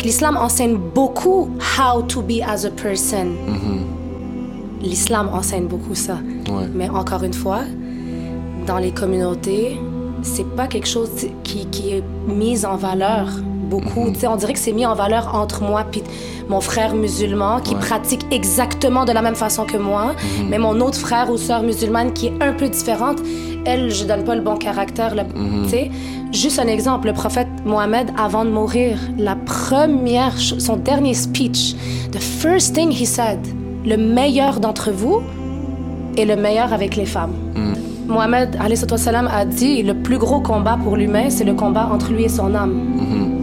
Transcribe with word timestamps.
que 0.00 0.06
l'islam 0.06 0.36
enseigne 0.36 0.78
beaucoup 0.94 1.50
how 1.78 2.02
to 2.02 2.22
be 2.22 2.40
as 2.42 2.64
a 2.64 2.70
person. 2.70 3.36
L'islam 4.80 5.28
enseigne 5.32 5.66
beaucoup 5.66 5.94
ça. 5.94 6.14
Ouais. 6.48 6.66
Mais 6.74 6.88
encore 6.88 7.22
une 7.22 7.34
fois, 7.34 7.60
dans 8.66 8.78
les 8.78 8.92
communautés, 8.92 9.78
c'est 10.22 10.48
pas 10.56 10.66
quelque 10.66 10.88
chose 10.88 11.10
qui, 11.44 11.66
qui 11.66 11.90
est 11.90 12.04
mis 12.26 12.64
en 12.64 12.76
valeur 12.76 13.28
beaucoup. 13.70 14.04
Sais, 14.14 14.26
on 14.26 14.36
dirait 14.36 14.52
que 14.52 14.58
c'est 14.58 14.72
mis 14.72 14.84
en 14.84 14.94
valeur 14.94 15.34
entre 15.34 15.62
moi 15.62 15.84
puis 15.90 16.02
mon 16.48 16.60
frère 16.60 16.94
musulman 16.94 17.60
qui 17.60 17.74
Ouais. 17.74 17.80
pratique 17.80 18.26
exactement 18.30 19.04
de 19.04 19.12
la 19.12 19.22
même 19.22 19.36
façon 19.36 19.64
que 19.64 19.76
moi, 19.78 20.12
mais 20.50 20.58
mon 20.58 20.80
autre 20.80 20.98
frère 20.98 21.30
ou 21.30 21.36
sœur 21.38 21.62
musulmane 21.62 22.12
qui 22.12 22.26
est 22.26 22.42
un 22.42 22.52
peu 22.52 22.68
différente, 22.68 23.18
elle, 23.64 23.90
je 23.90 24.04
donne 24.04 24.24
pas 24.24 24.34
le 24.34 24.42
bon 24.42 24.56
caractère. 24.56 25.14
le- 25.14 25.22
Tu 25.64 25.68
sais, 25.70 25.90
juste 26.32 26.58
un 26.58 26.66
exemple, 26.66 27.06
le 27.06 27.12
prophète 27.14 27.48
Mohammed, 27.64 28.08
avant 28.18 28.44
de 28.44 28.50
mourir, 28.50 28.98
la 29.18 29.36
première, 29.36 30.36
son 30.38 30.76
dernier 30.76 31.14
speech, 31.14 31.74
the 32.12 32.18
first 32.20 32.74
thing 32.74 32.90
he 32.90 33.06
said, 33.06 33.38
le 33.86 33.96
meilleur 33.96 34.60
d'entre 34.60 34.90
vous 34.90 35.20
est 36.18 36.24
le 36.24 36.36
meilleur 36.36 36.72
avec 36.72 36.96
les 36.96 37.06
femmes. 37.06 37.32
Mohamed 38.08 38.58
a 38.60 39.44
dit 39.44 39.82
le 39.84 39.94
plus 39.94 40.18
gros 40.18 40.40
combat 40.40 40.76
pour 40.82 40.96
l'humain, 40.96 41.26
c'est 41.30 41.44
le 41.44 41.54
combat 41.54 41.88
entre 41.92 42.10
lui 42.12 42.24
et 42.24 42.28
son 42.28 42.54
âme. 42.56 43.39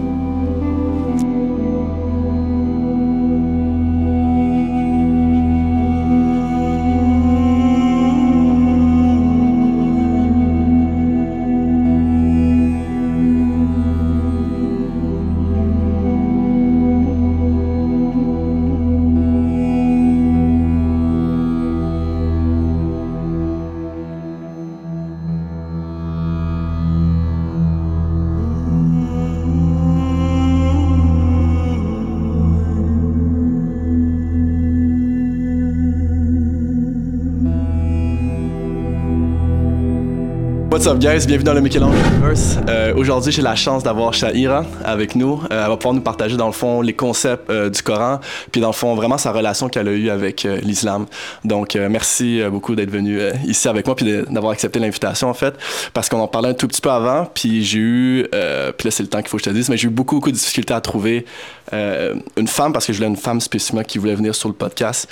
Bienvenue 40.95 41.43
dans 41.43 41.53
le 41.53 41.59
Michel-Ange 41.59 41.95
Universe. 42.13 42.57
Euh, 42.69 42.93
Aujourd'hui, 42.95 43.31
j'ai 43.33 43.41
la 43.41 43.55
chance 43.55 43.83
d'avoir 43.83 44.13
Shahira 44.13 44.63
avec 44.85 45.15
nous. 45.15 45.41
Euh, 45.51 45.63
elle 45.63 45.69
va 45.69 45.75
pouvoir 45.75 45.93
nous 45.93 46.01
partager 46.01 46.37
dans 46.37 46.45
le 46.47 46.53
fond 46.53 46.81
les 46.81 46.93
concepts 46.93 47.49
euh, 47.49 47.69
du 47.69 47.81
Coran, 47.81 48.19
puis 48.53 48.61
dans 48.61 48.67
le 48.69 48.73
fond 48.73 48.95
vraiment 48.95 49.17
sa 49.17 49.33
relation 49.33 49.67
qu'elle 49.67 49.89
a 49.89 49.91
eue 49.91 50.09
avec 50.09 50.47
l'islam. 50.63 51.05
Donc 51.43 51.75
merci 51.75 52.41
beaucoup 52.49 52.73
d'être 52.73 52.89
venu 52.89 53.19
ici 53.45 53.67
avec 53.67 53.85
moi 53.85 53.95
puis 53.97 54.23
d'avoir 54.29 54.53
accepté 54.53 54.79
l'invitation 54.79 55.29
en 55.29 55.33
fait, 55.33 55.55
parce 55.93 56.07
qu'on 56.07 56.19
en 56.21 56.27
parlait 56.27 56.49
un 56.49 56.53
tout 56.53 56.67
petit 56.69 56.81
peu 56.81 56.89
avant, 56.89 57.25
puis 57.33 57.63
j'ai 57.65 57.79
eu, 57.79 58.25
puis 58.31 58.87
là 58.87 58.91
c'est 58.91 59.03
le 59.03 59.09
temps 59.09 59.19
qu'il 59.19 59.27
faut 59.27 59.37
que 59.37 59.43
je 59.43 59.49
te 59.49 59.53
dise, 59.55 59.69
mais 59.69 59.75
j'ai 59.77 59.87
eu 59.87 59.91
beaucoup 59.91 60.15
beaucoup 60.15 60.31
de 60.31 60.37
difficultés 60.37 60.73
à 60.73 60.81
trouver 60.81 61.25
une 61.73 62.47
femme 62.47 62.71
parce 62.71 62.85
que 62.85 62.93
je 62.93 62.97
voulais 62.97 63.09
une 63.09 63.17
femme 63.17 63.41
spécifiquement 63.41 63.83
qui 63.83 63.97
voulait 63.97 64.15
venir 64.15 64.33
sur 64.33 64.47
le 64.47 64.55
podcast. 64.55 65.09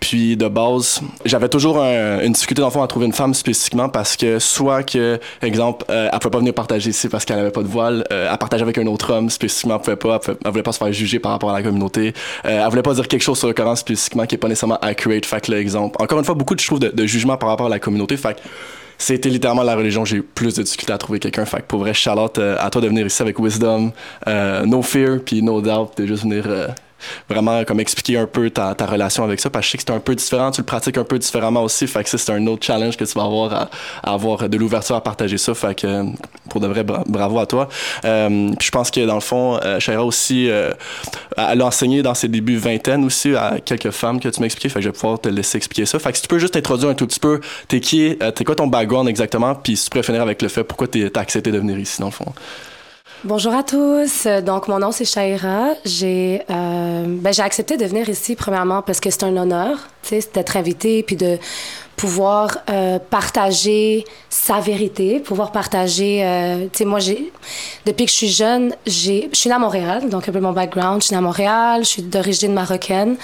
Puis 0.00 0.36
de 0.36 0.48
base, 0.48 1.00
j'avais 1.24 1.48
toujours 1.48 1.80
un- 1.80 2.20
une 2.20 2.32
difficulté 2.32 2.60
dans 2.62 2.68
le 2.68 2.72
fond 2.72 2.82
à 2.82 2.88
trouver 2.88 3.06
une 3.06 3.12
femme 3.12 3.32
spécifiquement 3.32 3.88
parce 3.88 4.16
que 4.16 4.38
soit 4.56 4.82
que, 4.82 5.18
exemple, 5.42 5.84
euh, 5.90 6.08
elle 6.12 6.18
pouvait 6.18 6.30
pas 6.30 6.38
venir 6.38 6.54
partager 6.54 6.90
ici 6.90 7.08
parce 7.08 7.24
qu'elle 7.24 7.38
avait 7.38 7.50
pas 7.50 7.62
de 7.62 7.68
voile, 7.68 8.04
euh, 8.12 8.28
elle 8.30 8.38
partageait 8.38 8.62
avec 8.62 8.78
un 8.78 8.86
autre 8.86 9.12
homme 9.12 9.30
spécifiquement, 9.30 9.76
elle 9.86 9.96
pouvait 9.96 10.18
pas, 10.18 10.20
elle, 10.44 10.50
voulait 10.50 10.62
pas 10.62 10.72
se 10.72 10.78
faire 10.78 10.92
juger 10.92 11.18
par 11.18 11.32
rapport 11.32 11.50
à 11.50 11.52
la 11.52 11.62
communauté, 11.62 12.14
euh, 12.44 12.62
elle 12.64 12.70
voulait 12.70 12.82
pas 12.82 12.94
dire 12.94 13.08
quelque 13.08 13.22
chose 13.22 13.38
sur 13.38 13.48
le 13.48 13.54
Coran 13.54 13.76
spécifiquement 13.76 14.26
qui 14.26 14.34
est 14.34 14.38
pas 14.38 14.48
nécessairement 14.48 14.78
accurate, 14.80 15.26
fait 15.26 15.44
que 15.44 15.52
l'exemple. 15.52 15.96
Encore 16.02 16.18
une 16.18 16.24
fois, 16.24 16.34
beaucoup 16.34 16.54
de, 16.54 16.60
je 16.60 16.66
trouve, 16.66 16.80
de, 16.80 16.88
de 16.88 17.06
jugement 17.06 17.36
par 17.36 17.48
rapport 17.48 17.66
à 17.66 17.70
la 17.70 17.78
communauté, 17.78 18.16
fait 18.16 18.34
que 18.34 18.40
c'était 18.98 19.28
littéralement 19.28 19.62
la 19.62 19.76
religion, 19.76 20.04
j'ai 20.04 20.18
eu 20.18 20.22
plus 20.22 20.54
de 20.54 20.62
difficultés 20.62 20.92
à 20.92 20.98
trouver 20.98 21.18
quelqu'un. 21.18 21.44
Fait 21.44 21.58
que 21.58 21.66
pour 21.66 21.80
vrai, 21.80 21.92
Charlotte, 21.92 22.38
euh, 22.38 22.56
à 22.58 22.70
toi 22.70 22.80
de 22.80 22.88
venir 22.88 23.06
ici 23.06 23.20
avec 23.22 23.38
Wisdom, 23.38 23.92
euh, 24.26 24.64
No 24.64 24.82
Fear, 24.82 25.18
puis 25.24 25.42
No 25.42 25.60
Doubt, 25.60 25.90
de 25.98 26.06
juste 26.06 26.22
venir 26.22 26.44
vraiment 27.28 27.64
comme 27.64 27.80
expliquer 27.80 28.18
un 28.18 28.26
peu 28.26 28.50
ta, 28.50 28.74
relation 28.86 29.24
avec 29.24 29.40
ça, 29.40 29.50
parce 29.50 29.64
que 29.64 29.66
je 29.66 29.70
sais 29.72 29.78
que 29.78 29.84
c'est 29.86 29.94
un 29.94 30.00
peu 30.00 30.14
différent, 30.14 30.50
tu 30.50 30.60
le 30.60 30.66
pratiques 30.66 30.98
un 30.98 31.04
peu 31.04 31.18
différemment 31.18 31.62
aussi, 31.62 31.86
fait 31.86 32.04
que 32.04 32.16
c'est 32.16 32.30
un 32.30 32.46
autre 32.46 32.64
challenge 32.64 32.96
que 32.96 33.04
tu 33.04 33.12
vas 33.14 33.24
avoir 33.24 33.52
à, 33.52 33.70
avoir 34.02 34.48
de 34.48 34.56
l'ouverture 34.56 34.96
à 34.96 35.02
partager 35.02 35.38
ça, 35.38 35.54
fait 35.54 35.74
que 35.74 36.04
pour 36.48 36.60
de 36.60 36.66
vrai, 36.66 36.84
bra- 36.84 37.04
bravo 37.06 37.38
à 37.38 37.46
toi. 37.46 37.68
Euh, 38.04 38.50
puis 38.58 38.66
je 38.66 38.70
pense 38.70 38.90
que 38.90 39.04
dans 39.04 39.14
le 39.14 39.20
fond, 39.20 39.58
euh, 39.64 39.78
aussi, 39.98 40.50
euh, 40.50 40.72
elle 41.36 41.60
a 41.60 41.66
enseigné 41.66 42.02
dans 42.02 42.14
ses 42.14 42.28
débuts 42.28 42.56
vingtaine 42.56 43.04
aussi 43.04 43.34
à 43.34 43.56
quelques 43.64 43.90
femmes 43.90 44.20
que 44.20 44.28
tu 44.28 44.40
m'as 44.40 44.46
expliqué, 44.46 44.68
fait 44.68 44.80
que 44.80 44.84
je 44.84 44.88
vais 44.88 44.92
pouvoir 44.92 45.20
te 45.20 45.28
laisser 45.28 45.58
expliquer 45.58 45.86
ça. 45.86 45.98
Fait 45.98 46.10
que 46.10 46.16
si 46.16 46.22
tu 46.22 46.28
peux 46.28 46.38
juste 46.38 46.54
t'introduire 46.54 46.90
un 46.90 46.94
tout 46.94 47.06
petit 47.06 47.20
peu, 47.20 47.40
t'es 47.68 47.80
qui, 47.80 48.16
euh, 48.22 48.30
t'es 48.30 48.44
quoi 48.44 48.54
ton 48.54 48.66
background 48.66 49.08
exactement, 49.08 49.54
puis 49.54 49.76
si 49.76 49.84
tu 49.84 49.90
pourrais 49.90 50.02
finir 50.02 50.22
avec 50.22 50.42
le 50.42 50.48
fait 50.48 50.64
pourquoi 50.64 50.86
t'as 50.88 51.20
accepté 51.20 51.50
de 51.50 51.58
venir 51.58 51.78
ici 51.78 52.00
dans 52.00 52.06
le 52.06 52.12
fond? 52.12 52.32
Bonjour 53.24 53.54
à 53.54 53.62
tous. 53.62 54.26
Donc, 54.44 54.68
mon 54.68 54.78
nom, 54.78 54.92
c'est 54.92 55.06
Shaira. 55.06 55.70
J'ai 55.86 56.42
euh, 56.50 57.04
ben, 57.06 57.32
j'ai 57.32 57.42
accepté 57.42 57.78
de 57.78 57.84
venir 57.86 58.08
ici, 58.10 58.36
premièrement, 58.36 58.82
parce 58.82 59.00
que 59.00 59.08
c'est 59.08 59.24
un 59.24 59.34
honneur, 59.38 59.88
tu 60.02 60.20
sais, 60.20 60.28
d'être 60.34 60.56
invité, 60.58 61.02
puis 61.02 61.16
de 61.16 61.38
pouvoir 61.96 62.58
euh, 62.68 62.98
partager 62.98 64.04
sa 64.28 64.60
vérité, 64.60 65.18
pouvoir 65.18 65.50
partager, 65.50 66.24
euh, 66.24 66.66
tu 66.70 66.78
sais, 66.78 66.84
moi, 66.84 66.98
j'ai, 66.98 67.32
depuis 67.86 68.04
que 68.04 68.10
je 68.10 68.16
suis 68.16 68.28
jeune, 68.28 68.74
j'ai, 68.86 69.30
je 69.32 69.38
suis 69.38 69.48
née 69.48 69.56
à 69.56 69.58
Montréal, 69.58 70.10
donc 70.10 70.28
un 70.28 70.32
peu 70.32 70.40
mon 70.40 70.52
background, 70.52 71.00
je 71.00 71.06
suis 71.06 71.14
née 71.14 71.18
à 71.18 71.22
Montréal, 71.22 71.84
je 71.84 71.88
suis 71.88 72.02
d'origine 72.02 72.52
marocaine, 72.52 73.16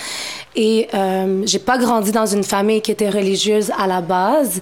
et 0.56 0.88
euh, 0.94 1.42
j'ai 1.44 1.58
pas 1.58 1.76
grandi 1.76 2.12
dans 2.12 2.26
une 2.26 2.44
famille 2.44 2.80
qui 2.80 2.92
était 2.92 3.10
religieuse 3.10 3.70
à 3.78 3.86
la 3.86 4.00
base, 4.00 4.60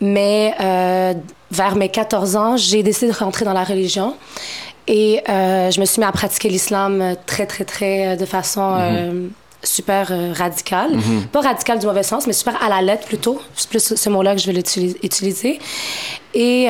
mais 0.00 0.54
euh, 0.60 1.12
vers 1.50 1.76
mes 1.76 1.90
14 1.90 2.36
ans, 2.36 2.56
j'ai 2.56 2.82
décidé 2.82 3.12
de 3.12 3.16
rentrer 3.16 3.44
dans 3.44 3.52
la 3.52 3.64
religion. 3.64 4.14
Et 4.92 5.22
euh, 5.28 5.70
je 5.70 5.78
me 5.80 5.84
suis 5.86 6.00
mis 6.00 6.06
à 6.06 6.10
pratiquer 6.10 6.48
l'islam 6.48 7.00
euh, 7.00 7.14
très, 7.24 7.46
très, 7.46 7.64
très, 7.64 8.08
euh, 8.08 8.16
de 8.16 8.26
façon 8.26 8.74
euh, 8.76 9.28
super 9.62 10.08
radicale. 10.36 10.90
Pas 11.30 11.42
radicale 11.42 11.78
du 11.78 11.86
mauvais 11.86 12.02
sens, 12.02 12.26
mais 12.26 12.32
super 12.32 12.60
à 12.60 12.68
la 12.68 12.82
lettre 12.82 13.06
plutôt. 13.06 13.40
C'est 13.54 13.68
plus 13.70 13.94
ce 13.94 14.08
mot-là 14.10 14.34
que 14.34 14.40
je 14.40 14.46
vais 14.48 14.52
l'utili- 14.58 14.96
utiliser. 15.04 15.60
Et 16.34 16.66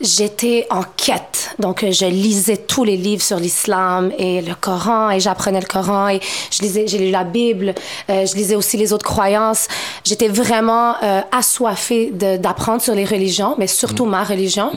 j'étais 0.00 0.66
en 0.70 0.82
quête. 0.96 1.54
Donc, 1.58 1.84
je 1.90 2.06
lisais 2.06 2.56
tous 2.56 2.84
les 2.84 2.96
livres 2.96 3.22
sur 3.22 3.38
l'islam 3.38 4.12
et 4.16 4.42
le 4.42 4.54
Coran, 4.54 5.10
et 5.10 5.20
j'apprenais 5.20 5.60
le 5.60 5.66
Coran, 5.66 6.08
et 6.08 6.20
je 6.50 6.62
lisais, 6.62 6.86
j'ai 6.86 6.98
lu 6.98 7.10
la 7.10 7.24
Bible, 7.24 7.74
je 8.08 8.34
lisais 8.36 8.54
aussi 8.56 8.76
les 8.76 8.92
autres 8.92 9.06
croyances. 9.06 9.66
J'étais 10.04 10.28
vraiment 10.28 10.94
assoiffée 11.32 12.10
d'apprendre 12.12 12.80
sur 12.80 12.94
les 12.94 13.04
religions, 13.06 13.54
mais 13.58 13.66
surtout 13.66 14.04
ma 14.06 14.22
religion. 14.22 14.70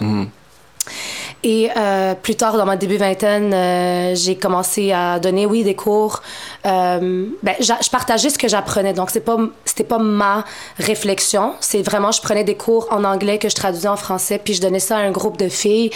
Et 1.43 1.69
euh, 1.77 2.15
plus 2.15 2.35
tard, 2.35 2.57
dans 2.57 2.65
ma 2.65 2.75
début 2.75 2.97
vingtaine, 2.97 3.53
euh, 3.53 4.13
j'ai 4.13 4.35
commencé 4.35 4.91
à 4.91 5.19
donner, 5.19 5.45
oui, 5.45 5.63
des 5.63 5.75
cours. 5.75 6.21
Euh, 6.65 7.27
ben, 7.41 7.55
je 7.59 7.89
partageais 7.89 8.29
ce 8.29 8.37
que 8.37 8.49
j'apprenais. 8.49 8.91
Donc, 8.93 9.09
c'est 9.09 9.21
pas, 9.21 9.37
c'était 9.63 9.85
pas 9.85 9.99
ma 9.99 10.43
réflexion. 10.77 11.53
C'est 11.61 11.81
vraiment, 11.81 12.11
je 12.11 12.21
prenais 12.21 12.43
des 12.43 12.55
cours 12.55 12.87
en 12.91 13.05
anglais 13.05 13.37
que 13.37 13.47
je 13.47 13.55
traduisais 13.55 13.87
en 13.87 13.95
français, 13.95 14.41
puis 14.43 14.53
je 14.53 14.61
donnais 14.61 14.79
ça 14.79 14.97
à 14.97 14.99
un 14.99 15.11
groupe 15.11 15.37
de 15.37 15.47
filles 15.47 15.91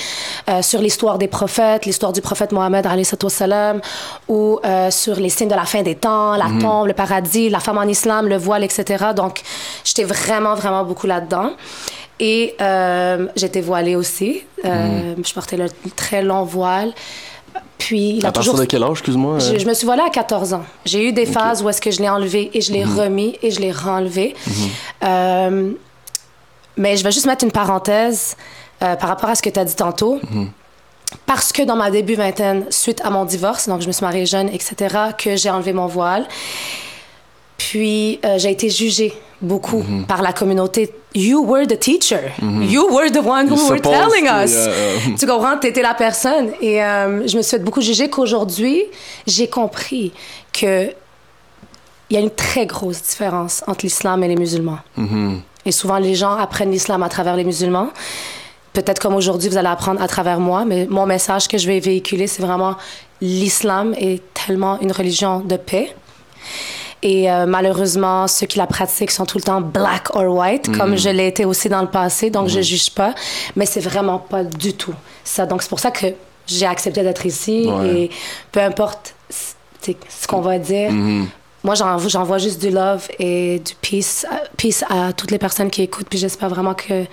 euh, 0.50 0.62
sur 0.62 0.80
l'histoire 0.80 1.18
des 1.18 1.28
prophètes, 1.28 1.86
l'histoire 1.86 2.14
du 2.14 2.22
prophète 2.22 2.54
Mohammed, 2.54 2.88
salam, 3.28 3.82
ou 4.30 4.60
euh, 4.64 4.92
sur 4.92 5.16
les 5.16 5.30
signes 5.30 5.50
de 5.50 5.56
la 5.56 5.66
fin 5.66 5.82
des 5.82 5.96
temps, 5.96 6.38
la 6.38 6.48
tombe, 6.62 6.88
le 6.88 6.94
paradis, 6.94 7.50
la 7.50 7.60
femme 7.60 7.78
en 7.78 7.84
islam, 7.84 8.28
le 8.28 8.38
voile, 8.38 8.64
etc. 8.64 9.08
Donc, 9.14 9.42
j'étais 9.84 10.06
vraiment, 10.06 10.56
vraiment 10.56 10.86
beaucoup 10.86 11.08
là-dedans. 11.08 11.52
Et 12.26 12.56
euh, 12.62 13.28
j'étais 13.36 13.60
voilée 13.60 13.98
aussi. 13.98 14.44
Euh, 14.64 15.14
Je 15.22 15.34
portais 15.34 15.58
le 15.58 15.66
très 15.96 16.22
long 16.24 16.44
voile. 16.46 16.94
Puis, 17.78 18.12
il 18.18 18.26
a 18.26 18.30
à 18.30 18.32
partir 18.32 18.54
toujours... 18.54 18.64
de 18.66 18.70
quel 18.70 18.82
âge, 18.82 18.92
excuse-moi? 18.92 19.40
Je, 19.40 19.54
euh? 19.56 19.60
je 19.60 19.66
me 19.68 19.74
suis 19.74 19.86
voilée 19.86 20.04
à 20.08 20.10
14 20.10 20.54
ans. 20.54 20.64
J'ai 20.86 21.06
eu 21.10 21.12
des 21.12 21.26
phases 21.26 21.62
où 21.62 21.68
est-ce 21.68 21.82
que 21.82 21.92
je 21.92 22.00
l'ai 22.02 22.08
enlevé 22.08 22.50
et 22.54 22.62
je 22.62 22.72
l'ai 22.72 22.86
Mhm. 22.86 22.98
remis 23.00 23.38
et 23.44 23.52
je 23.52 23.60
l'ai 23.60 23.74
renlevé. 23.74 24.36
Euh, 25.04 25.72
mais 26.78 26.96
je 26.96 27.04
vais 27.04 27.12
juste 27.12 27.26
mettre 27.26 27.44
une 27.44 27.52
parenthèse 27.52 28.38
par 28.80 29.10
rapport 29.10 29.30
à 29.30 29.36
ce 29.36 29.42
que 29.42 29.50
tu 29.50 29.60
as 29.60 29.66
dit 29.66 29.76
tantôt. 29.76 30.20
Parce 31.26 31.52
que 31.52 31.62
dans 31.64 31.76
ma 31.76 31.92
début 31.92 32.16
vingtaine, 32.16 32.66
suite 32.70 33.02
à 33.04 33.10
mon 33.10 33.26
divorce, 33.26 33.68
donc 33.68 33.82
je 33.82 33.88
me 33.88 33.92
suis 33.92 34.04
mariée 34.06 34.26
jeune, 34.26 34.48
etc., 34.50 34.96
que 35.18 35.36
j'ai 35.36 35.50
enlevé 35.50 35.74
mon 35.74 35.88
voile. 35.88 36.26
Puis 37.58 38.20
euh, 38.26 38.38
j'ai 38.38 38.52
été 38.52 38.70
jugée 38.70 39.14
beaucoup 39.42 39.84
Mhm. 39.84 40.06
par 40.06 40.22
la 40.22 40.34
communauté. 40.34 40.94
You 41.16 41.44
were 41.46 41.68
the 41.68 41.78
teacher. 41.78 42.32
You 42.42 42.88
were 42.92 43.12
the 43.12 43.24
one 43.26 43.48
who 43.50 43.70
were 43.70 43.80
telling 43.82 44.26
us. 44.28 44.52
uh, 44.52 45.10
uh, 45.12 45.16
Tu 45.18 45.28
comprends? 45.28 45.58
T'étais 45.60 45.82
la 45.82 45.94
personne. 45.94 46.52
Et 46.62 46.82
euh, 46.84 47.28
je 47.28 47.38
me 47.38 47.42
suis 47.42 47.52
fait 47.58 47.64
beaucoup 47.64 47.82
juger 47.82 48.10
qu'aujourd'hui, 48.10 48.84
j'ai 49.28 49.48
compris 49.48 50.12
que 50.52 50.92
il 52.10 52.16
y 52.16 52.18
a 52.18 52.20
une 52.22 52.30
très 52.32 52.66
grosse 52.66 53.02
différence 53.02 53.64
entre 53.68 53.82
l'islam 53.86 54.24
et 54.24 54.28
les 54.28 54.36
musulmans. 54.36 54.80
mhm. 54.98 55.42
Et 55.66 55.72
souvent, 55.72 55.98
les 55.98 56.14
gens 56.16 56.36
apprennent 56.36 56.72
l'islam 56.72 57.02
à 57.04 57.10
travers 57.10 57.36
les 57.36 57.44
musulmans. 57.46 57.90
peut-être 58.74 59.00
comme 59.00 59.14
aujourd'hui, 59.16 59.50
vous 59.50 59.58
allez 59.58 59.68
apprendre 59.68 60.02
à 60.02 60.08
travers 60.08 60.40
moi, 60.40 60.66
mais 60.66 60.88
mon 60.90 61.06
message 61.06 61.48
que 61.48 61.60
je 61.60 61.68
vais 61.68 61.80
véhiculer, 61.80 62.26
c'est 62.26 62.42
vraiment 62.42 62.76
l'islam 63.22 63.94
est 64.00 64.22
tellement 64.34 64.80
une 64.82 64.92
religion 64.92 65.42
de 65.42 65.58
paix. 65.58 65.94
Et 67.06 67.30
euh, 67.30 67.46
malheureusement, 67.46 68.28
ceux 68.28 68.48
qui 68.48 68.58
la 68.58 68.66
pratiquent 68.66 69.12
sont 69.12 69.26
tout 69.26 69.38
le 69.38 69.44
temps 69.44 69.60
black 69.62 70.16
or 70.16 70.34
white, 70.36 70.76
comme 70.78 70.92
Mhm. 70.92 70.98
je 70.98 71.10
l'ai 71.10 71.28
été 71.28 71.44
aussi 71.46 71.68
dans 71.70 71.82
le 71.82 71.90
passé, 71.90 72.30
donc 72.30 72.48
je 72.48 72.62
juge 72.62 72.90
pas. 72.92 73.14
Mais 73.58 73.66
c'est 73.66 73.82
vraiment 73.82 74.20
pas 74.20 74.44
du 74.46 74.74
tout 74.74 74.96
ça. 75.24 75.46
Donc 75.46 75.62
c'est 75.62 75.70
pour 75.70 75.80
ça 75.82 75.92
que 75.92 76.08
j'ai 76.48 76.66
accepté 76.66 77.04
d'être 77.04 77.26
ici 77.26 77.68
Ouais. 77.68 77.88
et 78.04 78.10
peu 78.52 78.62
importe 78.62 79.16
ce 79.80 80.28
qu'on 80.28 80.42
va 80.42 80.58
dire, 80.60 80.92
Mhm. 80.92 81.28
moi 81.64 81.76
j'en- 81.76 81.98
j'envoie 82.00 82.38
juste 82.38 82.62
du 82.62 82.70
love 82.70 83.08
et 83.20 83.60
du 83.60 83.76
peace, 83.82 84.26
euh, 84.32 84.36
peace 84.56 84.84
à 84.90 85.12
toutes 85.14 85.32
les 85.32 85.38
personnes 85.40 85.70
qui 85.70 85.82
écoutent. 85.82 86.08
Puis 86.10 86.20
j'espère 86.20 86.48
vraiment 86.50 86.74
que 86.74 87.04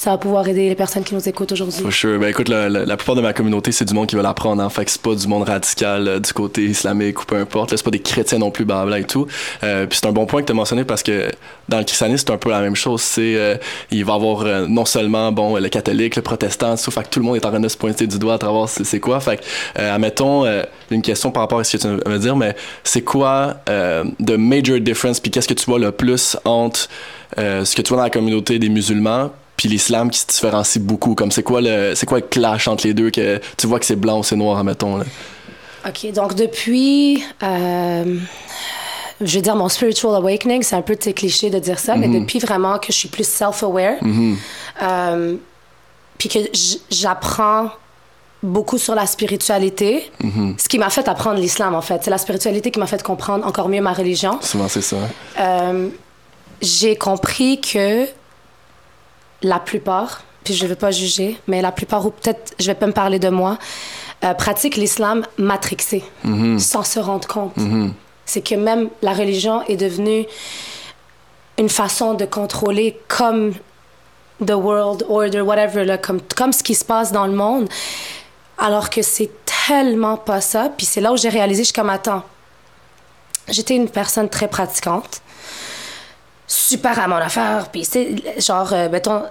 ça 0.00 0.12
va 0.12 0.16
pouvoir 0.16 0.48
aider 0.48 0.66
les 0.66 0.74
personnes 0.74 1.04
qui 1.04 1.14
nous 1.14 1.28
écoutent 1.28 1.52
aujourd'hui. 1.52 1.78
For 1.82 1.92
sure. 1.92 2.18
Ben 2.18 2.28
écoute, 2.28 2.48
la, 2.48 2.96
plupart 2.96 3.16
de 3.16 3.20
ma 3.20 3.34
communauté, 3.34 3.70
c'est 3.70 3.84
du 3.84 3.92
monde 3.92 4.06
qui 4.06 4.16
veut 4.16 4.22
l'apprendre. 4.22 4.62
Hein. 4.62 4.70
Fait 4.70 4.86
que 4.86 4.90
c'est 4.90 5.02
pas 5.02 5.14
du 5.14 5.28
monde 5.28 5.46
radical 5.46 6.08
euh, 6.08 6.18
du 6.18 6.32
côté 6.32 6.64
islamique 6.64 7.20
ou 7.20 7.26
peu 7.26 7.36
importe. 7.36 7.70
Là, 7.70 7.76
c'est 7.76 7.84
pas 7.84 7.90
des 7.90 8.00
chrétiens 8.00 8.38
non 8.38 8.50
plus, 8.50 8.64
blabla 8.64 8.98
et 8.98 9.04
tout. 9.04 9.26
Euh, 9.62 9.84
puis 9.84 9.98
c'est 10.00 10.08
un 10.08 10.12
bon 10.12 10.24
point 10.24 10.40
que 10.40 10.46
tu 10.46 10.52
as 10.52 10.54
mentionné 10.54 10.84
parce 10.84 11.02
que 11.02 11.30
dans 11.68 11.76
le 11.76 11.84
christianisme, 11.84 12.24
c'est 12.26 12.32
un 12.32 12.38
peu 12.38 12.48
la 12.48 12.62
même 12.62 12.76
chose. 12.76 13.02
C'est 13.02 13.34
euh, 13.36 13.56
il 13.90 14.02
va 14.06 14.14
y 14.14 14.16
avoir 14.16 14.70
non 14.70 14.86
seulement 14.86 15.32
bon 15.32 15.58
le 15.58 15.68
catholique, 15.68 16.16
le 16.16 16.22
protestant, 16.22 16.76
tout. 16.76 16.90
Fait 16.90 17.02
que 17.02 17.10
tout 17.10 17.20
le 17.20 17.26
monde 17.26 17.36
est 17.36 17.44
en 17.44 17.50
train 17.50 17.60
de 17.60 17.68
se 17.68 17.76
pointer 17.76 18.06
du 18.06 18.18
doigt 18.18 18.32
à 18.32 18.38
travers 18.38 18.70
c'est 18.70 19.00
quoi. 19.00 19.20
Fait 19.20 19.36
que, 19.36 19.82
admettons, 19.82 20.46
une 20.90 21.02
question 21.02 21.30
par 21.30 21.42
rapport 21.42 21.58
à 21.58 21.64
ce 21.64 21.76
que 21.76 21.82
tu 21.82 21.88
veux 21.88 22.00
me 22.10 22.18
dire, 22.18 22.36
mais 22.36 22.56
c'est 22.84 23.02
quoi 23.02 23.56
the 23.66 24.38
major 24.38 24.80
difference 24.80 25.20
puis 25.20 25.30
qu'est-ce 25.30 25.48
que 25.48 25.52
tu 25.52 25.66
vois 25.66 25.78
le 25.78 25.92
plus 25.92 26.38
entre 26.46 26.88
ce 27.36 27.76
que 27.76 27.82
tu 27.82 27.90
vois 27.90 27.98
dans 27.98 28.04
la 28.04 28.10
communauté 28.10 28.58
des 28.58 28.70
musulmans 28.70 29.30
puis 29.60 29.68
l'islam 29.68 30.08
qui 30.08 30.20
se 30.20 30.26
différencie 30.26 30.82
beaucoup 30.82 31.14
comme 31.14 31.30
c'est 31.30 31.42
quoi 31.42 31.60
le 31.60 31.92
c'est 31.94 32.06
quoi 32.06 32.20
le 32.20 32.26
clash 32.26 32.66
entre 32.66 32.86
les 32.86 32.94
deux 32.94 33.10
que 33.10 33.38
tu 33.58 33.66
vois 33.66 33.78
que 33.78 33.84
c'est 33.84 33.94
blanc 33.94 34.20
ou 34.20 34.22
c'est 34.22 34.34
noir 34.34 34.58
admettons 34.58 34.96
là? 34.96 35.04
OK, 35.86 36.10
donc 36.14 36.34
depuis, 36.34 37.22
euh, 37.42 38.16
je 39.20 39.36
veux 39.36 39.42
dire, 39.42 39.56
mon 39.56 39.68
spiritual 39.68 40.14
awakening, 40.14 40.62
c'est 40.62 40.76
un 40.76 40.80
peu 40.80 40.96
cliché 40.96 41.50
de 41.50 41.58
dire 41.58 41.78
ça, 41.78 41.94
mais 41.94 42.08
depuis 42.08 42.38
vraiment 42.38 42.78
que 42.78 42.86
je 42.90 42.96
suis 42.96 43.08
plus 43.08 43.28
self-aware, 43.28 43.98
euh, 44.82 45.36
puis 46.16 46.28
que 46.30 46.38
j'apprends 46.90 47.68
beaucoup 48.42 48.78
sur 48.78 48.94
la 48.94 49.06
spiritualité, 49.06 50.10
ce 50.56 50.68
qui 50.68 50.78
m'a 50.78 50.88
fait 50.88 51.06
apprendre 51.06 51.38
l'islam, 51.38 51.74
en 51.74 51.82
fait. 51.82 52.00
C'est 52.02 52.10
la 52.10 52.18
spiritualité 52.18 52.70
qui 52.70 52.78
m'a 52.78 52.86
fait 52.86 53.02
comprendre 53.02 53.46
encore 53.46 53.68
mieux 53.68 53.82
ma 53.82 53.92
religion. 53.92 54.38
souvent 54.40 54.68
c'est 54.68 54.82
ça 54.82 54.96
Euh, 55.38 55.88
j'ai 56.62 56.96
compris 56.96 57.60
que 57.60 58.06
la 59.42 59.58
plupart, 59.58 60.22
puis 60.44 60.54
je 60.54 60.64
ne 60.64 60.68
veux 60.68 60.76
pas 60.76 60.90
juger, 60.90 61.38
mais 61.46 61.62
la 61.62 61.72
plupart, 61.72 62.04
ou 62.06 62.10
peut-être 62.10 62.54
je 62.58 62.66
vais 62.66 62.74
pas 62.74 62.86
me 62.86 62.92
parler 62.92 63.18
de 63.18 63.28
moi, 63.28 63.58
euh, 64.24 64.34
pratiquent 64.34 64.76
l'islam 64.76 65.24
matrixé, 65.38 66.02
sans 66.58 66.82
se 66.82 66.98
rendre 66.98 67.26
compte. 67.26 67.54
C'est 68.26 68.42
que 68.42 68.54
même 68.54 68.90
la 69.02 69.12
religion 69.12 69.62
est 69.66 69.76
devenue 69.76 70.26
une 71.58 71.68
façon 71.68 72.14
de 72.14 72.24
contrôler 72.24 72.98
comme 73.08 73.52
the 74.44 74.52
world 74.52 75.04
order, 75.08 75.40
whatever, 75.40 75.84
là, 75.84 75.98
comme, 75.98 76.20
comme 76.36 76.52
ce 76.52 76.62
qui 76.62 76.74
se 76.74 76.84
passe 76.84 77.12
dans 77.12 77.26
le 77.26 77.34
monde, 77.34 77.68
alors 78.58 78.90
que 78.90 79.02
c'est 79.02 79.30
tellement 79.66 80.16
pas 80.16 80.40
ça. 80.40 80.70
Puis 80.76 80.86
c'est 80.86 81.00
là 81.00 81.12
où 81.12 81.16
j'ai 81.16 81.28
réalisé, 81.28 81.62
je 81.62 81.66
suis 81.66 81.74
comme, 81.74 81.90
attends, 81.90 82.22
j'étais 83.48 83.74
une 83.76 83.88
personne 83.88 84.28
très 84.28 84.48
pratiquante, 84.48 85.22
super 86.52 86.98
à 86.98 87.06
mon 87.06 87.16
affaire, 87.16 87.68
puis 87.70 87.84
c'est 87.84 88.16
genre, 88.40 88.72
euh, 88.72 88.88
mettons, 88.88 89.22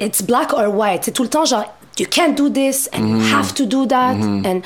it's 0.00 0.22
black 0.22 0.52
or 0.54 0.74
white. 0.74 1.02
C'est 1.04 1.12
tout 1.12 1.22
le 1.22 1.28
temps 1.28 1.44
genre, 1.44 1.64
you 1.98 2.06
can't 2.10 2.32
do 2.34 2.48
this, 2.48 2.88
and 2.94 3.06
you 3.06 3.34
have 3.36 3.52
to 3.54 3.64
do 3.66 3.84
that. 3.86 4.14
And... 4.14 4.60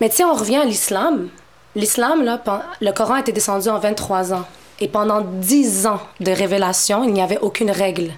Mais 0.00 0.08
tu 0.08 0.16
sais, 0.16 0.24
on 0.24 0.32
revient 0.34 0.56
à 0.56 0.64
l'islam. 0.64 1.28
L'islam, 1.74 2.24
là, 2.24 2.40
le 2.80 2.90
Coran 2.92 3.14
a 3.14 3.20
été 3.20 3.32
descendu 3.32 3.68
en 3.68 3.78
23 3.78 4.32
ans. 4.32 4.44
Et 4.80 4.88
pendant 4.88 5.20
10 5.20 5.86
ans 5.86 6.00
de 6.20 6.32
révélation, 6.32 7.04
il 7.04 7.12
n'y 7.12 7.22
avait 7.22 7.38
aucune 7.38 7.70
règle. 7.70 8.10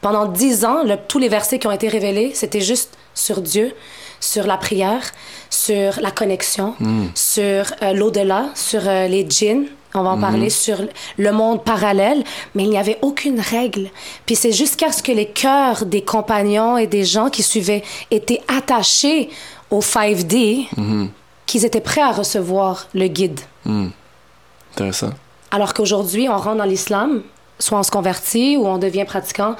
Pendant 0.00 0.26
10 0.26 0.64
ans, 0.64 0.82
le- 0.84 0.96
tous 0.96 1.18
les 1.18 1.28
versets 1.28 1.58
qui 1.58 1.66
ont 1.66 1.72
été 1.72 1.88
révélés, 1.88 2.30
c'était 2.34 2.60
juste 2.62 2.96
sur 3.14 3.42
Dieu, 3.42 3.74
sur 4.20 4.46
la 4.46 4.56
prière, 4.56 5.02
sur 5.50 6.00
la 6.00 6.10
connexion, 6.10 6.74
sur 7.14 7.66
euh, 7.82 7.92
l'au-delà, 7.92 8.46
sur 8.54 8.80
euh, 8.86 9.08
les 9.08 9.26
djinns, 9.28 9.66
on 9.96 10.02
va 10.02 10.10
en 10.10 10.18
parler, 10.18 10.50
sur 10.50 10.78
le 11.16 11.32
monde 11.32 11.64
parallèle, 11.64 12.22
mais 12.54 12.64
il 12.64 12.70
n'y 12.70 12.78
avait 12.78 12.98
aucune 13.02 13.40
règle. 13.40 13.88
Puis 14.26 14.36
c'est 14.36 14.52
jusqu'à 14.52 14.92
ce 14.92 15.02
que 15.02 15.12
les 15.12 15.26
cœurs 15.26 15.84
des 15.86 16.02
compagnons 16.02 16.76
et 16.76 16.86
des 16.86 17.04
gens 17.04 17.30
qui 17.30 17.42
suivaient 17.42 17.82
étaient 18.10 18.42
attachés 18.48 19.30
au 19.70 19.80
5D 19.80 20.66
qu'ils 21.46 21.64
étaient 21.64 21.80
prêts 21.80 22.02
à 22.02 22.12
recevoir 22.12 22.86
le 22.94 23.08
guide. 23.08 23.40
intéressant. 24.72 25.10
Alors 25.50 25.74
qu'aujourd'hui, 25.74 26.28
on 26.28 26.36
rentre 26.36 26.56
dans 26.56 26.64
l'islam, 26.64 27.22
soit 27.58 27.78
on 27.78 27.82
se 27.82 27.90
convertit 27.90 28.56
ou 28.56 28.66
on 28.66 28.78
devient 28.78 29.04
pratiquant, 29.04 29.56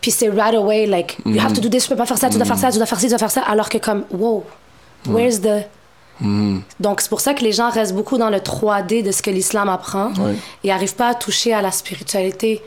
puis 0.00 0.10
c'est 0.10 0.30
right 0.30 0.54
away, 0.54 0.86
like, 0.86 1.18
you 1.26 1.40
have 1.40 1.52
to 1.52 1.60
do 1.60 1.68
this, 1.68 1.84
tu 1.84 1.90
peux 1.90 1.96
pas 1.96 2.06
faire 2.06 2.16
ça, 2.18 2.30
tu 2.30 2.36
dois 2.36 2.46
faire 2.46 2.58
ça, 2.58 2.70
tu 2.70 2.78
dois 2.78 2.86
faire 2.86 2.98
ci, 2.98 3.06
tu 3.06 3.10
dois 3.10 3.18
faire 3.18 3.30
ça, 3.30 3.42
alors 3.42 3.68
que 3.68 3.78
comme, 3.78 4.04
wow, 4.10 4.44
where's 5.06 5.40
the... 5.40 5.66
Donc, 6.80 7.00
c'est 7.00 7.08
pour 7.08 7.20
ça 7.20 7.34
que 7.34 7.42
les 7.42 7.52
gens 7.52 7.70
restent 7.70 7.94
beaucoup 7.94 8.18
dans 8.18 8.30
le 8.30 8.38
3D 8.38 9.02
de 9.02 9.10
ce 9.12 9.22
que 9.22 9.30
l'islam 9.30 9.68
apprend 9.68 10.12
et 10.64 10.68
n'arrivent 10.68 10.96
pas 10.96 11.08
à 11.08 11.14
toucher 11.14 11.52
à 11.52 11.62
la 11.62 11.70
spiritualité. 11.70 12.62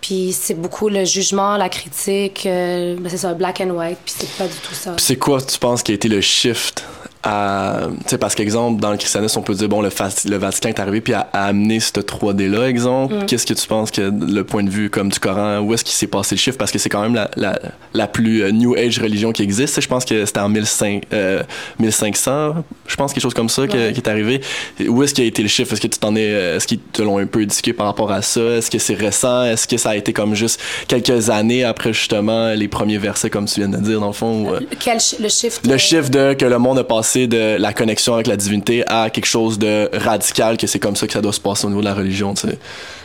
Puis 0.00 0.32
c'est 0.38 0.54
beaucoup 0.54 0.88
le 0.88 1.04
jugement, 1.04 1.56
la 1.56 1.68
critique, 1.68 2.44
euh, 2.46 2.96
ben 2.96 3.08
c'est 3.08 3.16
ça, 3.16 3.34
black 3.34 3.60
and 3.60 3.70
white, 3.70 3.98
puis 4.04 4.14
c'est 4.16 4.30
pas 4.36 4.46
du 4.46 4.54
tout 4.54 4.74
ça. 4.74 4.94
C'est 4.98 5.16
quoi 5.16 5.40
tu 5.40 5.58
penses 5.58 5.82
qui 5.82 5.92
a 5.92 5.94
été 5.94 6.08
le 6.08 6.20
shift 6.20 6.84
à 7.26 7.88
tu 8.04 8.10
sais 8.10 8.18
parce 8.18 8.34
qu'exemple 8.34 8.80
dans 8.80 8.90
le 8.92 8.96
christianisme 8.96 9.40
on 9.40 9.42
peut 9.42 9.54
dire 9.54 9.68
bon 9.68 9.82
le, 9.82 9.90
Vatican 10.36 10.68
est 10.68 10.78
arrivé 10.80 11.00
puis 11.00 11.12
a, 11.12 11.28
a 11.32 11.46
amené 11.46 11.80
ce 11.80 11.90
3D 11.90 12.48
là 12.48 12.68
exemple. 12.68 13.14
Mm. 13.14 13.26
qu'est-ce 13.26 13.46
que 13.46 13.54
tu 13.54 13.66
penses 13.66 13.90
que 13.90 14.00
le 14.02 14.44
point 14.44 14.62
de 14.62 14.70
vue 14.70 14.90
comme 14.90 15.08
du 15.10 15.18
Coran 15.18 15.58
où 15.60 15.74
est-ce 15.74 15.84
qu'il 15.84 15.94
s'est 15.94 16.06
passé 16.06 16.34
le 16.36 16.38
shift 16.40 16.56
parce 16.58 16.70
que 16.70 16.78
c'est 16.78 16.88
quand 16.88 17.02
même 17.02 17.14
la, 17.14 17.30
la, 17.36 17.58
la 17.94 18.06
plus 18.06 18.42
euh, 18.42 18.50
new 18.52 18.74
age 18.76 18.98
religion 19.00 19.32
qui 19.32 19.42
existe. 19.42 19.80
Je 19.80 19.88
pense 19.88 20.04
que 20.04 20.24
c'était 20.24 20.40
en 20.40 20.48
1500 20.48 21.00
euh, 21.12 21.42
1500 21.80 22.64
je 22.86 22.96
pense 22.96 23.12
quelque 23.12 23.22
chose 23.22 23.34
comme 23.34 23.48
ça 23.48 23.66
que- 23.66 23.90
qui 23.90 24.00
est 24.00 24.08
arrivé. 24.08 24.40
Où 24.88 25.02
est-ce 25.02 25.14
qu'il 25.14 25.24
a 25.24 25.26
été 25.26 25.42
le 25.42 25.48
shift 25.48 25.72
est-ce 25.72 25.80
que 25.80 25.86
tu 25.88 25.98
t'en 25.98 26.14
es 26.14 26.30
euh, 26.30 26.56
est-ce 26.56 26.66
qu'ils 26.66 26.78
te 26.80 27.02
l'ont 27.02 27.18
un 27.18 27.26
peu 27.26 27.42
éduqué 27.42 27.72
par 27.72 27.86
rapport 27.86 28.12
à 28.12 28.22
ça? 28.22 28.40
Est-ce 28.40 28.70
que 28.70 28.78
c'est 28.78 28.94
récent? 28.94 29.44
Est-ce 29.44 29.66
que 29.66 29.76
ça 29.76 29.90
a 29.90 29.96
été 29.96 30.12
comme 30.12 30.34
juste 30.34 30.60
quelques 30.88 31.30
années 31.30 31.64
après 31.64 31.92
justement 31.92 32.52
les 32.54 32.68
premiers 32.68 32.98
versets 32.98 33.30
comme 33.30 33.46
tu 33.46 33.60
viens 33.60 33.68
de 33.68 33.78
dire 33.78 34.00
dans 34.00 34.06
le 34.08 34.12
fond 34.12 34.52
Quel 34.78 34.98
le 35.20 35.28
shift 35.28 35.66
le 35.66 35.76
chiffre 35.78 36.10
de 36.10 36.34
que 36.34 36.44
le 36.44 36.58
monde 36.58 36.78
a 36.78 36.84
passé 36.84 37.15
de 37.24 37.56
la 37.58 37.72
connexion 37.72 38.14
avec 38.14 38.26
la 38.26 38.36
divinité 38.36 38.84
à 38.86 39.08
quelque 39.08 39.26
chose 39.26 39.58
de 39.58 39.88
radical, 39.92 40.58
que 40.58 40.66
c'est 40.66 40.78
comme 40.78 40.96
ça 40.96 41.06
que 41.06 41.12
ça 41.14 41.22
doit 41.22 41.32
se 41.32 41.40
passer 41.40 41.64
au 41.66 41.70
niveau 41.70 41.80
de 41.80 41.86
la 41.86 41.94
religion. 41.94 42.34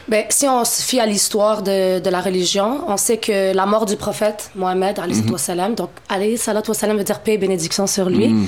Ben, 0.08 0.26
si 0.30 0.48
on 0.48 0.66
se 0.66 0.82
fie 0.82 1.00
à 1.00 1.06
l'histoire 1.06 1.62
de, 1.62 2.00
de 2.00 2.10
la 2.10 2.20
religion, 2.20 2.82
on 2.88 2.98
sait 2.98 3.18
que 3.18 3.54
la 3.54 3.66
mort 3.66 3.86
du 3.86 3.96
prophète 3.96 4.52
Mohammed, 4.56 5.00
wa 5.32 5.38
salam, 5.38 5.76
donc 5.76 5.92
alayhi 6.10 6.38
salam 6.38 6.98
veut 6.98 7.04
dire 7.04 7.20
paix 7.20 7.34
et 7.34 7.38
bénédiction 7.38 7.88
sur 7.88 8.10
lui. 8.10 8.28
Mhm. 8.28 8.48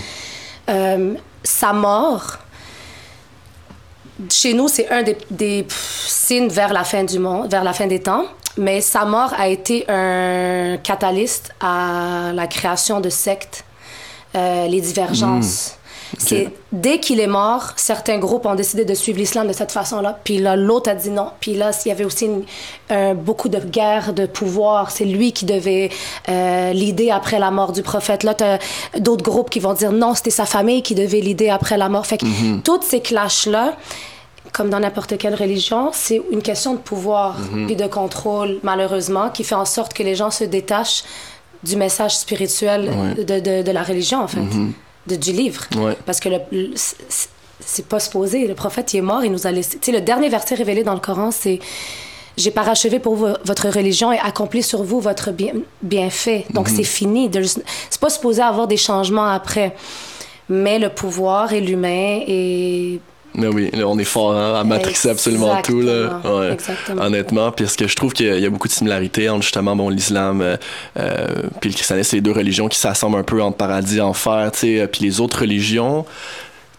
Euh, 0.70 1.14
sa 1.44 1.74
mort, 1.74 2.40
chez 4.30 4.54
nous, 4.54 4.68
c'est 4.68 4.90
un 4.90 5.04
des, 5.04 5.18
des 5.30 5.64
pff, 5.64 6.06
signes 6.08 6.50
vers 6.50 6.74
la 6.74 6.84
fin 6.84 7.04
du 7.04 7.20
monde, 7.20 7.50
vers 7.50 7.64
la 7.64 7.74
fin 7.74 7.88
des 7.88 8.00
temps. 8.00 8.26
Mais 8.58 8.82
sa 8.82 9.04
mort 9.06 9.34
a 9.38 9.48
été 9.48 9.84
un 9.90 10.78
catalyste 10.78 11.52
à 11.60 12.32
la 12.34 12.46
création 12.46 13.00
de 13.00 13.10
sectes, 13.10 13.66
euh, 14.36 14.68
les 14.68 14.82
divergences. 14.82 15.76
C'est 16.20 16.50
dès 16.72 17.00
qu'il 17.00 17.20
est 17.20 17.26
mort, 17.28 17.72
certains 17.76 18.20
groupes 18.20 18.46
ont 18.46 18.54
décidé 18.54 18.86
de 18.86 18.94
suivre 18.94 19.18
l'islam 19.18 19.48
de 19.48 19.54
cette 19.54 19.72
façon-là. 19.72 20.20
Puis 20.24 20.38
là, 20.38 20.56
l'autre 20.56 20.92
a 20.92 20.94
dit 20.94 21.10
non. 21.10 21.30
Puis 21.40 21.56
là, 21.56 21.72
il 21.84 21.88
y 21.90 21.92
avait 21.92 22.04
aussi 22.06 22.26
une- 22.26 22.44
un- 22.92 23.16
beaucoup 23.16 23.50
de 23.50 23.58
guerres 23.58 24.14
de 24.14 24.28
pouvoir. 24.28 24.92
C'est 24.92 25.06
lui 25.06 25.34
qui 25.34 25.46
devait 25.46 25.90
euh, 26.30 26.72
l'idée 26.72 27.10
après 27.10 27.40
la 27.40 27.50
mort 27.50 27.72
du 27.72 27.82
prophète. 27.82 28.22
Là, 28.24 28.36
t'as 28.36 28.60
d'autres 29.00 29.24
groupes 29.24 29.50
qui 29.50 29.60
vont 29.60 29.74
dire 29.74 29.92
non, 29.92 30.14
c'était 30.14 30.30
sa 30.30 30.46
famille 30.46 30.84
qui 30.84 30.94
devait 30.94 31.20
l'idée 31.20 31.50
après 31.50 31.78
la 31.78 31.90
mort. 31.90 32.06
Fait 32.06 32.20
que 32.20 32.60
toutes 32.60 32.84
ces 32.84 33.00
clashs-là, 33.02 33.74
comme 34.52 34.70
dans 34.70 34.80
n'importe 34.82 35.18
quelle 35.18 35.34
religion, 35.34 35.90
c'est 35.94 36.22
une 36.32 36.44
question 36.44 36.74
de 36.74 36.80
pouvoir 36.80 37.38
puis 37.66 37.76
de 37.76 37.88
contrôle, 37.88 38.60
malheureusement, 38.62 39.30
qui 39.32 39.44
fait 39.44 39.56
en 39.56 39.66
sorte 39.66 39.96
que 39.96 40.04
les 40.04 40.14
gens 40.14 40.30
se 40.30 40.44
détachent 40.44 41.04
du 41.64 41.76
message 41.76 42.18
spirituel 42.18 42.90
Ouais. 42.90 43.24
de, 43.24 43.40
de, 43.40 43.62
de 43.64 43.72
la 43.72 43.84
religion, 43.84 44.20
en 44.22 44.28
fait, 44.28 44.40
de, 45.08 45.16
du 45.16 45.32
livre. 45.32 45.64
Ouais. 45.78 45.96
Parce 46.06 46.20
que 46.20 46.30
le, 46.30 46.40
le- 46.52 46.72
c'est- 46.76 47.30
pas 47.88 48.00
supposé. 48.00 48.46
Le 48.48 48.56
prophète, 48.56 48.94
il 48.94 48.98
est 48.98 49.02
mort, 49.02 49.24
il 49.24 49.32
nous 49.32 49.48
a 49.48 49.52
laissé. 49.52 49.78
Tu 49.80 49.86
sais, 49.86 49.92
le 49.92 50.02
dernier 50.02 50.28
verset 50.30 50.56
révélé 50.56 50.84
dans 50.84 50.94
le 50.94 51.00
Coran, 51.00 51.32
c'est 51.32 51.60
J'ai 52.36 52.50
parachevé 52.52 52.98
pour 53.00 53.16
vous 53.16 53.28
votre 53.46 53.70
religion 53.70 54.12
et 54.12 54.18
accompli 54.20 54.64
sur 54.64 54.82
vous 54.84 55.00
votre 55.00 55.32
bien, 55.32 55.54
bienfait. 55.84 56.46
Donc, 56.50 56.68
c'est 56.68 56.84
fini. 56.84 57.30
There's- 57.30 57.60
C'est 57.92 58.02
pas 58.02 58.10
supposé 58.10 58.42
avoir 58.42 58.68
des 58.68 58.76
changements 58.78 59.28
après. 59.30 59.76
Mais 60.50 60.80
le 60.80 60.90
pouvoir 60.90 61.54
et 61.54 61.62
l'humain 61.62 62.20
et 62.28 63.00
Mais 63.36 63.48
oui, 63.48 63.70
là, 63.74 63.88
on 63.88 63.98
est 63.98 64.04
fort 64.04 64.34
hein, 64.34 64.60
à 64.60 64.64
matrixer 64.64 65.10
absolument 65.10 65.62
tout. 65.62 65.82
Là. 65.82 66.22
Ouais. 66.24 66.54
Exactement. 66.54 67.04
Honnêtement, 67.04 67.52
parce 67.52 67.76
que 67.76 67.88
je 67.88 67.96
trouve 67.96 68.14
qu'il 68.14 68.40
y 68.40 68.46
a 68.46 68.50
beaucoup 68.50 68.68
de 68.68 68.74
similarités 68.74 69.30
entre 69.30 69.44
justement 69.44 69.76
bon, 69.76 69.90
l'islam 69.90 70.42
euh, 70.42 70.58
euh, 71.00 71.28
puis 71.60 71.72
le 71.72 71.76
christianisme, 71.76 72.10
c'est 72.12 72.18
les 72.18 72.22
deux 72.22 72.32
religions 72.32 72.68
qui 72.68 72.78
s'assemblent 72.78 73.18
un 73.18 73.24
peu 73.24 73.42
entre 73.42 73.58
paradis, 73.58 74.02
enfer, 74.02 74.52
tu 74.52 74.60
sais, 74.60 74.88
puis 74.88 75.04
les 75.04 75.20
autres 75.20 75.42
religions 75.42 76.06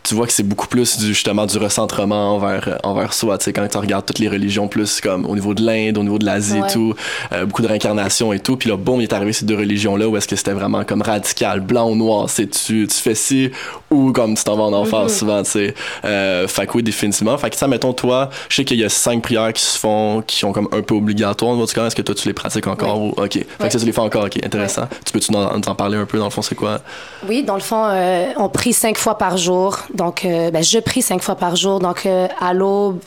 tu 0.04 0.14
vois 0.14 0.26
que 0.26 0.32
c'est 0.32 0.42
beaucoup 0.42 0.66
plus 0.66 0.98
du, 0.98 1.06
justement 1.06 1.46
du 1.46 1.56
recentrement 1.56 2.34
envers, 2.34 2.68
euh, 2.68 2.76
envers 2.82 3.14
soi. 3.14 3.38
Tu 3.38 3.44
sais, 3.44 3.52
quand 3.54 3.66
tu 3.66 3.78
regardes 3.78 4.04
toutes 4.04 4.18
les 4.18 4.28
religions, 4.28 4.68
plus 4.68 5.00
comme 5.00 5.24
au 5.24 5.34
niveau 5.34 5.54
de 5.54 5.62
l'Inde, 5.62 5.96
au 5.96 6.02
niveau 6.02 6.18
de 6.18 6.26
l'Asie 6.26 6.58
et 6.58 6.72
tout, 6.72 6.94
euh, 7.32 7.46
beaucoup 7.46 7.62
de 7.62 7.68
réincarnation 7.68 8.32
et 8.34 8.38
tout. 8.38 8.56
Puis 8.56 8.68
là, 8.68 8.76
bon, 8.76 9.00
il 9.00 9.04
est 9.04 9.12
arrivé 9.14 9.32
ces 9.32 9.46
deux 9.46 9.56
religions-là 9.56 10.06
où 10.06 10.16
est-ce 10.18 10.28
que 10.28 10.36
c'était 10.36 10.52
vraiment 10.52 10.84
comme 10.84 11.00
radical, 11.00 11.60
blanc 11.60 11.90
ou 11.90 11.96
noir. 11.96 12.28
C'est 12.28 12.48
tu, 12.48 12.86
tu 12.86 12.96
fais 12.96 13.14
ci 13.14 13.50
ou 13.90 14.12
comme 14.12 14.34
tu 14.34 14.44
t'en 14.44 14.56
vas 14.56 14.64
en 14.64 14.72
enfer 14.74 15.06
mm-hmm. 15.06 15.18
souvent, 15.18 15.42
tu 15.42 15.50
sais. 15.50 15.74
Euh, 16.04 16.46
fait 16.48 16.66
que 16.66 16.72
oui, 16.74 16.82
définitivement. 16.82 17.38
Fait 17.38 17.48
que 17.48 17.56
ça, 17.56 17.66
mettons, 17.66 17.94
toi, 17.94 18.28
je 18.50 18.56
sais 18.56 18.64
qu'il 18.64 18.78
y 18.78 18.84
a 18.84 18.90
cinq 18.90 19.22
prières 19.22 19.54
qui 19.54 19.62
se 19.62 19.78
font, 19.78 20.22
qui 20.26 20.38
sont 20.38 20.52
comme 20.52 20.68
un 20.72 20.82
peu 20.82 20.94
obligatoires. 20.94 21.52
En 21.52 21.66
tout 21.66 21.72
cas, 21.72 21.86
est-ce 21.86 21.96
que 21.96 22.02
toi, 22.02 22.14
tu 22.14 22.28
les 22.28 22.34
pratiques 22.34 22.66
encore? 22.66 23.00
Ou... 23.00 23.08
OK. 23.16 23.32
Fait 23.32 23.46
que 23.58 23.72
ça, 23.72 23.78
tu 23.78 23.86
les 23.86 23.92
fais 23.92 24.00
encore. 24.00 24.26
OK, 24.26 24.36
intéressant. 24.44 24.86
Tu 25.06 25.12
peux-tu 25.12 25.32
nous 25.32 25.38
en, 25.38 25.74
parler 25.74 25.96
un 25.96 26.04
peu, 26.04 26.18
dans 26.18 26.24
le 26.24 26.30
fond, 26.30 26.42
c'est 26.42 26.54
quoi? 26.54 26.80
Oui, 27.26 27.42
dans 27.42 27.54
le 27.54 27.60
fond, 27.60 27.88
on 28.36 28.48
prie 28.50 28.74
cinq 28.74 28.98
fois 28.98 29.16
par 29.16 29.38
jour. 29.38 29.78
Donc, 29.94 30.22
ben, 30.24 30.62
je 30.62 30.78
prie 30.80 31.02
cinq 31.02 31.22
fois 31.22 31.36
par 31.36 31.56
jour. 31.56 31.78
Donc, 31.78 32.04
euh, 32.06 32.28
à 32.40 32.52
l'aube, 32.52 33.00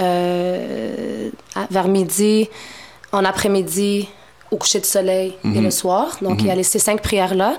euh, 0.00 1.30
vers 1.70 1.88
midi, 1.88 2.48
en 3.12 3.24
après-midi, 3.24 4.08
au 4.50 4.56
coucher 4.56 4.80
de 4.80 4.86
soleil 4.86 5.34
et 5.44 5.48
le 5.48 5.60
mhm. 5.62 5.70
soir. 5.70 6.16
Donc, 6.22 6.40
il 6.40 6.46
y 6.46 6.50
a 6.50 6.56
mhm. 6.56 6.62
ces 6.62 6.78
cinq 6.78 7.02
prières-là. 7.02 7.56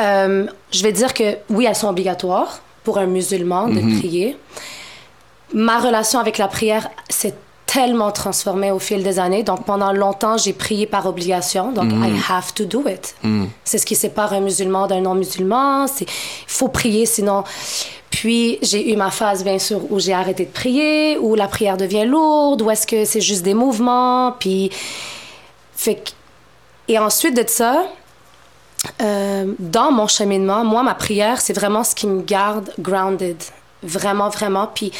Euh, 0.00 0.46
je 0.70 0.82
vais 0.82 0.92
dire 0.92 1.14
que 1.14 1.38
oui, 1.48 1.66
elles 1.66 1.76
sont 1.76 1.88
obligatoires 1.88 2.60
pour 2.84 2.98
un 2.98 3.06
musulman 3.06 3.68
de 3.68 3.80
mhm. 3.80 3.98
prier. 3.98 4.36
Ma 5.54 5.78
relation 5.78 6.18
avec 6.18 6.38
la 6.38 6.48
prière, 6.48 6.90
c'est 7.08 7.34
tellement 7.72 8.10
transformé 8.10 8.72
au 8.72 8.80
fil 8.80 9.04
des 9.04 9.20
années. 9.20 9.44
Donc, 9.44 9.64
pendant 9.64 9.92
longtemps, 9.92 10.36
j'ai 10.36 10.52
prié 10.52 10.86
par 10.86 11.06
obligation. 11.06 11.70
Donc, 11.70 11.92
I 11.92 12.12
have 12.28 12.52
to 12.54 12.64
do 12.64 12.84
it. 12.88 13.14
C'est 13.64 13.78
ce 13.78 13.86
qui 13.86 13.94
sépare 13.94 14.32
un 14.32 14.40
musulman 14.40 14.88
d'un 14.88 15.00
non-musulman. 15.00 15.86
Il 16.00 16.06
faut 16.46 16.68
prier, 16.68 17.06
sinon... 17.06 17.44
Puis 18.10 18.58
j'ai 18.60 18.92
eu 18.92 18.96
ma 18.96 19.12
phase, 19.12 19.44
bien 19.44 19.60
sûr, 19.60 19.80
où 19.88 20.00
j'ai 20.00 20.12
arrêté 20.12 20.44
de 20.44 20.50
prier, 20.50 21.16
où 21.16 21.36
la 21.36 21.46
prière 21.46 21.76
devient 21.76 22.04
lourde, 22.04 22.60
où 22.60 22.68
est-ce 22.68 22.84
que 22.84 23.04
c'est 23.04 23.20
juste 23.20 23.44
des 23.44 23.54
mouvements. 23.54 24.32
Puis. 24.32 24.70
Fait 25.76 26.02
Et 26.88 26.98
ensuite 26.98 27.36
de 27.36 27.44
ça, 27.46 27.84
euh, 29.00 29.54
dans 29.60 29.92
mon 29.92 30.08
cheminement, 30.08 30.64
moi, 30.64 30.82
ma 30.82 30.96
prière, 30.96 31.40
c'est 31.40 31.52
vraiment 31.52 31.84
ce 31.84 31.94
qui 31.94 32.08
me 32.08 32.20
garde 32.20 32.72
grounded. 32.80 33.36
Vraiment, 33.84 34.28
vraiment. 34.28 34.68
Puis 34.74 34.90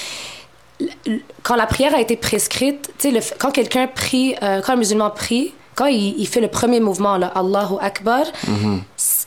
quand 1.42 1.56
la 1.56 1.66
prière 1.66 1.94
a 1.94 2.00
été 2.00 2.16
prescrite, 2.16 2.90
sais, 2.98 3.12
quand 3.38 3.50
quelqu'un 3.50 3.86
prie, 3.86 4.34
euh, 4.42 4.60
quand 4.60 4.74
un 4.74 4.76
musulman 4.76 5.10
prie, 5.10 5.52
quand 5.74 5.86
il, 5.86 6.26
fait 6.26 6.40
le 6.40 6.48
premier 6.48 6.80
mouvement, 6.80 7.16
là, 7.16 7.28
Allahu 7.34 7.76
Akbar, 7.80 8.24
mm-hmm. 8.46 8.78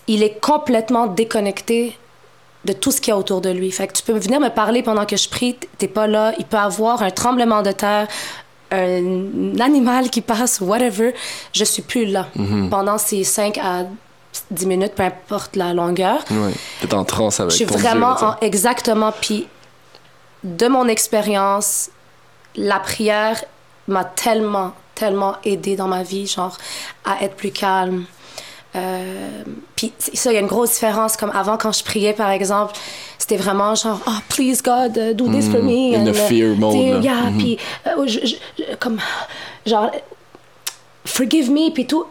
il 0.07 0.22
est 0.24 0.39
complètement 0.39 1.07
déconnecté 1.07 1.98
de 2.65 2.74
tout 2.74 2.91
ce 2.91 3.01
qu'il 3.01 3.12
y 3.12 3.13
a 3.13 3.17
autour 3.17 3.41
de 3.41 3.50
lui. 3.50 3.72
Fait 3.72 3.88
que 3.88 3.93
tu 3.93 4.03
peux 4.03 4.13
venir 4.13 4.39
me 4.39 4.50
parler 4.50 4.83
pendant 4.83 5.05
que 5.05 5.17
je 5.17 5.27
prie, 5.27 5.57
t'es 5.77 5.88
pas 5.88 6.07
là. 6.07 6.33
Il 6.38 6.45
peut 6.45 6.57
avoir 6.57 7.01
un 7.01 7.10
tremblement 7.10 7.62
de 7.62 7.72
terre, 7.72 8.07
un 8.72 9.60
animal 9.60 10.10
qui 10.10 10.22
passe, 10.22 10.62
whatever. 10.62 11.13
Je 11.53 11.63
suis 11.63 11.81
plus 11.81 12.05
là 12.05 12.27
mhm. 12.36 12.69
pendant 12.69 12.98
ces 12.98 13.24
5 13.24 13.57
à 13.57 13.86
10 14.51 14.65
minutes, 14.65 14.93
peu 14.95 15.03
importe 15.03 15.55
la 15.55 15.74
longueur. 15.74 16.19
Oui, 16.31 16.53
t'es 16.81 16.93
en 16.93 17.03
transe 17.03 17.39
avec 17.39 17.51
Je 17.51 17.57
suis 17.57 17.65
vraiment 17.65 18.15
en, 18.22 18.36
exactement. 18.41 19.12
Puis 19.22 19.48
de 20.43 20.67
mon 20.67 20.88
expérience, 20.88 21.89
la 22.55 22.79
prière 22.79 23.43
m'a 23.88 24.05
tellement, 24.05 24.73
tellement 24.95 25.35
aidé 25.43 25.75
dans 25.75 25.88
ma 25.88 26.03
vie, 26.03 26.27
genre 26.27 26.57
à 27.05 27.23
être 27.23 27.35
plus 27.35 27.51
calme, 27.51 28.05
euh, 28.75 29.43
puis 29.75 29.93
ça, 30.00 30.31
il 30.31 30.35
y 30.35 30.38
a 30.38 30.39
une 30.39 30.47
grosse 30.47 30.73
différence. 30.73 31.15
Comme 31.15 31.31
avant, 31.31 31.57
quand 31.57 31.71
je 31.71 31.83
priais, 31.83 32.13
par 32.13 32.31
exemple, 32.31 32.73
c'était 33.17 33.38
vraiment 33.38 33.75
genre, 33.75 34.00
oh, 34.07 34.12
please 34.29 34.62
God, 34.63 34.97
uh, 34.97 35.13
do 35.13 35.27
this 35.29 35.47
for 35.47 35.62
mm, 35.62 35.65
me. 35.65 35.95
In 35.95 36.12
the 36.12 36.15
fear 36.15 36.55
mode. 36.55 37.03
Yeah, 37.03 37.29
mm-hmm. 37.29 37.38
puis 37.38 37.57
euh, 37.88 38.75
comme, 38.79 39.00
genre, 39.65 39.91
forgive 41.05 41.51
me, 41.51 41.71
puis 41.71 41.85
tout. 41.85 42.05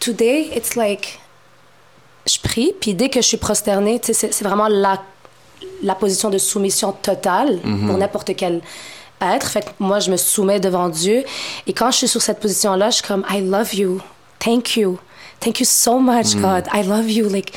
Today, 0.00 0.50
it's 0.54 0.76
like, 0.76 1.18
je 2.26 2.38
prie, 2.38 2.74
puis 2.80 2.94
dès 2.94 3.08
que 3.08 3.20
je 3.20 3.26
suis 3.26 3.36
prosternée, 3.36 4.00
c'est 4.02 4.42
vraiment 4.42 4.68
la, 4.68 5.02
la 5.82 5.94
position 5.94 6.30
de 6.30 6.38
soumission 6.38 6.92
totale 6.92 7.58
mm-hmm. 7.64 7.86
pour 7.86 7.98
n'importe 7.98 8.34
quel 8.36 8.60
être. 9.20 9.46
Fait 9.48 9.60
que 9.60 9.70
moi, 9.78 10.00
je 10.00 10.10
me 10.10 10.16
soumets 10.16 10.60
devant 10.60 10.88
Dieu. 10.88 11.24
Et 11.66 11.72
quand 11.72 11.90
je 11.90 11.98
suis 11.98 12.08
sur 12.08 12.22
cette 12.22 12.40
position-là, 12.40 12.90
je 12.90 12.96
suis 12.96 13.06
comme, 13.06 13.24
I 13.30 13.40
love 13.40 13.74
you. 13.74 14.00
Thank 14.38 14.76
you. 14.76 14.98
Thank 15.40 15.60
you 15.60 15.66
so 15.66 15.98
much, 15.98 16.34
mm. 16.34 16.40
God. 16.40 16.68
I 16.72 16.82
love 16.86 17.10
you. 17.10 17.28
Like, 17.28 17.52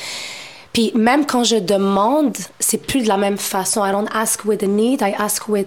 puis 0.72 0.92
même 0.94 1.26
quand 1.26 1.44
je 1.44 1.56
demande, 1.56 2.36
c'est 2.60 2.78
plus 2.78 3.02
de 3.02 3.08
la 3.08 3.16
même 3.16 3.38
façon. 3.38 3.84
I 3.84 3.92
don't 3.92 4.08
ask 4.12 4.44
with 4.44 4.62
a 4.62 4.66
need, 4.66 5.00
I 5.00 5.14
ask 5.18 5.48
with 5.48 5.66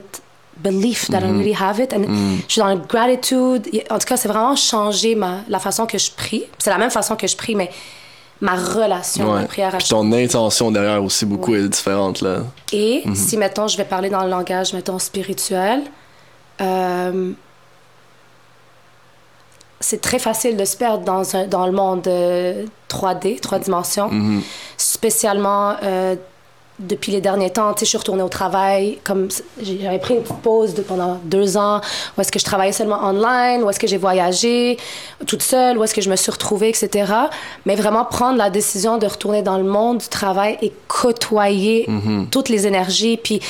belief 0.58 1.10
that 1.10 1.20
I 1.20 1.24
mm-hmm. 1.24 1.38
really 1.38 1.56
have 1.60 1.80
it. 1.80 1.94
And 1.94 2.08
mm. 2.08 2.38
je 2.48 2.52
suis 2.52 2.62
dans 2.62 2.68
la 2.68 2.76
gratitude. 2.76 3.68
En 3.90 3.98
tout 3.98 4.08
cas, 4.08 4.18
c'est 4.18 4.28
vraiment 4.28 4.56
changé 4.56 5.16
ma, 5.16 5.40
la 5.48 5.60
façon 5.60 5.86
que 5.86 5.98
je 5.98 6.12
prie. 6.12 6.44
C'est 6.58 6.70
la 6.70 6.78
même 6.78 6.92
façon 6.92 7.16
que 7.16 7.28
je 7.28 7.36
prie, 7.36 7.56
mais 7.56 7.72
ma 8.42 8.56
relation 8.56 9.32
ouais. 9.32 9.42
la 9.42 9.48
prière. 9.48 9.78
Puis 9.78 9.88
ton 9.88 10.12
intention 10.12 10.72
derrière 10.72 11.04
aussi 11.04 11.26
beaucoup 11.26 11.56
est 11.56 11.68
différente 11.68 12.22
là. 12.22 12.40
Et 12.74 13.04
mm-hmm. 13.06 13.16
si 13.16 13.38
mettons 13.38 13.68
je 13.68 13.78
vais 13.78 13.86
parler 13.86 14.10
dans 14.10 14.24
le 14.24 14.30
langage 14.30 14.74
mettons 14.74 15.00
spirituel, 15.00 15.84
euh, 16.60 17.32
c'est 19.80 20.02
très 20.02 20.20
facile 20.20 20.58
de 20.58 20.66
se 20.66 20.78
perdre 20.78 21.04
dans, 21.04 21.36
un, 21.36 21.48
dans 21.48 21.66
le 21.66 21.72
monde 21.72 22.02
3D, 22.04 22.08
euh, 22.10 23.40
trois 23.40 23.60
dimensions. 23.60 24.10
Mm-hmm. 24.10 24.42
Spécialement 24.78 25.76
euh, 25.84 26.16
depuis 26.82 27.12
les 27.12 27.22
derniers 27.22 27.50
temps, 27.50 27.74
je 27.78 27.86
suis 27.86 27.98
retournée 27.98 28.24
au 28.24 28.30
travail. 28.30 29.00
Comme 29.04 29.30
j'avais 29.62 30.00
pris 30.00 30.16
une 30.16 30.22
petite 30.22 30.42
pause 30.42 30.74
de, 30.74 30.82
pendant 30.82 31.20
deux 31.24 31.58
ans, 31.58 31.82
où 32.18 32.22
est-ce 32.22 32.32
que 32.32 32.40
je 32.40 32.46
travaillais 32.46 32.72
seulement 32.72 33.04
online, 33.04 33.64
où 33.64 33.70
est-ce 33.70 33.80
que 33.80 33.88
j'ai 33.88 33.98
voyagé 33.98 34.78
toute 35.28 35.42
seule, 35.42 35.78
où 35.78 35.84
est-ce 35.84 35.94
que 35.94 36.02
je 36.02 36.10
me 36.10 36.16
suis 36.16 36.32
retrouvée, 36.32 36.70
etc. 36.70 37.12
Mais 37.66 37.76
vraiment 37.76 38.06
prendre 38.06 38.38
la 38.38 38.50
décision 38.50 38.98
de 38.98 39.06
retourner 39.06 39.42
dans 39.42 39.58
le 39.58 39.64
monde 39.64 40.00
du 40.00 40.08
travail 40.08 40.58
et 40.62 40.74
côtoyer 40.88 41.86
mm-hmm. 41.88 42.30
toutes 42.30 42.50
les 42.50 42.68
énergies, 42.68 43.18
puis 43.18 43.42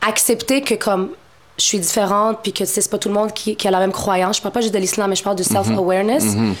accepter 0.00 0.62
que 0.62 0.74
comme 0.74 1.10
je 1.58 1.64
suis 1.64 1.78
différente, 1.78 2.38
puis 2.42 2.52
que 2.52 2.64
c'est 2.64 2.88
pas 2.90 2.98
tout 2.98 3.08
le 3.08 3.14
monde 3.14 3.32
qui, 3.32 3.56
a 3.66 3.70
la 3.70 3.78
même 3.78 3.92
croyance. 3.92 4.38
Je 4.38 4.42
parle 4.42 4.54
pas 4.54 4.60
juste 4.60 4.74
de 4.74 4.78
l'islam, 4.78 5.10
mais 5.10 5.16
je 5.16 5.22
parle 5.22 5.36
de 5.36 5.42
mhm. 5.42 5.48
self-awareness. 5.48 6.24
Mhm. 6.24 6.54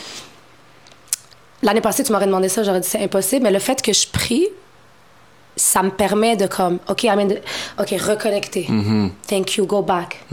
L'année 1.62 1.80
passée, 1.80 2.04
tu 2.04 2.12
m'aurais 2.12 2.26
demandé 2.26 2.48
ça, 2.48 2.62
j'aurais 2.62 2.80
dit 2.80 2.88
c'est 2.88 3.02
impossible, 3.02 3.44
mais 3.44 3.50
le 3.50 3.58
fait 3.58 3.80
que 3.82 3.92
je 3.92 4.06
prie, 4.08 4.48
ça 5.56 5.82
me 5.82 5.90
permet 5.90 6.36
de 6.36 6.46
comme, 6.46 6.78
OK, 6.88 7.02
de, 7.02 7.38
OK, 7.78 7.94
reconnecter. 8.00 8.66
Mhm. 8.68 9.10
Thank 9.26 9.56
you, 9.56 9.66
go 9.66 9.82
back. 9.82 10.24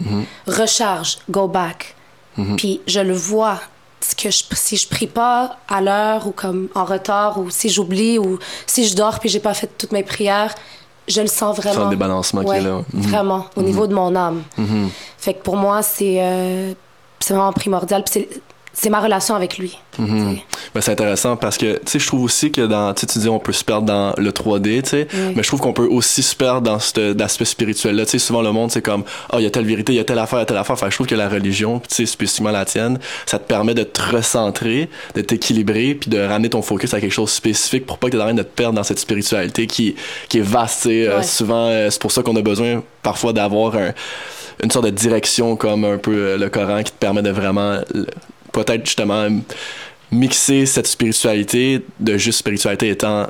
Recharge, 0.47 1.19
go 1.29 1.47
back. 1.47 1.95
Puis 2.55 2.79
je 2.87 3.01
le 3.01 3.13
vois, 3.13 3.59
que 4.15 4.31
je, 4.31 4.43
si 4.53 4.77
je 4.77 4.87
prie 4.87 5.07
pas 5.07 5.57
à 5.67 5.81
l'heure 5.81 6.27
ou 6.27 6.31
comme 6.31 6.69
en 6.75 6.85
retard 6.85 7.39
ou 7.39 7.49
si 7.49 7.69
j'oublie 7.69 8.17
ou 8.17 8.39
si 8.65 8.87
je 8.87 8.95
dors 8.95 9.19
puis 9.19 9.29
j'ai 9.29 9.39
pas 9.39 9.53
fait 9.53 9.69
toutes 9.77 9.91
mes 9.91 10.03
prières, 10.03 10.55
je 11.07 11.21
le 11.21 11.27
sens 11.27 11.57
vraiment. 11.57 11.85
le 11.85 11.89
débalancement 11.89 12.43
qui 12.43 12.55
est 12.55 12.61
là. 12.61 12.81
Vraiment, 12.93 13.45
au 13.55 13.61
niveau 13.61 13.87
de 13.87 13.93
mon 13.93 14.15
âme. 14.15 14.43
Fait 15.17 15.33
que 15.33 15.41
pour 15.41 15.57
moi, 15.57 15.81
c'est 15.81 16.17
euh, 16.19 16.73
vraiment 17.27 17.51
primordial. 17.51 18.03
Puis 18.03 18.27
c'est 18.73 18.89
ma 18.89 18.99
relation 18.99 19.35
avec 19.35 19.57
lui. 19.57 19.77
Mhm. 19.97 20.37
Ben, 20.73 20.81
c'est 20.81 20.91
intéressant 20.91 21.35
parce 21.35 21.57
que 21.57 21.73
tu 21.73 21.81
sais 21.85 21.99
je 21.99 22.07
trouve 22.07 22.23
aussi 22.23 22.51
que 22.51 22.61
dans 22.61 22.93
tu 22.93 23.05
dis 23.05 23.27
on 23.27 23.39
peut 23.39 23.51
se 23.51 23.63
perdre 23.63 23.87
dans 23.87 24.13
le 24.17 24.31
3D 24.31 24.83
tu 24.83 24.89
sais 24.89 25.07
mais 25.35 25.43
je 25.43 25.47
trouve 25.47 25.59
qu'on 25.59 25.73
peut 25.73 25.87
aussi 25.87 26.21
se 26.21 26.35
perdre 26.35 26.61
dans 26.61 26.79
cet 26.79 27.19
aspect 27.19 27.45
spirituel 27.45 27.95
là 27.95 28.05
tu 28.05 28.11
sais 28.11 28.19
souvent 28.19 28.41
le 28.41 28.51
monde 28.51 28.71
c'est 28.71 28.81
comme 28.81 29.03
oh 29.33 29.37
il 29.39 29.43
y 29.43 29.45
a 29.45 29.49
telle 29.49 29.65
vérité 29.65 29.93
il 29.93 29.95
y 29.95 29.99
a 29.99 30.03
telle 30.03 30.19
affaire 30.19 30.39
il 30.39 30.41
y 30.41 30.43
a 30.43 30.45
telle 30.45 30.57
affaire 30.57 30.75
enfin, 30.75 30.89
je 30.89 30.95
trouve 30.95 31.07
que 31.07 31.15
la 31.15 31.27
religion 31.27 31.79
tu 31.79 31.95
sais 31.95 32.05
spécifiquement 32.05 32.51
la 32.51 32.65
tienne 32.65 32.99
ça 33.25 33.39
te 33.39 33.47
permet 33.47 33.73
de 33.73 33.83
te 33.83 34.01
recentrer 34.01 34.89
de 35.15 35.21
t'équilibrer 35.21 35.95
puis 35.95 36.09
de 36.09 36.19
ramener 36.19 36.49
ton 36.49 36.61
focus 36.61 36.93
à 36.93 37.01
quelque 37.01 37.11
chose 37.11 37.29
de 37.29 37.35
spécifique 37.35 37.85
pour 37.85 37.97
pas 37.97 38.09
que 38.09 38.15
tu 38.15 38.21
aies 38.21 38.33
de 38.33 38.43
te 38.43 38.47
perdre 38.47 38.75
dans 38.75 38.83
cette 38.83 38.99
spiritualité 38.99 39.67
qui 39.67 39.95
qui 40.29 40.39
est 40.39 40.47
vaste 40.47 40.85
euh, 40.85 41.21
souvent 41.23 41.67
euh, 41.67 41.89
c'est 41.89 42.01
pour 42.01 42.11
ça 42.11 42.23
qu'on 42.23 42.35
a 42.35 42.41
besoin 42.41 42.83
parfois 43.03 43.33
d'avoir 43.33 43.73
une 44.63 44.71
sorte 44.71 44.85
de 44.85 44.91
direction 44.91 45.55
comme 45.55 45.85
un 45.85 45.97
peu 45.97 46.11
euh, 46.11 46.37
le 46.37 46.49
Coran 46.49 46.83
qui 46.83 46.91
te 46.91 46.97
permet 46.97 47.21
de 47.21 47.29
vraiment 47.29 47.79
peut-être 48.51 48.85
justement 48.85 49.27
mixer 50.11 50.65
cette 50.65 50.87
spiritualité 50.87 51.85
de 51.99 52.17
juste 52.17 52.39
spiritualité 52.39 52.89
étant 52.89 53.27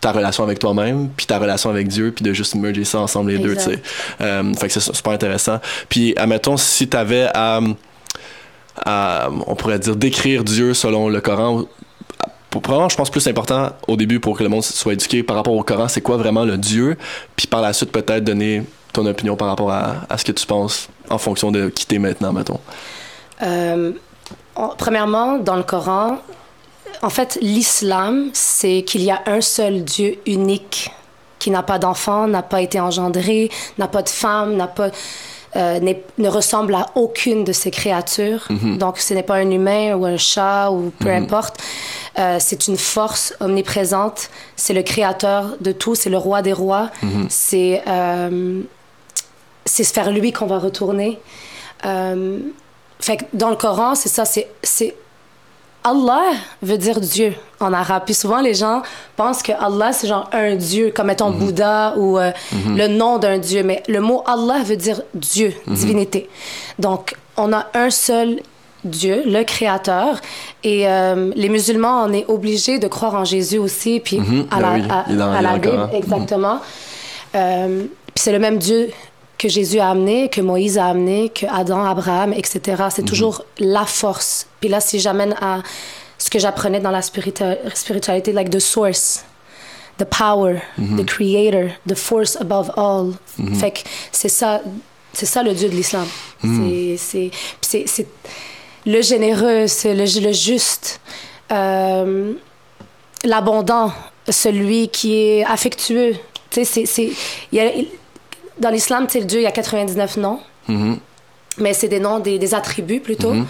ta 0.00 0.12
relation 0.12 0.44
avec 0.44 0.58
toi-même, 0.58 1.08
puis 1.16 1.26
ta 1.26 1.38
relation 1.38 1.70
avec 1.70 1.88
Dieu, 1.88 2.12
puis 2.12 2.24
de 2.24 2.32
juste 2.32 2.54
merger 2.54 2.84
ça 2.84 3.00
ensemble 3.00 3.30
les 3.30 3.38
deux, 3.38 3.56
tu 3.56 3.62
sais. 3.62 3.82
Euh, 4.20 4.54
fait 4.54 4.68
que 4.68 4.72
c'est 4.72 4.94
super 4.94 5.12
intéressant. 5.12 5.58
Puis, 5.88 6.14
admettons, 6.16 6.56
si 6.56 6.88
tu 6.88 6.96
avais 6.96 7.28
à, 7.34 7.60
on 9.46 9.54
pourrait 9.56 9.78
dire, 9.78 9.96
décrire 9.96 10.44
Dieu 10.44 10.74
selon 10.74 11.08
le 11.08 11.20
Coran, 11.20 11.64
pour, 12.50 12.62
probablement, 12.62 12.88
je 12.88 12.96
pense 12.96 13.10
plus 13.10 13.26
important 13.26 13.72
au 13.88 13.96
début 13.96 14.20
pour 14.20 14.38
que 14.38 14.42
le 14.42 14.48
monde 14.48 14.62
soit 14.62 14.92
éduqué 14.92 15.22
par 15.22 15.36
rapport 15.36 15.54
au 15.54 15.62
Coran, 15.62 15.88
c'est 15.88 16.02
quoi 16.02 16.16
vraiment 16.16 16.44
le 16.44 16.58
Dieu, 16.58 16.96
puis 17.34 17.46
par 17.46 17.60
la 17.60 17.72
suite 17.72 17.90
peut-être 17.90 18.22
donner 18.22 18.62
ton 18.92 19.04
opinion 19.06 19.36
par 19.36 19.48
rapport 19.48 19.70
à, 19.70 20.06
à, 20.08 20.18
ce 20.18 20.24
que 20.24 20.32
tu 20.32 20.46
penses 20.46 20.88
en 21.10 21.18
fonction 21.18 21.50
de 21.50 21.68
qui 21.68 21.86
t'es 21.86 21.98
maintenant, 21.98 22.32
mettons? 22.32 22.60
Euh, 23.42 23.92
premièrement, 24.78 25.38
dans 25.38 25.56
le 25.56 25.62
Coran, 25.62 26.18
en 27.02 27.10
fait, 27.10 27.38
l'islam, 27.40 28.30
c'est 28.32 28.82
qu'il 28.82 29.02
y 29.02 29.10
a 29.10 29.22
un 29.26 29.40
seul 29.40 29.84
Dieu 29.84 30.18
unique 30.26 30.90
qui 31.38 31.50
n'a 31.50 31.62
pas 31.62 31.78
d'enfant, 31.78 32.26
n'a 32.26 32.42
pas 32.42 32.60
été 32.62 32.80
engendré, 32.80 33.50
n'a 33.78 33.86
pas 33.88 34.02
de 34.02 34.08
femme, 34.08 34.56
n'a 34.56 34.66
pas, 34.66 34.90
euh, 35.56 35.78
ne 36.18 36.28
ressemble 36.28 36.74
à 36.74 36.86
aucune 36.94 37.44
de 37.44 37.52
ces 37.52 37.70
créatures. 37.70 38.46
Mhm. 38.50 38.78
Donc, 38.78 38.98
ce 38.98 39.14
n'est 39.14 39.22
pas 39.22 39.36
un 39.36 39.50
humain 39.50 39.94
ou 39.94 40.06
un 40.06 40.16
chat 40.16 40.70
ou 40.70 40.90
peu 40.98 41.10
Mhm. 41.10 41.24
importe. 41.24 41.56
Euh, 42.18 42.38
c'est 42.40 42.66
une 42.66 42.78
force 42.78 43.34
omniprésente. 43.40 44.30
C'est 44.56 44.72
le 44.74 44.82
créateur 44.82 45.56
de 45.60 45.72
tout. 45.72 45.94
C'est 45.94 46.10
le 46.10 46.18
roi 46.18 46.40
des 46.42 46.54
rois. 46.54 46.90
Mhm. 47.02 47.26
C'est 47.28 47.82
euh, 47.86 48.60
c'est 49.66 49.94
vers 49.94 50.10
lui 50.10 50.32
qu'on 50.32 50.46
va 50.46 50.58
retourner. 50.58 51.18
Fait 52.98 53.18
que 53.18 53.24
dans 53.32 53.50
le 53.50 53.56
Coran, 53.56 53.94
c'est 53.94 54.08
ça. 54.08 54.24
C'est 54.24 54.48
c'est 54.62 54.94
Allah 55.84 56.32
veut 56.62 56.78
dire 56.78 57.00
Dieu 57.00 57.34
en 57.60 57.72
arabe. 57.72 58.02
Puis 58.06 58.14
souvent, 58.14 58.40
les 58.40 58.54
gens 58.54 58.82
pensent 59.16 59.42
que 59.42 59.52
Allah, 59.52 59.92
c'est 59.92 60.08
genre 60.08 60.28
un 60.32 60.56
Dieu, 60.56 60.92
comme 60.94 61.10
étant 61.10 61.30
Bouddha 61.30 61.94
ou 61.96 62.18
euh, 62.18 62.32
le 62.74 62.88
nom 62.88 63.18
d'un 63.18 63.38
Dieu. 63.38 63.62
Mais 63.62 63.82
le 63.86 64.00
mot 64.00 64.22
Allah 64.26 64.62
veut 64.64 64.76
dire 64.76 65.00
Dieu, 65.14 65.54
divinité. 65.68 66.28
Donc, 66.80 67.14
on 67.36 67.52
a 67.52 67.66
un 67.74 67.90
seul 67.90 68.40
Dieu, 68.82 69.22
le 69.26 69.44
Créateur. 69.44 70.20
Et 70.64 70.88
euh, 70.88 71.30
les 71.36 71.48
musulmans, 71.48 72.02
on 72.04 72.12
est 72.12 72.24
obligés 72.28 72.80
de 72.80 72.88
croire 72.88 73.14
en 73.14 73.24
Jésus 73.24 73.58
aussi, 73.58 74.00
puis 74.00 74.18
Mhm, 74.18 74.46
à 74.50 74.56
ben 74.56 74.60
la, 74.62 74.74
oui, 74.74 74.82
à- 75.36 75.42
la 75.42 75.58
Bible. 75.58 75.76
Mhm. 75.76 75.88
exactement. 75.94 76.58
Euh, 77.36 77.84
puis 78.14 78.22
c'est 78.24 78.32
le 78.32 78.38
même 78.40 78.58
Dieu 78.58 78.90
que 79.38 79.48
Jésus 79.48 79.78
a 79.80 79.90
amené, 79.90 80.28
que 80.28 80.40
Moïse 80.40 80.78
a 80.78 80.86
amené, 80.86 81.28
que 81.28 81.46
Adam, 81.46 81.84
Abraham, 81.84 82.32
etc. 82.32 82.60
C'est 82.90 83.02
Mhm. 83.02 83.08
toujours 83.08 83.44
la 83.58 83.84
force. 83.84 84.46
Puis 84.60 84.68
là, 84.68 84.80
si 84.80 84.98
j'amène 84.98 85.34
à 85.40 85.62
ce 86.18 86.30
que 86.30 86.38
j'apprenais 86.38 86.80
dans 86.80 86.90
la 86.90 87.00
spiritua- 87.02 87.58
spiritualité, 87.74 88.32
like 88.32 88.48
the 88.50 88.58
source, 88.58 89.24
the 89.98 90.04
power, 90.04 90.56
Mhm. 90.78 91.02
the 91.02 91.06
creator, 91.06 91.68
the 91.86 91.94
force 91.94 92.36
above 92.40 92.70
all. 92.76 93.12
Fait 93.58 93.70
que 93.72 93.80
c'est 94.12 94.28
ça, 94.30 94.60
c'est 95.12 95.26
ça 95.26 95.42
le 95.42 95.52
Dieu 95.52 95.68
de 95.68 95.74
l'islam. 95.74 96.06
Mhm. 96.42 96.96
C'est- 96.98 97.30
le 98.86 99.02
généreux, 99.02 99.66
c'est 99.66 99.94
le, 99.94 100.04
le 100.26 100.32
juste, 100.32 101.00
euh, 101.52 102.32
l'abondant, 103.24 103.92
celui 104.28 104.88
qui 104.88 105.14
est 105.18 105.44
affectueux. 105.44 106.14
Tu 106.50 106.64
sais, 106.64 106.86
c'est, 106.86 107.10
dans 108.58 108.70
l'islam, 108.70 109.06
tu 109.06 109.14
sais, 109.14 109.20
le 109.20 109.26
Dieu, 109.26 109.40
il 109.40 109.44
y 109.44 109.46
a 109.46 109.52
99 109.52 110.16
noms, 110.18 110.40
Mhm. 110.68 110.98
mais 111.58 111.72
c'est 111.74 111.88
des 111.88 112.00
noms, 112.00 112.18
des, 112.18 112.38
des 112.38 112.54
attributs 112.54 113.00
plutôt. 113.00 113.32
Mhm. 113.32 113.46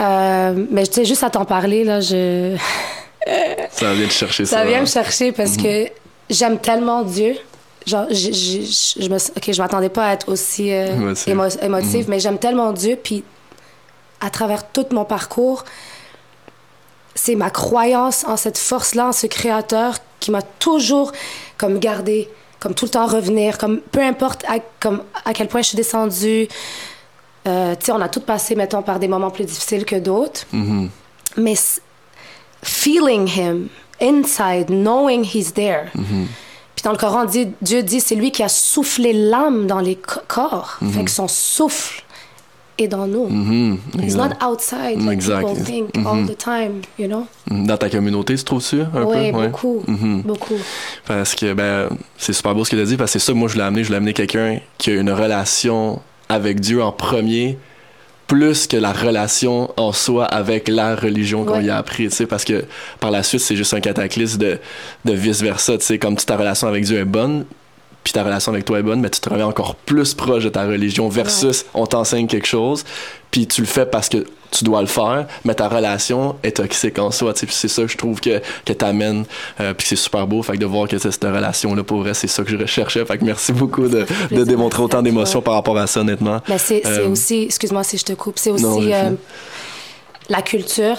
Euh, 0.00 0.66
mais 0.70 0.86
tu 0.86 0.94
sais, 0.94 1.04
juste 1.04 1.22
à 1.22 1.30
t'en 1.30 1.44
parler, 1.44 1.84
là, 1.84 2.00
je... 2.00 2.56
Ça 3.70 3.94
vient 3.94 4.06
te 4.08 4.12
chercher 4.12 4.44
ça. 4.46 4.58
Ça 4.58 4.64
vient 4.64 4.80
me 4.80 4.86
chercher 4.86 5.30
parce 5.32 5.56
que 5.56 5.86
j'aime 6.28 6.58
tellement 6.58 7.02
Dieu. 7.02 7.36
Genre, 7.86 8.06
je, 8.10 8.32
je, 8.32 9.00
je, 9.02 9.08
me, 9.08 9.16
ok, 9.16 9.52
je 9.52 9.62
m'attendais 9.62 9.88
pas 9.88 10.06
à 10.08 10.12
être 10.14 10.28
aussi 10.30 10.72
euh, 10.72 11.14
émo- 11.26 11.64
émotive, 11.64 12.06
mais 12.08 12.18
j'aime 12.20 12.38
tellement 12.38 12.72
Dieu. 12.72 12.96
Puis, 13.02 13.22
à 14.20 14.30
travers 14.30 14.68
tout 14.70 14.86
mon 14.92 15.04
parcours, 15.04 15.64
c'est 17.14 17.34
ma 17.34 17.50
croyance 17.50 18.24
en 18.24 18.36
cette 18.36 18.58
force-là, 18.58 19.08
en 19.08 19.12
ce 19.12 19.26
créateur 19.26 19.96
qui 20.20 20.30
m'a 20.30 20.42
toujours 20.42 21.12
comme 21.58 21.78
gardé, 21.78 22.28
comme 22.62 22.74
tout 22.74 22.84
le 22.84 22.90
temps 22.92 23.06
revenir, 23.06 23.58
comme 23.58 23.80
peu 23.80 24.00
importe 24.00 24.44
à, 24.46 24.58
comme, 24.78 25.02
à 25.24 25.32
quel 25.34 25.48
point 25.48 25.62
je 25.62 25.68
suis 25.68 25.76
descendue. 25.76 26.46
Euh, 27.48 27.74
tu 27.74 27.86
sais, 27.86 27.92
on 27.92 28.00
a 28.00 28.08
tous 28.08 28.20
passé, 28.20 28.54
mettons, 28.54 28.82
par 28.82 29.00
des 29.00 29.08
moments 29.08 29.30
plus 29.32 29.44
difficiles 29.44 29.84
que 29.84 29.96
d'autres. 29.96 30.42
Mhm. 30.52 30.88
Mais 31.38 31.52
s- 31.52 31.80
feeling 32.62 33.26
him 33.28 33.68
inside, 34.00 34.66
knowing 34.68 35.24
he's 35.24 35.52
there. 35.52 35.86
Puis 35.94 36.84
dans 36.84 36.92
le 36.92 36.96
Coran, 36.98 37.24
dit, 37.24 37.48
Dieu 37.60 37.82
dit 37.82 38.00
c'est 38.00 38.14
lui 38.14 38.30
qui 38.30 38.42
a 38.44 38.48
soufflé 38.48 39.12
l'âme 39.12 39.66
dans 39.66 39.80
les 39.80 39.96
co- 39.96 40.20
corps. 40.28 40.78
Fait 40.92 41.04
que 41.04 41.10
son 41.10 41.26
souffle 41.28 42.02
est 42.78 42.88
dans 42.88 43.06
nous. 43.06 43.26
Mhm. 43.28 43.78
He's 43.96 44.02
Exact. 44.14 44.40
not 44.40 44.46
outside 44.46 44.98
like 45.00 45.12
Exact. 45.12 45.46
people 45.46 45.62
think 45.64 46.06
all 46.06 46.24
the 46.26 46.36
time, 46.36 46.80
you 46.98 47.06
know? 47.06 47.26
Mhm. 47.50 47.66
Dans 47.66 47.76
ta 47.76 47.88
communauté, 47.90 48.34
tu 48.36 48.44
trouves-tu 48.44 48.80
un 48.80 49.02
Oui, 49.04 49.30
peu? 49.30 49.38
Ouais. 49.38 49.48
beaucoup, 49.48 49.82
Mhm. 49.86 50.22
beaucoup. 50.22 50.54
Parce 51.06 51.34
que 51.34 51.52
ben, 51.52 51.88
c'est 52.16 52.32
super 52.32 52.54
beau 52.54 52.64
ce 52.64 52.70
que 52.70 52.76
tu 52.76 52.82
as 52.82 52.86
dit, 52.86 52.96
parce 52.96 53.12
que 53.12 53.18
c'est 53.18 53.24
ça, 53.26 53.34
moi 53.34 53.48
je 53.48 53.56
l'ai 53.56 53.62
amené, 53.62 53.84
je 53.84 53.90
l'ai 53.90 53.96
amené 53.96 54.12
quelqu'un 54.12 54.58
qui 54.78 54.90
a 54.90 54.94
une 54.94 55.10
relation 55.10 56.00
avec 56.28 56.60
Dieu 56.60 56.82
en 56.82 56.92
premier, 56.92 57.58
plus 58.26 58.66
que 58.66 58.78
la 58.78 58.92
relation 58.92 59.70
en 59.76 59.92
soi 59.92 60.24
avec 60.24 60.68
la 60.68 60.94
religion 60.96 61.44
qu'on 61.44 61.58
Ouais. 61.58 61.64
y 61.64 61.70
a 61.70 61.76
appris, 61.76 62.08
tu 62.08 62.14
sais, 62.16 62.26
parce 62.26 62.44
que 62.44 62.64
par 62.98 63.10
la 63.10 63.22
suite, 63.22 63.40
c'est 63.42 63.56
juste 63.56 63.74
un 63.74 63.80
cataclysme 63.80 64.38
de, 64.38 64.58
de 65.04 65.12
vice-versa, 65.12 65.76
tu 65.76 65.84
sais, 65.84 65.98
comme 65.98 66.16
si 66.18 66.24
ta 66.24 66.36
relation 66.38 66.66
avec 66.68 66.84
Dieu 66.84 66.98
est 66.98 67.04
bonne, 67.04 67.44
puis 68.04 68.12
ta 68.12 68.22
relation 68.24 68.52
avec 68.52 68.64
toi 68.64 68.78
est 68.78 68.82
bonne, 68.82 69.00
mais 69.00 69.10
tu 69.10 69.20
te 69.20 69.28
reviens 69.28 69.46
encore 69.46 69.74
plus 69.76 70.14
proche 70.14 70.44
de 70.44 70.48
ta 70.48 70.64
religion 70.64 71.08
versus 71.08 71.64
on 71.74 71.86
t'enseigne 71.86 72.26
quelque 72.26 72.46
chose, 72.48 72.84
puis 73.30 73.46
tu 73.46 73.60
le 73.60 73.66
fais 73.66 73.86
parce 73.86 74.08
que 74.08 74.26
tu 74.50 74.64
dois 74.64 74.82
le 74.82 74.86
faire, 74.86 75.26
mais 75.44 75.54
ta 75.54 75.66
relation 75.68 76.36
est 76.42 76.56
toxique 76.58 76.98
en 76.98 77.10
soi, 77.10 77.32
c'est 77.36 77.68
ça 77.68 77.82
que 77.82 77.88
je 77.88 77.96
trouve 77.96 78.20
que, 78.20 78.42
que 78.66 78.72
t'amènes, 78.74 79.24
euh, 79.60 79.72
puis 79.72 79.86
c'est 79.86 79.96
super 79.96 80.26
beau, 80.26 80.42
fait 80.42 80.52
que 80.52 80.58
de 80.58 80.66
voir 80.66 80.88
que 80.88 80.98
c'est 80.98 81.10
cette 81.10 81.24
relation-là, 81.24 81.82
pour 81.84 82.00
vrai, 82.00 82.12
c'est 82.12 82.26
ça 82.26 82.42
que 82.42 82.50
je 82.50 82.56
recherchais, 82.56 83.02
fait 83.06 83.16
que 83.18 83.24
merci 83.24 83.52
beaucoup 83.52 83.88
de, 83.88 84.04
de 84.30 84.44
démontrer 84.44 84.82
autant 84.82 85.00
d'émotions 85.00 85.40
par 85.40 85.54
rapport 85.54 85.78
à 85.78 85.86
ça, 85.86 86.00
honnêtement. 86.00 86.40
Mais 86.48 86.58
c'est 86.58 86.82
Euh, 86.84 87.08
aussi, 87.08 87.44
excuse-moi 87.44 87.82
si 87.84 87.96
je 87.96 88.04
te 88.04 88.12
coupe, 88.12 88.38
c'est 88.38 88.50
non, 88.52 88.74
aussi 88.76 88.88
j'ai 88.88 88.94
euh, 88.94 89.10
la 90.28 90.42
culture, 90.42 90.96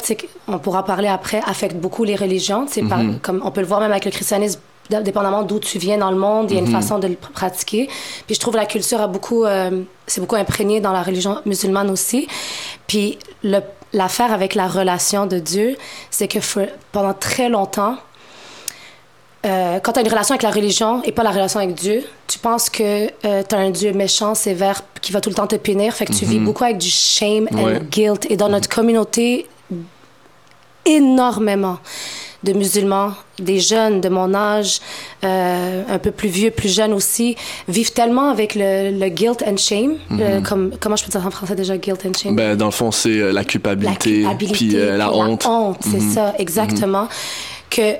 on 0.47 0.57
pourra 0.59 0.83
parler 0.85 1.07
après, 1.07 1.41
affecte 1.45 1.75
beaucoup 1.75 2.03
les 2.03 2.15
religions. 2.15 2.65
par- 2.89 2.99
Mhm. 3.03 3.19
comme 3.19 3.41
on 3.43 3.51
peut 3.51 3.61
le 3.61 3.67
voir 3.67 3.79
même 3.81 3.91
avec 3.91 4.05
le 4.05 4.11
christianisme, 4.11 4.59
dépendamment 4.89 5.43
d'où 5.43 5.59
tu 5.59 5.77
viens 5.79 5.97
dans 5.97 6.11
le 6.11 6.17
monde, 6.17 6.51
il 6.51 6.55
y 6.55 6.57
a 6.57 6.61
une 6.61 6.67
Mhm. 6.67 6.81
façon 6.81 6.99
de 6.99 7.07
le 7.07 7.13
pr- 7.15 7.31
pratiquer. 7.33 7.87
Puis 8.25 8.35
je 8.35 8.39
trouve 8.39 8.55
la 8.55 8.65
culture 8.65 8.99
a 9.01 9.07
beaucoup, 9.07 9.45
euh, 9.45 9.81
c'est 10.07 10.21
beaucoup 10.21 10.35
imprégné 10.35 10.81
dans 10.81 10.91
la 10.91 11.01
religion 11.03 11.39
musulmane 11.45 11.89
aussi. 11.89 12.27
Puis 12.87 13.17
l'affaire 13.93 14.31
avec 14.33 14.55
la 14.55 14.67
relation 14.67 15.25
de 15.25 15.39
Dieu, 15.39 15.77
c'est 16.11 16.27
que 16.27 16.39
pendant 16.91 17.13
très 17.13 17.49
longtemps, 17.49 17.97
euh, 19.45 19.79
quand 19.79 19.91
tu 19.93 19.99
as 19.99 20.01
une 20.03 20.07
relation 20.09 20.33
avec 20.33 20.43
la 20.43 20.51
religion 20.51 21.01
et 21.03 21.11
pas 21.11 21.23
la 21.23 21.31
relation 21.31 21.59
avec 21.59 21.75
Dieu, 21.75 22.03
tu 22.27 22.39
penses 22.39 22.69
que 22.69 23.07
tu 23.07 23.55
as 23.55 23.57
un 23.57 23.69
Dieu 23.71 23.91
méchant, 23.93 24.35
sévère, 24.35 24.81
qui 25.01 25.11
va 25.11 25.19
tout 25.21 25.29
le 25.29 25.35
temps 25.35 25.47
te 25.47 25.55
punir. 25.57 25.93
Fait 25.93 26.05
que 26.05 26.13
tu 26.13 26.23
vis 26.25 26.39
beaucoup 26.39 26.63
avec 26.63 26.77
du 26.77 26.89
shame 26.89 27.47
and 27.53 27.63
Ouais. 27.63 27.79
guilt. 27.89 28.25
Et 28.29 28.37
dans 28.37 28.47
notre 28.49 28.69
communauté, 28.69 29.47
énormément 30.85 31.77
de 32.43 32.53
musulmans, 32.53 33.13
des 33.39 33.59
jeunes 33.59 34.01
de 34.01 34.09
mon 34.09 34.33
âge, 34.33 34.79
euh, 35.23 35.81
un 35.89 35.97
peu 35.99 36.11
plus 36.11 36.29
vieux, 36.29 36.51
plus 36.51 36.73
jeunes 36.73 36.93
aussi, 36.93 37.35
vivent 37.67 37.93
tellement 37.93 38.29
avec 38.29 38.53
le, 38.55 38.91
le 38.91 39.09
guilt 39.09 39.43
and 39.47 39.57
shame. 39.57 39.95
le- 40.11 40.41
comme, 40.41 40.71
comment 40.79 40.95
je 40.95 41.05
peux 41.05 41.11
dire 41.11 41.25
en 41.25 41.31
français 41.31 41.55
déjà, 41.55 41.77
guilt 41.77 42.05
and 42.05 42.13
shame? 42.17 42.35
Ben, 42.35 42.55
dans 42.57 42.65
le 42.65 42.71
fond, 42.71 42.91
c'est 42.91 43.09
euh, 43.17 43.27
la 43.27 43.33
la 43.33 43.43
culpabilité, 43.45 44.21
culpabilité, 44.21 44.53
puis 44.57 44.75
euh, 44.75 44.97
la 44.97 45.07
puis 45.09 45.17
honte. 45.19 45.45
c'est 45.81 46.01
Mhm. 46.01 46.11
ça, 46.13 46.33
exactement. 46.37 47.07
Que 47.69 47.95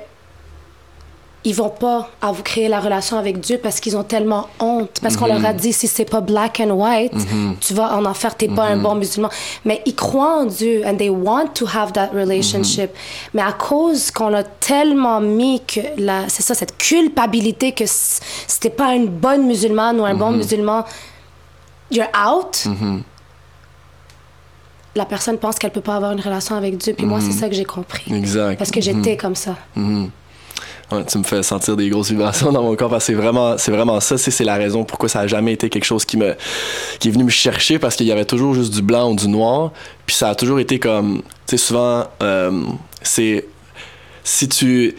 ils 1.46 1.54
vont 1.54 1.68
pas 1.68 2.08
à 2.22 2.32
vous 2.32 2.42
créer 2.42 2.68
la 2.68 2.80
relation 2.80 3.18
avec 3.18 3.38
Dieu 3.40 3.58
parce 3.62 3.78
qu'ils 3.80 3.96
ont 3.98 4.02
tellement 4.02 4.48
honte, 4.60 4.98
parce 5.02 5.16
qu'on 5.16 5.26
Mhm. 5.26 5.42
leur 5.42 5.46
a 5.50 5.52
dit 5.52 5.74
si 5.74 5.86
c'est 5.86 6.06
pas 6.06 6.22
black 6.22 6.58
and 6.60 6.70
white, 6.70 7.12
tu 7.60 7.74
vas 7.74 7.94
en 7.96 8.04
enfer, 8.06 8.34
t'es 8.34 8.48
pas 8.48 8.64
un 8.64 8.76
Mhm. 8.76 8.82
bon 8.82 8.94
musulman. 8.94 9.28
Mais 9.66 9.82
ils 9.84 9.94
croient 9.94 10.40
en 10.40 10.46
Dieu 10.46 10.82
and 10.86 10.96
they 10.96 11.10
want 11.10 11.48
to 11.54 11.66
have 11.66 11.92
that 11.92 12.08
relationship. 12.14 12.90
Mhm. 12.92 12.98
Mais 13.34 13.42
à 13.42 13.52
cause 13.52 14.10
qu'on 14.10 14.32
a 14.32 14.42
tellement 14.42 15.20
mis 15.20 15.60
que 15.66 15.80
la, 15.98 16.28
c'est 16.28 16.42
ça, 16.42 16.54
cette 16.54 16.78
culpabilité 16.78 17.72
que 17.72 17.84
c- 17.84 18.22
si 18.46 18.60
t'es 18.60 18.70
pas 18.70 18.94
une 18.94 19.08
bonne 19.08 19.46
musulmane 19.46 20.00
ou 20.00 20.04
un 20.06 20.14
bon 20.14 20.30
musulman, 20.30 20.84
you're 21.90 22.08
out 22.26 22.64
Mhm. 22.64 23.02
la 24.96 25.04
personne 25.04 25.38
pense 25.38 25.56
qu'elle 25.58 25.72
peut 25.72 25.80
pas 25.80 25.96
avoir 25.96 26.12
une 26.12 26.20
relation 26.20 26.56
avec 26.56 26.78
Dieu. 26.78 26.94
Puis 26.96 27.04
moi, 27.04 27.20
c'est 27.20 27.32
ça 27.32 27.48
que 27.48 27.54
j'ai 27.54 27.64
compris. 27.64 28.14
Exact. 28.14 28.56
Parce 28.58 28.70
que 28.70 28.80
j'étais 28.80 29.16
comme 29.16 29.34
ça. 29.34 29.56
Ouais, 30.92 31.04
tu 31.04 31.18
me 31.18 31.24
fais 31.24 31.42
sentir 31.42 31.76
des 31.76 31.88
grosses 31.88 32.10
vibrations 32.10 32.52
dans 32.52 32.62
mon 32.62 32.76
corps 32.76 32.90
parce 32.90 33.06
que 33.06 33.12
c'est 33.12 33.18
vraiment, 33.18 33.56
c'est 33.56 33.72
vraiment 33.72 34.00
ça. 34.00 34.18
C'est, 34.18 34.30
c'est 34.30 34.44
la 34.44 34.56
raison 34.56 34.84
pourquoi 34.84 35.08
ça 35.08 35.20
a 35.20 35.26
jamais 35.26 35.52
été 35.52 35.70
quelque 35.70 35.84
chose 35.84 36.04
qui 36.04 36.16
me, 36.16 36.34
qui 36.98 37.08
est 37.08 37.10
venu 37.10 37.24
me 37.24 37.30
chercher 37.30 37.78
parce 37.78 37.96
qu'il 37.96 38.06
y 38.06 38.12
avait 38.12 38.26
toujours 38.26 38.54
juste 38.54 38.72
du 38.74 38.82
blanc 38.82 39.10
ou 39.10 39.16
du 39.16 39.28
noir. 39.28 39.72
Puis 40.06 40.14
ça 40.14 40.28
a 40.30 40.34
toujours 40.34 40.60
été 40.60 40.78
comme, 40.78 41.22
tu 41.46 41.56
sais, 41.56 41.56
souvent, 41.56 42.04
euh, 42.22 42.62
c'est 43.02 43.46
si 44.24 44.48
tu 44.48 44.94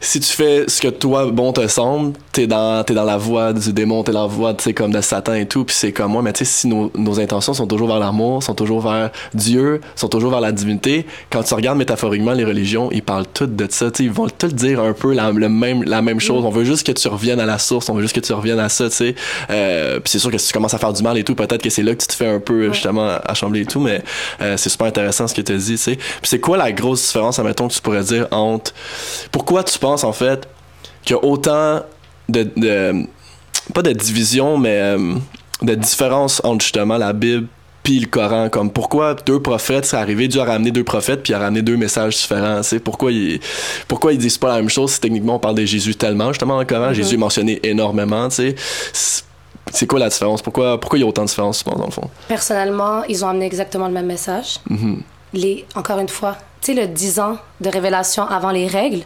si 0.00 0.18
tu 0.20 0.32
fais 0.32 0.64
ce 0.66 0.80
que 0.80 0.88
toi, 0.88 1.30
bon, 1.30 1.52
te 1.52 1.66
semble, 1.68 2.14
t'es 2.32 2.46
dans, 2.46 2.82
es 2.84 2.94
dans 2.94 3.04
la 3.04 3.18
voie 3.18 3.52
du 3.52 3.72
démon, 3.72 4.02
t'es 4.02 4.12
dans 4.12 4.22
la 4.22 4.28
voie, 4.28 4.54
tu 4.54 4.64
sais, 4.64 4.72
comme 4.72 4.92
de 4.92 5.00
Satan 5.00 5.34
et 5.34 5.46
tout, 5.46 5.64
puis 5.64 5.76
c'est 5.76 5.92
comme 5.92 6.12
moi, 6.12 6.22
mais 6.22 6.32
tu 6.32 6.38
sais, 6.38 6.44
si 6.46 6.68
nos, 6.68 6.90
nos, 6.96 7.20
intentions 7.20 7.52
sont 7.52 7.66
toujours 7.66 7.88
vers 7.88 7.98
l'amour, 7.98 8.42
sont 8.42 8.54
toujours 8.54 8.80
vers 8.80 9.10
Dieu, 9.34 9.80
sont 9.96 10.08
toujours 10.08 10.30
vers 10.30 10.40
la 10.40 10.52
divinité, 10.52 11.06
quand 11.30 11.42
tu 11.42 11.52
regardes 11.52 11.76
métaphoriquement 11.76 12.32
les 12.32 12.44
religions, 12.44 12.88
ils 12.92 13.02
parlent 13.02 13.26
toutes 13.32 13.56
de 13.56 13.66
ça, 13.70 13.90
tu 13.90 13.98
sais, 13.98 14.04
ils 14.04 14.10
vont 14.10 14.28
te 14.28 14.46
dire 14.46 14.80
un 14.80 14.94
peu 14.94 15.12
la, 15.12 15.30
le 15.32 15.48
même, 15.48 15.82
la 15.84 16.00
même 16.00 16.20
chose. 16.20 16.44
On 16.44 16.50
veut 16.50 16.64
juste 16.64 16.86
que 16.86 16.92
tu 16.92 17.08
reviennes 17.08 17.40
à 17.40 17.46
la 17.46 17.58
source, 17.58 17.88
on 17.90 17.94
veut 17.94 18.02
juste 18.02 18.14
que 18.14 18.20
tu 18.20 18.32
reviennes 18.32 18.58
à 18.58 18.68
ça, 18.70 18.88
tu 18.88 18.96
sais. 18.96 19.14
Euh, 19.50 20.00
puis 20.00 20.10
c'est 20.10 20.18
sûr 20.18 20.30
que 20.30 20.38
si 20.38 20.48
tu 20.48 20.52
commences 20.54 20.74
à 20.74 20.78
faire 20.78 20.92
du 20.92 21.02
mal 21.02 21.18
et 21.18 21.24
tout, 21.24 21.34
peut-être 21.34 21.62
que 21.62 21.70
c'est 21.70 21.82
là 21.82 21.94
que 21.94 22.00
tu 22.00 22.06
te 22.06 22.14
fais 22.14 22.28
un 22.28 22.40
peu, 22.40 22.72
justement, 22.72 23.18
chambler 23.34 23.60
et 23.60 23.66
tout, 23.66 23.80
mais 23.80 24.02
euh, 24.40 24.56
c'est 24.56 24.70
super 24.70 24.86
intéressant 24.86 25.26
ce 25.26 25.34
que 25.34 25.42
tu 25.42 25.52
as 25.52 25.56
dit, 25.56 25.72
tu 25.72 25.76
sais. 25.76 25.96
Puis 25.96 26.24
c'est 26.24 26.40
quoi 26.40 26.56
la 26.56 26.72
grosse 26.72 27.06
différence, 27.06 27.38
admettons, 27.38 27.68
que 27.68 27.74
tu 27.74 27.80
pourrais 27.80 28.02
dire 28.02 28.26
entre... 28.30 28.72
Pourquoi 29.32 29.62
tu 29.62 29.78
penses, 29.78 29.89
en 30.04 30.12
fait, 30.12 30.48
qu'il 31.02 31.16
y 31.16 31.18
a 31.18 31.24
autant 31.24 31.82
de, 32.28 33.06
pas 33.74 33.82
de 33.82 33.92
division, 33.92 34.58
mais 34.58 34.80
euh, 34.80 35.14
de 35.62 35.74
différence 35.74 36.40
entre 36.44 36.62
justement 36.62 36.98
la 36.98 37.12
Bible 37.12 37.46
puis 37.82 38.00
le 38.00 38.06
Coran. 38.06 38.48
Comme 38.48 38.70
pourquoi 38.70 39.14
deux 39.14 39.40
prophètes 39.40 39.86
seraient 39.86 40.02
arrivés? 40.02 40.28
Dieu 40.28 40.40
a 40.40 40.44
ramené 40.44 40.70
deux 40.70 40.84
prophètes 40.84 41.22
puis 41.22 41.34
a 41.34 41.38
ramené 41.38 41.62
deux 41.62 41.76
messages 41.76 42.16
différents. 42.16 42.62
C'est 42.62 42.80
pourquoi 42.80 43.12
ils 43.12 43.40
pourquoi 43.88 44.12
ils 44.12 44.18
disent 44.18 44.38
pas 44.38 44.48
la 44.48 44.56
même 44.56 44.68
chose 44.68 44.92
si 44.92 45.00
techniquement 45.00 45.36
on 45.36 45.38
parle 45.38 45.54
de 45.54 45.64
Jésus 45.64 45.94
tellement 45.94 46.28
justement 46.28 46.54
dans 46.54 46.60
le 46.60 46.66
Coran? 46.66 46.92
Jésus 46.92 47.14
est 47.14 47.18
mentionné 47.18 47.60
énormément 47.62 48.28
tu 48.28 48.54
sais. 48.92 49.24
C'est 49.72 49.86
quoi 49.86 50.00
la 50.00 50.08
différence? 50.08 50.42
Pourquoi 50.42 50.78
pourquoi 50.80 50.98
il 50.98 51.02
y 51.02 51.04
a 51.04 51.06
autant 51.06 51.22
de 51.22 51.28
différence 51.28 51.64
dans 51.64 51.84
le 51.84 51.92
fond? 51.92 52.10
Personnellement 52.28 53.04
ils 53.04 53.24
ont 53.24 53.28
amené 53.28 53.46
exactement 53.46 53.86
le 53.86 53.94
même 53.94 54.06
message. 54.06 54.58
Mm-hmm. 54.70 54.96
les 55.34 55.64
encore 55.74 55.98
une 55.98 56.08
fois 56.08 56.36
tu 56.60 56.74
sais 56.74 56.80
le 56.80 56.88
10 56.88 57.20
ans 57.20 57.38
de 57.60 57.70
révélation 57.70 58.26
avant 58.26 58.50
les 58.50 58.66
règles 58.66 59.02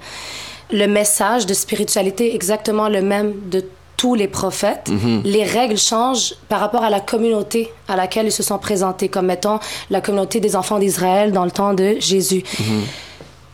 le 0.73 0.87
message 0.87 1.47
de 1.47 1.55
spiritualité 1.55 2.33
est 2.33 2.35
exactement 2.35 2.89
le 2.89 3.03
même 3.03 3.35
de 3.51 3.65
tous 3.97 4.15
les 4.15 4.29
prophètes. 4.29 4.91
Mhm. 4.91 5.23
Les 5.25 5.45
règles 5.45 5.79
changent 5.79 6.35
par 6.49 6.61
rapport 6.61 6.83
à 6.83 6.91
la 6.91 7.01
communauté 7.01 7.73
à 7.89 7.97
laquelle 7.97 8.27
ils 8.27 8.33
se 8.33 8.43
sont 8.43 8.59
présentés, 8.59 9.09
comme 9.09 9.27
mettons 9.27 9.59
la 9.91 10.01
communauté 10.01 10.41
des 10.41 10.57
enfants 10.57 10.79
d'Israël 10.79 11.33
dans 11.33 11.45
le 11.45 11.51
temps 11.51 11.75
de 11.75 11.97
Jésus. 12.01 12.43
Mhm. 12.59 12.83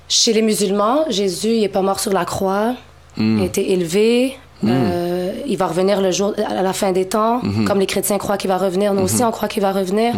Chez 0.09 0.33
les 0.33 0.43
musulmans, 0.43 1.05
Jésus 1.09 1.61
n'est 1.61 1.69
pas 1.69 1.83
mort 1.83 2.01
sur 2.01 2.13
la 2.13 2.25
croix, 2.25 2.75
mhm. 3.17 3.39
il 3.39 3.43
a 3.43 3.47
été 3.47 3.73
élevé. 3.73 4.37
Euh, 4.63 5.33
il 5.47 5.57
va 5.57 5.69
revenir 5.69 6.03
le 6.03 6.11
jour 6.11 6.35
à 6.47 6.63
la 6.63 6.75
fin 6.75 6.93
des 6.93 7.07
temps, 7.07 7.41
comme 7.67 7.79
les 7.79 7.87
chrétiens 7.87 8.19
croient 8.19 8.37
qu'il 8.37 8.49
va 8.49 8.59
revenir. 8.59 8.93
Nous 8.93 9.03
aussi, 9.03 9.25
on 9.25 9.31
croit 9.31 9.49
qu'il 9.49 9.63
va 9.63 9.73
revenir. 9.73 10.15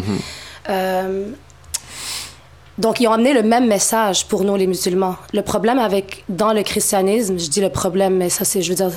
Euh, 0.68 1.26
donc, 2.78 3.00
ils 3.00 3.06
ont 3.06 3.12
amené 3.12 3.34
le 3.34 3.42
même 3.42 3.66
message 3.66 4.26
pour 4.26 4.44
nous, 4.44 4.56
les 4.56 4.66
musulmans. 4.66 5.16
Le 5.34 5.42
problème 5.42 5.78
avec, 5.78 6.24
dans 6.30 6.54
le 6.54 6.62
christianisme, 6.62 7.38
je 7.38 7.48
dis 7.48 7.60
le 7.60 7.68
problème, 7.68 8.16
mais 8.16 8.30
ça, 8.30 8.44
c'est, 8.44 8.62
je 8.62 8.70
veux 8.70 8.74
dire, 8.74 8.90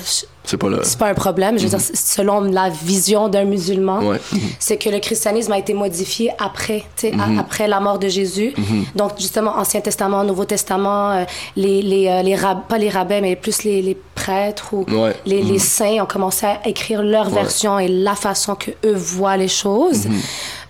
c'est 0.44 0.56
pas, 0.56 0.68
le... 0.68 0.80
pas 0.98 1.08
un 1.08 1.14
problème. 1.14 1.58
Je 1.58 1.64
veux 1.64 1.68
dire, 1.68 1.78
mhm. 1.78 1.94
selon 1.94 2.40
la 2.40 2.70
vision 2.70 3.28
d'un 3.28 3.44
musulman, 3.44 4.00
mhm. 4.00 4.18
c'est 4.58 4.78
que 4.78 4.88
le 4.88 4.98
christianisme 5.00 5.52
a 5.52 5.58
été 5.58 5.74
modifié 5.74 6.30
après, 6.38 6.84
mhm. 7.02 7.38
après 7.38 7.68
la 7.68 7.80
mort 7.80 7.98
de 7.98 8.08
Jésus. 8.08 8.54
Donc, 8.94 9.12
justement, 9.18 9.56
Ancien 9.56 9.82
Testament, 9.82 10.24
Nouveau 10.24 10.46
Testament, 10.46 11.10
euh, 11.10 11.24
les, 11.56 11.82
les, 11.82 12.08
euh, 12.08 12.22
les 12.22 12.36
pas 12.68 12.78
les 12.78 12.88
rabbins, 12.88 13.20
mais 13.20 13.36
plus 13.36 13.64
les, 13.64 13.82
les 13.82 13.96
prêtres 14.14 14.72
ou 14.72 14.86
les, 15.26 15.42
les, 15.42 15.58
saints 15.58 16.02
ont 16.02 16.06
commencé 16.06 16.46
à 16.46 16.66
écrire 16.66 17.02
leur 17.02 17.28
version 17.28 17.78
et 17.78 17.88
la 17.88 18.14
façon 18.14 18.54
que 18.54 18.70
eux 18.84 18.94
voient 18.94 19.36
les 19.36 19.48
choses. 19.48 20.06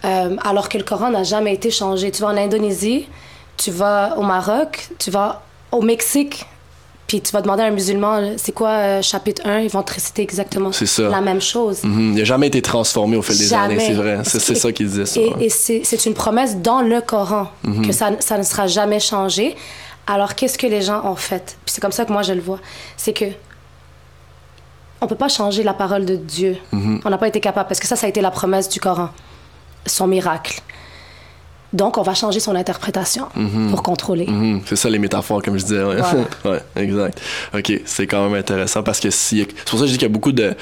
Euh, 0.04 0.36
alors 0.44 0.68
que 0.68 0.78
le 0.78 0.84
Coran 0.84 1.10
n'a 1.10 1.24
jamais 1.24 1.54
été 1.54 1.70
changé. 1.70 2.10
Tu 2.10 2.22
vas 2.22 2.28
en 2.28 2.36
Indonésie, 2.36 3.06
tu 3.56 3.70
vas 3.70 4.16
au 4.18 4.22
Maroc, 4.22 4.88
tu 4.98 5.10
vas 5.10 5.42
au 5.72 5.82
Mexique, 5.82 6.46
puis 7.06 7.20
tu 7.20 7.32
vas 7.32 7.40
demander 7.40 7.62
à 7.62 7.66
un 7.66 7.70
musulman, 7.70 8.32
c'est 8.36 8.52
quoi 8.52 8.70
euh, 8.70 9.02
chapitre 9.02 9.42
1, 9.44 9.60
ils 9.60 9.70
vont 9.70 9.82
te 9.82 9.94
réciter 9.94 10.22
exactement 10.22 10.70
la 10.98 11.20
même 11.20 11.40
chose. 11.40 11.84
Mhm. 11.84 12.12
Il 12.12 12.18
n'a 12.18 12.24
jamais 12.24 12.48
été 12.48 12.60
transformé 12.62 13.16
au 13.16 13.22
fil 13.22 13.38
des 13.38 13.54
années, 13.54 13.78
c'est 13.78 13.92
vrai. 13.92 14.20
C'est, 14.24 14.54
ça 14.54 14.72
qu'ils 14.72 14.90
disent. 14.90 15.16
Et, 15.40 15.48
c'est, 15.48 16.06
une 16.06 16.14
promesse 16.14 16.56
dans 16.58 16.82
le 16.82 17.00
Coran 17.00 17.48
mhm. 17.62 17.86
que 17.86 17.92
ça, 17.92 18.10
ça, 18.18 18.38
ne 18.38 18.42
sera 18.42 18.66
jamais 18.66 19.00
changé. 19.00 19.54
Alors 20.08 20.34
qu'est-ce 20.34 20.58
que 20.58 20.66
les 20.66 20.82
gens 20.82 21.04
ont 21.04 21.16
fait? 21.16 21.56
Puis 21.64 21.74
c'est 21.74 21.80
comme 21.80 21.92
ça 21.92 22.04
que 22.04 22.12
moi 22.12 22.22
je 22.22 22.32
le 22.32 22.40
vois. 22.40 22.60
C'est 22.96 23.12
que 23.12 23.26
on 25.00 25.06
peut 25.06 25.16
pas 25.16 25.28
changer 25.28 25.62
la 25.62 25.74
parole 25.74 26.06
de 26.06 26.16
Dieu. 26.16 26.56
Mhm. 26.72 27.02
On 27.04 27.10
n'a 27.10 27.18
pas 27.18 27.28
été 27.28 27.40
capable 27.40 27.68
parce 27.68 27.80
que 27.80 27.86
ça, 27.86 27.96
ça 27.96 28.06
a 28.06 28.08
été 28.08 28.20
la 28.20 28.30
promesse 28.30 28.68
du 28.68 28.80
Coran 28.80 29.10
son 29.86 30.06
miracle. 30.06 30.62
Donc, 31.72 31.98
on 31.98 32.02
va 32.02 32.14
changer 32.14 32.40
son 32.40 32.54
interprétation 32.54 33.26
mhm. 33.34 33.70
pour 33.70 33.82
contrôler. 33.82 34.26
Mhm. 34.26 34.62
C'est 34.66 34.76
ça 34.76 34.88
les 34.88 34.98
métaphores, 34.98 35.42
comme 35.42 35.58
je 35.58 35.64
disais. 35.64 35.82
Ouais, 35.82 36.00
ouais 36.44 36.60
exact. 36.76 37.20
OK, 37.54 37.80
c'est 37.84 38.06
quand 38.06 38.24
même 38.24 38.38
intéressant 38.38 38.82
parce 38.82 39.00
que 39.00 39.10
si, 39.10 39.38
c'est 39.40 39.64
pour 39.64 39.78
ça 39.78 39.84
que 39.84 39.88
je 39.88 39.92
dis 39.92 39.98
qu'il 39.98 40.08
y 40.08 40.10
a 40.10 40.12
beaucoup 40.12 40.32
de, 40.32 40.54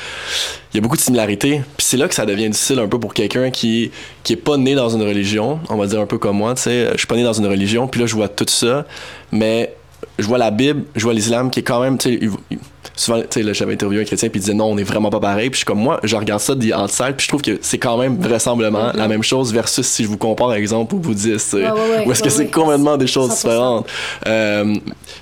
il 0.72 0.76
y 0.76 0.78
a 0.78 0.80
beaucoup 0.80 0.96
de 0.96 1.02
similarités. 1.02 1.62
Puis 1.76 1.86
c'est 1.86 1.96
là 1.96 2.08
que 2.08 2.14
ça 2.14 2.26
devient 2.26 2.48
difficile 2.48 2.78
un 2.78 2.88
peu 2.88 2.98
pour 2.98 3.14
quelqu'un 3.14 3.50
qui, 3.50 3.92
qui 4.22 4.32
est 4.32 4.36
pas 4.36 4.56
né 4.56 4.74
dans 4.74 4.88
une 4.88 5.02
religion, 5.02 5.60
on 5.68 5.76
va 5.76 5.86
dire 5.86 6.00
un 6.00 6.06
peu 6.06 6.18
comme 6.18 6.38
moi, 6.38 6.54
tu 6.54 6.62
sais. 6.62 6.90
Je 6.92 6.98
suis 6.98 7.06
pas 7.06 7.16
né 7.16 7.22
dans 7.22 7.34
une 7.34 7.46
religion, 7.46 7.86
puis 7.86 8.00
là, 8.00 8.06
je 8.06 8.14
vois 8.14 8.28
tout 8.28 8.46
ça, 8.48 8.86
mais 9.30 9.74
je 10.18 10.26
vois 10.26 10.38
la 10.38 10.50
Bible, 10.50 10.84
je 10.96 11.04
vois 11.04 11.14
l'islam 11.14 11.50
qui 11.50 11.60
est 11.60 11.64
quand 11.64 11.80
même, 11.80 11.98
tu 11.98 12.18
sais, 12.18 12.58
souvent, 12.96 13.20
tu 13.20 13.42
sais, 13.42 13.54
j'avais 13.54 13.74
interviewé 13.74 14.02
un 14.02 14.04
chrétien, 14.04 14.28
puis 14.28 14.38
il 14.38 14.42
disait 14.42 14.54
non, 14.54 14.66
on 14.66 14.78
est 14.78 14.84
vraiment 14.84 15.10
pas 15.10 15.20
pareil. 15.20 15.50
Puis 15.50 15.54
je 15.54 15.58
suis 15.58 15.64
comme 15.66 15.80
moi, 15.80 16.00
je 16.02 16.16
regarde 16.16 16.40
ça 16.40 16.54
the 16.54 16.72
outside, 16.76 17.14
puis 17.16 17.24
je 17.24 17.28
trouve 17.28 17.42
que 17.42 17.58
c'est 17.60 17.78
quand 17.78 17.98
même 17.98 18.18
vraisemblablement 18.18 18.92
la 18.94 19.08
même 19.08 19.22
chose 19.22 19.52
versus 19.52 19.86
si 19.86 20.04
je 20.04 20.08
vous 20.08 20.16
compare, 20.16 20.48
par 20.48 20.56
exemple, 20.56 20.94
au 20.94 20.98
bouddhiste, 20.98 21.54
ouais, 21.54 21.70
ouais, 21.70 22.06
ou 22.06 22.12
est-ce 22.12 22.22
que 22.22 22.30
c'est 22.30 22.46
complètement 22.46 22.96
des 22.96 23.06
choses 23.06 23.30
différentes? 23.30 23.86
Euh, 24.26 24.74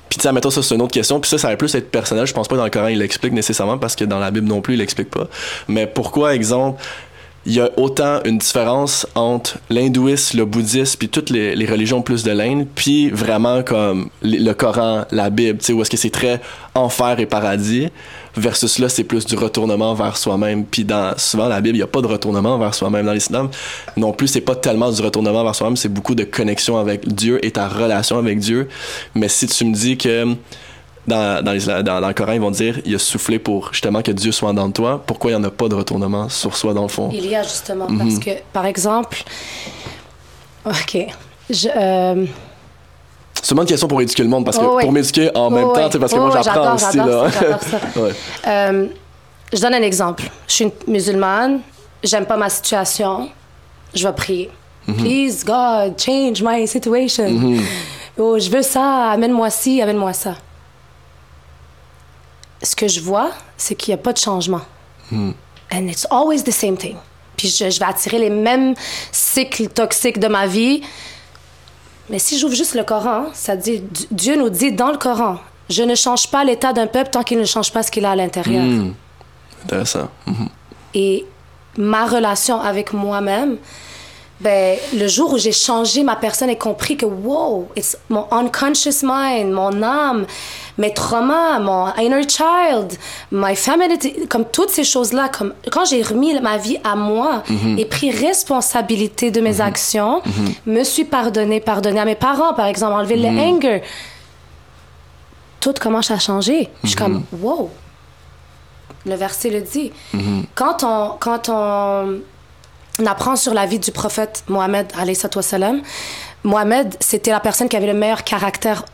puis 0.09 0.19
tu 0.19 0.23
sais, 0.23 0.33
mettons, 0.33 0.51
ça, 0.51 0.63
c'est 0.63 0.75
une 0.75 0.83
autre 0.83 0.93
question. 0.93 1.21
Puis 1.21 1.31
ça, 1.31 1.39
ça 1.39 1.49
va 1.49 1.57
plus 1.57 1.75
être 1.75 1.91
personnel. 1.91 2.27
Je 2.27 2.35
pense 2.35 2.47
pas 2.47 2.55
que 2.55 2.59
dans 2.59 2.65
le 2.65 2.71
Coran, 2.71 2.89
il 2.89 2.99
l'explique 2.99 3.33
nécessairement 3.33 3.79
parce 3.79 3.97
que 3.97 4.05
dans 4.05 4.19
la 4.19 4.31
Bible 4.31 4.47
non 4.47 4.61
plus, 4.61 4.75
il 4.75 4.79
l'explique 4.79 5.11
pas. 5.11 5.27
Mais 5.69 5.87
pourquoi, 5.87 6.35
exemple, 6.35 6.83
il 7.44 7.55
y 7.55 7.61
a 7.61 7.70
autant 7.76 8.20
une 8.24 8.38
différence 8.38 9.07
entre 9.14 9.59
l'hindouisme, 9.68 10.38
le 10.38 10.44
bouddhisme, 10.44 10.96
puis 10.98 11.09
toutes 11.09 11.31
les, 11.31 11.66
religions 11.66 12.02
plus 12.02 12.22
de 12.22 12.31
l'Inde, 12.31 12.66
puis 12.74 13.11
vraiment 13.11 13.62
comme 13.62 14.11
le 14.22 14.52
Coran, 14.52 15.05
la 15.11 15.31
Bible, 15.31 15.59
tu 15.59 15.66
sais, 15.66 15.72
où 15.72 15.83
est-ce 15.83 15.90
que 15.90 15.96
c'est 15.96 16.11
très 16.11 16.40
enfer 16.74 17.18
et 17.18 17.26
paradis, 17.26 17.88
versus 18.37 18.78
là, 18.78 18.88
c'est 18.88 19.05
plus 19.05 19.26
du 19.26 19.35
retournement 19.35 19.94
vers 19.94 20.16
soi-même. 20.16 20.64
Puis 20.64 20.85
dans 20.85 21.16
souvent 21.18 21.48
la 21.48 21.61
Bible, 21.61 21.76
il 21.76 21.81
n'y 21.81 21.85
a 21.85 21.88
pas 21.88 22.00
de 22.00 22.07
retournement 22.07 22.59
vers 22.59 22.74
soi-même. 22.74 23.07
Dans 23.07 23.12
l'islam, 23.12 23.48
non 23.96 24.12
plus, 24.12 24.28
c'est 24.28 24.40
pas 24.40 24.55
tellement 24.55 24.90
du 24.90 25.02
retournement 25.02 25.42
vers 25.42 25.55
soi-même, 25.55 25.76
c'est 25.76 25.92
beaucoup 25.92 26.14
de 26.14 26.24
connexion 26.24 26.78
avec 26.78 27.09
Dieu 27.09 27.44
et 27.44 27.50
ta 27.50 27.66
relation 27.66 28.18
avec 28.18 28.38
Dieu. 28.38 28.68
Mais 29.14 29.28
si 29.28 29.46
tu 29.48 29.64
me 29.64 29.74
dis 29.74 29.96
que 29.98 30.37
dans, 31.07 31.45
dans, 31.45 31.83
dans, 31.83 32.07
le 32.07 32.12
Coran, 32.12 32.33
ils 32.33 32.41
vont 32.41 32.51
dire 32.51 32.81
il 32.85 32.95
a 32.95 32.99
soufflé 32.99 33.38
pour 33.38 33.73
justement 33.73 34.03
que 34.03 34.12
Dieu 34.12 34.31
soit 34.31 34.53
dans 34.53 34.71
toi. 34.71 35.03
Pourquoi 35.05 35.31
il 35.31 35.35
n'y 35.35 35.41
en 35.41 35.45
a 35.45 35.51
pas 35.51 35.69
de 35.69 35.75
retournement 35.75 36.29
sur 36.29 36.57
soi 36.57 36.75
dans 36.75 36.83
le 36.83 36.88
fond? 36.88 37.11
Il 37.12 37.27
y 37.27 37.35
a 37.35 37.43
justement, 37.43 37.87
parce 37.87 38.15
mhm. 38.15 38.21
que, 38.21 38.31
par 38.53 38.67
exemple, 38.67 39.23
OK, 40.65 40.99
je. 41.51 41.69
Euh... 41.75 42.27
C'est 43.43 43.57
une 43.57 43.65
question 43.65 43.88
pour 43.88 44.01
éduquer 44.01 44.23
le 44.23 44.29
monde, 44.29 44.45
parce 44.45 44.57
que 44.57 44.62
pour 44.62 44.93
m'éduquer 44.93 45.37
en 45.37 45.51
même 45.51 45.73
temps, 45.73 45.88
temps, 45.88 45.99
parce 45.99 46.12
que 46.12 46.19
moi 46.19 46.41
j'apprends 46.43 46.75
aussi. 46.75 46.97
Là. 46.97 47.29
Ça, 47.29 47.81
euh, 48.49 48.87
je 49.53 49.61
donne 49.61 49.75
un 49.75 49.83
exemple. 49.83 50.23
Je 50.47 50.53
suis 50.53 50.65
une 50.65 50.73
musulmane, 50.87 51.61
j'aime 52.05 52.27
pas 52.27 52.37
ma 52.37 52.49
situation, 52.49 53.29
je 53.93 54.07
vais 54.07 54.15
prier. 54.15 54.51
Mhm. 54.87 54.95
Please, 54.95 55.45
God, 55.45 56.01
change 56.01 56.41
my 56.41 56.69
situation. 56.69 57.59
Oh, 58.17 58.38
je 58.38 58.49
veux 58.49 58.62
ça, 58.62 59.11
amène-moi 59.11 59.51
ci, 59.51 59.83
amène-moi 59.83 60.12
ça 60.12 60.37
ce 62.62 62.77
que 62.77 62.88
je 62.88 63.01
vois, 63.01 63.31
c'est 63.57 63.75
qu'il 63.75 63.92
n'y 63.92 64.01
a 64.01 64.03
pas 64.03 64.12
de 64.12 64.18
changement. 64.18 64.62
Hmm. 65.11 65.33
And 65.72 65.88
it's 65.88 66.07
always 66.11 66.42
the 66.44 66.51
same 66.51 66.77
thing. 66.77 66.96
Puis 67.37 67.48
je, 67.48 67.64
vais 67.64 67.85
attirer 67.85 68.18
les 68.18 68.31
mêmes 68.31 68.75
cycles 69.11 69.68
toxiques 69.68 70.18
de 70.18 70.29
ma 70.29 70.46
vie. 70.46 70.83
Mais 72.11 72.18
si 72.18 72.38
j'ouvre 72.38 72.55
juste 72.55 72.75
le 72.75 72.85
Coran, 72.85 73.27
ça 73.33 73.57
dit, 73.57 73.83
Dieu 74.11 74.37
nous 74.37 74.51
dit 74.51 74.72
dans 74.72 74.90
le 74.90 74.98
Coran, 74.98 75.38
je 75.70 75.83
ne 75.83 75.94
change 75.94 76.31
pas 76.31 76.44
l'état 76.44 76.72
d'un 76.72 76.87
peuple 76.87 77.11
tant 77.11 77.22
qu'il 77.22 77.38
ne 77.38 77.44
change 77.44 77.72
pas 77.72 77.83
ce 77.83 77.90
qu'il 77.90 78.05
a 78.05 78.11
à 78.11 78.16
l'intérieur. 78.16 78.62
Hmm. 78.62 78.92
Intéressant. 79.64 80.09
Hmm. 80.27 80.46
Et 80.94 81.25
ma 81.79 82.07
relation 82.07 82.61
avec 82.61 82.92
moi-même, 82.92 83.57
ben, 84.42 84.76
le 84.92 85.07
jour 85.07 85.33
où 85.35 85.38
j'ai 85.38 85.52
changé 85.52 86.02
ma 86.02 86.16
personne 86.16 86.50
et 86.50 86.57
compris 86.57 86.96
que, 86.96 87.07
wow, 87.07 87.68
it's 87.76 87.96
mon 88.09 88.26
unconscious 88.33 89.02
mind, 89.05 89.52
mon 89.52 89.83
âme, 89.83 90.26
mes 90.78 90.92
traumas, 90.92 91.61
mon 91.61 91.92
inner 91.96 92.22
child, 92.28 92.92
my 93.31 93.55
femininity, 93.55 94.26
comme 94.26 94.44
toutes 94.44 94.70
ces 94.70 94.83
choses-là, 94.83 95.28
comme 95.28 95.55
quand 95.70 95.85
j'ai 95.85 96.02
remis 96.02 96.38
ma 96.40 96.57
vie 96.57 96.78
à 96.83 96.96
moi 96.96 97.44
mhm. 97.48 97.78
et 97.78 97.85
pris 97.85 98.11
responsabilité 98.11 99.31
de 99.31 99.40
mes 99.40 99.55
mhm. 99.55 99.61
actions, 99.61 100.22
mhm. 100.24 100.74
me 100.74 100.83
suis 100.83 101.05
pardonné, 101.05 101.61
pardonné 101.61 102.00
à 102.00 102.05
mes 102.05 102.16
parents, 102.16 102.55
par 102.55 102.66
exemple, 102.66 102.94
enlevé 102.94 103.16
le 103.16 103.28
anger, 103.28 103.83
tout 105.61 105.74
commence 105.81 106.11
à 106.11 106.18
changer. 106.18 106.68
Je 106.83 106.88
suis 106.88 106.96
comme, 106.96 107.22
wow. 107.40 107.70
Le 109.05 109.14
verset 109.16 109.50
le 109.50 109.61
dit. 109.61 109.90
Quand 110.55 110.85
on, 110.85 111.16
quand 111.18 111.48
on 111.48 112.20
on 113.00 113.07
apprend 113.07 113.37
sur 113.37 113.55
la 113.55 113.66
vie 113.66 113.78
du 113.78 113.90
prophète 113.90 114.44
Mohamed, 114.48 114.92
salam. 115.40 115.83
Mohamed, 116.44 116.96
c'était 117.00 117.31
la 117.31 117.40
personne 117.40 117.68
qui 117.68 117.76
avait 117.76 117.87
le 117.87 117.94
meilleur 117.94 118.24
caractère 118.24 118.85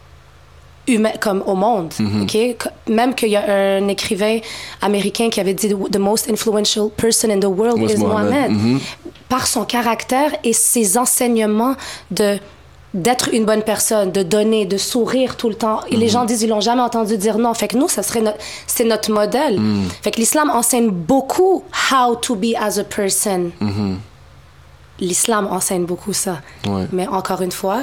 humain, 0.86 1.12
comme 1.20 1.42
au 1.46 1.54
monde. 1.54 1.92
ok? 2.22 2.68
Même 2.88 3.14
qu'il 3.14 3.28
y 3.30 3.36
a 3.36 3.44
un 3.78 3.88
écrivain 3.88 4.38
américain 4.80 5.28
qui 5.30 5.40
avait 5.40 5.54
dit 5.54 5.68
The 5.68 5.98
most 5.98 6.30
influential 6.30 6.88
person 6.96 7.30
in 7.30 7.40
the 7.40 7.44
world 7.46 7.90
is 7.90 7.96
Mohammed. 7.98 8.52
Par 9.28 9.46
son 9.46 9.64
caractère 9.64 10.30
et 10.44 10.52
ses 10.54 10.96
enseignements 10.96 11.74
de 12.10 12.38
d'être 12.94 13.28
une 13.32 13.44
bonne 13.44 13.62
personne, 13.62 14.12
de 14.12 14.22
donner, 14.22 14.64
de 14.64 14.78
sourire 14.78 15.36
tout 15.36 15.48
le 15.48 15.54
temps. 15.54 15.80
Et 15.90 15.96
les 15.96 16.08
gens 16.08 16.24
disent 16.24 16.42
ils 16.42 16.48
l'ont 16.48 16.60
jamais 16.60 16.82
entendu 16.82 17.18
dire 17.18 17.38
non. 17.38 17.52
Fait 17.54 17.68
que 17.68 17.76
nous, 17.76 17.88
ça 17.88 18.02
serait 18.02 18.22
c'est 18.66 18.84
notre 18.84 19.12
modèle. 19.12 19.60
Fait 20.02 20.10
que 20.10 20.18
l'islam 20.18 20.50
enseigne 20.50 20.90
beaucoup 20.90 21.64
how 21.92 22.16
to 22.16 22.34
be 22.34 22.54
as 22.58 22.78
a 22.78 22.84
person. 22.84 23.50
L'islam 25.00 25.46
enseigne 25.50 25.84
beaucoup 25.84 26.12
ça. 26.12 26.40
Mais 26.92 27.06
encore 27.06 27.42
une 27.42 27.52
fois, 27.52 27.82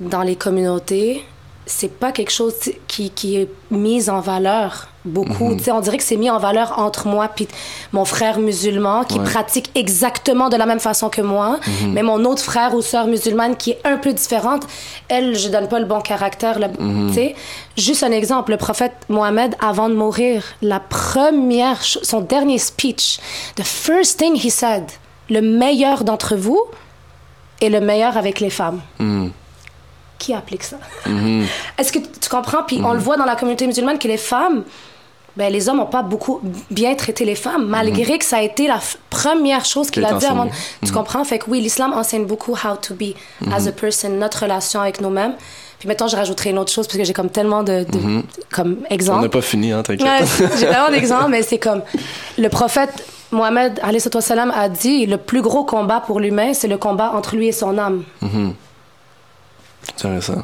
dans 0.00 0.22
les 0.22 0.36
communautés, 0.36 1.24
c'est 1.66 1.92
pas 1.92 2.12
quelque 2.12 2.32
chose 2.32 2.54
qui, 2.86 3.10
qui, 3.10 3.36
est 3.36 3.48
mis 3.70 4.10
en 4.10 4.20
valeur 4.20 4.88
beaucoup. 5.04 5.50
Mhm. 5.50 5.60
On 5.72 5.80
dirait 5.80 5.98
que 5.98 6.04
c'est 6.04 6.16
mis 6.16 6.30
en 6.30 6.38
valeur 6.38 6.78
entre 6.78 7.06
moi 7.06 7.30
et 7.38 7.48
mon 7.92 8.04
frère 8.04 8.38
musulman 8.38 9.04
qui 9.04 9.18
pratique 9.18 9.70
exactement 9.74 10.48
de 10.48 10.56
la 10.56 10.66
même 10.66 10.80
façon 10.80 11.08
que 11.08 11.20
moi, 11.20 11.58
mhm. 11.66 11.92
mais 11.92 12.02
mon 12.02 12.24
autre 12.24 12.42
frère 12.42 12.74
ou 12.74 12.82
sœur 12.82 13.06
musulmane 13.06 13.56
qui 13.56 13.72
est 13.72 13.80
un 13.84 13.96
peu 13.96 14.12
différente, 14.12 14.66
elle, 15.08 15.36
je 15.36 15.48
donne 15.48 15.68
pas 15.68 15.78
le 15.78 15.86
bon 15.86 16.00
caractère. 16.00 16.58
Mhm. 16.58 17.12
Juste 17.76 18.02
un 18.02 18.12
exemple, 18.12 18.52
le 18.52 18.56
prophète 18.56 18.94
Mohammed, 19.08 19.54
avant 19.60 19.88
de 19.88 19.94
mourir, 19.94 20.42
la 20.62 20.80
première, 20.80 21.82
son 21.82 22.20
dernier 22.20 22.58
speech, 22.58 23.18
the 23.56 23.64
first 23.64 24.18
thing 24.18 24.36
he 24.36 24.50
said, 24.50 24.84
le 25.28 25.40
meilleur 25.40 26.04
d'entre 26.04 26.36
vous 26.36 26.60
est 27.60 27.68
le 27.68 27.80
meilleur 27.80 28.16
avec 28.16 28.40
les 28.40 28.50
femmes 28.50 28.80
qui 30.24 30.32
applique 30.32 30.62
ça? 30.62 30.78
Mhm. 31.06 31.46
Est-ce 31.78 31.92
que 31.92 31.98
tu 31.98 32.28
comprends? 32.30 32.62
Puis 32.62 32.80
on 32.82 32.92
le 32.92 32.98
voit 32.98 33.16
dans 33.16 33.24
la 33.24 33.36
communauté 33.36 33.66
musulmane 33.66 33.98
que 33.98 34.08
les 34.08 34.16
femmes, 34.16 34.64
ben, 35.36 35.52
les 35.52 35.68
hommes 35.68 35.78
n'ont 35.78 35.86
pas 35.86 36.02
beaucoup 36.02 36.40
bien 36.70 36.94
traité 36.94 37.24
les 37.24 37.34
femmes, 37.34 37.66
malgré 37.66 38.12
mhm. 38.12 38.18
que 38.18 38.24
ça 38.24 38.38
a 38.38 38.42
été 38.42 38.68
la 38.68 38.78
première 39.10 39.64
chose 39.64 39.90
qu'il 39.90 40.04
a 40.04 40.14
dit 40.14 40.26
avant. 40.26 40.46
Tu 40.82 40.88
mhm. 40.88 40.92
comprends? 40.92 41.24
Fait 41.24 41.38
que 41.38 41.50
oui, 41.50 41.60
l'islam 41.60 41.92
enseigne 41.92 42.24
beaucoup 42.24 42.52
how 42.52 42.76
to 42.80 42.94
be 42.94 43.14
as 43.52 43.66
a 43.66 43.72
person, 43.72 44.10
notre 44.10 44.42
relation 44.42 44.80
avec 44.80 45.00
nous-mêmes. 45.00 45.34
Puis 45.78 45.88
maintenant, 45.88 46.06
je 46.06 46.16
rajouterai 46.16 46.50
une 46.50 46.58
autre 46.58 46.72
chose 46.72 46.86
parce 46.86 46.96
que 46.96 47.04
j'ai 47.04 47.12
comme 47.12 47.30
tellement 47.30 47.62
de, 47.62 47.84
comme 48.50 48.78
exemples. 48.90 49.18
On 49.18 49.22
n'a 49.22 49.28
pas 49.28 49.42
fini, 49.42 49.72
hein, 49.72 49.82
t'inquiète. 49.82 50.24
j'ai 50.58 50.66
tellement 50.66 50.90
d'exemples, 50.90 51.28
mais 51.30 51.42
c'est 51.42 51.58
comme 51.58 51.82
le 52.38 52.48
prophète 52.48 53.04
Mohamed 53.32 53.80
a 53.82 54.68
dit 54.68 55.06
le 55.06 55.16
plus 55.16 55.42
gros 55.42 55.64
combat 55.64 56.00
pour 56.00 56.20
l'humain, 56.20 56.54
c'est 56.54 56.68
le 56.68 56.78
combat 56.78 57.12
entre 57.14 57.34
lui 57.36 57.48
et 57.48 57.52
son 57.52 57.76
âme. 57.76 58.04
Intéressant. 59.90 60.42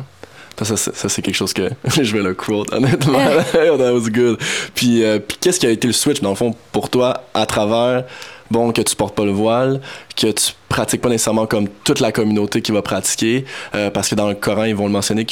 Ça, 0.63 0.77
ça, 0.77 1.09
c'est 1.09 1.23
quelque 1.23 1.35
chose 1.35 1.53
que 1.53 1.71
je 2.03 2.17
vais 2.17 2.23
le 2.23 2.35
quote, 2.35 2.73
honnêtement. 2.73 3.19
That 3.53 3.93
was 3.93 4.11
good. 4.11 4.39
Puis, 4.75 5.03
euh, 5.05 5.19
puis 5.19 5.39
qu'est-ce 5.41 5.59
qui 5.59 5.67
a 5.67 5.71
été 5.71 5.87
le 5.87 5.93
switch, 5.93 6.21
dans 6.21 6.31
le 6.31 6.37
fond, 6.37 6.55
pour 6.73 6.91
toi, 6.91 7.25
à 7.35 7.47
travers 7.47 8.05
bon, 8.51 8.73
que 8.73 8.83
tu 8.83 8.97
portes 8.97 9.15
pas 9.15 9.25
le 9.25 9.31
voile, 9.31 9.81
que 10.17 10.29
tu 10.29 10.53
pratiques 10.69 11.01
pas 11.01 11.09
nécessairement 11.09 11.47
comme 11.47 11.69
toute 11.85 12.01
la 12.01 12.13
communauté 12.13 12.63
qui 12.63 12.73
va 12.73 12.83
pratiquer, 12.83 13.45
euh, 13.75 13.91
parce 13.91 14.09
que 14.09 14.15
dans 14.15 14.29
le 14.29 14.35
Coran, 14.35 14.65
ils 14.65 14.75
vont 14.75 14.87
le 14.87 14.93
mentionner, 14.93 15.27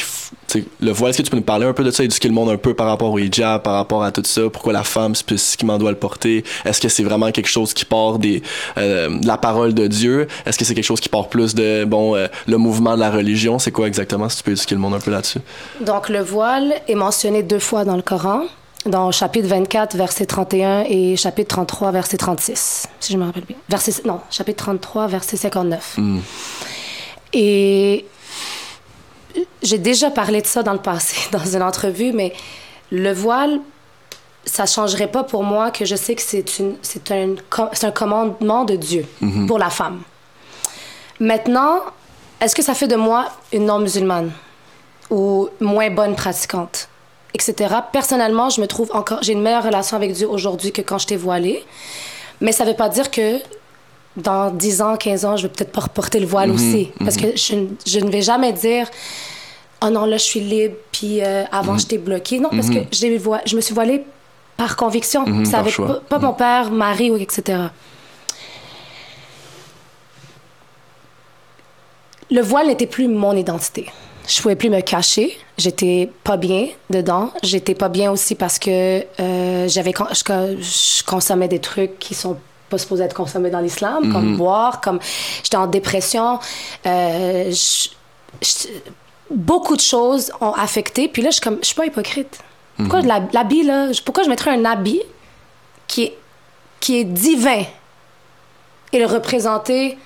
le 0.80 0.90
voile, 0.90 1.10
est-ce 1.10 1.18
que 1.18 1.22
tu 1.22 1.30
peux 1.30 1.36
nous 1.36 1.42
parler 1.42 1.66
un 1.66 1.72
peu 1.72 1.84
de 1.84 1.90
ça, 1.90 2.02
éduquer 2.02 2.28
le 2.28 2.34
monde 2.34 2.50
un 2.50 2.56
peu 2.56 2.74
par 2.74 2.88
rapport 2.88 3.12
au 3.12 3.18
hijab, 3.18 3.62
par 3.62 3.74
rapport 3.74 4.02
à 4.02 4.10
tout 4.10 4.22
ça, 4.24 4.42
pourquoi 4.52 4.72
la 4.72 4.82
femme 4.82 5.14
spécifiquement 5.14 5.78
doit 5.78 5.90
le 5.90 5.96
porter, 5.96 6.44
est-ce 6.64 6.80
que 6.80 6.88
c'est 6.88 7.04
vraiment 7.04 7.30
quelque 7.30 7.48
chose 7.48 7.72
qui 7.72 7.84
part 7.84 8.18
euh, 8.18 9.08
de 9.08 9.26
la 9.26 9.36
parole 9.36 9.74
de 9.74 9.86
Dieu, 9.86 10.26
est-ce 10.44 10.58
que 10.58 10.64
c'est 10.64 10.74
quelque 10.74 10.84
chose 10.84 11.00
qui 11.00 11.08
part 11.08 11.28
plus 11.28 11.54
de, 11.54 11.84
bon, 11.84 12.16
euh, 12.16 12.26
le 12.46 12.56
mouvement 12.56 12.94
de 12.94 13.00
la 13.00 13.10
religion, 13.10 13.58
c'est 13.58 13.72
quoi 13.72 13.86
exactement, 13.86 14.28
si 14.28 14.38
tu 14.38 14.42
peux 14.42 14.52
éduquer 14.52 14.74
le 14.74 14.80
monde 14.80 14.94
un 14.94 15.00
peu 15.00 15.10
là-dessus? 15.10 15.40
Donc, 15.80 16.08
le 16.08 16.20
voile 16.20 16.74
est 16.88 16.94
mentionné 16.94 17.42
deux 17.42 17.58
fois 17.58 17.84
dans 17.84 17.96
le 17.96 18.02
Coran 18.02 18.42
dans 18.86 19.10
chapitre 19.10 19.48
24, 19.48 19.96
verset 19.96 20.26
31 20.26 20.84
et 20.88 21.16
chapitre 21.16 21.54
33, 21.54 21.92
verset 21.92 22.16
36, 22.16 22.88
si 23.00 23.12
je 23.12 23.18
me 23.18 23.24
rappelle 23.24 23.44
bien. 23.44 23.56
Verset, 23.68 24.02
non, 24.04 24.20
chapitre 24.30 24.64
33, 24.64 25.08
verset 25.08 25.36
59. 25.36 25.94
Hmm. 25.98 26.20
Et 27.32 28.06
j'ai 29.62 29.78
déjà 29.78 30.10
parlé 30.10 30.40
de 30.42 30.46
ça 30.46 30.62
dans 30.62 30.72
le 30.72 30.78
passé, 30.78 31.16
dans 31.32 31.44
une 31.44 31.62
entrevue, 31.62 32.12
mais 32.12 32.32
le 32.90 33.12
voile, 33.12 33.60
ça 34.44 34.64
changerait 34.64 35.10
pas 35.10 35.24
pour 35.24 35.42
moi 35.42 35.70
que 35.70 35.84
je 35.84 35.96
sais 35.96 36.14
que 36.14 36.22
c'est 36.22 36.58
une, 36.58 36.76
c'est 36.82 37.10
un, 37.10 37.34
c'est 37.72 37.86
un 37.86 37.90
commandement 37.90 38.64
de 38.64 38.76
Dieu 38.76 39.06
hmm. 39.20 39.46
pour 39.46 39.58
la 39.58 39.70
femme. 39.70 40.00
Maintenant, 41.20 41.80
est-ce 42.40 42.54
que 42.54 42.62
ça 42.62 42.74
fait 42.74 42.86
de 42.86 42.96
moi 42.96 43.26
une 43.52 43.66
non-musulmane 43.66 44.30
ou 45.10 45.48
moins 45.60 45.90
bonne 45.90 46.14
pratiquante? 46.14 46.88
Etc. 47.38 47.74
Personnellement, 47.92 48.50
je 48.50 48.60
me 48.60 48.66
trouve 48.66 48.90
encore, 48.92 49.22
j'ai 49.22 49.32
une 49.32 49.42
meilleure 49.42 49.64
relation 49.64 49.96
avec 49.96 50.12
Dieu 50.12 50.28
aujourd'hui 50.28 50.72
que 50.72 50.82
quand 50.82 50.98
j'étais 50.98 51.16
voilée. 51.16 51.64
Mais 52.40 52.52
ça 52.52 52.64
ne 52.64 52.70
veut 52.70 52.76
pas 52.76 52.88
dire 52.88 53.10
que 53.10 53.38
dans 54.16 54.50
10 54.50 54.82
ans, 54.82 54.96
15 54.96 55.24
ans, 55.24 55.36
je 55.36 55.42
vais 55.42 55.48
peut-être 55.48 55.72
pas 55.72 55.82
reporter 55.82 56.20
le 56.20 56.26
voile 56.26 56.48
mhm, 56.50 56.54
aussi. 56.54 56.90
Parce 56.98 57.16
mhm. 57.16 57.22
que 57.22 57.36
je, 57.36 57.54
je, 57.86 58.00
ne 58.00 58.10
vais 58.10 58.22
jamais 58.22 58.52
dire 58.52 58.88
Oh 59.82 59.90
non, 59.90 60.04
là, 60.06 60.16
je 60.16 60.24
suis 60.24 60.40
libre, 60.40 60.74
puis 60.90 61.22
euh, 61.22 61.44
avant, 61.52 61.74
mhm. 61.74 61.80
j'étais 61.80 61.98
bloquée. 61.98 62.40
Non, 62.40 62.50
parce 62.50 62.68
que 62.68 62.80
je 62.92 63.56
me 63.56 63.60
suis 63.60 63.74
voilée 63.74 64.04
par 64.56 64.76
conviction. 64.76 65.24
ça 65.44 65.60
avait 65.60 65.70
pas, 65.70 66.00
pas 66.08 66.18
mon 66.18 66.32
père, 66.32 66.70
mari, 66.70 67.12
etc. 67.20 67.68
Le 72.30 72.42
voile 72.42 72.66
n'était 72.66 72.86
plus 72.86 73.08
mon 73.08 73.34
identité 73.34 73.86
je 74.28 74.42
pouvais 74.42 74.56
plus 74.56 74.70
me 74.70 74.80
cacher. 74.80 75.36
J'étais 75.56 76.10
pas 76.22 76.36
bien 76.36 76.68
dedans. 76.90 77.32
J'étais 77.42 77.74
pas 77.74 77.88
bien 77.88 78.12
aussi 78.12 78.34
parce 78.34 78.58
que 78.58 79.04
euh, 79.20 79.68
j'avais 79.68 79.92
je, 79.92 81.04
consommais 81.04 81.48
des 81.48 81.60
trucs 81.60 81.98
qui 81.98 82.14
sont 82.14 82.36
pas 82.68 82.78
supposés 82.78 83.04
être 83.04 83.14
consommés 83.14 83.50
dans 83.50 83.60
l'islam, 83.60 84.12
comme 84.12 84.32
mhm. 84.32 84.36
boire, 84.36 84.80
comme 84.82 85.00
j'étais 85.42 85.56
en 85.56 85.66
dépression. 85.66 86.38
Euh, 86.86 87.50
beaucoup 89.30 89.76
de 89.76 89.80
choses 89.80 90.30
ont 90.40 90.52
affecté. 90.52 91.08
Puis 91.08 91.22
là, 91.22 91.30
je 91.30 91.40
comme, 91.40 91.58
je 91.62 91.66
suis 91.66 91.74
pas 91.74 91.86
hypocrite. 91.86 92.38
Pourquoi 92.76 93.00
mhm. 93.00 93.28
l'habit 93.32 93.62
là? 93.62 93.88
Pourquoi 94.04 94.24
je 94.24 94.28
mettrais 94.28 94.50
un 94.50 94.64
habit 94.64 95.02
qui 95.86 96.04
est 96.04 96.18
qui 96.80 96.98
est 96.98 97.04
divin 97.04 97.64
et 98.92 98.98
le 99.00 99.06
représenter 99.06 99.98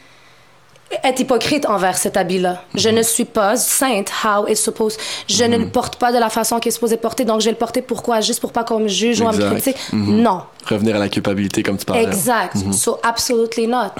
être 1.04 1.20
hypocrite 1.20 1.66
envers 1.66 1.96
cet 1.96 2.16
habit-là. 2.16 2.62
Je 2.74 2.88
ne 2.88 3.02
suis 3.02 3.24
pas 3.24 3.56
sainte, 3.56 4.10
how 4.24 4.46
it's 4.48 4.60
supposed. 4.60 4.98
Je 5.28 5.44
ne 5.44 5.56
le 5.56 5.68
porte 5.68 5.96
pas 5.96 6.12
de 6.12 6.18
la 6.18 6.30
façon 6.30 6.58
qu'il 6.58 6.68
est 6.70 6.72
supposé 6.72 6.96
porter, 6.96 7.24
donc 7.24 7.40
je 7.40 7.46
vais 7.46 7.52
le 7.52 7.56
porter 7.56 7.82
pourquoi? 7.82 8.20
Juste 8.20 8.40
pour 8.40 8.52
pas 8.52 8.64
qu'on 8.64 8.80
me 8.80 8.88
juge 8.88 9.20
ou 9.20 9.24
on 9.24 9.32
me 9.32 9.50
critique? 9.50 9.76
Mhm. 9.92 10.22
Non. 10.22 10.42
Revenir 10.66 10.96
à 10.96 10.98
la 10.98 11.08
culpabilité 11.08 11.62
comme 11.62 11.76
tu 11.76 11.84
parlais. 11.84 12.04
Exact. 12.04 12.56
Mhm. 12.56 12.72
So, 12.72 12.98
absolutely 13.02 13.66
not. 13.66 13.92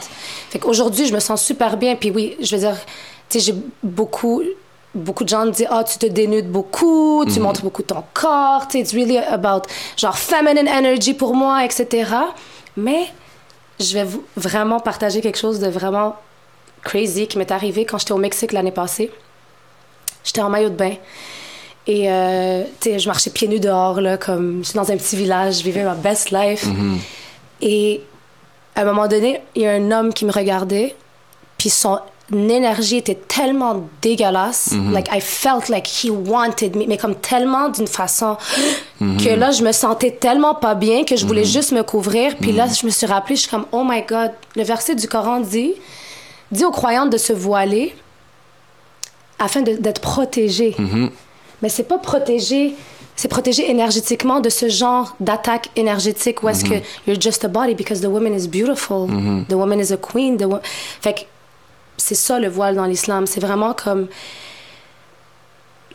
Fait 0.50 0.59
qu'aujourd'hui, 0.59 1.07
je 1.07 1.14
me 1.14 1.20
sens 1.20 1.42
super 1.42 1.76
bien. 1.76 1.96
Puis 1.96 2.11
oui, 2.11 2.37
je 2.40 2.55
veux 2.55 2.62
dire, 2.62 2.76
tu 3.28 3.38
sais, 3.38 3.46
j'ai 3.46 3.55
beaucoup 3.83 4.42
beaucoup 4.94 5.24
de 5.24 5.28
gens 5.31 5.46
me 5.46 5.52
disent 5.52 5.68
oh 5.72 5.81
tu 5.90 5.96
te 5.96 6.05
dénudes 6.05 6.50
beaucoup 6.50 7.24
tu 7.24 7.38
mhm. 7.38 7.44
montres 7.44 7.62
beaucoup 7.62 7.83
ton 7.83 8.05
corps 8.12 8.68
it's 8.74 8.92
really 8.92 9.16
about 9.16 9.62
genre 9.96 10.18
feminine 10.18 10.68
energy 10.68 11.14
pour 11.14 11.35
moi 11.35 11.64
etc 11.64 12.11
mais 12.76 13.07
je 13.81 13.94
vais 13.94 14.05
vous 14.05 14.22
vraiment 14.37 14.81
partager 14.81 15.22
quelque 15.22 15.38
chose 15.38 15.61
de 15.61 15.68
vraiment 15.68 16.16
crazy 16.83 17.27
qui 17.27 17.38
m'est 17.38 17.51
arrivé 17.51 17.85
quand 17.85 17.99
j'étais 17.99 18.12
au 18.12 18.18
Mexique 18.18 18.53
l'année 18.53 18.73
passée. 18.73 19.11
J'étais 20.25 20.40
en 20.40 20.51
maillot 20.51 20.71
de 20.71 20.77
bain. 20.77 20.95
Et, 21.87 22.11
euh, 22.11 22.62
tu 22.81 22.90
sais, 22.90 22.99
je 22.99 23.09
marchais 23.09 23.31
pieds 23.31 23.49
nus 23.49 23.61
dehors, 23.61 24.01
là, 24.01 24.16
comme... 24.16 24.62
J'étais 24.64 24.79
dans 24.79 24.90
un 24.92 24.97
petit 24.97 25.16
village, 25.16 25.59
je 25.59 25.64
vivais 25.64 25.83
ma 25.83 25.95
best 25.95 26.31
life. 26.31 26.64
Mm-hmm. 26.66 26.99
Et 27.62 28.01
à 28.77 28.83
un 28.83 28.85
moment 28.85 29.09
donné, 29.09 29.40
il 29.55 29.62
y 29.62 29.66
a 29.66 29.73
un 29.73 29.90
homme 29.90 30.12
qui 30.14 30.25
me 30.25 30.33
regardait, 30.33 30.95
puis 31.59 31.71
son 31.71 31.99
énergie 32.33 32.99
était 32.99 33.16
tellement 33.16 33.88
dégueulasse. 34.01 34.73
Mm-hmm. 34.73 34.92
Like, 34.92 35.09
I 35.12 35.21
felt 35.21 35.68
like 35.68 35.88
he 35.88 36.09
wanted 36.11 36.77
me, 36.77 36.87
mais 36.87 36.97
comme 36.97 37.16
tellement 37.16 37.68
d'une 37.68 37.88
façon 37.88 38.37
mm-hmm. 39.01 39.25
que 39.25 39.31
là, 39.31 39.51
je 39.51 39.64
me 39.64 39.73
sentais 39.73 40.12
tellement 40.12 40.55
pas 40.55 40.77
bien 40.77 41.05
que 41.05 41.16
je 41.16 41.27
voulais 41.27 41.45
juste 41.45 41.73
me 41.73 41.83
couvrir. 41.83 42.37
Puis 42.37 42.53
là, 42.53 42.66
je 42.68 42.87
me 42.87 42.90
suis 42.90 43.07
rappelée, 43.07 43.35
je 43.35 43.42
suis 43.42 43.51
comme, 43.51 43.66
oh 43.73 43.83
my 43.85 44.03
God, 44.03 44.31
le 44.55 44.62
verset 44.62 44.95
du 44.95 45.09
Coran 45.09 45.40
dit 45.40 45.75
dit 46.53 46.65
aux 46.65 46.71
croyantes 46.71 47.11
de 47.11 47.19
se 47.19 47.33
voiler 47.33 47.95
afin 49.38 49.62
d'être 49.62 50.01
protégées. 50.01 50.77
Mm-hmm. 50.79 51.11
Mais 51.62 51.69
c'est 51.69 51.83
pas 51.85 51.99
protégé, 51.99 52.75
c'est 53.17 53.29
protégé 53.29 53.69
énergétiquement 53.71 54.41
de 54.41 54.49
ce 54.49 54.69
genre 54.69 55.17
d'attaque 55.19 55.71
énergétique 55.75 56.43
où 56.43 56.49
est-ce 56.49 56.65
que 56.65 56.75
mm-hmm. 56.75 57.09
you're 57.09 57.21
just 57.21 57.45
a 57.45 57.49
body 57.49 57.75
because 57.75 58.01
the 58.01 58.07
woman 58.07 58.35
is 58.35 58.47
beautiful, 58.47 59.09
mm-hmm. 59.09 59.47
the 59.47 59.55
woman 59.55 59.81
is 59.81 59.93
a 59.93 59.97
queen. 59.97 60.37
The 60.37 60.47
fait 61.01 61.15
que 61.15 61.21
c'est 61.97 62.15
ça 62.15 62.38
le 62.38 62.49
voile 62.49 62.77
dans 62.77 62.87
l'islam. 62.87 63.27
C'est 63.27 63.41
vraiment 63.41 63.75
comme 63.75 64.09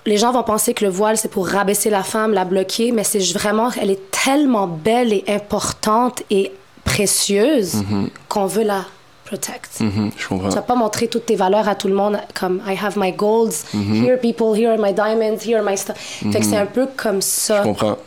les 0.05 0.17
gens 0.17 0.31
vont 0.31 0.43
penser 0.43 0.73
que 0.73 0.85
le 0.85 0.89
voile, 0.89 1.17
c'est 1.17 1.27
pour 1.27 1.47
rabaisser 1.49 1.89
la 1.89 2.01
femme, 2.01 2.33
la 2.33 2.45
bloquer, 2.45 2.93
mais 2.93 3.03
c'est 3.03 3.19
vraiment, 3.33 3.69
elle 3.79 3.91
est 3.91 4.09
tellement 4.09 4.65
belle 4.65 5.11
et 5.11 5.25
importante 5.27 6.23
et 6.29 6.53
précieuse 6.85 7.83
qu'on 8.29 8.45
veut 8.45 8.63
la 8.63 8.85
protect. 9.27 9.79
Mhm, 9.79 10.11
je 10.17 10.27
comprends. 10.27 10.49
Tu 10.49 10.55
vas 10.55 10.61
pas 10.61 10.75
montrer 10.75 11.07
toutes 11.07 11.25
tes 11.25 11.35
valeurs 11.35 11.67
à 11.67 11.75
tout 11.75 11.87
le 11.87 11.93
monde 11.95 12.17
comme 12.33 12.61
I 12.67 12.75
have 12.81 12.97
my 12.97 13.11
golds, 13.11 13.65
Mhm. 13.73 14.03
here 14.05 14.17
people, 14.19 14.57
here 14.57 14.71
are 14.71 14.77
my 14.79 14.93
diamonds, 14.93 15.39
here 15.45 15.57
are 15.59 15.63
my 15.69 15.77
stuff. 15.77 15.97
Fait 16.31 16.39
que 16.39 16.45
c'est 16.45 16.57
un 16.57 16.65
peu 16.65 16.87
comme 16.95 17.21
ça. 17.21 17.57
Je 17.59 17.63
comprends. 17.63 17.97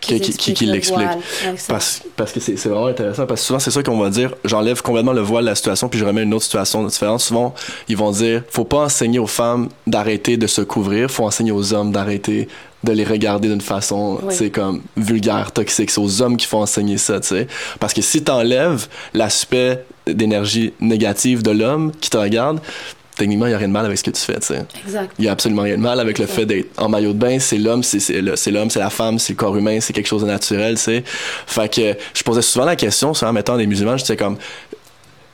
Qui, 0.00 0.20
qui, 0.20 0.66
le 0.66 0.72
l'explique. 0.72 1.06
Parce, 1.68 2.02
parce 2.16 2.32
que 2.32 2.40
c'est 2.40 2.56
c'est 2.56 2.68
vraiment 2.68 2.86
intéressant. 2.86 3.24
Parce 3.24 3.40
que 3.40 3.46
souvent, 3.46 3.60
c'est 3.60 3.70
ça 3.70 3.84
qu'on 3.84 3.96
va 3.98 4.10
dire. 4.10 4.34
J'enlève 4.44 4.82
complètement 4.82 5.12
le 5.12 5.20
voile 5.20 5.44
de 5.44 5.50
la 5.50 5.54
situation, 5.54 5.88
puis 5.88 6.00
je 6.00 6.04
remets 6.04 6.24
une 6.24 6.34
autre 6.34 6.42
situation 6.42 6.82
différente. 6.84 7.20
Souvent, 7.20 7.54
ils 7.88 7.96
vont 7.96 8.10
dire 8.10 8.42
faut 8.50 8.64
pas 8.64 8.78
enseigner 8.86 9.20
aux 9.20 9.28
femmes 9.28 9.68
d'arrêter 9.86 10.36
de 10.36 10.48
se 10.48 10.60
couvrir, 10.60 11.08
faut 11.08 11.24
enseigner 11.24 11.52
aux 11.52 11.72
hommes 11.72 11.92
d'arrêter 11.92 12.48
de 12.86 12.92
les 12.92 13.04
regarder 13.04 13.48
d'une 13.48 13.60
façon, 13.60 14.18
Oui. 14.22 14.50
comme 14.50 14.80
vulgaire, 14.96 15.52
toxique. 15.52 15.90
C'est 15.90 16.00
aux 16.00 16.22
hommes 16.22 16.36
qu'il 16.36 16.48
faut 16.48 16.58
enseigner 16.58 16.96
ça, 16.98 17.20
tu 17.20 17.28
sais. 17.28 17.46
Parce 17.80 17.92
que 17.92 18.00
si 18.00 18.22
t'enlèves 18.22 18.86
l'aspect 19.12 19.84
d'énergie 20.06 20.72
négative 20.80 21.42
de 21.42 21.50
l'homme 21.50 21.92
qui 22.00 22.08
te 22.10 22.16
regarde, 22.16 22.60
techniquement, 23.16 23.46
il 23.46 23.50
y 23.50 23.54
a 23.54 23.58
rien 23.58 23.68
de 23.68 23.72
mal 23.72 23.84
avec 23.86 23.98
ce 23.98 24.04
que 24.04 24.10
tu 24.10 24.20
fais, 24.20 24.38
tu 24.38 24.46
sais. 24.46 24.64
Exact. 24.84 25.10
Il 25.18 25.24
y 25.24 25.28
a 25.28 25.32
absolument 25.32 25.62
rien 25.62 25.76
de 25.76 25.82
mal 25.82 25.98
avec 26.00 26.18
le 26.18 26.26
fait 26.26 26.46
d'être 26.46 26.68
en 26.80 26.88
maillot 26.88 27.12
de 27.12 27.18
bain. 27.18 27.38
C'est 27.40 27.58
l'homme, 27.58 27.82
c'est 27.82 28.20
l'homme, 28.50 28.70
c'est 28.70 28.78
la 28.80 28.90
femme, 28.90 29.18
c'est 29.18 29.32
le 29.32 29.36
corps 29.36 29.56
humain, 29.56 29.78
c'est 29.80 29.92
quelque 29.92 30.06
chose 30.06 30.22
de 30.22 30.26
naturel, 30.28 30.76
tu 30.76 30.82
sais. 30.82 31.02
Fait 31.46 31.72
que 31.72 31.94
je 32.14 32.22
posais 32.22 32.42
souvent 32.42 32.64
la 32.66 32.76
question, 32.76 33.14
souvent, 33.14 33.32
mettant 33.32 33.56
des 33.56 33.66
musulmans, 33.66 33.96
je 33.96 34.02
disais 34.04 34.16
comme, 34.16 34.36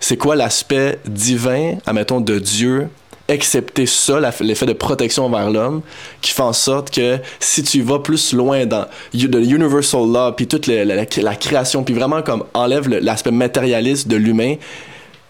c'est 0.00 0.16
quoi 0.16 0.34
l'aspect 0.36 0.98
divin, 1.06 1.74
admettons, 1.86 2.20
de 2.20 2.38
Dieu, 2.38 2.88
excepté 3.28 3.86
ça, 3.86 4.18
l'effet 4.40 4.66
de 4.66 4.72
protection 4.72 5.26
envers 5.26 5.50
l'homme, 5.50 5.82
qui 6.20 6.32
fait 6.32 6.42
en 6.42 6.52
sorte 6.52 6.90
que 6.90 7.18
si 7.40 7.62
tu 7.62 7.80
vas 7.82 7.98
plus 7.98 8.32
loin 8.32 8.66
dans 8.66 8.86
you- 9.14 9.28
the 9.28 9.36
universal 9.36 10.06
law, 10.10 10.32
puis 10.32 10.46
toute 10.46 10.66
la, 10.66 10.84
la- 10.84 11.34
création, 11.36 11.82
puis 11.84 11.94
vraiment 11.94 12.22
comme 12.22 12.44
enlève 12.54 12.88
l'aspect 12.88 13.30
matérialiste 13.30 14.08
de 14.08 14.16
l'humain, 14.16 14.56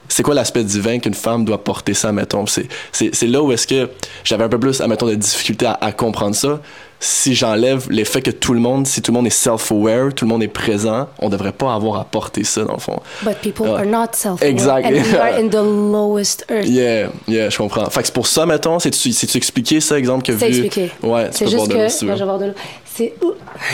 c'est 0.09 0.23
quoi 0.23 0.35
l'aspect 0.35 0.65
divin 0.65 0.99
qu'une 0.99 1.15
femme 1.15 1.45
doit 1.45 1.63
porter 1.63 1.95
ça, 1.95 2.13
mettons? 2.13 2.45
C'est, 2.47 3.23
là 3.23 3.43
où 3.43 3.51
est-ce 3.53 3.67
que 3.67 3.89
j'avais 4.25 4.45
un 4.45 4.49
peu 4.49 4.59
plus, 4.59 4.81
admettons, 4.81 5.07
de 5.07 5.15
difficulté 5.15 5.65
à, 5.67 5.79
à 5.81 5.93
comprendre 5.93 6.35
ça. 6.35 6.61
Si 7.05 7.35
j'enlève 7.35 7.91
l'effet 7.91 8.23
que 8.23 8.31
tout 8.31 8.55
le 8.55 8.61
monde, 8.61 8.87
si 8.87 9.03
tout 9.03 9.11
le 9.11 9.17
monde 9.17 9.27
est 9.27 9.31
self-aware, 9.31 10.15
tout 10.15 10.25
le 10.25 10.29
monde 10.29 10.45
est 10.45 10.47
présent, 10.47 11.09
on 11.19 11.29
devrait 11.29 11.51
pas 11.51 11.75
avoir 11.75 11.99
à 11.99 12.05
porter 12.05 12.45
ça, 12.45 12.63
dans 12.63 12.75
le 12.75 12.79
fond. 12.79 13.01
But 13.25 13.39
people 13.43 13.67
Ouais. 13.67 13.81
are 13.81 13.85
not 13.87 14.11
self 14.13 14.41
Exact. 14.41 14.87
And 14.87 14.91
we 14.93 15.15
are 15.17 15.35
in 15.41 15.49
the 15.49 15.55
lowest 15.65 16.45
earth. 16.49 16.69
Yeah, 16.69 17.09
yeah, 17.27 17.51
je 17.51 17.59
comprends. 17.59 17.91
Fait 17.91 18.03
que 18.03 18.07
c'est 18.07 18.15
pour 18.15 18.29
ça, 18.29 18.47
mettons, 18.47 18.79
c'est-tu, 18.79 19.09
expliqué 19.37 19.81
ça, 19.81 19.99
exemple, 19.99 20.25
que 20.25 20.39
C'est 20.39 20.49
vu... 20.49 20.65
expliqué. 20.67 20.93
Ouais, 21.03 21.29
tu 21.31 21.39
C'est 21.39 21.45
peux 21.47 21.51
juste 21.51 21.57
boire 21.67 21.69
de 21.69 21.75
l'eau 21.75 21.81
que. 21.87 21.89
si 21.93 21.99
tu 21.99 22.07
veux. 22.07 22.39
de. 22.47 22.55
C'est 22.85 23.15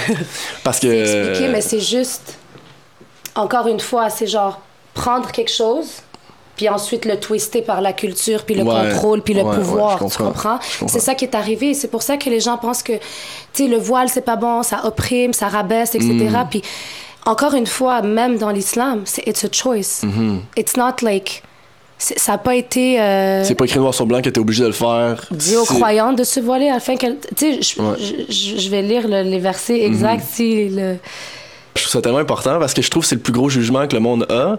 Parce 0.65 0.81
que... 0.81 0.87
c'est 0.89 1.29
expliqué, 1.29 1.53
mais 1.53 1.61
c'est 1.61 1.81
juste. 1.81 2.39
Encore 3.35 3.67
une 3.69 3.81
fois, 3.81 4.09
c'est 4.09 4.27
genre 4.27 4.59
prendre 4.95 5.31
quelque 5.31 5.53
chose, 5.53 5.87
puis 6.59 6.69
ensuite 6.69 7.07
le 7.07 7.19
twister 7.19 7.63
par 7.63 7.81
la 7.81 7.95
culture, 7.95 8.45
puis 8.45 8.55
le 8.55 8.65
Ouais, 8.65 8.91
contrôle, 8.91 9.23
puis 9.23 9.33
le 9.33 9.43
ouais, 9.43 9.55
pouvoir. 9.57 9.99
tu 10.11 10.19
comprends. 10.19 10.59
C'est 10.87 11.01
ça 11.01 11.15
qui 11.15 11.25
est 11.25 11.35
arrivé. 11.35 11.73
C'est 11.73 11.89
pour 11.89 12.03
ça 12.03 12.19
que 12.19 12.29
les 12.29 12.41
gens 12.41 12.59
pensent 12.59 12.83
que, 12.83 12.93
tu 12.93 13.01
sais, 13.55 13.67
le 13.69 13.79
voile, 13.79 14.11
c'est 14.11 14.21
pas 14.25 14.37
bon, 14.37 14.63
ça 14.63 14.85
opprime, 14.85 15.33
ça 15.33 15.49
rabaisse, 15.49 15.95
etc. 15.95 16.11
Mm. 16.13 16.47
Puis, 16.51 16.63
encore 17.25 17.55
une 17.55 17.67
fois, 17.67 18.03
même 18.03 18.37
dans 18.37 18.51
l'islam, 18.51 19.03
c'est 19.07 19.27
it's 19.27 19.45
a 19.45 19.49
choice. 19.51 20.03
It's 20.57 20.77
not 20.77 20.97
like. 21.03 21.43
Ça 22.01 22.33
n'a 22.33 22.39
pas 22.39 22.55
été. 22.55 23.01
euh. 23.01 23.43
C'est 23.43 23.57
pas 23.57 23.65
écrit 23.65 23.81
noir 23.81 23.93
sur 23.93 24.07
blanc 24.07 24.23
que 24.23 24.29
t'es 24.29 24.39
obligé 24.39 24.63
de 24.63 24.69
le 24.69 24.73
faire. 24.73 25.25
dit 25.33 25.57
aux 25.57 25.65
croyantes 25.65 26.17
de 26.17 26.23
se 26.25 26.39
voiler 26.39 26.69
afin 26.69 26.97
qu'elles. 26.97 27.17
Tu 27.37 27.61
sais, 27.61 27.79
je- 28.29 28.71
vais 28.71 28.83
lire 28.83 29.09
le- 29.09 29.23
les 29.23 29.39
versets 29.41 29.81
exacts 29.85 30.25
si 30.33 30.69
le. 30.69 30.97
Je 31.75 31.83
trouve 31.83 31.93
ça 31.93 32.01
tellement 32.01 32.19
important 32.19 32.59
parce 32.61 32.73
que 32.75 32.83
je 32.83 32.91
trouve 32.91 33.03
que 33.03 33.09
c'est 33.09 33.15
le 33.17 33.21
plus 33.21 33.33
gros 33.33 33.49
jugement 33.49 33.87
que 33.89 33.95
le 33.95 34.01
monde 34.01 34.27
a. 34.31 34.59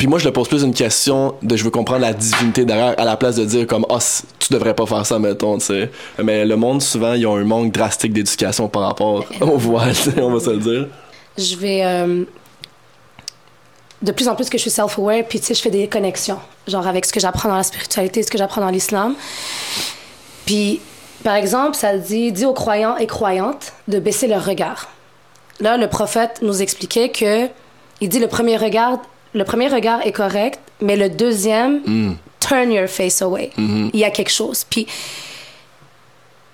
Puis 0.00 0.06
moi, 0.06 0.18
je 0.18 0.24
le 0.24 0.32
pose 0.32 0.48
plus 0.48 0.62
une 0.62 0.72
question 0.72 1.34
de 1.42 1.56
je 1.56 1.62
veux 1.62 1.68
comprendre 1.70 2.00
la 2.00 2.14
divinité 2.14 2.64
derrière 2.64 2.94
à 2.98 3.04
la 3.04 3.18
place 3.18 3.36
de 3.36 3.44
dire 3.44 3.66
comme, 3.66 3.84
ah, 3.90 4.00
c- 4.00 4.24
tu 4.38 4.50
devrais 4.50 4.72
pas 4.72 4.86
faire 4.86 5.04
ça, 5.04 5.18
mettons, 5.18 5.58
tu 5.58 5.66
sais. 5.66 5.90
Mais 6.24 6.46
le 6.46 6.56
monde, 6.56 6.80
souvent, 6.80 7.12
ils 7.12 7.26
ont 7.26 7.36
un 7.36 7.44
manque 7.44 7.70
drastique 7.70 8.14
d'éducation 8.14 8.66
par 8.66 8.80
rapport 8.84 9.26
au 9.42 9.58
voile, 9.58 9.92
on 10.16 10.30
va 10.30 10.40
se 10.40 10.48
le 10.48 10.56
dire. 10.56 10.86
Je 11.36 11.54
vais. 11.54 11.80
euh, 11.84 12.24
de 14.00 14.10
plus 14.12 14.26
en 14.26 14.34
plus 14.36 14.48
que 14.48 14.56
je 14.56 14.62
suis 14.62 14.70
self-aware, 14.70 15.22
puis 15.28 15.38
tu 15.38 15.44
sais, 15.48 15.52
je 15.54 15.60
fais 15.60 15.68
des 15.70 15.86
connexions, 15.86 16.38
genre 16.66 16.86
avec 16.86 17.04
ce 17.04 17.12
que 17.12 17.20
j'apprends 17.20 17.50
dans 17.50 17.56
la 17.58 17.62
spiritualité, 17.62 18.22
ce 18.22 18.30
que 18.30 18.38
j'apprends 18.38 18.62
dans 18.62 18.70
l'islam. 18.70 19.14
Puis, 20.46 20.80
par 21.22 21.34
exemple, 21.34 21.76
ça 21.76 21.98
dit, 21.98 22.32
dit 22.32 22.46
aux 22.46 22.54
croyants 22.54 22.96
et 22.96 23.06
croyantes 23.06 23.74
de 23.86 23.98
baisser 23.98 24.28
leur 24.28 24.46
regard. 24.46 24.88
Là, 25.60 25.76
le 25.76 25.88
prophète 25.88 26.38
nous 26.40 26.62
expliquait 26.62 27.10
que, 27.10 27.48
il 28.00 28.08
dit 28.08 28.18
le 28.18 28.28
premier 28.28 28.56
regard, 28.56 28.98
le 29.32 29.44
premier 29.44 29.68
regard 29.68 30.04
est 30.06 30.12
correct, 30.12 30.60
mais 30.80 30.96
le 30.96 31.08
deuxième, 31.08 31.80
Mm. 31.86 32.16
turn 32.40 32.72
your 32.72 32.88
face 32.88 33.22
away. 33.22 33.50
Mm-hmm. 33.58 33.90
Il 33.92 34.00
y 34.00 34.04
a 34.04 34.10
quelque 34.10 34.30
chose. 34.30 34.64
Puis, 34.68 34.86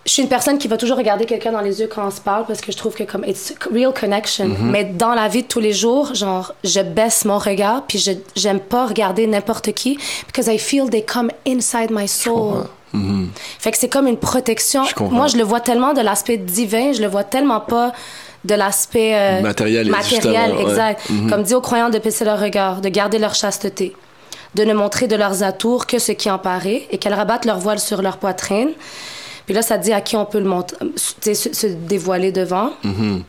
je 0.05 0.13
suis 0.13 0.23
une 0.23 0.29
personne 0.29 0.59
qui 0.59 0.69
va 0.69 0.77
toujours 0.77 0.97
regarder 0.97 1.25
quelqu'un 1.25 1.51
dans 1.51 1.61
les 1.61 1.81
yeux 1.81 1.89
quand 1.93 2.07
on 2.07 2.11
se 2.11 2.21
parle 2.21 2.45
parce 2.47 2.61
que 2.61 2.71
je 2.71 2.77
trouve 2.77 2.95
que 2.95 3.03
comme 3.03 3.25
it's 3.25 3.55
real 3.73 3.93
connection. 3.93 4.49
Mm-hmm. 4.49 4.71
Mais 4.71 4.85
dans 4.85 5.15
la 5.15 5.27
vie 5.27 5.43
de 5.43 5.49
tous 5.49 5.59
les 5.61 5.73
jours, 5.73 6.15
genre, 6.15 6.55
je 6.63 6.81
baisse 6.81 7.25
mon 7.25 7.39
regard 7.39 7.83
puis 7.89 7.99
je 7.99 8.13
j'aime 8.37 8.61
pas 8.61 8.87
regarder 8.87 9.27
n'importe 9.27 9.73
qui 9.73 9.99
because 10.29 10.47
I 10.47 10.59
feel 10.59 10.89
they 10.89 11.05
come 11.05 11.31
inside 11.47 11.91
my 11.91 12.07
soul. 12.07 12.67
Fait 13.59 13.73
que 13.73 13.77
c'est 13.77 13.91
comme 13.91 14.07
une 14.07 14.17
protection. 14.17 14.85
Mm-hmm. 14.85 15.09
Je. 15.11 15.15
Moi, 15.15 15.27
je 15.27 15.37
le 15.37 15.43
vois 15.43 15.61
tellement 15.61 15.93
de 15.93 16.01
l'aspect 16.01 16.39
divin, 16.39 16.93
je 16.93 17.03
le 17.03 17.09
vois 17.09 17.25
tellement 17.25 17.61
pas 17.61 17.93
de 18.47 18.55
l'aspect 18.55 19.15
euh, 19.15 19.41
matériel, 19.91 20.53
ouais. 20.55 20.63
exact. 20.63 21.11
Mhm. 21.11 21.31
Comme 21.31 21.43
dit 21.43 21.55
aux 21.55 21.61
croyants 21.61 21.91
de 21.91 21.99
baisser 21.99 22.25
leur 22.25 22.41
regard, 22.41 22.81
de 22.81 22.89
garder 22.89 23.19
leur 23.19 23.35
chasteté, 23.35 23.95
de 24.55 24.65
ne 24.65 24.73
montrer 24.75 25.07
de 25.09 25.17
leurs 25.17 25.43
atours 25.43 25.87
que 25.87 25.99
ce 25.99 26.13
qui 26.13 26.31
en 26.31 26.39
paraît 26.39 26.83
et 26.91 26.99
qu'elles 26.99 27.15
rabattent 27.15 27.45
leur 27.45 27.59
voile 27.59 27.79
sur 27.79 28.01
leur 28.03 28.17
poitrine. 28.19 28.71
Puis 29.45 29.55
là, 29.55 29.63
ça 29.63 29.79
dit 29.79 29.93
à 29.93 30.01
qui 30.01 30.17
on 30.17 30.25
peut 30.25 30.39
le 30.41 30.49
mont- 30.49 30.65
euh, 30.83 30.87
se, 31.35 31.53
se 31.53 31.67
dévoiler 31.67 32.33
devant. 32.33 32.71
Mhm. 32.83 33.23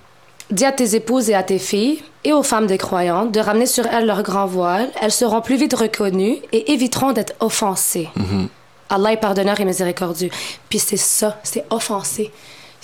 Dis 0.49 0.63
à 0.65 0.71
tes 0.71 0.95
épouses 0.95 1.30
et 1.30 1.34
à 1.36 1.43
tes 1.43 1.60
filles 1.60 2.01
et 2.23 2.32
aux 2.32 2.41
femmes 2.43 2.67
des 2.67 2.77
croyantes 2.77 3.32
de 3.34 3.39
ramener 3.39 3.65
sur 3.65 3.86
elles 3.88 4.06
leur 4.06 4.23
grand 4.23 4.45
voile. 4.45 4.89
Elles 5.01 5.12
seront 5.12 5.41
plus 5.41 5.58
vite 5.58 5.73
reconnues 5.73 6.38
et 6.53 6.71
éviteront 6.71 7.12
d'être 7.12 7.34
offensées. 7.41 8.08
Mhm. 8.15 8.47
Allah 8.89 9.12
est 9.12 9.17
pardonneur 9.17 9.60
et 9.60 9.65
miséricordieux. 9.65 10.30
Puis 10.69 10.80
c'est 10.80 10.95
ça, 10.95 11.38
c'est 11.43 11.65
offensé. 11.69 12.32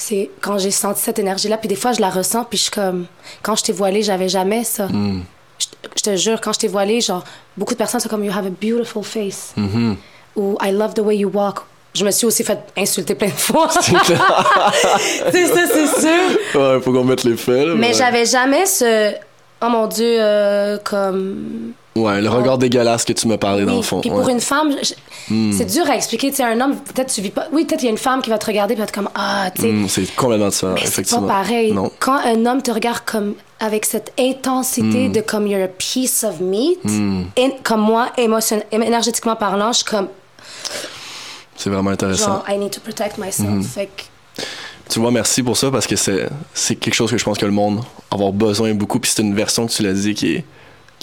C'est 0.06 0.30
quand 0.42 0.58
j'ai 0.58 0.72
senti 0.72 1.02
cette 1.02 1.18
énergie-là, 1.20 1.58
puis 1.58 1.70
des 1.70 1.78
fois 1.78 1.94
je 1.94 2.02
la 2.02 2.10
ressens, 2.10 2.44
puis 2.44 2.58
je 2.58 2.64
suis 2.64 2.72
comme, 2.72 3.06
quand 3.42 3.56
je 3.56 3.64
t'ai 3.64 3.72
voilée, 3.72 4.04
j'avais 4.04 4.28
jamais 4.28 4.66
ça. 4.66 4.88
Mm. 4.88 5.24
Je, 5.60 5.66
je 5.96 6.04
te 6.04 6.16
jure, 6.18 6.42
quand 6.42 6.52
je 6.52 6.60
t'ai 6.60 6.68
voilée, 6.68 7.00
genre, 7.00 7.24
beaucoup 7.56 7.74
de 7.74 7.78
personnes 7.78 8.02
sont 8.02 8.10
comme, 8.10 8.26
you 8.26 8.32
have 8.32 8.46
a 8.46 8.50
beautiful 8.50 9.02
face. 9.02 9.54
Mhm. 9.56 9.96
Ou 10.36 10.58
I 10.62 10.72
love 10.72 10.94
the 10.94 11.00
way 11.00 11.16
you 11.18 11.30
walk. 11.34 11.60
Je 11.94 12.04
me 12.04 12.12
suis 12.12 12.26
aussi 12.26 12.44
fait 12.44 12.60
insulter 12.76 13.16
plein 13.16 13.28
de 13.28 13.32
fois. 13.34 13.70
C'est 15.32 15.48
ça, 15.48 15.68
c'est 15.72 16.02
sûr. 16.02 16.60
ouais, 16.60 16.82
faut 16.82 16.92
qu'on 16.92 17.04
mette 17.06 17.24
les 17.24 17.38
faits, 17.38 17.68
là, 17.68 17.76
Mais 17.76 17.94
j'avais 17.94 18.26
jamais 18.26 18.66
ce, 18.66 19.14
oh 19.62 19.70
mon 19.70 19.88
Dieu, 19.88 20.18
euh, 20.20 20.78
comme 20.84 21.74
Ouais, 21.96 22.22
le 22.22 22.30
regard 22.30 22.58
dégueulasse 22.58 23.06
que 23.06 23.14
tu 23.14 23.28
me 23.28 23.38
parlais, 23.38 23.66
dans 23.66 23.72
Oui, 23.74 23.78
le 23.78 23.84
fond. 23.84 24.02
Puis 24.02 24.10
ouais. 24.10 24.16
Hmm. 24.18 24.20
pour 24.22 24.30
une 24.30 24.40
femme, 24.40 24.76
je- 24.82 25.54
c'est 25.56 25.66
dur 25.66 25.88
à 25.90 25.96
expliquer. 25.96 26.32
Tu 26.32 26.38
sais, 26.38 26.44
un 26.44 26.60
homme, 26.60 26.76
peut-être 26.78 27.14
tu 27.14 27.22
vis 27.22 27.30
pas. 27.30 27.48
Oui, 27.52 27.66
peut-être 27.66 27.84
il 27.84 27.86
y 27.86 27.88
a 27.90 27.92
une 27.92 27.98
femme 28.00 28.22
qui 28.24 28.32
va 28.32 28.40
te 28.40 28.46
regarder 28.48 28.74
et 28.74 28.78
va 28.78 28.84
être 28.86 28.92
comme 28.92 29.10
Ah, 29.14 29.52
tu 29.54 29.62
sais. 29.62 29.68
Mm, 29.72 29.88
c'est 29.90 30.16
complètement 30.16 30.48
différent, 30.50 30.74
mais 30.74 30.82
c'est 30.82 30.88
effectivement. 30.88 31.22
pas 31.28 31.34
pareil. 31.44 31.72
Non. 31.72 31.92
Quand 32.00 32.18
un 32.26 32.46
homme 32.48 32.64
te 32.64 32.72
regarde 32.72 33.02
comme 33.06 33.36
avec 33.60 33.86
cette 33.86 34.12
intensité 34.20 35.08
Hmm. 35.08 35.12
de 35.12 35.22
comme 35.22 35.46
you're 35.48 35.64
a 35.64 35.68
piece 35.68 36.24
of 36.24 36.40
meat, 36.40 36.80
et 37.38 37.52
comme 37.64 37.82
moi, 37.82 38.08
émotion, 38.18 38.62
énergétiquement 38.72 39.36
parlant, 39.36 39.72
je 39.72 39.78
suis 39.78 39.86
comme 39.86 40.08
C'est 41.56 41.70
vraiment 41.70 41.92
intéressant. 41.92 42.26
genre 42.26 42.46
I 42.50 42.58
need 42.58 42.72
to 42.72 42.82
protect 42.82 43.18
myself. 43.18 43.48
Hmm. 43.50 43.62
Fait 43.62 43.86
que 43.96 44.04
Tu 44.90 45.00
vois, 45.00 45.12
merci 45.12 45.42
pour 45.44 45.56
ça 45.56 45.72
parce 45.72 45.88
que 45.88 45.96
c'est, 45.96 46.28
c'est 46.54 46.76
quelque 46.76 46.94
chose 46.94 47.10
que 47.10 47.18
je 47.18 47.24
pense 47.24 47.38
que 47.38 47.46
le 47.46 47.52
monde 47.52 47.78
va 47.78 47.84
avoir 48.12 48.32
besoin 48.34 48.74
beaucoup. 48.74 49.00
Puis 49.00 49.12
c'est 49.16 49.22
une 49.22 49.34
version 49.34 49.66
que 49.68 49.72
tu 49.72 49.82
l'as 49.84 49.94
dit 49.94 50.14
qui 50.14 50.34
est, 50.36 50.46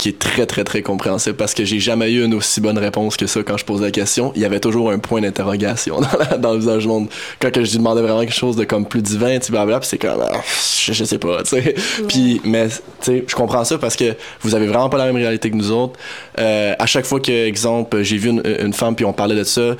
qui 0.01 0.09
est 0.09 0.17
très, 0.17 0.47
très, 0.47 0.63
très 0.63 0.81
compréhensible 0.81 1.35
parce 1.35 1.53
que 1.53 1.63
j'ai 1.63 1.79
jamais 1.79 2.11
eu 2.11 2.25
une 2.25 2.33
aussi 2.33 2.59
bonne 2.59 2.79
réponse 2.79 3.17
que 3.17 3.27
ça 3.27 3.43
quand 3.43 3.55
je 3.55 3.65
posais 3.65 3.85
la 3.85 3.91
question. 3.91 4.33
Il 4.35 4.41
y 4.41 4.45
avait 4.45 4.59
toujours 4.59 4.89
un 4.89 4.97
point 4.97 5.21
d'interrogation 5.21 6.01
dans, 6.39 6.53
le 6.53 6.57
visage 6.57 6.81
du 6.81 6.87
monde. 6.87 7.07
Quand 7.39 7.51
que 7.51 7.63
je 7.63 7.69
lui 7.69 7.77
demandais 7.77 8.01
vraiment 8.01 8.21
quelque 8.21 8.33
chose 8.33 8.55
de 8.55 8.63
comme 8.63 8.87
plus 8.87 9.03
divin, 9.03 9.37
tu 9.37 9.51
blablabla, 9.51 9.79
puis 9.79 9.87
c'est 9.87 9.99
comme, 9.99 10.19
ah, 10.19 10.41
je, 10.83 10.91
je 10.91 11.03
sais 11.03 11.19
pas, 11.19 11.43
tu 11.43 11.49
sais. 11.49 11.75
Puis, 12.07 12.41
mais, 12.43 12.69
tu 12.69 12.75
sais, 13.01 13.23
je 13.27 13.35
comprends 13.35 13.63
ça 13.63 13.77
parce 13.77 13.95
que 13.95 14.15
vous 14.41 14.55
avez 14.55 14.65
vraiment 14.65 14.89
pas 14.89 14.97
la 14.97 15.05
même 15.05 15.17
réalité 15.17 15.51
que 15.51 15.55
nous 15.55 15.69
autres. 15.69 15.99
Euh, 16.39 16.73
à 16.79 16.87
chaque 16.87 17.05
fois 17.05 17.19
que, 17.19 17.45
exemple, 17.45 18.01
j'ai 18.01 18.17
vu 18.17 18.29
une, 18.29 18.41
une 18.59 18.73
femme 18.73 18.95
puis 18.95 19.05
on 19.05 19.13
parlait 19.13 19.35
de 19.35 19.43
ça, 19.43 19.75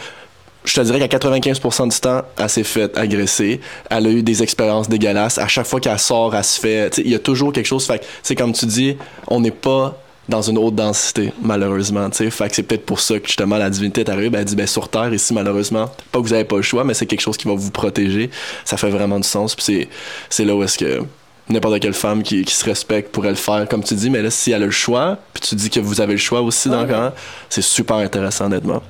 je 0.65 0.75
te 0.75 0.81
dirais 0.81 0.99
qu'à 1.07 1.17
95% 1.17 1.89
du 1.91 1.99
temps, 1.99 2.21
elle 2.37 2.49
s'est 2.49 2.63
fait 2.63 2.95
agresser. 2.95 3.59
Elle 3.89 4.05
a 4.05 4.09
eu 4.11 4.21
des 4.21 4.43
expériences 4.43 4.87
dégueulasses. 4.87 5.39
À 5.39 5.47
chaque 5.47 5.65
fois 5.65 5.79
qu'elle 5.79 5.97
sort, 5.97 6.35
elle 6.35 6.43
se 6.43 6.59
fait. 6.59 6.91
tu 6.91 6.97
sais, 6.97 7.01
Il 7.07 7.11
y 7.11 7.15
a 7.15 7.19
toujours 7.19 7.51
quelque 7.51 7.65
chose. 7.65 7.85
Fait 7.85 8.05
sais, 8.21 8.35
comme 8.35 8.53
tu 8.53 8.67
dis, 8.67 8.97
on 9.27 9.39
n'est 9.39 9.49
pas 9.49 9.99
dans 10.29 10.41
une 10.41 10.57
haute 10.57 10.75
densité, 10.75 11.33
malheureusement. 11.41 12.09
tu 12.09 12.17
sais. 12.17 12.29
Fait 12.29 12.49
que 12.49 12.55
c'est 12.55 12.63
peut-être 12.63 12.85
pour 12.85 12.99
ça 12.99 13.19
que 13.19 13.27
justement 13.27 13.57
la 13.57 13.69
divinité 13.69 14.01
est 14.01 14.09
arrivée. 14.09 14.29
Ben, 14.29 14.39
elle 14.39 14.45
dit, 14.45 14.55
ben, 14.55 14.67
sur 14.67 14.87
Terre, 14.89 15.13
ici, 15.13 15.33
malheureusement, 15.33 15.89
pas 16.11 16.19
que 16.19 16.23
vous 16.23 16.31
n'avez 16.31 16.45
pas 16.45 16.57
le 16.57 16.61
choix, 16.61 16.83
mais 16.83 16.93
c'est 16.93 17.05
quelque 17.05 17.21
chose 17.21 17.37
qui 17.37 17.47
va 17.47 17.55
vous 17.55 17.71
protéger. 17.71 18.29
Ça 18.63 18.77
fait 18.77 18.89
vraiment 18.89 19.19
du 19.19 19.27
sens. 19.27 19.55
Puis 19.55 19.65
c'est, 19.65 19.87
c'est 20.29 20.45
là 20.45 20.55
où 20.55 20.63
est-ce 20.63 20.77
que 20.77 21.01
n'importe 21.49 21.79
quelle 21.79 21.93
femme 21.93 22.23
qui, 22.23 22.43
qui, 22.43 22.53
se 22.53 22.63
respecte 22.65 23.11
pourrait 23.11 23.29
le 23.29 23.35
faire, 23.35 23.67
comme 23.67 23.83
tu 23.83 23.93
dis. 23.95 24.09
Mais 24.09 24.21
là, 24.21 24.29
si 24.29 24.51
elle 24.51 24.63
a 24.63 24.65
le 24.65 24.71
choix, 24.71 25.17
puis 25.33 25.41
tu 25.41 25.55
dis 25.55 25.69
que 25.69 25.79
vous 25.79 26.01
avez 26.01 26.13
le 26.13 26.19
choix 26.19 26.41
aussi 26.41 26.69
dans 26.69 27.11
c'est 27.49 27.61
super 27.61 27.97
intéressant, 27.97 28.45
honnêtement. 28.45 28.81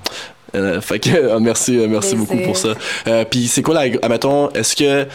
Euh, 0.56 0.82
fait 0.82 1.00
que 1.00 1.10
euh, 1.10 1.40
merci, 1.42 1.78
euh, 1.78 1.88
merci 1.88 2.16
beaucoup 2.16 2.38
pour 2.38 2.58
ça. 2.58 2.74
Euh, 3.08 3.26
puis 3.26 3.48
c'est 3.48 3.62
quoi, 3.62 3.74
là, 3.74 3.94
admettons, 4.02 4.50
est-ce 4.52 4.76
que 4.76 5.08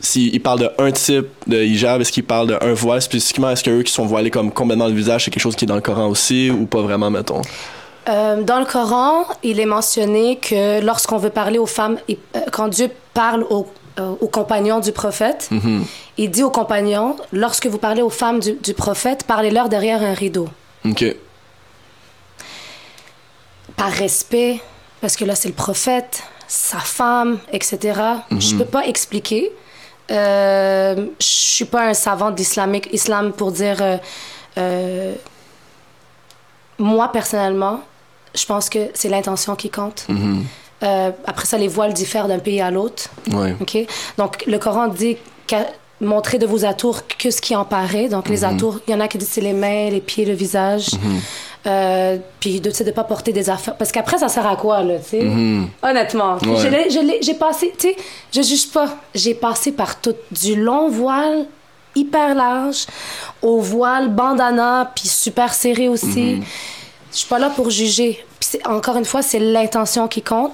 s'il 0.00 0.42
parle 0.42 0.70
d'un 0.76 0.92
type 0.92 1.26
de 1.46 1.62
hijab, 1.62 2.00
est-ce 2.00 2.12
qu'il 2.12 2.24
parle 2.24 2.58
d'un 2.58 2.72
voile 2.74 3.02
spécifiquement? 3.02 3.50
Est-ce 3.50 3.64
qu'eux 3.64 3.82
qui 3.82 3.92
sont 3.92 4.06
voilés 4.06 4.30
comme 4.30 4.52
complètement 4.52 4.86
le 4.86 4.94
visage, 4.94 5.24
c'est 5.24 5.30
quelque 5.30 5.42
chose 5.42 5.56
qui 5.56 5.64
est 5.64 5.68
dans 5.68 5.74
le 5.74 5.80
Coran 5.80 6.06
aussi 6.08 6.50
ou 6.50 6.66
pas 6.66 6.82
vraiment, 6.82 7.10
mettons? 7.10 7.42
Euh, 8.08 8.42
dans 8.42 8.58
le 8.58 8.66
Coran, 8.66 9.24
il 9.42 9.60
est 9.60 9.66
mentionné 9.66 10.36
que 10.36 10.80
lorsqu'on 10.84 11.18
veut 11.18 11.30
parler 11.30 11.58
aux 11.58 11.66
femmes, 11.66 11.98
quand 12.50 12.68
Dieu 12.68 12.90
parle 13.14 13.44
aux, 13.48 13.66
aux 13.98 14.28
compagnons 14.28 14.80
du 14.80 14.92
prophète, 14.92 15.48
mm-hmm. 15.52 15.80
il 16.18 16.30
dit 16.30 16.42
aux 16.42 16.50
compagnons, 16.50 17.16
lorsque 17.32 17.66
vous 17.66 17.78
parlez 17.78 18.02
aux 18.02 18.10
femmes 18.10 18.40
du, 18.40 18.54
du 18.54 18.74
prophète, 18.74 19.24
parlez-leur 19.26 19.68
derrière 19.68 20.02
un 20.02 20.14
rideau. 20.14 20.48
OK 20.84 21.04
par 23.76 23.90
respect, 23.90 24.60
parce 25.00 25.16
que 25.16 25.24
là, 25.24 25.34
c'est 25.34 25.48
le 25.48 25.54
prophète, 25.54 26.22
sa 26.54 26.78
femme, 26.80 27.38
etc. 27.50 27.78
Je 28.30 28.34
Mhm. 28.34 28.40
Je 28.42 28.54
peux 28.56 28.66
pas 28.66 28.84
expliquer. 28.86 29.50
Euh, 30.10 31.06
je 31.18 31.24
suis 31.26 31.64
pas 31.64 31.84
un 31.88 31.94
savant 31.94 32.30
d'islamique, 32.30 32.88
islam 32.92 33.32
pour 33.32 33.52
dire. 33.52 33.78
euh, 33.80 33.96
euh, 34.58 35.14
moi, 36.78 37.10
personnellement, 37.10 37.80
je 38.34 38.44
pense 38.44 38.68
que 38.68 38.90
c'est 38.92 39.08
l'intention 39.08 39.54
qui 39.56 39.70
compte. 39.70 40.04
Mhm. 40.08 40.44
Euh, 40.82 41.10
après 41.26 41.46
ça, 41.46 41.56
les 41.56 41.68
voiles 41.68 41.94
diffèrent 41.94 42.28
d'un 42.28 42.40
pays 42.40 42.60
à 42.60 42.70
l'autre. 42.70 43.04
Ouais. 43.32 43.54
Donc, 44.18 44.44
le 44.46 44.58
Coran 44.58 44.88
dit 44.88 45.16
montrer 46.00 46.38
de 46.38 46.46
vos 46.46 46.64
atours 46.66 47.06
que 47.06 47.30
ce 47.30 47.40
qui 47.40 47.54
en 47.56 47.64
paraît. 47.64 48.08
Donc, 48.08 48.28
les 48.28 48.42
atours, 48.44 48.80
il 48.86 48.90
y 48.90 48.94
en 48.94 49.00
a 49.00 49.08
qui 49.08 49.16
disent 49.16 49.30
c'est 49.30 49.40
les 49.40 49.52
mains, 49.54 49.88
les 49.90 50.00
pieds, 50.00 50.24
le 50.26 50.34
visage. 50.34 50.88
Euh, 51.64 52.18
puis 52.40 52.60
de 52.60 52.70
ne 52.84 52.90
pas 52.90 53.04
porter 53.04 53.32
des 53.32 53.48
affaires. 53.48 53.76
Parce 53.76 53.92
qu'après, 53.92 54.18
ça 54.18 54.28
sert 54.28 54.46
à 54.46 54.56
quoi, 54.56 54.82
là, 54.82 54.98
tu 54.98 55.10
sais? 55.10 55.20
Honnêtement. 55.82 56.36
Ouais. 56.38 56.70
L'ai- 56.70 56.90
je 56.90 56.98
l'ai- 56.98 57.22
J'ai 57.22 57.34
passé, 57.34 57.72
tu 57.78 57.88
sais, 57.88 57.96
je 58.34 58.42
juge 58.42 58.68
pas. 58.70 58.88
J'ai 59.14 59.34
passé 59.34 59.70
par 59.70 60.00
tout. 60.00 60.14
Du 60.32 60.56
long 60.60 60.88
voile 60.88 61.46
hyper 61.94 62.34
large 62.34 62.86
au 63.42 63.60
voile 63.60 64.08
bandana, 64.08 64.90
puis 64.96 65.06
super 65.08 65.54
serré 65.54 65.88
aussi. 65.88 66.42
Je 67.12 67.16
suis 67.18 67.28
pas 67.28 67.38
là 67.38 67.50
pour 67.50 67.70
juger. 67.70 68.24
Puis 68.40 68.58
encore 68.64 68.96
une 68.96 69.04
fois, 69.04 69.22
c'est 69.22 69.38
l'intention 69.38 70.08
qui 70.08 70.22
compte. 70.22 70.52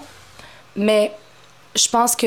Mais 0.77 1.13
je 1.75 1.89
pense 1.89 2.17
que 2.17 2.27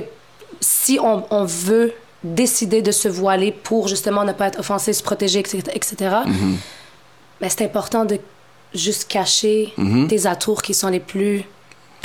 si 0.60 0.98
on, 1.00 1.24
on 1.30 1.46
veut 1.46 1.94
décider 2.24 2.82
de 2.82 2.92
se 2.92 3.08
voiler 3.08 3.52
pour 3.52 3.88
justement 3.88 4.24
ne 4.24 4.32
pas 4.32 4.48
être 4.48 4.60
offensé, 4.60 4.92
se 4.94 5.04
protéger, 5.04 5.40
etc., 5.40 5.60
etc., 5.74 5.96
ben, 7.40 7.50
c'est 7.50 7.64
important 7.66 8.06
de 8.06 8.20
juste 8.74 9.08
cacher 9.08 9.74
tes 10.10 10.26
atours 10.28 10.62
qui 10.62 10.74
sont 10.74 10.88
les 10.90 11.00
plus 11.00 11.44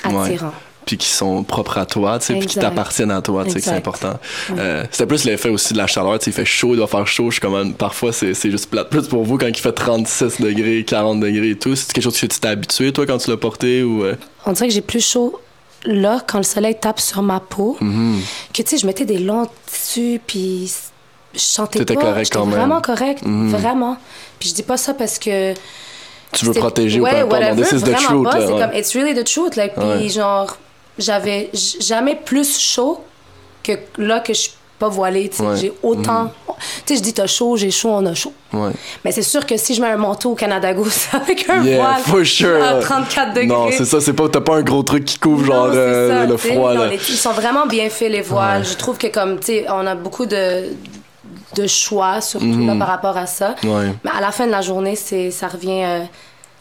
attirants. 0.02 0.52
Puis 0.84 0.96
qui 0.98 1.08
sont 1.08 1.42
propres 1.42 1.78
à 1.78 1.86
toi, 1.86 2.20
tu 2.20 2.26
sais, 2.26 2.34
puis 2.36 2.46
qui 2.46 2.58
t'appartiennent 2.60 3.10
à 3.10 3.20
toi, 3.20 3.42
tu 3.44 3.50
sais, 3.50 3.58
que 3.58 3.64
c'est 3.64 3.72
important. 3.72 4.20
Euh, 4.56 4.84
c'était 4.92 5.06
plus 5.06 5.24
l'effet 5.24 5.48
aussi 5.48 5.72
de 5.72 5.78
la 5.78 5.88
chaleur, 5.88 6.16
tu 6.20 6.26
sais, 6.26 6.30
il 6.30 6.34
fait 6.34 6.44
chaud, 6.44 6.74
il 6.74 6.76
doit 6.76 6.86
faire 6.86 7.04
chaud, 7.08 7.26
je 7.28 7.34
suis 7.34 7.40
comme, 7.40 7.74
parfois 7.74 8.12
c'est 8.12 8.34
juste 8.50 8.70
plate. 8.70 8.88
Plus 8.88 9.08
pour 9.08 9.24
vous 9.24 9.36
quand 9.36 9.48
il 9.48 9.56
fait 9.56 9.72
36 9.72 10.40
degrés, 10.40 10.84
40 10.84 11.18
degrés 11.18 11.50
et 11.50 11.58
tout, 11.58 11.74
c'est 11.74 11.92
quelque 11.92 12.04
chose 12.04 12.14
que 12.20 12.26
tu 12.26 12.38
t'es 12.38 12.46
habitué, 12.46 12.92
toi, 12.92 13.04
quand 13.04 13.18
tu 13.18 13.30
l'as 13.30 13.36
porté 13.36 13.82
ou. 13.82 14.04
euh? 14.04 14.14
On 14.44 14.52
dirait 14.52 14.68
que 14.68 14.74
j'ai 14.74 14.80
plus 14.80 15.04
chaud 15.04 15.40
là, 15.84 16.20
quand 16.24 16.38
le 16.38 16.44
soleil 16.44 16.76
tape 16.80 17.00
sur 17.00 17.20
ma 17.20 17.40
peau, 17.40 17.76
Mhm. 17.80 18.20
que 18.54 18.62
tu 18.62 18.68
sais, 18.70 18.78
je 18.78 18.86
mettais 18.86 19.04
des 19.04 19.18
longs 19.18 19.48
tissus, 19.66 20.20
puis 20.24 20.72
je 21.34 21.38
chantais 21.40 21.84
pas. 21.84 21.94
correct 21.96 22.30
quand 22.32 22.46
même. 22.46 22.56
vraiment 22.58 22.80
correct, 22.80 23.22
Mhm. 23.26 23.50
vraiment. 23.50 23.96
Puis 24.38 24.50
je 24.50 24.54
dis 24.54 24.62
pas 24.62 24.76
ça 24.76 24.94
parce 24.94 25.18
que... 25.18 25.52
Tu 26.38 26.46
veux 26.46 26.52
c'est- 26.52 26.60
protéger 26.60 27.00
ou 27.00 27.04
ouais, 27.04 27.22
whatever, 27.22 27.54
Non, 27.56 27.62
this 27.62 27.72
is 27.72 27.82
the 27.82 27.94
truth, 27.96 28.24
pas. 28.24 28.32
C'est 28.32 28.52
ouais. 28.52 28.60
comme, 28.60 28.74
it's 28.74 28.94
really 28.94 29.14
the 29.14 29.24
truth. 29.24 29.56
Like, 29.56 29.74
puis 29.74 30.10
genre, 30.10 30.56
j'avais 30.98 31.50
jamais 31.80 32.14
plus 32.16 32.58
chaud 32.58 33.00
que 33.62 33.72
là 33.98 34.20
que 34.20 34.32
je 34.34 34.40
suis 34.40 34.52
pas 34.78 34.88
voilée. 34.88 35.30
Mhm. 35.38 35.56
J'ai 35.56 35.72
autant... 35.82 36.30
Tu 36.86 36.94
sais, 36.94 36.96
je 36.96 37.02
dis 37.02 37.12
t'as 37.12 37.26
chaud, 37.26 37.56
j'ai 37.56 37.70
chaud, 37.70 37.90
on 37.92 38.06
a 38.06 38.14
chaud. 38.14 38.32
Mais 39.04 39.12
c'est 39.12 39.22
sûr 39.22 39.44
que 39.44 39.56
si 39.58 39.74
je 39.74 39.80
mets 39.82 39.88
un 39.88 39.96
manteau 39.98 40.30
au 40.32 40.34
Canada 40.34 40.72
Goose 40.72 41.06
avec 41.12 41.48
un 41.50 41.62
Yeah, 41.62 41.76
voile 41.82 42.02
for 42.02 42.24
sure. 42.24 42.62
à 42.64 42.74
ouais. 42.76 42.80
34 42.80 43.28
degrés... 43.34 43.46
Non, 43.46 43.68
c'est 43.70 43.84
ça, 43.84 44.00
c'est 44.00 44.12
pas, 44.14 44.28
t'as 44.30 44.40
pas 44.40 44.56
un 44.56 44.62
gros 44.62 44.82
truc 44.82 45.04
qui 45.04 45.18
couvre, 45.18 45.44
genre, 45.44 45.66
Non, 45.68 45.72
c'est 45.74 45.78
euh, 45.78 46.20
ça, 46.22 46.26
le 46.26 46.36
froid, 46.38 46.72
Non, 46.74 46.80
là. 46.84 46.86
les- 46.88 46.96
ils 46.96 47.16
sont 47.16 47.32
vraiment 47.32 47.66
bien 47.66 47.88
faits, 47.90 48.10
les 48.10 48.22
voiles. 48.22 48.64
Je 48.64 48.74
trouve 48.76 48.96
que, 48.96 49.08
comme, 49.08 49.38
tu 49.38 49.46
sais, 49.46 49.66
on 49.68 49.86
a 49.86 49.94
beaucoup 49.94 50.24
de, 50.24 50.64
de 51.56 51.66
choix, 51.66 52.20
surtout 52.20 52.66
là, 52.66 52.74
par 52.78 52.88
rapport 52.88 53.16
à 53.16 53.26
ça. 53.26 53.54
Mhm. 53.62 53.70
Ouais. 53.70 53.92
Mais 54.04 54.10
à 54.16 54.20
la 54.20 54.30
fin 54.32 54.46
de 54.46 54.52
la 54.52 54.60
journée, 54.62 54.94
c'est, 54.96 55.30
ça 55.30 55.48
revient. 55.48 55.82
euh, 55.84 56.00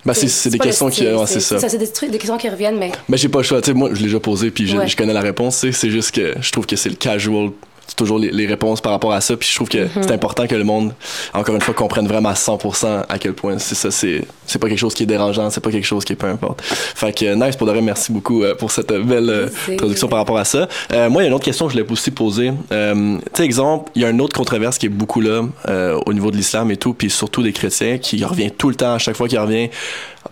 Ben, 0.06 0.14
c'est, 0.14 0.28
c'est 0.28 0.50
des 0.50 0.60
questions 0.60 0.90
qui. 0.90 1.06
Ouais, 1.06 1.26
c'est 1.28 1.40
ça. 1.40 1.60
C'est 1.60 1.78
des, 1.78 1.92
trucs, 1.92 2.12
des 2.12 2.18
questions 2.18 2.38
qui 2.38 2.50
reviennent, 2.50 2.78
mais 2.78 2.92
Mais 3.10 3.18
j'ai 3.18 3.30
pas 3.30 3.40
le 3.40 3.44
choix. 3.44 3.62
Tu 3.62 3.68
sais, 3.72 3.74
moi, 3.74 3.90
je 3.94 4.00
l'ai 4.00 4.06
déjà 4.06 4.20
posé, 4.20 4.52
puis 4.52 4.68
je, 4.68 4.78
Ouais. 4.78 4.88
je 4.88 4.96
connais 4.96 5.14
la 5.14 5.22
réponse. 5.22 5.66
C'est 5.72 5.90
juste 5.90 6.12
que 6.12 6.36
je 6.40 6.52
trouve 6.52 6.66
que 6.66 6.76
c'est 6.76 6.90
le 6.90 6.96
casual. 6.96 7.50
C'est 7.88 7.96
toujours 7.96 8.20
les, 8.20 8.32
les 8.32 8.46
réponses 8.46 8.82
par 8.82 8.92
rapport 8.92 9.14
à 9.14 9.22
ça. 9.22 9.38
Puis 9.38 9.50
je 9.50 9.56
trouve 9.56 9.70
que 9.70 9.86
Mm-hmm. 9.86 10.04
c'est 10.04 10.12
important 10.12 10.48
que 10.48 10.56
le 10.56 10.64
monde, 10.64 10.94
encore 11.34 11.56
une 11.56 11.62
fois, 11.62 11.74
comprenne 11.74 12.08
vraiment 12.08 12.30
à 12.30 12.34
100% 12.34 13.04
à 13.08 13.20
quel 13.20 13.34
point 13.34 13.58
c'est 13.60 13.76
ça. 13.76 13.92
C'est, 13.92 14.24
c'est 14.46 14.60
pas 14.60 14.68
quelque 14.68 14.80
chose 14.80 14.94
qui 14.94 15.04
est 15.04 15.08
dérangeant. 15.08 15.50
C'est 15.50 15.62
pas 15.62 15.72
quelque 15.72 15.86
chose 15.86 16.04
qui 16.06 16.14
est 16.14 16.16
peu 16.16 16.28
importe. 16.28 16.62
Fait 16.64 17.14
que, 17.14 17.26
euh, 17.26 17.36
nice, 17.36 17.56
pour 17.56 17.68
de 17.68 17.72
vrai, 17.72 17.82
merci 17.82 18.12
beaucoup 18.12 18.44
euh, 18.44 18.56
pour 18.56 18.72
cette 18.72 18.92
belle 18.92 19.30
euh, 19.30 19.48
introduction 19.70 20.08
par 20.08 20.20
rapport 20.20 20.38
à 20.38 20.46
ça. 20.46 20.68
Euh, 20.92 21.10
moi, 21.10 21.22
il 21.22 21.26
y 21.26 21.28
a 21.28 21.30
une 21.30 21.36
autre 21.36 21.46
question 21.46 21.66
que 21.68 21.74
je 21.74 21.78
voulais 21.80 21.92
aussi 21.92 22.12
poser. 22.12 22.52
Euh, 22.72 23.18
tu 23.18 23.22
sais, 23.34 23.44
exemple, 23.44 23.92
il 23.96 24.02
y 24.02 24.06
a 24.06 24.10
une 24.10 24.22
autre 24.22 24.36
controverse 24.36 24.78
qui 24.78 24.88
est 24.88 24.90
beaucoup 24.90 25.22
là 25.22 25.44
euh, 25.68 26.00
au 26.06 26.14
niveau 26.14 26.32
de 26.32 26.38
l'islam 26.38 26.72
et 26.72 26.78
tout, 26.78 26.94
puis 26.94 27.10
surtout 27.10 27.44
des 27.44 27.54
chrétiens 27.54 27.98
qui 27.98 28.24
revient 28.24 28.52
tout 28.52 28.70
le 28.70 28.76
temps, 28.76 28.94
à 28.94 29.00
chaque 29.00 29.16
fois 29.16 29.28
qu'il 29.28 29.40
revient, 29.40 29.70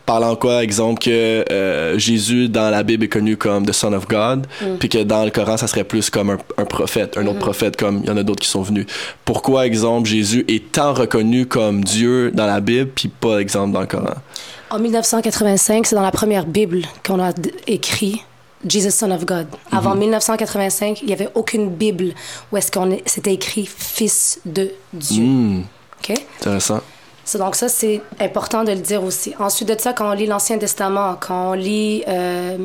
parlant 0.06 0.36
quoi, 0.36 0.64
exemple 0.64 1.02
que 1.02 1.46
euh, 1.52 1.98
Jésus 1.98 2.50
dans 2.50 2.70
la 2.70 2.84
Bible 2.84 3.06
est 3.06 3.10
connu 3.10 3.38
comme 3.38 3.66
the 3.66 3.72
Son 3.72 3.94
of 3.94 4.08
God, 4.08 4.48
puis 4.80 4.90
que 4.90 5.04
dans 5.04 5.24
le 5.24 5.32
Coran 5.32 5.58
ça 5.58 5.68
serait 5.68 5.84
plus 5.84 6.10
comme 6.10 6.32
un, 6.32 6.38
un 6.58 6.66
prophète, 6.66 7.18
un 7.18 7.26
autre 7.28 7.40
prophète 7.40 7.78
comme 7.78 8.02
il 8.04 8.08
y 8.08 8.12
en 8.12 8.18
a 8.18 8.24
d'autres 8.24 8.42
qui 8.42 8.50
sont 8.50 8.62
venus. 8.62 8.86
Pourquoi 9.26 9.66
exemple 9.66 10.08
Jésus 10.08 10.46
est 10.48 10.72
tant 10.72 10.94
reconnu 10.94 11.46
comme 11.46 11.84
Dieu 11.84 12.32
dans 12.32 12.46
la 12.46 12.60
Bible 12.60 12.90
puis 12.94 13.08
pas 13.08 13.40
exemple 13.40 13.74
dans 13.74 13.82
le 13.82 13.88
Coran? 13.88 14.16
En 14.70 14.80
1985, 14.80 15.86
c'est 15.86 15.96
dans 15.96 16.02
la 16.02 16.12
première 16.12 16.46
Bible 16.46 16.82
qu'on 17.06 17.22
a 17.22 17.32
écrit 17.68 18.24
Jesus, 18.68 18.92
Son 18.92 19.12
of 19.12 19.26
God. 19.26 19.48
Avant 19.72 19.96
1985, 19.96 21.02
il 21.02 21.08
n'y 21.08 21.14
avait 21.14 21.30
aucune 21.36 21.70
Bible 21.70 22.14
où 22.52 22.58
est-ce 22.58 22.72
qu'on 22.72 22.98
c'était 23.06 23.34
écrit 23.34 23.66
Fils 23.66 24.40
de 24.46 24.72
Dieu. 24.94 25.24
Hmm, 25.24 25.64
OK? 26.00 26.18
intéressant. 26.40 26.82
C'est 27.26 27.38
donc 27.38 27.56
ça, 27.56 27.70
c'est 27.70 28.02
important 28.20 28.64
de 28.64 28.72
le 28.72 28.80
dire 28.80 29.04
aussi. 29.04 29.34
Ensuite 29.40 29.70
de 29.70 29.80
ça, 29.80 29.94
quand 29.94 30.10
on 30.10 30.14
lit 30.14 30.26
l'Ancien 30.26 30.58
Testament, 30.58 31.16
quand 31.20 31.52
on 31.52 31.54
lit 31.54 32.04
euh, 32.08 32.58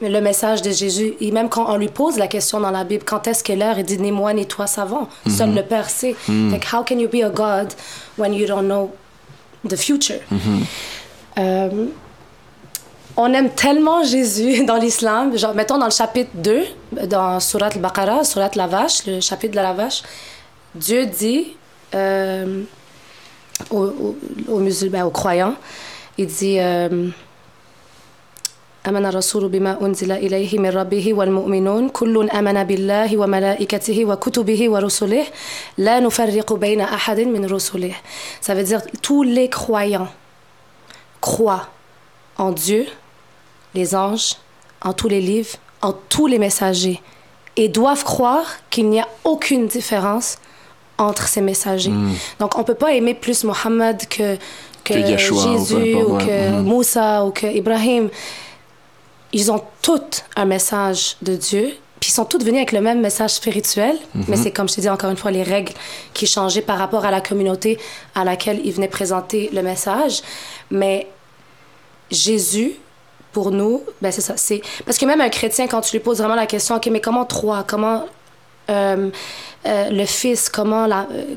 le 0.00 0.20
message 0.20 0.62
de 0.62 0.70
Jésus, 0.70 1.14
et 1.20 1.30
même 1.32 1.48
quand 1.48 1.68
on 1.68 1.76
lui 1.76 1.88
pose 1.88 2.16
la 2.16 2.28
question 2.28 2.60
dans 2.60 2.70
la 2.70 2.84
Bible, 2.84 3.04
quand 3.04 3.26
est-ce 3.26 3.42
que 3.42 3.52
l'heure, 3.52 3.78
il 3.78 3.84
dit 3.84 3.98
ni 3.98 4.12
moi 4.12 4.32
ni 4.32 4.46
toi 4.46 4.66
savons. 4.66 5.08
Seul 5.28 5.54
le 5.54 5.62
Père 5.62 5.90
sait. 5.90 6.14
Fait 6.14 6.58
que 6.60 6.76
how 6.76 6.84
can 6.84 6.98
you 6.98 7.08
be 7.08 7.24
a 7.24 7.30
God 7.30 7.72
when 8.18 8.32
you 8.32 8.46
don't 8.46 8.66
know 8.66 8.92
the 9.68 9.76
future? 9.76 10.20
Euh, 11.38 11.86
on 13.16 13.32
aime 13.32 13.50
tellement 13.50 14.04
Jésus 14.04 14.64
dans 14.66 14.76
l'islam. 14.76 15.36
Genre, 15.36 15.54
mettons 15.54 15.78
dans 15.78 15.86
le 15.86 15.92
chapitre 15.92 16.30
2, 16.34 16.64
dans 17.06 17.40
Surat 17.40 17.66
al-Baqarah, 17.66 18.24
Surat 18.24 18.50
la 18.54 18.66
vache, 18.66 19.06
le 19.06 19.20
chapitre 19.20 19.54
de 19.54 19.60
la 19.60 19.72
vache, 19.72 20.02
Dieu 20.74 21.06
dit 21.06 21.56
euh, 21.94 22.62
aux, 23.71 23.85
aux, 23.85 24.17
aux 24.47 24.59
musulmans, 24.59 25.03
aux 25.03 25.11
croyants, 25.11 25.55
il 26.17 26.27
dit 26.27 26.59
euh, 26.59 27.09
آمن 28.87 29.05
الرسول 29.05 29.49
بما 29.49 29.85
أنزل 29.85 30.11
إليه 30.11 30.59
من 30.59 30.69
ربه 30.69 31.13
والمؤمنون 31.13 31.89
كل 31.89 32.29
آمن 32.29 32.63
بالله 32.63 33.17
وملائكته 33.17 34.05
وكتبه 34.05 34.69
ورسله 34.69 35.25
لا 35.77 35.99
نفرق 35.99 36.53
بين 36.53 36.81
أحد 36.81 37.19
من 37.19 37.45
رسله 37.45 37.93
Ça 38.41 38.55
veut 38.55 38.63
dire 38.63 38.81
tous 39.01 39.23
les 39.23 39.49
croyants 39.49 40.07
croient 41.19 41.67
en 42.37 42.51
Dieu, 42.51 42.85
les 43.73 43.93
anges, 43.95 44.37
en 44.81 44.93
tous 44.93 45.09
les 45.09 45.21
livres, 45.21 45.57
en 45.81 45.91
tous 45.91 46.27
les 46.27 46.39
messagers 46.39 47.01
et 47.57 47.67
doivent 47.67 48.03
croire 48.03 48.45
qu'il 48.69 48.87
n'y 48.87 49.01
a 49.01 49.07
aucune 49.23 49.67
différence 49.67 50.37
entre 51.02 51.26
ces 51.28 51.40
messagers. 51.40 51.92
Donc 52.38 52.58
on 52.58 52.64
peut 52.64 52.74
pas 52.74 52.92
aimer 52.92 53.14
plus 53.14 53.44
Mohammed 53.44 54.06
que 54.08 54.36
que, 54.84 54.94
Yeshua 54.94 55.42
Jésus 55.58 55.94
ou 55.94 56.18
que 56.18 56.50
Mhm. 56.50 56.62
Moussa 56.64 57.24
ou 57.24 57.30
que 57.30 57.46
Ibrahim. 57.46 58.08
Ils 59.32 59.50
ont 59.52 59.62
tous 59.80 60.24
un 60.36 60.44
message 60.44 61.16
de 61.22 61.36
Dieu, 61.36 61.72
puis 62.00 62.10
ils 62.10 62.14
sont 62.14 62.24
tous 62.26 62.40
venus 62.40 62.56
avec 62.56 62.72
le 62.72 62.80
même 62.82 63.00
message 63.00 63.30
spirituel, 63.30 63.96
mais 64.28 64.36
c'est 64.36 64.50
comme 64.50 64.68
je 64.68 64.74
te 64.74 64.80
dis 64.80 64.90
encore 64.90 65.08
une 65.10 65.16
fois 65.16 65.30
les 65.30 65.42
règles 65.44 65.72
qui 66.12 66.26
changeaient 66.26 66.60
par 66.62 66.78
rapport 66.78 67.04
à 67.04 67.10
la 67.10 67.20
communauté 67.20 67.78
à 68.14 68.24
laquelle 68.24 68.60
ils 68.64 68.72
venaient 68.72 68.88
présenter 68.88 69.48
le 69.52 69.62
message. 69.62 70.20
Mais 70.70 71.06
Jésus, 72.10 72.72
pour 73.32 73.50
nous, 73.52 73.82
ben 74.02 74.12
c'est 74.12 74.20
ça. 74.20 74.34
C'est 74.36 74.60
parce 74.84 74.98
que 74.98 75.06
même 75.06 75.20
un 75.20 75.30
chrétien, 75.30 75.66
quand 75.66 75.80
tu 75.80 75.92
lui 75.96 76.00
poses 76.02 76.18
vraiment 76.18 76.34
la 76.34 76.46
question, 76.46 76.76
ok, 76.76 76.88
mais 76.92 77.00
comment 77.00 77.24
trois, 77.24 77.62
comment 77.62 78.04
euh, 78.68 79.08
euh, 79.66 79.90
le 79.90 80.04
Fils, 80.06 80.48
comment 80.48 80.86
la... 80.86 81.06
euh, 81.12 81.36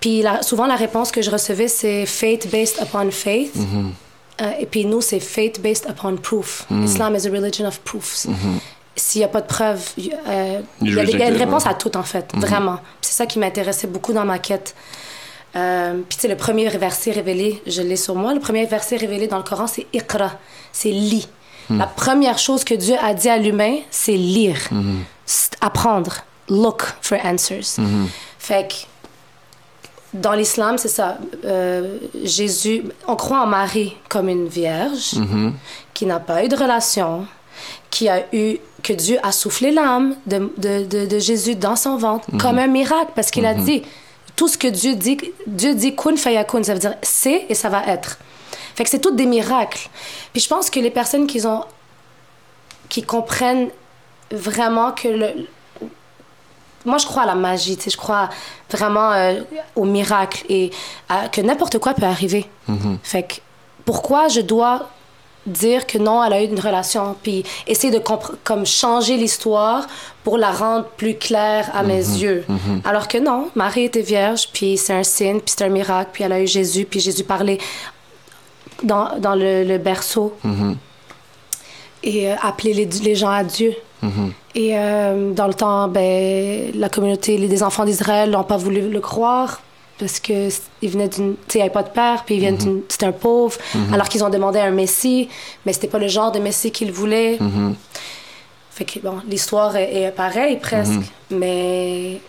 puis 0.00 0.22
la- 0.22 0.42
souvent, 0.42 0.66
la 0.66 0.76
réponse 0.76 1.10
que 1.10 1.22
je 1.22 1.30
recevais, 1.30 1.68
c'est 1.68 2.06
faith 2.06 2.50
based 2.50 2.76
upon 2.80 3.10
faith. 3.10 3.54
Euh, 4.40 4.50
et 4.60 4.66
puis 4.66 4.84
nous, 4.84 5.00
c'est 5.00 5.18
faith 5.20 5.60
based 5.60 5.86
upon 5.88 6.16
proof. 6.16 6.66
Islam 6.84 7.16
is 7.16 7.26
a 7.26 7.30
religion 7.30 7.66
of 7.66 7.80
proofs. 7.80 8.26
S'il 8.94 9.20
n'y 9.20 9.24
a 9.24 9.28
pas 9.28 9.40
de 9.40 9.46
preuves, 9.46 9.90
il 9.96 10.12
euh, 10.28 10.60
il 10.82 10.94
y, 10.94 11.22
a 11.22 11.28
une 11.28 11.36
réponse 11.36 11.64
ouais. 11.64 11.70
à 11.70 11.74
tout, 11.74 11.96
en 11.96 12.02
fait, 12.02 12.30
vraiment. 12.34 12.78
C'est 13.00 13.14
ça 13.14 13.26
qui 13.26 13.38
m'intéressait 13.38 13.86
beaucoup 13.86 14.12
dans 14.12 14.24
ma 14.24 14.38
quête. 14.38 14.74
Euh, 15.56 15.94
puis 16.08 16.16
tu 16.16 16.22
sais, 16.22 16.28
le 16.28 16.36
premier 16.36 16.68
verset 16.68 17.12
révélé, 17.12 17.62
je 17.66 17.80
l'ai 17.82 17.96
sur 17.96 18.14
moi. 18.14 18.34
Le 18.34 18.40
premier 18.40 18.66
verset 18.66 18.96
révélé 18.96 19.26
dans 19.28 19.38
le 19.38 19.44
Coran, 19.44 19.66
c'est 19.66 19.86
Iqra, 19.92 20.32
c'est 20.72 20.90
lis. 20.90 21.28
La 21.70 21.86
première 21.86 22.38
chose 22.38 22.64
que 22.64 22.74
Dieu 22.74 22.94
a 23.02 23.12
dit 23.12 23.28
à 23.28 23.36
l'humain, 23.36 23.76
c'est 23.90 24.16
lire, 24.16 24.58
apprendre, 25.60 26.16
look 26.48 26.82
for 27.00 27.18
answers. 27.24 27.76
Fait 28.38 28.68
que 28.68 28.74
dans 30.14 30.32
l'islam, 30.32 30.78
c'est 30.78 30.88
ça. 30.88 31.18
Euh, 31.44 31.98
Jésus, 32.24 32.82
on 33.06 33.16
croit 33.16 33.40
en 33.42 33.46
Marie 33.46 33.94
comme 34.08 34.28
une 34.28 34.48
vierge 34.48 35.14
qui 35.94 36.06
n'a 36.06 36.18
pas 36.18 36.44
eu 36.44 36.48
de 36.48 36.56
relation, 36.56 37.26
qui 37.90 38.08
a 38.08 38.24
eu 38.32 38.58
que 38.82 38.92
Dieu 38.92 39.18
a 39.22 39.32
soufflé 39.32 39.70
l'âme 39.72 40.16
de, 40.26 40.50
de, 40.56 40.84
de, 40.84 41.06
de 41.06 41.18
Jésus 41.18 41.56
dans 41.56 41.76
son 41.76 41.96
ventre 41.96 42.26
comme 42.38 42.58
un 42.58 42.68
miracle 42.68 43.10
parce 43.14 43.30
qu'il 43.30 43.44
a 43.44 43.54
dit 43.54 43.82
tout 44.36 44.46
ce 44.48 44.56
que 44.56 44.68
Dieu 44.68 44.94
dit, 44.94 45.18
Dieu 45.46 45.74
dit 45.74 45.96
kun 45.96 46.16
fayakun, 46.16 46.62
ça 46.62 46.72
veut 46.72 46.78
dire 46.78 46.94
c'est 47.02 47.46
et 47.48 47.54
ça 47.54 47.68
va 47.68 47.84
être. 47.86 48.18
Fait 48.76 48.84
que 48.84 48.90
c'est 48.90 49.00
toutes 49.00 49.16
des 49.16 49.26
miracles. 49.26 49.88
Puis 50.32 50.40
je 50.40 50.48
pense 50.48 50.70
que 50.70 50.78
les 50.78 50.90
personnes 50.90 51.26
qui 51.26 51.44
ont 51.44 51.64
qui 52.88 53.02
comprennent 53.02 53.68
vraiment 54.30 54.92
que 54.92 55.08
le 55.08 55.48
moi 56.84 56.98
je 56.98 57.06
crois 57.06 57.22
à 57.22 57.26
la 57.26 57.34
magie, 57.34 57.76
tu 57.76 57.84
sais, 57.84 57.90
je 57.90 57.96
crois 57.96 58.28
vraiment 58.70 59.12
euh, 59.12 59.40
au 59.76 59.84
miracle 59.84 60.44
et 60.48 60.70
à- 61.08 61.28
que 61.28 61.40
n'importe 61.40 61.78
quoi 61.78 61.94
peut 61.94 62.06
arriver. 62.06 62.46
Fait 63.02 63.22
que 63.24 63.34
pourquoi 63.84 64.28
je 64.28 64.40
dois 64.40 64.88
dire 65.46 65.86
que 65.86 65.96
non, 65.96 66.22
elle 66.22 66.32
a 66.34 66.42
eu 66.42 66.46
une 66.46 66.60
relation, 66.60 67.16
puis 67.22 67.42
essayer 67.66 67.90
de 67.90 67.98
compre- 68.00 68.34
comme 68.44 68.66
changer 68.66 69.16
l'histoire 69.16 69.86
pour 70.22 70.36
la 70.36 70.50
rendre 70.50 70.84
plus 70.84 71.14
claire 71.16 71.70
à 71.74 71.82
mes 71.82 71.94
yeux. 71.96 72.44
Alors 72.84 73.08
que 73.08 73.16
non, 73.16 73.48
Marie 73.54 73.84
était 73.84 74.02
vierge, 74.02 74.48
puis 74.52 74.76
c'est 74.76 74.92
un 74.92 75.02
signe, 75.04 75.40
puis 75.40 75.54
c'est 75.56 75.64
un 75.64 75.70
miracle, 75.70 76.10
puis 76.12 76.24
elle 76.24 76.32
a 76.32 76.40
eu 76.40 76.46
Jésus, 76.46 76.84
puis 76.84 77.00
Jésus 77.00 77.24
parlait 77.24 77.58
dans, 78.82 79.18
dans 79.18 79.34
le, 79.34 79.64
le 79.64 79.78
berceau 79.78 80.36
et 82.12 82.30
euh, 82.30 82.34
appelait 82.42 82.72
les, 82.72 82.86
les 83.08 83.14
gens 83.14 83.30
à 83.30 83.44
Dieu. 83.44 83.72
Et 84.54 84.70
euh, 84.78 85.32
dans 85.32 85.46
le 85.48 85.54
temps, 85.54 85.88
ben, 85.88 86.70
la 86.74 86.88
communauté, 86.88 87.36
les 87.36 87.48
des 87.48 87.62
enfants 87.62 87.84
d'Israël 87.84 88.30
n'ont 88.30 88.44
pas 88.44 88.56
voulu 88.56 88.80
le 88.88 89.00
croire 89.00 89.60
parce 89.98 90.20
que 90.20 90.48
c- 90.48 90.62
il 90.82 90.90
venait 90.90 91.08
d'une, 91.08 91.34
tu 91.34 91.40
sais, 91.48 91.58
il 91.58 91.62
avait 91.62 91.70
pas 91.70 91.82
de 91.82 91.90
père, 91.90 92.22
puis 92.24 92.36
il 92.36 92.40
vient 92.40 92.52
d'une, 92.52 92.82
c'était 92.88 93.06
un 93.06 93.12
pauvre, 93.12 93.56
alors 93.92 94.08
qu'ils 94.08 94.22
ont 94.22 94.30
demandé 94.30 94.60
un 94.60 94.70
messie, 94.70 95.28
mais 95.66 95.72
c'était 95.72 95.88
pas 95.88 95.98
le 95.98 96.06
genre 96.08 96.30
de 96.30 96.38
messie 96.38 96.70
qu'ils 96.70 96.92
voulaient. 96.92 97.36
Fait 98.70 98.84
que 98.84 99.00
bon, 99.00 99.16
l'histoire 99.28 99.74
est, 99.76 100.02
est 100.02 100.10
pareille 100.12 100.56
presque, 100.58 100.92
mais 101.30 102.20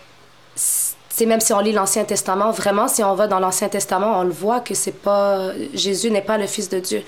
c'est 0.55 1.25
même 1.27 1.39
si 1.41 1.53
on 1.53 1.59
lit 1.59 1.71
l'Ancien 1.73 2.05
Testament, 2.05 2.49
vraiment, 2.51 2.88
si 2.88 3.03
on 3.03 3.13
va 3.13 3.27
dans 3.27 3.39
l'Ancien 3.39 3.69
Testament, 3.69 4.19
on 4.19 4.23
le 4.23 4.32
voit 4.32 4.59
que 4.61 4.73
c'est 4.73 4.99
pas 5.09 5.51
Jésus 5.73 6.09
n'est 6.09 6.21
pas 6.21 6.38
le 6.39 6.47
Fils 6.47 6.69
de 6.69 6.80
Dieu. 6.80 7.03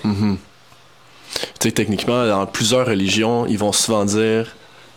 Tu 1.60 1.68
sais, 1.68 1.72
techniquement, 1.72 2.26
dans 2.26 2.46
plusieurs 2.46 2.86
religions, 2.86 3.46
ils 3.46 3.58
vont 3.58 3.72
souvent 3.72 4.04
dire 4.04 4.46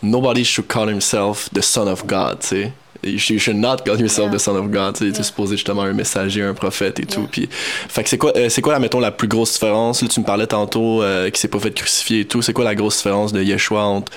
Nobody 0.03 0.43
should 0.43 0.67
call 0.67 0.89
himself 0.89 1.49
the 1.53 1.61
Son 1.61 1.87
of 1.87 2.05
God, 2.05 2.39
tu 2.41 2.47
sais. 2.47 2.71
You 3.03 3.19
should, 3.19 3.57
not 3.57 3.77
call 3.85 3.99
yourself 3.99 4.27
Yeah. 4.29 4.37
the 4.37 4.39
Son 4.39 4.55
of 4.55 4.71
God. 4.71 4.93
Tu 4.95 4.99
sais, 4.99 5.05
Yeah. 5.05 5.13
tu 5.13 5.19
es 5.21 5.23
supposé 5.23 5.55
justement 5.57 5.83
un 5.83 5.93
messager, 5.93 6.41
un 6.41 6.53
prophète 6.55 6.99
et 6.99 7.05
tout. 7.05 7.27
Puis, 7.31 7.47
fait 7.51 8.03
que 8.03 8.09
c'est 8.09 8.17
quoi, 8.17 8.33
euh, 8.35 8.49
c'est 8.49 8.61
quoi, 8.61 8.79
mettons, 8.79 8.99
la 8.99 9.11
plus 9.11 9.27
grosse 9.27 9.53
différence? 9.53 10.01
Là, 10.01 10.07
tu 10.07 10.19
me 10.19 10.25
parlais 10.25 10.47
tantôt 10.47 11.03
euh, 11.03 11.25
qu'il 11.29 11.37
s'est 11.37 11.47
pas 11.47 11.59
fait 11.59 11.71
crucifier 11.71 12.21
et 12.21 12.25
tout. 12.25 12.41
C'est 12.41 12.53
quoi 12.53 12.63
la 12.65 12.73
grosse 12.75 12.97
différence 12.97 13.31
de 13.31 13.43
Yeshua 13.43 13.83
entre 13.83 14.11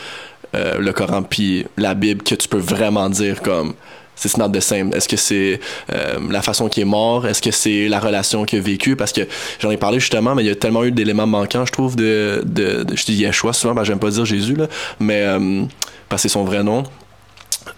euh, 0.55 0.79
le 0.79 0.93
Coran 0.95 1.23
puis 1.23 1.67
la 1.77 1.93
Bible 1.95 2.23
que 2.23 2.35
tu 2.35 2.49
peux 2.49 2.59
vraiment 2.59 3.11
dire 3.11 3.43
comme 3.43 3.75
c'est 4.19 4.37
not 4.37 4.49
the 4.49 4.61
same. 4.61 4.93
Est-ce 4.93 5.09
que 5.09 5.17
c'est 5.17 5.61
euh, 5.93 6.19
la 6.31 6.43
façon 6.43 6.69
qu'il 6.69 6.83
est 6.83 6.87
mort? 6.87 7.27
Est-ce 7.27 7.41
que 7.41 7.51
c'est 7.51 7.89
la 7.89 8.01
relation 8.01 8.45
qu'il 8.45 8.59
a 8.59 8.63
vécue? 8.63 8.97
Parce 8.97 9.13
que 9.13 9.23
j'en 9.61 9.71
ai 9.71 9.77
parlé 9.77 10.01
justement, 10.01 10.35
mais 10.35 10.43
il 10.43 10.47
y 10.47 10.51
a 10.51 10.55
tellement 10.55 10.85
eu 10.85 10.93
d'éléments 10.93 11.27
manquants, 11.27 11.65
je 11.65 11.73
trouve, 11.73 11.97
de, 11.97 12.43
je 12.57 13.05
dis 13.05 13.15
Yeshua 13.15 13.53
souvent, 13.53 13.75
ben, 13.75 13.85
j'aime 13.85 13.99
pas 13.99 14.11
dire 14.11 14.25
Jésus, 14.25 14.55
là, 14.55 14.67
mais 14.99 15.23
euh, 15.23 15.63
parce 16.09 16.23
que 16.23 16.29
c'est 16.29 16.33
son 16.33 16.45
vrai 16.45 16.63
nom. 16.63 16.85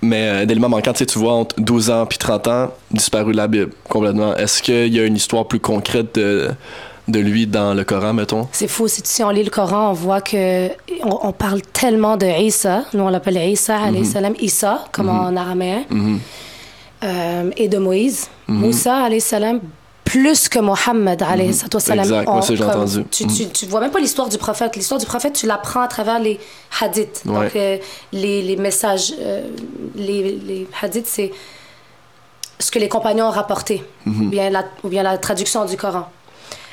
Mais 0.03 0.28
euh, 0.28 0.47
d'éléments 0.47 0.68
manquants, 0.68 0.93
tu 0.93 0.99
sais, 1.01 1.07
tu 1.07 1.18
vois, 1.18 1.32
entre 1.32 1.61
12 1.61 1.91
ans 1.91 2.07
puis 2.07 2.18
30 2.18 2.49
ans, 2.49 2.74
disparu 2.91 3.32
de 3.32 3.36
la 3.36 3.49
Bible, 3.49 3.72
complètement. 3.88 4.36
Est-ce 4.36 4.62
qu'il 4.62 4.95
y 4.95 5.01
a 5.01 5.05
une 5.05 5.16
histoire 5.16 5.47
plus 5.47 5.61
concrète 5.61 6.14
de, 6.14 6.51
de 7.09 7.19
lui 7.19 7.47
dans 7.47 7.75
le 7.75 7.85
Coran, 7.85 8.13
mettons? 8.13 8.49
C'est 8.53 8.69
fou, 8.69 8.87
si, 8.89 9.01
si 9.05 9.23
on 9.25 9.31
lit 9.31 9.43
le 9.45 9.51
Coran, 9.51 9.91
on 9.91 9.93
voit 9.93 10.21
que 10.21 10.69
on, 11.03 11.19
on 11.29 11.33
parle 11.33 11.63
tellement 11.63 12.17
de 12.17 12.27
Isa, 12.27 12.85
nous 12.95 13.03
on 13.05 13.09
l'appelle 13.09 13.37
Isa, 13.39 13.79
alayhi 13.79 14.05
salam, 14.07 14.35
Isa, 14.41 14.85
comme 14.93 15.09
en 15.09 15.35
araméen, 15.37 15.85
euh, 17.03 17.51
et 17.57 17.69
de 17.69 17.79
Moïse, 17.79 18.29
Moussa, 18.47 18.97
alayhi 19.05 19.21
salam, 19.21 19.61
plus 20.05 20.49
que 20.49 20.59
Mohammed, 20.59 21.23
alayhi 21.23 21.55
salam. 21.55 22.05
Exact, 22.05 22.27
moi 22.29 22.41
j'ai 22.43 22.57
comme- 22.57 22.69
entendu. 22.69 23.05
Tu, 23.11 23.27
tu, 23.27 23.49
tu 23.49 23.67
vois 23.67 23.81
même 23.81 23.91
pas 23.93 24.01
l'histoire 24.01 24.29
du 24.29 24.39
prophète. 24.39 24.77
L'histoire 24.77 25.01
du 25.01 25.07
prophète, 25.07 25.33
tu 25.35 25.47
l'apprends 25.47 25.83
à 25.83 25.89
travers 25.89 26.19
les 26.19 26.39
hadiths. 26.81 27.23
Ouais. 27.27 27.33
Donc, 27.33 27.57
euh, 27.57 27.79
les, 28.13 28.43
les 28.43 28.57
messages, 28.57 29.15
euh, 29.21 29.43
les, 29.97 30.33
les 30.47 30.67
hadiths, 30.83 31.07
c'est 31.07 31.31
ce 32.59 32.71
que 32.71 32.79
les 32.79 32.89
compagnons 32.89 33.27
ont 33.27 33.31
rapporté, 33.31 33.83
ou, 34.07 34.11
bien 34.11 34.51
la, 34.51 34.65
ou 34.85 34.89
bien 34.89 35.03
la 35.03 35.17
traduction 35.17 35.65
du 35.65 35.77
Coran. 35.79 36.09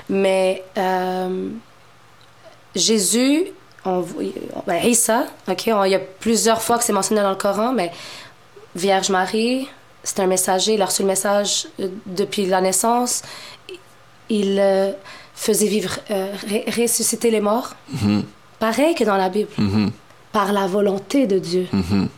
Mais 0.09 0.63
euh, 0.77 1.49
Jésus, 2.75 3.45
on, 3.85 4.05
ben, 4.65 4.83
Isa, 4.85 5.25
ok, 5.47 5.69
on- 5.73 5.83
il 5.83 5.91
y 5.91 5.95
a 5.95 5.99
plusieurs 5.99 6.61
fois 6.61 6.77
que 6.77 6.83
c'est 6.83 6.93
mentionné 6.93 7.21
dans 7.21 7.29
le 7.29 7.35
Coran, 7.35 7.73
mais 7.73 7.91
Vierge 8.75 9.09
Marie, 9.09 9.67
c'est 10.03 10.19
un 10.19 10.27
messager, 10.27 10.75
il 10.75 10.81
a 10.81 10.85
reçu 10.85 11.01
le 11.01 11.07
message 11.07 11.67
euh, 11.79 11.87
depuis 12.05 12.45
la 12.45 12.61
naissance. 12.61 13.21
Il 14.29 14.57
euh, 14.59 14.91
faisait 15.35 15.67
vivre, 15.67 15.97
euh, 16.11 16.31
ressusciter 16.77 17.31
les 17.31 17.41
morts. 17.41 17.73
Pareil 18.59 18.95
que 18.95 19.03
dans 19.03 19.17
la 19.17 19.29
Bible. 19.29 19.49
Par 20.31 20.51
la 20.53 20.67
volonté 20.67 21.25
de 21.27 21.39
Dieu. 21.39 21.67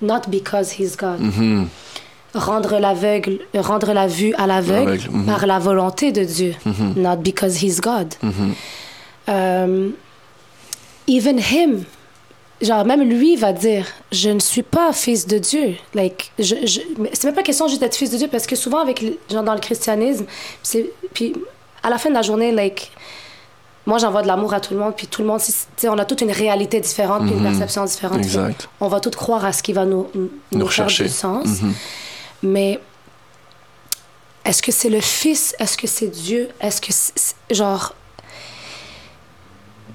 Not 0.02 0.22
because 0.28 0.72
he's 0.80 0.98
God. 0.98 1.20
Rendre 2.36 2.78
l'aveugle, 2.78 3.40
rendre 3.56 3.92
la 3.94 4.08
vue 4.08 4.34
à 4.38 4.46
l'aveugle 4.46 5.00
mhm. 5.10 5.26
par 5.26 5.48
la 5.48 5.58
volonté 5.58 6.12
de 6.12 6.24
Dieu. 6.24 6.54
Not 6.96 7.18
because 7.18 7.64
he's 7.64 7.82
God. 7.82 8.14
Euh, 9.28 9.90
even 11.08 11.40
him, 11.40 11.84
genre 12.62 12.86
même 12.86 13.02
lui 13.02 13.36
va 13.36 13.54
dire, 13.54 13.86
je 14.12 14.30
ne 14.30 14.40
suis 14.40 14.64
pas 14.64 14.94
fils 14.94 15.28
de 15.28 15.38
Dieu. 15.38 15.76
Like, 15.94 16.32
je, 16.40 16.56
je, 16.66 16.82
c'est 17.14 17.26
même 17.26 17.36
pas 17.36 17.44
question 17.44 17.68
juste 17.68 17.82
d'être 17.82 17.96
fils 17.96 18.12
de 18.12 18.18
Dieu 18.18 18.28
parce 18.32 18.48
que 18.48 18.56
souvent 18.56 18.80
avec 18.80 19.04
genre 19.30 19.44
dans 19.44 19.54
le 19.54 19.60
christianisme, 19.60 20.26
c'est 20.64 20.92
puis 21.14 21.34
à 21.84 21.90
la 21.90 21.98
fin 21.98 22.10
de 22.10 22.16
la 22.16 22.22
journée, 22.22 22.52
like 22.52 22.92
moi 23.86 23.98
j'envoie 23.98 24.22
de 24.22 24.28
l'amour 24.28 24.54
à 24.54 24.60
tout 24.60 24.74
le 24.74 24.80
monde 24.80 24.94
puis 24.96 25.08
tout 25.08 25.22
le 25.22 25.28
monde, 25.28 25.42
on 25.86 25.98
a 25.98 26.06
toute 26.06 26.22
une 26.22 26.32
réalité 26.32 26.80
différente 26.80 27.26
puis 27.26 27.34
une 27.34 27.44
perception 27.44 27.86
différente. 27.86 28.18
Exact. 28.18 28.70
On 28.80 28.88
va 28.88 29.00
tous 29.00 29.12
croire 29.12 29.46
à 29.46 29.54
ce 29.54 29.64
qui 29.64 29.74
va 29.74 29.86
nous 29.86 30.08
nous, 30.14 30.30
Nous 30.52 30.68
faire 30.68 30.86
rechercher. 30.86 31.06
du 31.06 31.10
sens. 31.10 31.48
Mais 32.44 32.80
est-ce 34.46 34.62
que 34.62 34.72
c'est 34.72 34.90
le 34.90 35.02
Fils? 35.02 35.56
Est-ce 35.60 35.78
que 35.78 35.88
c'est 35.88 36.08
Dieu? 36.08 36.50
Est-ce 36.62 36.82
que 36.82 36.92
c'est 36.92 37.36
genre 37.54 37.94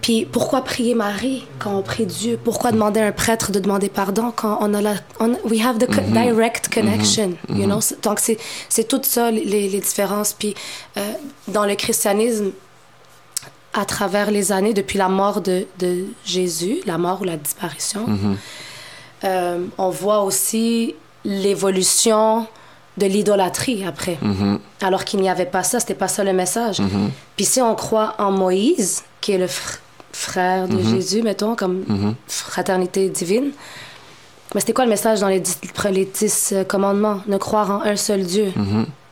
puis 0.02 0.26
pourquoi 0.26 0.62
prier 0.62 0.94
Marie 0.94 1.46
quand 1.58 1.74
on 1.78 1.80
prie 1.82 2.04
Dieu? 2.04 2.38
Pourquoi 2.42 2.72
demander 2.72 3.00
à 3.00 3.06
un 3.06 3.12
prêtre 3.12 3.52
de 3.52 3.58
demander 3.58 3.88
pardon 3.88 4.32
quand 4.36 4.58
on 4.60 4.74
a 4.74 4.82
la... 4.82 4.96
on- 5.18 5.38
we 5.46 5.64
have 5.64 5.78
the 5.78 5.86
co- 5.86 6.02
direct 6.12 6.68
connection, 6.68 7.36
you 7.48 7.64
know? 7.64 7.80
Donc, 8.02 8.18
c'est, 8.20 8.36
c'est 8.68 8.86
tout 8.86 9.00
ça, 9.02 9.30
les, 9.30 9.44
les 9.44 9.80
différences. 9.80 10.34
Puis, 10.34 10.54
euh, 10.98 11.12
dans 11.48 11.64
le 11.64 11.74
christianisme, 11.74 12.50
à 13.72 13.86
travers 13.86 14.30
les 14.30 14.52
années, 14.52 14.74
depuis 14.74 14.98
la 14.98 15.08
mort 15.08 15.40
de, 15.40 15.66
de 15.78 16.04
Jésus, 16.26 16.80
la 16.84 16.98
mort 16.98 17.22
ou 17.22 17.24
la 17.24 17.38
disparition, 17.38 18.04
euh, 19.24 19.64
on 19.78 19.88
voit 19.88 20.20
aussi 20.22 20.94
l'évolution 21.24 22.46
de 22.96 23.06
l'idolâtrie 23.06 23.84
après. 23.84 24.18
Alors 24.80 25.04
qu'il 25.04 25.20
n'y 25.20 25.28
avait 25.28 25.46
pas 25.46 25.62
ça, 25.62 25.80
c'était 25.80 25.94
pas 25.94 26.08
ça 26.08 26.22
le 26.24 26.32
message. 26.32 26.80
Puis 27.36 27.44
si 27.44 27.60
on 27.60 27.74
croit 27.74 28.14
en 28.18 28.30
Moïse, 28.30 29.02
qui 29.20 29.32
est 29.32 29.38
le 29.38 29.46
fr- 29.46 29.78
frère 30.12 30.68
de 30.68 30.78
Jésus, 30.82 31.22
mettons, 31.22 31.56
comme 31.56 32.14
fraternité 32.28 33.08
divine, 33.08 33.50
mais 34.54 34.60
c'était 34.60 34.72
quoi 34.72 34.84
le 34.84 34.90
message 34.90 35.18
dans 35.20 35.26
les 35.28 35.40
dix, 35.40 35.58
les 35.90 36.04
dix 36.04 36.52
euh, 36.52 36.62
commandements? 36.62 37.20
Ne 37.26 37.38
croire 37.38 37.70
en 37.72 37.80
un 37.82 37.96
seul 37.96 38.22
Dieu. 38.22 38.52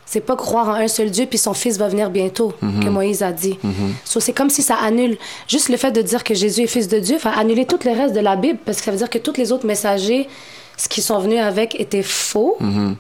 C'est 0.07 0.21
pas 0.21 0.37
croire 0.37 0.69
en 0.69 0.75
un 0.75 0.87
seul 0.87 1.11
Dieu, 1.11 1.27
puis 1.27 1.39
son 1.39 1.55
fils 1.55 1.79
va 1.79 1.89
venir 1.89 2.11
bientôt, 2.11 2.53
que 2.61 2.89
Moïse 2.89 3.23
a 3.25 3.33
dit. 3.33 3.59
So, 4.05 4.21
c'est 4.21 4.35
comme 4.35 4.51
si 4.51 4.63
ça 4.63 4.77
annule. 4.77 5.17
Juste 5.49 5.69
le 5.71 5.77
fait 5.79 5.91
de 5.91 6.03
dire 6.03 6.23
que 6.23 6.35
Jésus 6.35 6.61
est 6.63 6.67
fils 6.69 6.87
de 6.87 6.99
Dieu 7.01 7.17
va 7.19 7.31
annuler 7.37 7.65
tout 7.65 7.79
le 7.85 7.91
reste 7.91 8.15
de 8.15 8.21
la 8.21 8.37
Bible, 8.37 8.59
parce 8.65 8.79
que 8.79 8.85
ça 8.85 8.91
veut 8.93 8.99
dire 8.99 9.11
que 9.11 9.19
tous 9.19 9.37
les 9.39 9.51
autres 9.51 9.67
messagers 9.67 10.29
ce 10.77 10.89
qu'ils 10.89 11.03
sont 11.03 11.19
venus 11.19 11.41
avec 11.41 11.79
était 11.81 12.03
faux. 12.03 12.57
Mhm. 12.61 12.97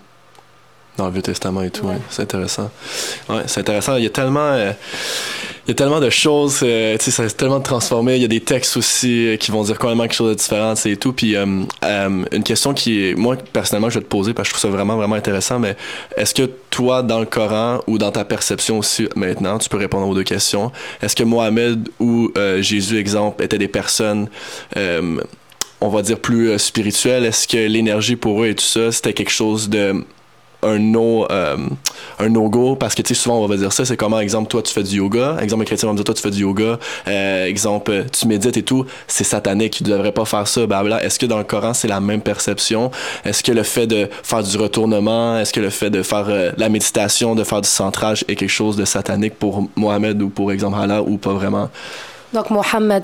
Dans 0.99 1.07
le 1.07 1.13
Vieux 1.13 1.23
Testament 1.23 1.63
et 1.63 1.71
tout, 1.71 1.87
Ouais. 1.87 1.97
c'est 2.11 2.21
intéressant. 2.21 2.71
Ouais, 3.31 3.43
c'est 3.47 3.61
intéressant. 3.61 3.97
Il 3.97 4.03
y 4.05 4.07
a 4.07 4.11
tellement, 4.11 4.41
euh, 4.41 4.73
il 5.65 5.69
y 5.69 5.71
a 5.71 5.75
tellement 5.75 6.01
de 6.01 6.11
choses, 6.11 6.61
euh, 6.63 6.99
tu 6.99 7.05
sais, 7.07 7.11
ça 7.11 7.27
s'est 7.27 7.35
tellement 7.35 7.61
transformé. 7.61 8.17
Il 8.17 8.21
y 8.21 8.27
a 8.27 8.29
des 8.29 8.41
textes 8.41 8.77
aussi 8.77 9.27
euh, 9.29 9.37
qui 9.39 9.51
vont 9.51 9.63
dire 9.63 9.79
complètement 9.79 10.03
quelque 10.03 10.13
chose 10.15 10.29
de 10.29 10.35
différent, 10.35 10.75
et 10.85 10.97
tout. 10.99 11.15
Puis 11.15 11.35
euh, 11.35 11.47
une 12.31 12.43
question 12.45 12.75
qui 12.75 13.07
est, 13.09 13.15
moi 13.15 13.37
personnellement, 13.55 13.89
je 13.89 14.01
vais 14.01 14.05
te 14.05 14.11
poser 14.11 14.35
parce 14.35 14.51
que 14.51 14.55
je 14.55 14.61
trouve 14.61 14.71
ça 14.71 14.77
vraiment, 14.77 14.97
vraiment 14.97 15.15
intéressant. 15.15 15.59
Mais 15.59 15.77
est-ce 16.19 16.35
que 16.35 16.51
toi, 16.69 17.03
dans 17.03 17.21
le 17.21 17.27
Coran 17.27 17.81
ou 17.87 17.97
dans 17.97 18.13
ta 18.13 18.27
perception 18.27 18.79
aussi 18.79 19.09
maintenant, 19.17 19.57
tu 19.57 19.71
peux 19.71 19.79
répondre 19.79 20.07
aux 20.07 20.15
deux 20.15 20.25
questions. 20.25 20.73
Est-ce 21.01 21.17
que 21.17 21.23
Mohamed 21.25 21.89
ou 22.01 22.31
euh, 22.37 22.61
Jésus, 22.61 22.99
exemple, 22.99 23.43
étaient 23.43 23.57
des 23.59 23.67
personnes 23.69 24.29
euh, 24.77 25.21
on 25.83 25.89
va 25.89 26.03
dire 26.03 26.19
plus 26.19 26.51
euh, 26.51 26.59
spirituelles? 26.59 27.25
Est-ce 27.25 27.47
que 27.47 27.57
l'énergie 27.57 28.17
pour 28.17 28.43
eux 28.43 28.49
et 28.49 28.55
tout 28.55 28.65
ça, 28.65 28.93
c'était 28.93 29.13
quelque 29.13 29.31
chose 29.31 29.69
de 29.69 30.05
un 30.65 30.79
no 30.79 31.27
euh, 31.33 31.57
go 32.21 32.77
parce 32.77 32.95
que 32.95 33.03
tu 33.03 33.17
sais 33.17 33.21
souvent 33.21 33.41
on 33.41 33.47
va 33.49 33.57
dire 33.57 33.73
ça. 33.73 33.85
C'est 33.85 33.97
comment 33.97 34.21
exemple 34.21 34.49
toi 34.49 34.63
tu 34.63 34.73
fais 34.73 34.85
du 34.85 34.99
yoga. 34.99 35.37
Exemple 35.41 35.63
un 35.63 35.65
chrétien 35.65 35.89
va 35.89 35.93
me 35.93 35.97
dire 35.97 36.05
toi 36.05 36.15
tu 36.15 36.23
fais 36.23 36.31
du 36.31 36.43
yoga. 36.43 36.79
Euh, 37.09 37.47
exemple 37.47 38.05
tu 38.13 38.29
médites 38.29 38.57
et 38.57 38.63
tout. 38.63 38.87
C'est 39.09 39.25
satanique. 39.25 39.73
Tu 39.79 39.83
devrais 39.83 40.13
pas 40.13 40.25
faire 40.25 40.47
ça 40.47 40.65
blabla 40.65 41.03
est-ce 41.03 41.19
que 41.19 41.27
dans 41.27 41.39
le 41.39 41.45
Coran 41.45 41.75
c'est 41.75 41.89
la 41.89 42.01
même 42.01 42.21
perception? 42.21 42.93
Est-ce 43.25 43.43
que 43.43 43.51
le 43.51 43.65
fait 43.65 43.89
de 43.89 44.09
faire 44.23 44.45
du 44.45 44.57
retournement 44.57 45.37
est-ce 45.39 45.53
que 45.53 45.61
le 45.61 45.71
fait 45.71 45.91
de 45.91 46.05
faire 46.05 46.53
la 46.57 46.69
méditation 46.69 47.35
de 47.35 47.43
faire 47.43 47.61
du 47.61 47.69
centrage 47.69 48.25
est 48.29 48.37
quelque 48.37 48.49
chose 48.49 48.77
de 48.77 48.85
satanique 48.85 49.35
pour 49.35 49.69
Mohamed 49.75 50.23
ou 50.23 50.29
pour 50.29 50.53
exemple 50.53 50.79
Allah 50.81 51.03
ou 51.03 51.17
pas 51.17 51.33
vraiment? 51.33 51.71
Donc, 52.33 52.51
Mohammed, 52.51 53.03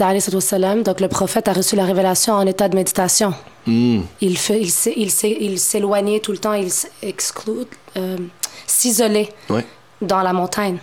donc 0.84 1.00
le 1.00 1.08
prophète 1.08 1.48
a 1.48 1.52
reçu 1.52 1.76
la 1.76 1.84
révélation 1.84 2.34
en 2.34 2.46
état 2.46 2.68
de 2.68 2.74
méditation. 2.76 3.34
Hmm. 3.66 4.00
Il, 4.22 4.38
fait, 4.38 4.58
il, 4.60 4.72
il, 4.96 5.10
s'é- 5.10 5.36
il 5.40 5.58
s'éloignait 5.58 6.20
tout 6.20 6.32
le 6.32 6.38
temps, 6.38 6.54
il 6.54 6.70
s'exclut, 6.70 7.66
euh, 7.96 8.16
s'isolait 8.66 9.28
Ouais. 9.50 9.66
dans 10.00 10.22
la 10.22 10.32
montagne, 10.32 10.78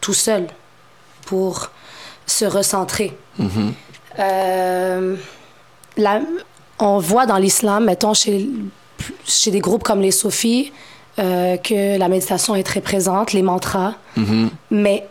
tout 0.00 0.14
seul, 0.14 0.46
pour 1.26 1.70
se 2.26 2.46
recentrer. 2.46 3.16
Mhm. 3.38 3.74
Euh, 4.18 5.16
la- 5.98 6.20
on 6.78 6.98
voit 6.98 7.26
dans 7.26 7.36
l'islam, 7.36 7.84
mettons, 7.84 8.14
chez, 8.14 8.48
chez 9.26 9.50
des 9.50 9.60
groupes 9.60 9.82
comme 9.82 10.00
les 10.00 10.12
Sophies, 10.12 10.72
euh, 11.18 11.58
que 11.58 11.98
la 11.98 12.08
méditation 12.08 12.54
est 12.54 12.62
très 12.62 12.80
présente, 12.80 13.34
les 13.34 13.42
mantras. 13.42 13.94
Mhm. 14.16 14.48
Mais 14.70 15.06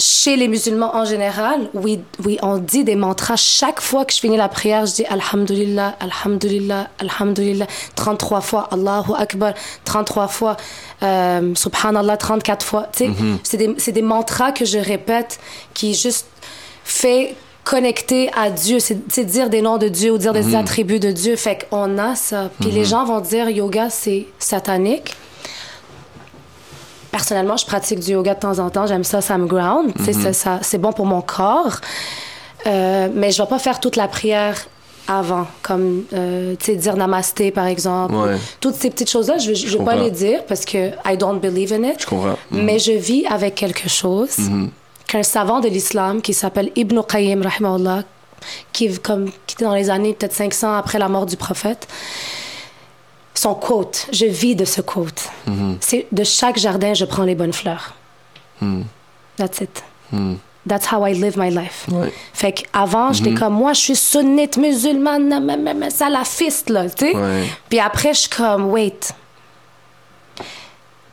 chez 0.00 0.36
les 0.36 0.46
musulmans 0.46 0.94
en 0.94 1.04
général, 1.04 1.68
oui, 1.74 1.98
oui, 2.24 2.38
on 2.42 2.58
dit 2.58 2.84
des 2.84 2.94
mantras. 2.94 3.36
Chaque 3.36 3.80
fois 3.80 4.04
que 4.04 4.12
je 4.12 4.20
finis 4.20 4.36
la 4.36 4.48
prière, 4.48 4.86
je 4.86 4.94
dis 4.94 5.04
Alhamdulillah, 5.06 5.96
Alhamdulillah, 5.98 6.88
Alhamdulillah, 7.00 7.66
33 7.96 8.40
fois, 8.40 8.68
Allahu 8.70 9.12
Akbar, 9.16 9.54
33 9.84 10.28
fois, 10.28 10.56
euh, 11.02 11.52
Subhanallah, 11.54 12.16
34 12.16 12.64
fois. 12.64 12.88
Tu 12.92 13.06
sais, 13.06 13.10
c'est 13.42 13.56
des, 13.56 13.74
c'est 13.78 13.92
des 13.92 14.02
mantras 14.02 14.52
que 14.52 14.64
je 14.64 14.78
répète 14.78 15.40
qui 15.74 15.94
juste 15.94 16.28
fait 16.84 17.34
connecter 17.64 18.30
à 18.34 18.50
Dieu, 18.50 18.78
c'est 18.78 19.24
dire 19.24 19.50
des 19.50 19.60
noms 19.60 19.76
de 19.78 19.88
Dieu 19.88 20.12
ou 20.12 20.18
dire 20.18 20.32
des 20.32 20.54
attributs 20.54 21.00
de 21.00 21.10
Dieu. 21.10 21.36
Fait 21.36 21.66
qu'on 21.68 21.98
a 21.98 22.14
ça. 22.14 22.50
Puis 22.60 22.70
les 22.70 22.84
gens 22.84 23.04
vont 23.04 23.20
dire 23.20 23.50
yoga, 23.50 23.90
c'est 23.90 24.26
satanique. 24.38 25.14
Personnellement, 27.10 27.56
je 27.56 27.64
pratique 27.66 28.00
du 28.00 28.12
yoga 28.12 28.34
de 28.34 28.40
temps 28.40 28.58
en 28.58 28.70
temps. 28.70 28.86
J'aime 28.86 29.04
ça, 29.04 29.20
ça 29.20 29.38
me 29.38 29.46
ground. 29.46 29.92
Sais, 30.04 30.12
ça- 30.32 30.58
C'est 30.62 30.78
bon 30.78 30.92
pour 30.92 31.06
mon 31.06 31.20
corps. 31.22 31.76
Euh, 32.66 33.08
mais 33.14 33.30
je 33.30 33.40
vais 33.42 33.48
pas 33.48 33.58
faire 33.58 33.80
toute 33.80 33.96
la 33.96 34.08
prière 34.08 34.56
avant, 35.06 35.46
comme 35.62 36.04
euh, 36.12 36.54
dire 36.68 36.96
namasté, 36.96 37.50
par 37.50 37.64
exemple. 37.66 38.14
Ouais. 38.14 38.36
Toutes 38.60 38.74
ces 38.74 38.90
petites 38.90 39.08
choses-là, 39.10 39.38
je 39.38 39.50
ne 39.52 39.78
vais 39.78 39.84
pas 39.84 39.94
les 39.96 40.10
dire 40.10 40.44
parce 40.46 40.64
que 40.66 40.88
I 41.06 41.16
don't 41.16 41.40
believe 41.40 41.72
in 41.72 41.82
it. 41.84 42.02
je 42.02 42.06
comprends 42.06 42.36
Mhm. 42.50 42.62
Mais 42.64 42.78
je 42.78 42.92
vis 42.92 43.24
avec 43.26 43.54
quelque 43.54 43.88
chose 43.88 44.36
qu'un 45.06 45.22
savant 45.22 45.60
de 45.60 45.68
l'islam 45.68 46.20
qui 46.20 46.34
s'appelle 46.34 46.70
Ibn 46.76 47.00
Qayyim, 47.08 47.42
qui, 48.72 48.98
comme, 48.98 49.30
qui 49.46 49.54
était 49.54 49.64
dans 49.64 49.74
les 49.74 49.88
années 49.88 50.12
peut-être 50.12 50.34
500 50.34 50.74
après 50.74 50.98
la 50.98 51.08
mort 51.08 51.24
du 51.24 51.36
prophète, 51.38 51.88
son 53.38 53.54
quote, 53.54 54.08
je 54.12 54.26
vis 54.26 54.56
de 54.56 54.64
ce 54.64 54.80
quote. 54.80 55.28
C'est 55.80 56.06
de 56.10 56.24
chaque 56.24 56.58
jardin, 56.58 56.92
je 56.92 57.04
prends 57.04 57.22
les 57.22 57.36
bonnes 57.36 57.52
fleurs. 57.52 57.94
That's 59.36 59.60
it. 59.60 59.84
That's 60.68 60.92
how 60.92 61.06
I 61.06 61.14
live 61.14 61.38
my 61.38 61.48
life. 61.48 61.86
Ouais. 61.90 62.12
Fait 62.34 62.52
qu'avant, 62.52 63.12
j'étais 63.12 63.32
comme, 63.34 63.54
moi, 63.54 63.72
je 63.74 63.80
suis 63.80 63.96
sunnite, 63.96 64.56
musulmane, 64.56 65.88
salafiste, 65.90 66.68
là, 66.68 66.90
tu 66.90 67.06
sais. 67.06 67.16
Ouais. 67.16 67.44
Puis 67.68 67.78
après, 67.78 68.12
je 68.12 68.20
suis 68.20 68.28
comme, 68.28 68.70
wait. 68.70 69.14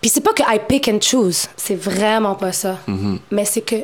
Puis 0.01 0.09
c'est 0.09 0.21
pas 0.21 0.33
que 0.33 0.41
I 0.43 0.59
pick 0.67 0.87
and 0.87 0.99
choose, 1.01 1.47
c'est 1.55 1.75
vraiment 1.75 2.33
pas 2.35 2.51
ça. 2.51 2.79
Mais 3.29 3.45
c'est 3.45 3.61
que 3.61 3.75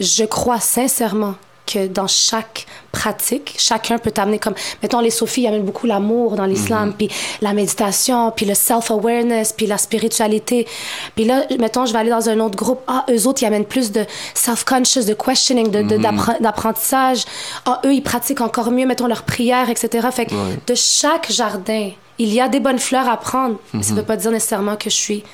je 0.00 0.24
crois 0.24 0.60
sincèrement 0.60 1.34
que 1.72 1.86
dans 1.86 2.06
chaque 2.06 2.66
pratique, 2.92 3.54
chacun 3.58 3.98
peut 3.98 4.10
t'amener 4.10 4.38
comme, 4.38 4.54
mettons, 4.82 5.00
les 5.00 5.10
sophies 5.10 5.46
amènent 5.46 5.64
beaucoup 5.64 5.86
l'amour 5.86 6.34
dans 6.36 6.44
l'islam, 6.46 6.92
puis 6.96 7.08
la 7.40 7.52
méditation, 7.52 8.30
puis 8.32 8.46
le 8.46 8.54
self-awareness, 8.54 9.52
puis 9.52 9.66
la 9.66 9.78
spiritualité. 9.78 10.66
Puis 11.14 11.24
là, 11.24 11.44
mettons, 11.58 11.86
je 11.86 11.92
vais 11.92 11.98
aller 12.00 12.10
dans 12.10 12.28
un 12.28 12.40
autre 12.40 12.56
groupe, 12.56 12.80
ah, 12.88 13.04
eux 13.10 13.26
autres, 13.26 13.42
ils 13.42 13.46
amènent 13.46 13.64
plus 13.64 13.92
de 13.92 14.04
self-conscious, 14.34 15.04
de 15.06 15.14
questioning, 15.14 15.70
de, 15.70 15.82
de- 15.82 15.96
d'appre- 15.98 16.40
d'apprentissage. 16.40 17.24
Ah, 17.66 17.80
eux, 17.84 17.94
ils 17.94 18.02
pratiquent 18.02 18.40
encore 18.40 18.70
mieux, 18.70 18.86
mettons, 18.86 19.06
leurs 19.06 19.22
prières, 19.22 19.70
etc. 19.70 20.08
Fait 20.12 20.26
que 20.26 20.34
de 20.66 20.74
chaque 20.74 21.30
jardin, 21.30 21.90
il 22.18 22.32
y 22.34 22.40
a 22.40 22.48
des 22.48 22.60
bonnes 22.60 22.78
fleurs 22.78 23.08
à 23.08 23.16
prendre. 23.16 23.56
Mais 23.72 23.82
Ça 23.82 23.94
veut 23.94 24.02
pas 24.02 24.16
dire 24.16 24.30
nécessairement 24.30 24.76
que 24.76 24.90
je 24.90 24.96
suis 24.96 25.24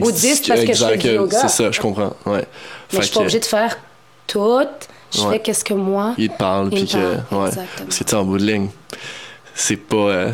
Bouddhiste 0.00 0.48
parce 0.48 0.60
que 0.64 0.74
je 0.74 0.84
fais 0.84 0.96
du 0.98 1.08
yoga. 1.08 1.38
c'est 1.40 1.48
ça 1.48 1.70
je 1.70 1.80
comprends 1.80 2.12
ouais 2.26 2.44
Mais 2.44 2.44
je 2.92 2.96
suis 2.96 3.06
Fait 3.08 3.14
pas 3.14 3.20
obligée 3.20 3.40
de 3.40 3.44
faire 3.44 3.78
tout. 4.26 4.60
Je 5.14 5.20
Ouais. 5.20 5.32
fais 5.32 5.38
qu'est-ce 5.40 5.64
que 5.64 5.74
moi. 5.74 6.14
il 6.18 6.28
te 6.30 6.36
parle 6.38 6.70
puis 6.70 6.86
que 6.86 6.92
parle, 6.92 7.44
ouais 7.44 7.50
parce 7.78 7.98
que 7.98 8.04
tu 8.04 8.14
en 8.14 8.24
bout 8.24 8.38
de 8.38 8.44
ligne 8.44 8.68
c'est 9.54 9.76
pas 9.76 9.96
euh, 9.96 10.30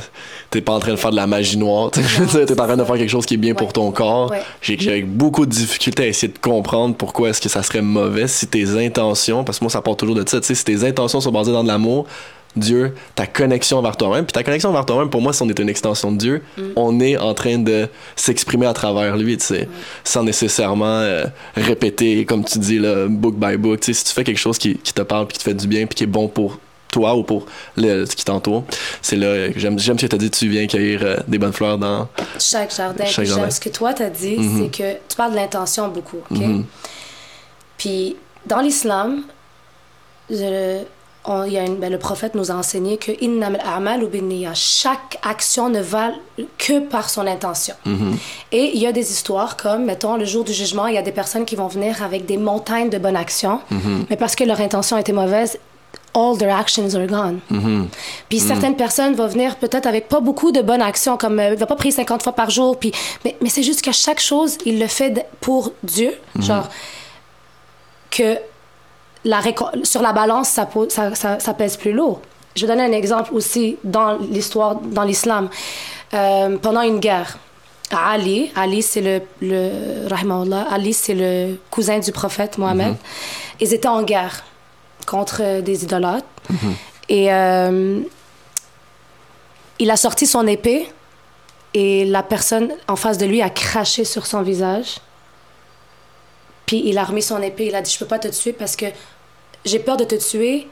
t'es 0.51 0.61
pas 0.61 0.73
en 0.75 0.79
train 0.79 0.93
de 0.93 0.97
faire 0.97 1.11
de 1.11 1.17
la 1.17 1.27
magie 1.27 1.57
noire 1.57 1.91
t'es 1.91 2.01
en 2.53 2.55
train 2.55 2.77
de 2.77 2.85
faire 2.85 2.97
quelque 2.97 3.09
chose 3.09 3.27
qui 3.27 3.35
est 3.35 3.39
bien 3.39 3.55
pour 3.55 3.73
ton 3.73 3.91
corps 3.91 4.31
Ouais. 4.31 4.43
j'ai 4.63 5.03
beaucoup 5.03 5.45
de 5.47 5.51
difficultés 5.51 6.05
à 6.05 6.07
essayer 6.07 6.33
de 6.33 6.39
comprendre 6.39 6.95
pourquoi 6.95 7.31
est-ce 7.31 7.41
que 7.41 7.49
ça 7.49 7.63
serait 7.65 7.83
mauvais 7.83 8.29
si 8.29 8.47
tes 8.47 8.69
intentions 8.87 9.43
parce 9.43 9.59
que 9.59 9.65
moi 9.65 9.71
ça 9.73 9.83
part 9.83 9.97
toujours 9.97 10.15
de 10.15 10.23
ça 10.29 10.41
tu 10.41 10.47
sais 10.47 10.55
si 10.55 10.65
tes 10.65 10.85
intentions 10.87 11.21
sont 11.21 11.33
basées 11.33 11.51
dans 11.53 11.65
de 11.65 11.69
l'amour 11.69 12.07
Dieu, 12.57 12.95
ta 13.15 13.27
connexion 13.27 13.81
vers 13.83 13.97
toi-même. 13.97 14.25
Puis 14.25 14.33
ta 14.33 14.43
connexion 14.43 14.73
vers 14.73 14.85
toi-même, 14.85 15.11
pour 15.11 15.21
moi, 15.23 15.33
si 15.33 15.43
on 15.43 15.49
est 15.49 15.59
une 15.61 15.69
extension 15.69 16.11
de 16.11 16.17
Dieu, 16.19 16.43
Mm. 16.57 16.63
on 16.77 16.99
est 17.01 17.17
en 17.17 17.33
train 17.35 17.59
de 17.59 17.89
s'exprimer 18.17 18.67
à 18.67 18.73
travers 18.73 19.17
lui, 19.17 19.37
tu 19.37 19.45
sais, 19.45 19.69
sans 20.03 20.23
nécessairement 20.25 20.87
euh, 20.87 21.25
répéter, 21.57 22.25
comme 22.25 22.45
tu 22.45 22.59
dis, 22.59 22.79
là, 22.79 23.07
book 23.09 23.37
by 23.37 23.57
book. 23.57 23.81
Tu 23.81 23.93
sais, 23.93 23.99
si 24.01 24.05
tu 24.07 24.13
fais 24.13 24.25
quelque 24.25 24.39
chose 24.41 24.59
qui, 24.59 24.77
qui 24.79 24.93
te 24.93 25.03
parle, 25.03 25.27
puis 25.29 25.35
qui 25.35 25.45
te 25.45 25.49
fait 25.51 25.55
du 25.55 25.67
bien, 25.69 25.87
puis 25.87 25.95
qui 25.95 26.05
est 26.05 26.09
bon 26.09 26.27
pour 26.29 26.59
toi 26.91 27.15
ou 27.15 27.23
pour 27.23 27.45
le, 27.77 28.07
ce 28.07 28.17
qui 28.17 28.25
t'entoure, 28.25 28.65
c'est 29.03 29.17
là 29.17 29.27
euh, 29.27 29.53
j'aime, 29.57 29.79
ce 29.79 29.93
que 29.93 30.07
tu 30.07 30.15
as 30.15 30.19
dit, 30.19 30.31
tu 30.31 30.49
viens 30.49 30.67
cueillir 30.67 31.01
euh, 31.03 31.17
des 31.29 31.37
bonnes 31.39 31.53
fleurs 31.53 31.77
dans... 31.77 32.09
Chaque 32.41 32.75
jardin. 32.75 33.05
Chaque 33.05 33.27
jardin. 33.27 33.43
j'aime 33.43 33.51
ce 33.51 33.61
que 33.61 33.69
toi 33.69 33.93
t'as 33.93 34.09
dit, 34.09 34.39
c'est 34.59 34.71
que 34.77 34.93
tu 35.07 35.15
parles 35.17 35.33
de 35.33 35.37
l'intention 35.37 35.89
beaucoup, 35.89 36.17
ok? 36.31 36.39
Puis 37.77 38.17
dans 38.47 38.61
l'islam, 38.61 39.23
je- 40.31 40.83
on- 41.25 41.45
il 41.45 41.53
y 41.53 41.59
a 41.59 41.65
une- 41.65 41.77
ben, 41.77 41.91
le 41.93 41.99
prophète 41.99 42.35
nous 42.35 42.51
a 42.51 42.55
enseigné 42.55 42.97
que 42.97 43.13
chaque 44.55 45.19
action 45.23 45.69
ne 45.69 45.81
va 45.81 46.11
que 46.59 46.81
par 46.81 47.11
son 47.11 47.27
intention. 47.27 47.75
Et 48.53 48.71
il 48.75 48.81
y 48.81 48.87
a 48.87 48.93
des 48.93 49.11
histoires 49.13 49.57
comme, 49.57 49.85
mettons, 49.85 50.17
le 50.17 50.25
jour 50.25 50.45
du 50.45 50.53
jugement, 50.53 50.87
il 50.87 50.95
y 50.95 50.99
a 50.99 51.03
des 51.03 51.13
personnes 51.13 51.45
qui 51.45 51.57
vont 51.57 51.69
venir 51.69 52.03
avec 52.03 52.25
des 52.27 52.37
montagnes 52.37 52.89
de 52.91 52.99
bonnes 52.99 53.17
actions, 53.17 53.61
mais 54.11 54.17
parce 54.17 54.35
que 54.37 54.45
leur 54.45 54.61
intention 54.61 54.97
était 54.97 55.13
mauvaise, 55.13 55.59
all 56.15 56.37
their 56.39 56.57
actions 56.57 56.95
are 56.95 57.07
gone. 57.07 57.39
Puis 58.29 58.39
certaines 58.41 58.77
personnes 58.77 59.15
vont 59.15 59.27
venir 59.29 59.57
peut-être 59.57 59.87
avec 59.87 60.09
pas 60.09 60.21
beaucoup 60.21 60.51
de 60.53 60.63
bonnes 60.63 60.83
actions, 60.83 61.17
comme 61.17 61.39
euh, 61.39 61.53
il 61.53 61.59
va 61.59 61.67
pas 61.67 61.77
prier 61.77 61.93
50 61.93 62.23
fois 62.23 62.33
par 62.33 62.51
jour, 62.51 62.79
puis 62.79 62.93
mais, 63.25 63.37
mais 63.43 63.51
c'est 63.51 63.63
juste 63.63 63.83
qu'à 63.83 63.93
chaque 63.93 64.21
chose, 64.21 64.57
il 64.65 64.81
le 64.81 64.87
fait 64.87 65.27
pour 65.41 65.73
Dieu, 65.83 66.13
genre 66.41 66.69
que 68.11 68.39
la 69.25 69.41
sur 69.83 70.03
la 70.03 70.13
balance, 70.13 70.49
ça, 70.49 70.67
pose- 70.67 70.91
ça, 70.91 71.15
ça, 71.15 71.39
ça 71.39 71.55
pèse 71.55 71.77
plus 71.77 71.93
lourd. 71.93 72.21
Je 72.57 72.67
vais 72.67 72.73
donner 72.73 72.85
un 72.85 72.93
exemple 72.97 73.33
aussi 73.35 73.77
dans 73.85 74.17
l'histoire, 74.19 74.77
dans 74.77 75.05
l'islam. 75.05 75.49
Euh, 76.15 76.57
pendant 76.59 76.83
une 76.83 76.99
guerre, 76.99 77.39
Ali, 77.91 78.51
Ali 78.57 78.83
c'est 78.83 79.01
le, 79.01 79.21
le 79.41 80.55
Ali 80.71 80.93
c'est 80.93 81.15
le 81.15 81.57
cousin 81.71 81.99
du 82.01 82.13
prophète 82.13 82.59
Mohammed. 82.59 82.97
Ils 83.61 83.73
étaient 83.75 83.89
en 83.89 84.03
guerre 84.03 84.45
contre 85.07 85.61
des 85.61 85.85
idolâtres. 85.85 86.27
Et 87.09 87.33
euh, 87.33 88.01
il 89.79 89.91
a 89.91 89.97
sorti 89.97 90.27
son 90.27 90.47
épée 90.47 90.89
et 91.75 92.05
la 92.07 92.23
personne 92.23 92.71
en 92.89 92.97
face 92.97 93.19
de 93.19 93.27
lui 93.27 93.41
a 93.43 93.51
craché 93.51 94.05
sur 94.05 94.27
son 94.27 94.43
visage. 94.43 94.97
Puis 96.69 96.83
il 96.85 96.97
a 96.99 97.03
remis 97.05 97.23
son 97.23 97.43
épée. 97.43 97.67
Il 97.67 97.75
a 97.75 97.83
dit 97.83 97.91
Je 97.93 97.99
peux 97.99 98.07
pas 98.07 98.21
te 98.21 98.29
tuer 98.29 98.53
parce 98.53 98.77
que 98.77 98.87
j'ai 99.65 99.81
peur 99.81 99.97
de 99.97 100.05
te 100.05 100.15
tuer 100.15 100.69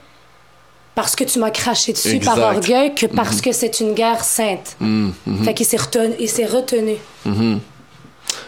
parce 0.94 1.16
que 1.16 1.24
tu 1.24 1.38
m'as 1.40 1.50
craché 1.50 1.92
dessus 1.92 2.10
Exact. 2.16 2.36
par 2.36 2.54
orgueil 2.54 2.94
que 2.94 3.06
parce 3.06 3.40
que 3.40 3.50
c'est 3.52 3.80
une 3.80 3.92
guerre 3.94 4.22
sainte. 4.22 4.76
Mhm, 4.80 5.12
mhm, 5.26 5.44
Fait 5.44 5.54
qu'il 5.54 5.66
s'est 5.66 5.76
retenu. 5.76 6.14
Il 6.20 6.28
s'est 6.28 6.46
retenu. 6.46 6.94
mhm. 7.24 7.60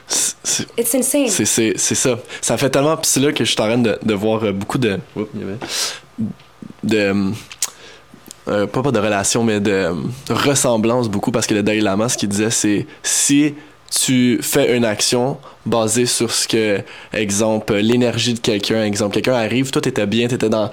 C'est- 0.07 0.37
c'est- 0.43 0.67
It's 0.79 0.95
insane. 0.95 1.29
C'est, 1.29 1.95
ça. 1.95 2.19
Ça 2.41 2.57
fait 2.57 2.71
tellement. 2.71 2.97
Puis 2.97 3.07
c'est 3.11 3.21
là 3.21 3.33
que 3.33 3.45
je 3.45 3.51
suis 3.51 3.61
en 3.61 3.67
train 3.67 3.79
de, 3.79 3.99
de 4.03 4.15
voir 4.15 4.45
euh, 4.45 4.53
beaucoup 4.53 4.79
de. 4.79 4.99
Oups, 5.17 5.29
il 5.35 5.41
y 5.41 5.45
avait- 5.45 5.59
De. 6.85 7.33
euh, 8.49 8.67
pas, 8.67 8.83
pas 8.83 8.91
de 8.91 8.99
relation, 8.99 9.43
mais 9.45 9.61
de 9.61 9.71
euh, 9.71 9.95
ressemblance 10.31 11.09
beaucoup 11.09 11.31
parce 11.31 11.47
que 11.47 11.55
le 11.55 11.63
Dalai 11.63 11.81
Lama, 11.81 12.09
ce 12.09 12.17
qu'il 12.17 12.29
disait, 12.29 12.51
c'est 12.51 12.87
si 13.03 13.55
tu 13.91 14.39
fais 14.43 14.77
une 14.77 14.85
action 14.85 15.39
basée 15.69 16.07
sur 16.07 16.31
ce 16.33 16.49
que, 16.49 16.81
exemple, 17.13 17.75
l'énergie 17.77 18.35
de 18.35 18.39
quelqu'un, 18.41 18.85
exemple, 18.85 19.15
quelqu'un 19.15 19.35
arrive, 19.35 19.71
toi 19.71 19.81
t'étais 19.83 20.07
bien, 20.07 20.27
t'étais 20.29 20.49
dans, 20.49 20.71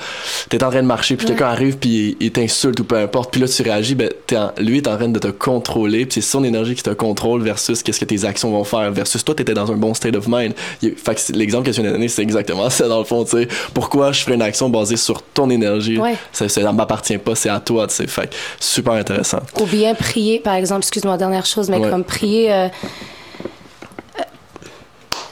t'étais 0.49 0.63
en 0.63 0.69
train 0.71 0.81
de 0.81 0.87
marcher, 0.87 1.15
puis 1.15 1.25
Ouais. 1.25 1.31
quelqu'un 1.33 1.47
arrive, 1.47 1.77
puis 1.77 2.15
il, 2.19 2.25
il 2.27 2.31
t'insulte 2.31 2.79
ou 2.79 2.83
peu 2.83 2.97
importe, 2.97 3.31
puis 3.31 3.41
là 3.41 3.47
tu 3.47 3.61
réagis, 3.61 3.95
ben, 3.95 4.09
t'es 4.27 4.37
en- 4.37 4.51
lui 4.57 4.77
est 4.77 4.87
en 4.87 4.95
train 4.95 5.09
de 5.09 5.19
te 5.19 5.27
contrôler, 5.27 6.05
puis 6.05 6.21
c'est 6.21 6.29
son 6.29 6.43
énergie 6.43 6.75
qui 6.75 6.83
te 6.83 6.89
contrôle 6.91 7.41
versus 7.43 7.83
qu'est-ce 7.83 7.99
que 7.99 8.05
tes 8.05 8.25
actions 8.25 8.51
vont 8.51 8.63
faire, 8.63 8.91
versus 8.91 9.23
toi 9.23 9.35
t'étais 9.35 9.53
dans 9.53 9.71
un 9.71 9.75
bon 9.75 9.93
state 9.93 10.15
of 10.15 10.27
mind. 10.27 10.53
Il- 10.81 10.95
fait 10.95 11.15
que 11.15 11.21
c'est- 11.21 11.35
l'exemple 11.35 11.65
que 11.69 11.71
tu 11.75 11.81
viens 11.81 11.89
de 11.89 11.95
donner, 11.95 12.07
c'est 12.07 12.21
exactement 12.21 12.69
ça 12.69 12.87
dans 12.87 12.99
le 12.99 13.05
fond, 13.05 13.23
tu 13.23 13.31
sais. 13.31 13.47
Pourquoi 13.73 14.11
je 14.11 14.21
ferais 14.21 14.35
une 14.35 14.41
action 14.41 14.69
basée 14.69 14.97
sur 14.97 15.21
ton 15.21 15.49
énergie? 15.49 15.97
Ouais. 15.97 16.15
Ça, 16.31 16.47
ça 16.49 16.61
ne 16.61 16.71
m'appartient 16.71 17.17
pas, 17.17 17.35
c'est 17.35 17.49
à 17.49 17.59
toi, 17.59 17.87
tu 17.87 17.95
sais. 17.95 18.07
Fait 18.07 18.33
super 18.59 18.93
intéressant. 18.93 19.39
Ou 19.59 19.65
bien 19.65 19.93
prier, 19.95 20.39
par 20.39 20.55
exemple, 20.55 20.79
excuse-moi, 20.81 21.17
dernière 21.17 21.45
chose, 21.45 21.69
mais 21.69 21.77
Ouais. 21.77 21.89
comme 21.89 22.03
prier. 22.03 22.51
euh, 22.53 22.67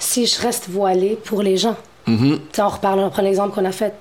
si 0.04 0.26
je 0.26 0.39
reste 0.41 0.70
voilée 0.70 1.18
pour 1.24 1.41
les 1.41 1.58
gens. 1.58 1.76
Tu 2.06 2.12
sais, 2.51 2.62
on 2.62 2.68
reparle, 2.68 2.99
on 2.99 3.10
prend 3.10 3.22
l'exemple 3.22 3.56
qu'on 3.56 3.66
a 3.66 3.72
fait. 3.72 3.93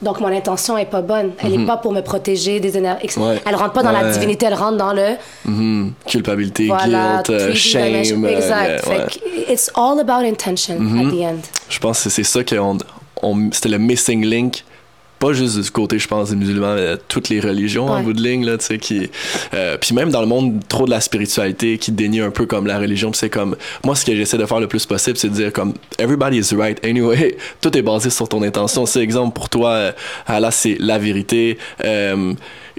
Donc, 0.00 0.20
mon 0.20 0.28
intention 0.28 0.78
est 0.78 0.84
pas 0.86 1.02
bonne. 1.02 1.32
Elle 1.42 1.54
est 1.60 1.66
pas 1.66 1.76
pour 1.76 1.90
me 1.92 2.02
protéger 2.02 2.60
des 2.60 2.76
énergies. 2.78 3.08
Ouais. 3.18 3.42
Elle 3.44 3.56
rentre 3.56 3.72
pas 3.72 3.82
dans 3.82 3.90
la 3.90 4.04
Ouais. 4.04 4.12
divinité, 4.12 4.46
elle 4.46 4.54
rentre 4.54 4.76
dans 4.76 4.92
le. 4.92 5.16
Mhm. 5.44 5.92
Culpabilité, 6.06 6.66
Voilà, 6.68 7.16
guilt, 7.24 7.30
euh, 7.30 7.48
3D 7.52 7.54
shame. 7.56 8.24
euh, 8.24 8.36
Exact. 8.36 8.86
ouais. 8.86 8.94
Fait 9.08 9.18
que 9.18 9.52
it's 9.52 9.68
all 9.74 9.98
about 9.98 10.24
intention 10.24 10.74
at 10.76 11.10
the 11.10 11.22
end. 11.24 11.40
Je 11.68 11.78
pense 11.80 12.04
que 12.04 12.10
c'est 12.10 12.22
ça 12.22 12.44
que 12.44 12.54
on, 12.54 12.78
on- 13.22 13.50
c'était 13.52 13.70
le 13.70 13.78
missing 13.78 14.24
link. 14.24 14.64
Pas 15.18 15.32
juste 15.32 15.58
du 15.58 15.70
côté, 15.70 15.98
je 15.98 16.06
pense, 16.08 16.30
des 16.30 16.36
musulmans, 16.36 16.74
mais 16.74 16.82
de 16.82 17.00
toutes 17.08 17.28
les 17.28 17.40
religions 17.40 17.86
en 17.86 18.02
bout 18.02 18.12
de 18.12 18.22
ligne, 18.22 18.44
là, 18.44 18.56
tu 18.58 18.64
sais, 18.64 18.78
qui... 18.78 19.10
euh, 19.54 19.76
puis 19.78 19.94
même 19.94 20.10
dans 20.10 20.20
le 20.20 20.26
monde, 20.26 20.60
trop 20.68 20.86
de 20.86 20.90
la 20.90 21.00
spiritualité 21.00 21.78
qui 21.78 21.92
dénie 21.92 22.20
un 22.20 22.30
peu 22.30 22.46
comme 22.46 22.66
la 22.66 22.78
religion, 22.78 23.12
c'est 23.12 23.30
comme... 23.30 23.56
Moi, 23.84 23.94
ce 23.96 24.04
que 24.04 24.14
j'essaie 24.14 24.38
de 24.38 24.46
faire 24.46 24.60
le 24.60 24.68
plus 24.68 24.86
possible, 24.86 25.16
c'est 25.16 25.28
de 25.28 25.34
dire 25.34 25.52
comme 25.52 25.74
«Everybody 25.98 26.38
is 26.38 26.54
right 26.54 26.84
anyway.» 26.84 27.36
Tout 27.60 27.76
est 27.76 27.82
basé 27.82 28.10
sur 28.10 28.28
ton 28.28 28.42
intention. 28.42 28.86
C'est 28.86 29.00
exemple, 29.00 29.34
pour 29.34 29.48
toi, 29.48 29.70
euh, 29.70 29.92
Allah, 30.26 30.50
c'est 30.50 30.76
la 30.78 30.98
vérité. 30.98 31.58
Euh, 31.84 32.34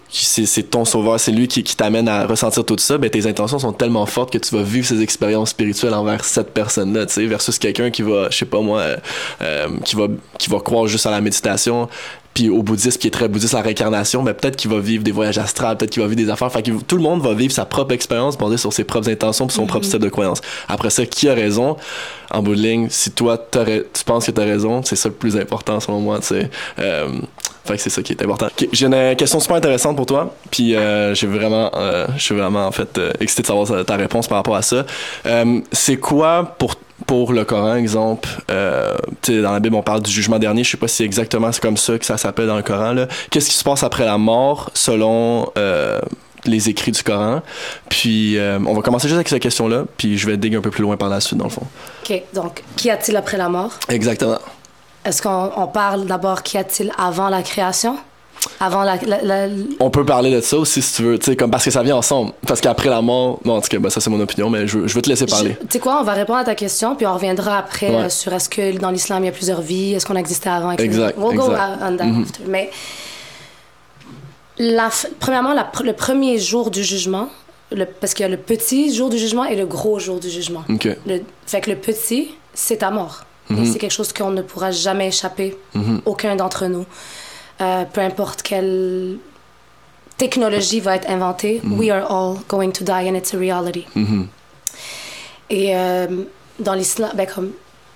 c'est 0.10 0.46
c'est 0.46 0.64
ton 0.64 0.86
sauveur, 0.86 1.20
c'est 1.20 1.32
lui 1.32 1.48
qui, 1.48 1.64
qui 1.64 1.76
t'amène 1.76 2.08
à 2.08 2.26
ressentir 2.26 2.66
tout 2.66 2.76
ça, 2.80 2.98
ben 2.98 3.10
tes 3.10 3.28
intentions 3.28 3.60
sont 3.60 3.74
tellement 3.74 4.06
fortes 4.06 4.32
que 4.34 4.38
tu 4.38 4.56
vas 4.56 4.64
vivre 4.64 4.86
ces 4.86 5.02
expériences 5.02 5.52
spirituelles 5.52 5.94
envers 5.94 6.24
cette 6.26 6.52
personne-là, 6.54 7.06
tu 7.06 7.14
sais, 7.14 7.26
versus 7.26 7.60
quelqu'un 7.60 7.92
qui 7.92 8.02
va, 8.02 8.30
je 8.30 8.38
sais 8.38 8.46
pas 8.46 8.62
moi, 8.62 8.80
euh, 8.80 8.98
euh, 9.42 9.68
qui 9.86 9.96
va 9.96 10.08
qui 10.38 10.50
va 10.50 10.60
croire 10.60 10.88
juste 10.88 11.06
à 11.06 11.12
la 11.12 11.22
méditation, 11.22 11.90
puis 12.34 12.50
au 12.50 12.64
bouddhisme 12.64 13.00
qui 13.00 13.08
est 13.08 13.12
très 13.12 13.28
bouddhiste, 13.28 13.54
la 13.54 13.62
réincarnation, 13.62 14.24
ben 14.24 14.34
peut-être 14.34 14.56
qu'il 14.56 14.72
va 14.72 14.80
vivre 14.80 15.04
des 15.04 15.12
voyages 15.12 15.38
astrales, 15.38 15.78
peut-être 15.78 15.92
qu'il 15.92 16.02
va 16.02 16.08
vivre 16.08 16.22
des 16.22 16.30
affaires, 16.30 16.52
fait 16.52 16.64
que 16.64 16.72
tout 16.72 16.96
le 16.96 17.02
monde 17.02 17.22
va 17.22 17.34
vivre 17.34 17.54
sa 17.54 17.66
propre 17.66 17.94
expérience 17.94 18.38
basée 18.38 18.58
sur 18.58 18.72
ses 18.72 18.84
propres 18.84 19.10
intentions 19.10 19.48
puis 19.48 19.56
son 19.56 19.66
propre 19.66 19.86
style 19.86 20.00
de 20.00 20.10
croyance. 20.10 20.42
Après 20.68 20.90
ça, 20.90 21.06
qui 21.06 21.28
a 21.30 21.34
raison? 21.34 21.78
En 22.32 22.44
bout 22.44 22.56
de 22.56 22.62
ligne, 22.62 22.88
si 22.92 23.12
toi 23.12 23.38
tu 23.52 24.04
penses 24.06 24.28
que 24.28 24.32
tu 24.32 24.40
as 24.40 24.44
raison, 24.44 24.84
c'est 24.84 24.96
ça 24.96 25.10
le 25.10 25.16
plus 25.16 25.36
important 25.36 25.80
selon 25.80 26.00
moi, 26.00 26.22
sais. 26.22 26.50
Euh, 26.78 27.08
fait 27.66 27.76
que 27.76 27.82
c'est 27.82 27.90
ça 27.90 28.02
qui 28.02 28.14
est 28.14 28.24
important. 28.24 28.48
J'ai 28.72 28.86
une 28.86 29.16
question 29.16 29.40
super 29.40 29.58
intéressante 29.58 29.96
pour 29.96 30.06
toi, 30.06 30.36
puis 30.52 30.76
euh, 30.76 31.14
j'ai 31.16 31.28
vraiment, 31.28 31.72
euh, 31.76 32.08
je 32.18 32.24
suis 32.24 32.36
vraiment 32.36 32.66
en 32.68 32.72
fait 32.72 32.98
euh, 32.98 33.12
excité 33.20 33.42
de 33.42 33.48
savoir 33.48 33.86
ta- 33.86 33.96
réponse 33.96 34.28
par 34.28 34.38
rapport 34.38 34.56
à 34.56 34.62
ça. 34.62 34.86
Euh, 35.26 35.60
c'est 35.72 35.98
quoi 35.98 36.56
pour 36.58 36.76
pour 37.10 37.34
le 37.34 37.44
Coran, 37.44 37.74
exemple, 37.74 38.30
euh, 38.52 38.96
dans 39.28 39.52
la 39.52 39.60
Bible, 39.60 39.74
on 39.74 39.82
parle 39.82 40.04
du 40.04 40.12
jugement 40.12 40.38
dernier. 40.38 40.64
Je 40.64 40.70
sais 40.70 40.78
pas 40.78 40.88
si 40.88 40.98
c'est 40.98 41.06
exactement 41.06 41.52
c'est 41.52 41.60
comme 41.60 41.76
ça 41.76 41.98
que 41.98 42.06
ça 42.06 42.18
s'appelle 42.18 42.46
dans 42.46 42.56
le 42.56 42.62
Coran. 42.62 43.08
Qu'est-ce 43.32 43.50
qui 43.50 43.56
se 43.56 43.64
passe 43.64 43.82
après 43.82 44.06
la 44.06 44.20
mort 44.20 44.70
selon 44.76 45.52
euh, 45.58 46.00
les 46.46 46.70
écrits 46.70 46.92
du 46.92 47.02
Coran? 47.02 47.42
Puis, 47.90 48.38
euh, 48.38 48.60
on 48.64 48.76
va 48.76 48.84
commencer 48.84 49.08
juste 49.08 49.16
avec 49.16 49.28
cette 49.28 49.42
question-là, 49.42 49.86
puis 49.98 50.20
je 50.20 50.28
vais 50.28 50.38
dig 50.38 50.56
un 50.56 50.62
peu 50.62 50.70
plus 50.70 50.84
loin 50.84 50.98
par 50.98 51.10
la 51.10 51.20
suite, 51.20 51.40
dans 51.40 51.46
le 51.46 51.50
fond. 51.50 51.66
OK. 52.08 52.22
Donc, 52.36 52.62
qu'y 52.76 52.92
a-t-il 52.92 53.18
après 53.18 53.38
la 53.38 53.50
mort? 53.50 53.72
Exactement. 53.90 54.38
Est-ce 55.04 55.24
qu'on 55.24 55.52
on 55.56 55.66
parle 55.66 56.06
d'abord 56.06 56.44
qu'y 56.44 56.60
a-t-il 56.60 56.92
avant 56.96 57.30
la 57.30 57.42
création? 57.42 57.98
Avant 58.62 58.84
la. 58.84 58.96
la- 59.06 59.22
la- 59.22 59.48
On 59.80 59.90
peut 59.90 60.06
parler 60.06 60.32
de 60.32 60.40
ça 60.42 60.58
aussi 60.58 60.82
si 60.82 60.94
tu 60.96 61.04
veux, 61.04 61.36
comme 61.36 61.52
parce 61.52 61.66
que 61.66 61.72
ça 61.72 61.84
vient 61.84 61.98
ensemble. 61.98 62.32
Parce 62.48 62.62
qu'après 62.62 62.90
la 62.90 63.02
mort, 63.02 63.40
non, 63.46 63.56
en 63.58 63.62
tout 63.62 63.68
cas, 63.70 63.80
ben, 63.80 63.90
ça 63.90 64.00
c'est 64.02 64.10
mon 64.10 64.20
opinion, 64.20 64.50
mais 64.50 64.66
je, 64.68 64.78
veux- 64.80 64.88
je 64.88 64.94
veux 64.96 65.02
te 65.02 65.10
laisser 65.10 65.26
parler. 65.26 65.58
Tu 65.62 65.68
sais 65.72 65.80
quoi, 65.80 66.00
on 66.00 66.04
va 66.04 66.14
répondre 66.14 66.40
à 66.40 66.44
ta 66.46 66.56
question, 66.56 66.96
puis 66.96 67.06
on 67.06 67.14
reviendra 67.14 67.58
après 67.58 67.90
Ouais. 67.90 67.96
euh, 68.04 68.10
sur 68.10 68.32
est-ce 68.34 68.48
que 68.50 68.78
dans 68.78 68.92
l'islam 68.92 69.24
il 69.24 69.28
y 69.28 69.30
a 69.30 69.34
plusieurs 69.34 69.62
vies, 69.62 69.94
est-ce 69.94 70.06
qu'on 70.06 70.16
existait 70.16 70.50
avant, 70.50 70.72
etc. 70.72 70.86
Exact, 70.86 71.16
We'll 71.18 71.36
go 71.38 71.52
exact. 71.52 71.80
on 71.82 71.98
that 71.98 72.04
Mhm. 72.06 72.22
after. 72.24 72.44
Mais 72.48 72.70
la, 74.58 74.90
premièrement, 75.20 75.54
le 75.84 75.94
premier 75.94 76.38
jour 76.38 76.70
du 76.72 76.84
jugement, 76.84 77.30
le, 77.72 77.86
parce 77.86 78.14
qu'il 78.14 78.24
y 78.24 78.26
a 78.26 78.30
le 78.30 78.38
petit 78.38 78.94
jour 78.94 79.10
du 79.10 79.18
jugement 79.18 79.46
et 79.46 79.56
le 79.56 79.66
gros 79.66 80.00
jour 80.00 80.20
du 80.20 80.30
jugement. 80.30 80.64
Ok. 80.70 80.88
Le, 81.06 81.22
fait 81.46 81.62
que 81.62 81.70
le 81.70 81.78
petit, 81.78 82.30
c'est 82.54 82.78
ta 82.78 82.92
mort. 82.92 83.22
Mhm. 83.50 83.66
c'est 83.66 83.80
quelque 83.80 83.92
chose 83.94 84.14
qu'on 84.14 84.30
ne 84.30 84.44
pourra 84.44 84.70
jamais 84.70 85.08
échapper, 85.08 85.58
Mhm. 85.74 86.02
aucun 86.06 86.36
d'entre 86.36 86.68
nous. 86.68 86.86
Euh, 87.62 87.84
peu 87.92 88.02
importe 88.02 88.42
quelle 88.42 89.18
technologie 90.18 90.80
va 90.80 90.96
être 90.96 91.10
inventée, 91.10 91.62
Mhm. 91.64 91.80
we 91.80 91.90
are 91.90 92.10
all 92.10 92.38
going 92.48 92.72
to 92.72 92.84
die 92.84 93.08
and 93.10 93.16
it's 93.16 93.34
a 93.34 93.38
reality. 93.38 93.86
Mhm. 93.96 94.28
Et 95.50 95.76
euh, 95.76 96.08
dans 96.60 96.74
l'islam, 96.74 97.12
ben, 97.16 97.26
comme 97.26 97.52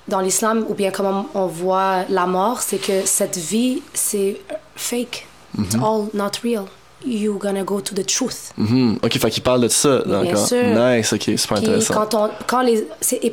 dans 0.07 0.19
l'islam, 0.19 0.65
ou 0.67 0.73
bien 0.73 0.91
comme 0.91 1.25
on, 1.33 1.47
voit 1.47 2.03
la 2.09 2.25
mort, 2.25 2.61
c'est 2.61 2.77
que 2.77 3.05
cette 3.05 3.37
vie, 3.37 3.81
c'est 3.93 4.37
fake. 4.75 5.27
It's 5.57 5.75
all 5.75 6.07
not 6.13 6.31
real. 6.43 6.63
You're 7.05 7.37
gonna 7.37 7.63
go 7.63 7.79
to 7.81 7.93
the 7.93 8.05
truth. 8.05 8.53
Mhm. 8.57 8.97
Ok, 9.03 9.17
fait 9.17 9.29
qu'il 9.29 9.43
parle 9.43 9.61
de 9.61 9.67
ça. 9.67 9.99
D'accord. 10.05 10.47
sûr. 10.47 10.63
Nice, 10.63 11.13
ok, 11.13 11.21
super 11.37 11.57
Puis 11.57 11.65
intéressant. 11.67 11.93
quand 11.93 12.13
on, 12.15 12.29
quand 12.47 12.61
les, 12.61 12.87
c'est 13.01 13.17
puis, 13.19 13.31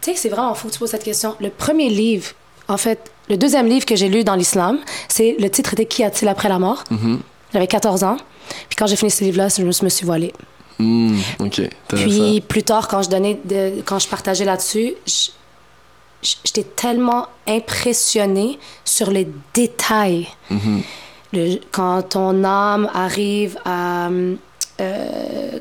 tu 0.00 0.10
sais, 0.10 0.16
c'est 0.16 0.28
vraiment 0.30 0.54
fou 0.54 0.68
que 0.68 0.72
tu 0.72 0.78
poses 0.78 0.90
cette 0.90 1.04
question. 1.04 1.36
Le 1.40 1.50
premier 1.50 1.88
livre, 1.90 2.28
en 2.68 2.76
fait, 2.78 3.10
le 3.30 3.36
deuxième 3.36 3.66
livre 3.68 3.86
que 3.86 3.96
j'ai 3.96 4.08
lu 4.08 4.24
dans 4.24 4.34
l'islam, 4.34 4.78
c'est 5.08 5.36
le 5.38 5.48
titre 5.48 5.72
était 5.72 5.86
Qu'y 5.86 6.04
a-t-il 6.04 6.28
après 6.28 6.48
la 6.48 6.58
mort? 6.58 6.84
Mhm. 6.90 7.20
J'avais 7.52 7.66
14 7.66 8.04
ans. 8.04 8.16
Puis 8.68 8.76
quand 8.76 8.86
j'ai 8.86 8.96
fini 8.96 9.10
ce 9.10 9.24
livre-là, 9.24 9.48
je 9.48 9.62
me 9.84 9.88
suis 9.88 10.04
voilée. 10.04 10.32
Hmm, 10.78 11.16
ok. 11.38 11.62
Puis 11.88 12.40
plus 12.40 12.62
tard, 12.62 12.88
quand 12.88 13.02
je 13.02 13.08
donnais, 13.10 13.38
de- 13.44 13.80
quand 13.84 13.98
je 13.98 14.08
partageais 14.08 14.44
là-dessus, 14.44 14.94
je- 15.06 15.30
j'étais 16.44 16.62
tellement 16.64 17.26
impressionnée 17.46 18.58
sur 18.84 19.10
les 19.10 19.28
détails. 19.54 20.26
Mhm. 20.50 20.82
Le- 21.32 21.58
quand 21.70 22.02
ton 22.02 22.42
âme 22.44 22.90
arrive 22.92 23.56
à 23.64 24.08
euh, 24.80 25.58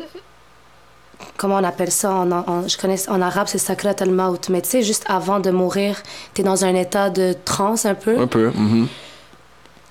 comment 1.40 1.56
on 1.56 1.64
appelle 1.64 1.92
ça 1.92 2.12
en, 2.22 2.30
en- 2.32 2.68
je 2.68 2.78
connais 2.78 3.00
en 3.10 3.22
arabe 3.30 3.48
c'est 3.48 3.58
sakrat 3.70 3.96
al 4.02 4.12
maut 4.12 4.44
mais 4.50 4.62
tu 4.62 4.70
sais 4.70 4.82
juste 4.84 5.06
avant 5.08 5.40
de 5.40 5.52
mourir 5.62 5.94
tu 6.34 6.42
es 6.42 6.44
dans 6.44 6.62
un 6.66 6.76
état 6.76 7.10
de 7.10 7.28
transe 7.46 7.86
un 7.86 7.96
peu 7.96 8.16
Un 8.20 8.28
peu. 8.28 8.48
mhm. 8.54 8.88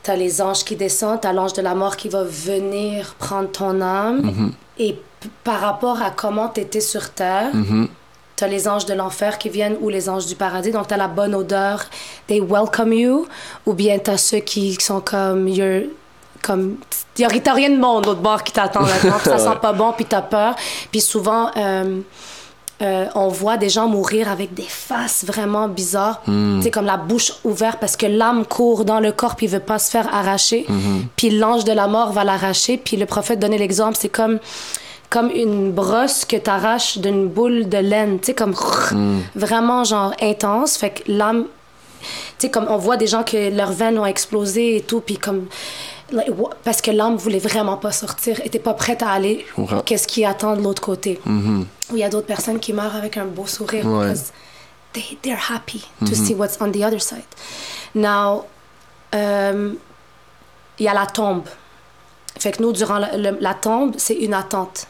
T'as 0.04 0.16
les 0.16 0.40
anges 0.40 0.64
qui 0.64 0.74
descendent, 0.76 1.20
t'as 1.20 1.32
l'ange 1.34 1.52
de 1.54 1.60
la 1.60 1.74
mort 1.74 1.96
qui 1.96 2.08
va 2.08 2.22
venir 2.24 3.14
prendre 3.18 3.50
ton 3.50 3.80
âme. 3.82 4.20
Mhm. 4.22 4.52
Et 4.78 4.92
p- 4.94 5.28
par 5.44 5.60
rapport 5.60 6.00
à 6.00 6.10
comment 6.10 6.48
t'étais 6.48 6.80
sur 6.80 7.10
terre, 7.10 7.50
Mhm. 7.54 7.88
t'as 8.36 8.46
les 8.46 8.68
anges 8.68 8.86
de 8.86 8.94
l'enfer 8.94 9.36
qui 9.36 9.50
viennent 9.50 9.76
ou 9.82 9.88
les 9.90 10.08
anges 10.08 10.24
du 10.26 10.34
paradis. 10.34 10.70
Donc 10.70 10.86
t'as 10.86 10.96
la 10.96 11.08
bonne 11.08 11.34
odeur, 11.34 11.84
they 12.26 12.40
welcome 12.40 12.92
you. 12.92 13.26
Ou 13.66 13.74
bien 13.74 13.98
t'as 13.98 14.16
ceux 14.16 14.38
qui 14.38 14.74
sont 14.80 15.00
comme, 15.02 15.46
you're, 15.48 15.82
comme, 16.42 16.76
y 17.18 17.24
a, 17.24 17.28
t'as 17.28 17.52
rien 17.52 17.70
de 17.70 17.80
bon 17.80 18.00
l'autre 18.00 18.20
bord 18.20 18.42
qui 18.42 18.52
t'attend 18.52 18.82
maintenant. 18.82 19.18
puis 19.18 19.30
ça 19.30 19.38
sent 19.52 19.58
pas 19.60 19.72
bon, 19.72 19.92
puis 19.92 20.04
t'as 20.04 20.22
peur. 20.22 20.54
Puis 20.90 21.00
souvent, 21.00 21.50
euh, 21.56 22.00
euh, 22.80 23.06
on 23.16 23.28
voit 23.28 23.56
des 23.56 23.68
gens 23.68 23.88
mourir 23.88 24.30
avec 24.30 24.54
des 24.54 24.62
faces 24.62 25.24
vraiment 25.24 25.66
bizarres, 25.66 26.22
tu 26.24 26.62
sais, 26.62 26.70
comme 26.70 26.86
la 26.86 26.96
bouche 26.96 27.32
ouverte 27.44 27.78
parce 27.80 27.96
que 27.96 28.06
l'âme 28.06 28.44
court 28.46 28.84
dans 28.84 29.00
le 29.00 29.10
corps 29.10 29.34
puis 29.34 29.46
il 29.46 29.52
veut 29.52 29.58
pas 29.58 29.80
se 29.80 29.90
faire 29.90 30.12
arracher. 30.14 30.64
Puis 31.16 31.30
l'ange 31.30 31.64
de 31.64 31.72
la 31.72 31.88
mort 31.88 32.12
va 32.12 32.22
l'arracher. 32.22 32.76
Puis 32.78 32.96
le 32.96 33.06
prophète 33.06 33.40
donnait 33.40 33.58
l'exemple, 33.58 33.96
c'est 33.98 34.08
comme 34.08 34.38
comme 35.10 35.30
une 35.30 35.72
brosse 35.72 36.24
que 36.24 36.36
t'arraches 36.36 36.98
d'une 36.98 37.28
boule 37.28 37.68
de 37.68 37.78
laine, 37.78 38.20
tu 38.20 38.26
sais, 38.26 38.34
comme 38.34 38.54
vraiment 39.34 39.82
genre 39.84 40.12
intense. 40.20 40.76
Fait 40.76 40.90
que 40.90 41.02
l'âme, 41.10 41.46
tu 42.00 42.06
sais, 42.38 42.50
comme 42.50 42.66
on 42.68 42.76
voit 42.76 42.96
des 42.96 43.06
gens 43.06 43.22
que 43.22 43.50
leurs 43.50 43.72
veines 43.72 43.98
ont 43.98 44.06
explosé 44.06 44.76
et 44.76 44.80
tout, 44.82 45.00
puis 45.00 45.16
comme 45.16 45.46
parce 46.64 46.80
que 46.80 46.90
l'âme 46.90 47.16
voulait 47.16 47.38
vraiment 47.38 47.76
pas 47.76 47.92
sortir, 47.92 48.40
était 48.44 48.58
pas 48.58 48.74
prête 48.74 49.02
à 49.02 49.10
aller. 49.10 49.44
Qu'est-ce 49.84 50.06
qui 50.06 50.24
attend 50.24 50.56
de 50.56 50.62
l'autre 50.62 50.82
côté? 50.82 51.20
Ou 51.26 51.64
il 51.92 51.98
y 51.98 52.04
a 52.04 52.08
d'autres 52.08 52.26
personnes 52.26 52.58
qui 52.60 52.72
meurent 52.72 52.96
avec 52.96 53.16
un 53.16 53.24
beau 53.26 53.46
sourire 53.46 53.86
Ouais. 53.86 54.06
because 54.08 54.32
they, 54.92 55.18
they're 55.22 55.50
happy 55.50 55.84
to 56.00 56.14
see 56.14 56.34
what's 56.34 56.56
on 56.60 56.70
the 56.72 56.82
other 56.82 57.00
side. 57.00 57.24
Now, 57.94 58.44
euh, 59.14 59.72
il 60.78 60.84
y 60.84 60.88
a 60.88 60.94
la 60.94 61.06
tombe. 61.06 61.44
Fait 62.38 62.52
que 62.52 62.62
nous, 62.62 62.72
durant 62.72 62.98
la, 62.98 63.16
le- 63.16 63.38
la 63.40 63.54
tombe, 63.54 63.94
c'est 63.96 64.14
une 64.14 64.34
attente. 64.34 64.86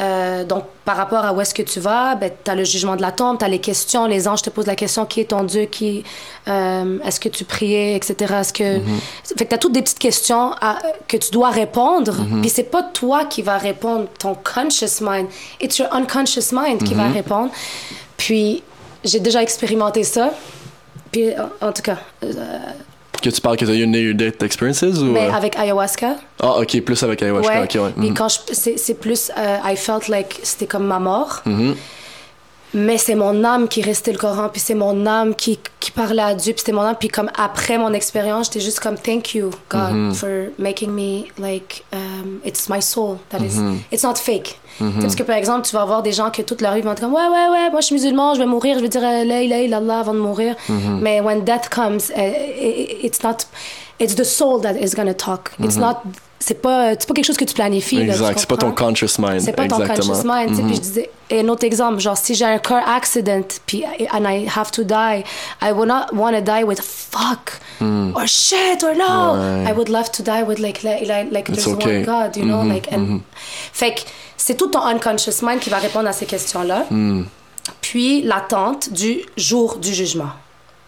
Euh, 0.00 0.42
donc, 0.44 0.64
par 0.84 0.96
rapport 0.96 1.24
à 1.24 1.32
où 1.32 1.40
est-ce 1.40 1.54
que 1.54 1.62
tu 1.62 1.78
vas, 1.78 2.16
ben, 2.16 2.30
tu 2.44 2.50
as 2.50 2.54
le 2.56 2.64
jugement 2.64 2.96
de 2.96 3.02
la 3.02 3.12
tombe, 3.12 3.38
tu 3.38 3.44
as 3.44 3.48
les 3.48 3.60
questions, 3.60 4.06
les 4.06 4.26
anges 4.26 4.42
te 4.42 4.50
posent 4.50 4.66
la 4.66 4.74
question 4.74 5.06
qui 5.06 5.20
est 5.20 5.26
ton 5.30 5.44
Dieu, 5.44 5.66
qui, 5.66 6.02
euh, 6.48 6.98
est-ce 7.04 7.20
que 7.20 7.28
tu 7.28 7.44
priais, 7.44 7.94
etc. 7.94 8.34
Est-ce 8.40 8.52
que... 8.52 8.80
Fait 9.38 9.44
que 9.44 9.50
tu 9.50 9.54
as 9.54 9.58
toutes 9.58 9.72
des 9.72 9.82
petites 9.82 10.00
questions 10.00 10.52
à- 10.60 10.78
que 11.06 11.16
tu 11.16 11.30
dois 11.30 11.50
répondre, 11.50 12.16
puis 12.40 12.50
c'est 12.50 12.64
pas 12.64 12.82
toi 12.82 13.24
qui 13.24 13.42
va 13.42 13.56
répondre, 13.56 14.06
ton 14.18 14.34
conscious 14.34 15.00
mind, 15.00 15.28
it's 15.60 15.78
your 15.78 15.88
unconscious 15.94 16.50
mind 16.52 16.82
qui 16.82 16.94
va 16.94 17.08
répondre. 17.08 17.50
Puis, 18.16 18.62
j'ai 19.04 19.20
déjà 19.20 19.42
expérimenté 19.42 20.02
ça, 20.02 20.30
puis 21.12 21.30
en, 21.38 21.68
en 21.68 21.72
tout 21.72 21.82
cas, 21.82 21.98
euh, 22.24 22.32
Que 23.24 23.30
tu 23.30 23.40
parles 23.40 23.56
que 23.56 23.64
tu 23.64 23.70
as 23.70 23.74
eu 23.74 23.82
une 23.84 23.92
near-death 23.92 24.42
experiences 24.42 24.82
ou. 24.98 25.06
mais 25.06 25.28
euh? 25.28 25.32
avec 25.32 25.56
ayahuasca, 25.56 26.16
Ah, 26.40 26.58
ok, 26.58 26.80
plus 26.82 27.02
avec 27.02 27.22
ayahuasca. 27.22 27.60
Ouais. 27.60 27.64
ok, 27.64 27.82
ouais. 27.82 27.92
Puis 27.98 28.10
Mhm. 28.10 28.14
quand 28.14 28.28
je, 28.28 28.38
c'est, 28.52 28.76
c'est 28.76 28.94
plus, 28.94 29.30
euh, 29.38 29.56
I 29.64 29.76
felt 29.76 30.08
like 30.08 30.40
c'était 30.42 30.66
comme 30.66 30.86
ma 30.86 30.98
mort. 30.98 31.40
Mhm. 31.46 31.74
Mais 32.76 32.98
c'est 32.98 33.14
mon 33.14 33.44
âme 33.44 33.68
qui 33.68 33.82
restait 33.82 34.10
le 34.12 34.18
Coran, 34.18 34.48
puis 34.50 34.60
c'est 34.60 34.74
mon 34.74 35.06
âme 35.06 35.34
qui, 35.36 35.60
qui 35.78 35.92
parlait 35.92 36.20
à 36.22 36.34
Dieu, 36.34 36.52
puis 36.52 36.58
c'était 36.60 36.72
mon 36.72 36.82
âme. 36.82 36.96
Puis 36.98 37.08
comme 37.08 37.30
après 37.36 37.78
mon 37.78 37.92
expérience, 37.92 38.46
j'étais 38.48 38.60
juste 38.64 38.80
comme 38.80 38.96
thank 38.98 39.34
you 39.34 39.50
God 39.70 39.92
Mhm. 39.92 40.14
for 40.14 40.28
making 40.58 40.90
me 40.90 41.24
like 41.38 41.84
um, 41.94 42.40
it's 42.44 42.68
my 42.68 42.82
soul 42.82 43.18
that 43.30 43.38
is 43.38 43.56
Mhm. 43.58 43.78
it's 43.92 44.02
not 44.02 44.16
fake. 44.16 44.58
Sais, 44.78 44.84
Parce 45.00 45.14
que 45.14 45.22
par 45.22 45.36
exemple, 45.36 45.66
tu 45.66 45.74
vas 45.74 45.82
avoir 45.82 46.02
des 46.02 46.12
gens 46.12 46.30
que 46.30 46.42
toute 46.42 46.60
leur 46.60 46.74
vie 46.74 46.80
vont 46.82 46.92
être 46.92 47.00
comme 47.00 47.12
ouais 47.14 47.28
ouais 47.28 47.48
ouais, 47.50 47.70
moi 47.70 47.80
je 47.80 47.86
suis 47.86 47.94
musulman, 47.94 48.34
je 48.34 48.40
vais 48.40 48.46
mourir, 48.46 48.76
je 48.78 48.82
vais 48.82 48.88
dire 48.88 49.02
la 49.02 49.22
ilaha 49.42 49.60
illallah 49.62 50.00
avant 50.00 50.14
de 50.14 50.18
mourir. 50.18 50.56
Mhm. 50.68 50.98
Mais 51.00 51.20
when 51.20 51.44
death 51.44 51.68
comes, 51.68 52.10
uh, 52.16 52.20
it- 52.20 53.04
it's 53.04 53.22
not 53.22 53.46
it's 54.00 54.14
the 54.14 54.24
soul 54.24 54.60
that 54.62 54.74
is 54.74 54.94
gonna 54.94 55.14
talk. 55.14 55.50
It's 55.62 55.76
not 55.76 56.02
c'est 56.40 56.60
pas 56.60 56.90
c'est 56.90 57.06
pas 57.08 57.14
quelque 57.14 57.24
chose 57.24 57.36
que 57.38 57.44
tu 57.44 57.54
planifies. 57.54 58.04
là. 58.04 58.12
Exact, 58.12 58.38
c'est 58.38 58.48
pas 58.48 58.56
ton 58.58 58.72
conscious 58.72 59.18
mind. 59.18 59.40
C'est 59.40 59.52
pas 59.52 59.66
ton 59.66 59.80
Exactement. 59.80 60.14
conscious 60.14 60.24
mind. 60.24 60.54
sais. 60.56 60.62
Mhm. 60.62 60.66
Puis 60.68 60.76
je 60.76 60.80
disais, 60.80 61.10
et 61.30 61.40
un 61.40 61.48
autre 61.48 61.64
exemple, 61.64 62.00
genre 62.00 62.18
si 62.18 62.34
j'ai 62.34 62.44
un 62.44 62.58
car 62.58 62.86
accident, 62.86 63.46
puis 63.66 63.84
and 64.12 64.24
I 64.28 64.46
have 64.54 64.70
to 64.72 64.82
die, 64.84 65.24
I 65.62 65.72
would 65.72 65.88
not 65.88 66.06
want 66.12 66.32
to 66.32 66.42
die 66.42 66.64
with 66.64 66.80
fuck 66.82 67.60
or 67.80 68.26
shit 68.26 68.82
or 68.82 68.94
no. 68.94 69.34
Hmm. 69.36 69.64
Ouais. 69.64 69.70
I 69.70 69.72
would 69.72 69.88
love 69.88 70.10
to 70.12 70.22
die 70.22 70.42
with 70.46 70.58
like 70.58 70.82
like, 70.82 71.06
like, 71.32 71.46
there's 71.50 71.66
okay. 71.66 72.04
one 72.04 72.04
God, 72.04 72.36
you 72.36 72.44
know, 72.44 72.62
Mhm, 72.62 72.68
like 72.72 72.92
and 72.92 73.20
fait 73.72 73.94
que 73.94 74.00
c'est 74.36 74.56
tout 74.56 74.66
ton 74.68 74.84
unconscious 74.84 75.40
mind 75.42 75.60
qui 75.60 75.70
va 75.70 75.78
répondre 75.78 76.08
à 76.08 76.12
ces 76.12 76.26
questions-là. 76.26 76.84
Hmm. 76.90 77.22
Puis 77.80 78.20
l'attente 78.22 78.92
du 78.92 79.22
jour 79.38 79.76
du 79.76 79.94
jugement, 79.94 80.30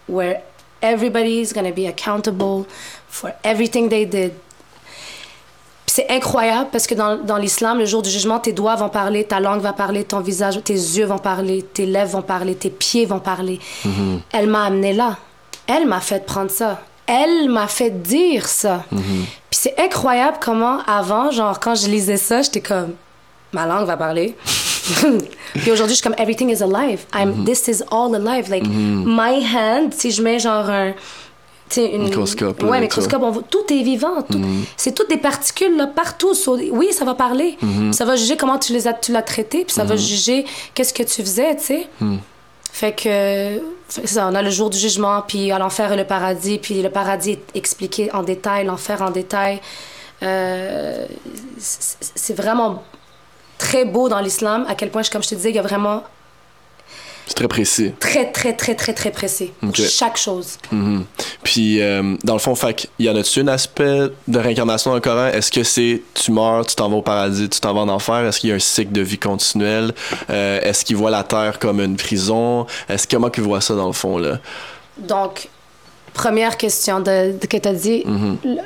where 0.07 0.41
everybody's 0.81 1.53
gonna 1.53 1.71
be 1.71 1.87
accountable 1.87 2.65
for 3.09 3.31
everything 3.43 3.89
they 3.89 4.05
did. 4.05 4.33
C'est 5.89 6.11
incroyable 6.11 6.69
parce 6.71 6.85
que 6.85 6.93
dans, 6.93 7.15
dans 7.17 7.37
l'islam, 7.37 7.79
le 7.79 7.85
jour 7.85 8.01
du 8.03 8.09
jugement, 8.09 8.39
tes 8.39 8.51
doigts 8.51 8.75
vont 8.75 8.89
parler, 8.89 9.23
ta 9.23 9.39
langue 9.39 9.61
va 9.61 9.73
parler, 9.73 10.03
ton 10.03 10.19
visage, 10.19 10.61
tes 10.63 10.73
yeux 10.73 11.05
vont 11.05 11.17
parler, 11.17 11.63
tes 11.63 11.85
lèvres 11.87 12.11
vont 12.11 12.21
parler, 12.21 12.53
tes 12.53 12.69
pieds 12.69 13.05
vont 13.05 13.19
parler. 13.19 13.59
Elle 14.31 14.47
m'a 14.47 14.65
amené 14.65 14.93
là. 14.93 15.17
Elle 15.65 15.87
m'a 15.87 15.99
fait 15.99 16.23
prendre 16.25 16.51
ça. 16.51 16.81
Elle 17.07 17.49
m'a 17.49 17.67
fait 17.67 17.89
dire 17.89 18.47
ça. 18.47 18.83
Puis 18.89 19.59
c'est 19.59 19.79
incroyable 19.79 20.37
comment 20.39 20.79
avant, 20.85 21.31
genre 21.31 21.59
quand 21.59 21.73
je 21.73 21.87
lisais 21.87 22.17
ça, 22.17 22.41
j'étais 22.43 22.61
comme 22.61 22.93
ma 23.53 23.65
langue 23.65 23.87
va 23.87 23.97
parler. 23.97 24.35
Puis 25.55 25.71
aujourd'hui, 25.71 25.95
je 25.95 26.01
suis 26.01 26.03
comme 26.03 26.15
everything 26.17 26.49
is 26.49 26.61
alive. 26.63 27.05
I'm 27.13 27.43
this 27.45 27.67
is 27.67 27.83
all 27.91 28.13
alive. 28.15 28.49
Like 28.49 28.65
my 28.67 29.43
hand, 29.43 29.93
si 29.93 30.11
je 30.11 30.21
mets 30.21 30.39
genre 30.39 30.69
un 30.69 30.93
une, 31.75 32.03
Microscope, 32.03 32.63
Ouais, 32.63 32.79
microscope. 32.79 33.21
on 33.23 33.41
tout 33.41 33.65
est 33.73 33.83
vivant. 33.83 34.21
tout- 34.21 34.39
C'est 34.77 34.93
toutes 34.95 35.09
des 35.09 35.17
particules 35.17 35.75
là, 35.75 35.85
partout. 35.87 36.33
Oui, 36.71 36.93
ça 36.93 37.03
va 37.03 37.13
parler. 37.13 37.57
Ça 37.91 38.05
va 38.05 38.15
juger 38.15 38.37
comment 38.37 38.57
tu 38.57 38.71
les 38.71 38.87
as, 38.87 38.93
tu 38.93 39.11
l'as 39.11 39.21
traité, 39.21 39.65
puis 39.65 39.73
ça 39.73 39.83
va 39.83 39.95
juger 39.97 40.45
qu'est-ce 40.73 40.93
que 40.93 41.03
tu 41.03 41.21
faisais, 41.21 41.55
tu 41.57 41.63
sais. 41.63 41.87
Fait 42.71 42.93
que 42.93 43.59
ça, 44.05 44.29
on 44.31 44.35
a 44.35 44.41
le 44.41 44.49
jour 44.49 44.69
du 44.69 44.77
jugement, 44.77 45.21
puis 45.27 45.51
à 45.51 45.57
l'enfer 45.59 45.91
et 45.91 45.97
le 45.97 46.05
paradis, 46.05 46.57
puis 46.59 46.81
le 46.81 46.89
paradis 46.89 47.31
est 47.31 47.43
expliqué 47.55 48.11
en 48.13 48.23
détail, 48.23 48.65
l'enfer 48.65 49.01
en 49.01 49.09
détail. 49.11 49.59
Euh, 50.23 51.05
c'est 51.57 52.33
vraiment 52.33 52.83
très 53.57 53.85
beau 53.85 54.09
dans 54.09 54.19
l'islam, 54.19 54.65
à 54.67 54.75
quel 54.75 54.89
point, 54.89 55.01
comme 55.11 55.23
je 55.23 55.29
te 55.29 55.35
disais, 55.35 55.49
il 55.49 55.55
y 55.55 55.59
a 55.59 55.63
vraiment 55.63 56.03
C'est 57.25 57.33
très 57.35 57.47
précis. 57.47 57.91
très, 57.99 58.31
très, 58.31 58.53
très, 58.53 58.73
très, 58.75 58.93
très 58.93 59.11
précis 59.11 59.51
pour 59.59 59.69
Ok. 59.69 59.81
chaque 59.81 60.15
chose. 60.17 60.57
Mhm. 60.71 61.03
Puis, 61.43 61.81
euh, 61.81 62.15
dans 62.23 62.33
le 62.33 62.39
fond, 62.39 62.53
il 62.99 63.05
y 63.05 63.09
en 63.09 63.15
a-tu 63.17 63.41
un 63.41 63.47
aspect 63.49 63.99
de 64.27 64.39
réincarnation 64.39 64.91
dans 64.91 64.95
le 64.95 65.01
Coran? 65.01 65.27
Est-ce 65.27 65.51
que 65.51 65.63
c'est 65.63 66.01
tu 66.13 66.31
meurs, 66.31 66.65
tu 66.65 66.75
t'en 66.75 66.87
vas 66.89 66.95
au 66.97 67.01
paradis, 67.01 67.49
tu 67.49 67.59
t'en 67.59 67.73
vas 67.73 67.81
en 67.81 67.89
enfer? 67.89 68.25
Est-ce 68.25 68.39
qu'il 68.39 68.49
y 68.49 68.53
a 68.53 68.55
un 68.55 68.59
cycle 68.59 68.93
de 68.93 69.01
vie 69.01 69.17
continuel? 69.17 69.93
Euh, 70.29 70.61
Est-ce 70.61 70.85
qu'il 70.85 70.95
voit 70.95 71.11
la 71.11 71.23
terre 71.23 71.59
comme 71.59 71.81
une 71.81 71.97
prison? 71.97 72.65
Est-ce 72.87 73.05
comment 73.07 73.29
qu'il 73.29 73.43
voit 73.43 73.59
ça 73.61 73.75
dans 73.75 73.87
le 73.87 73.93
fond, 73.93 74.17
là? 74.17 74.39
Donc, 74.97 75.49
première 76.13 76.55
question 76.57 76.99
de, 77.01 77.37
de- 77.37 77.45
que 77.45 77.57
tu 77.57 77.67
as 77.67 77.73
dit. 77.73 78.03
Le- 78.05 78.61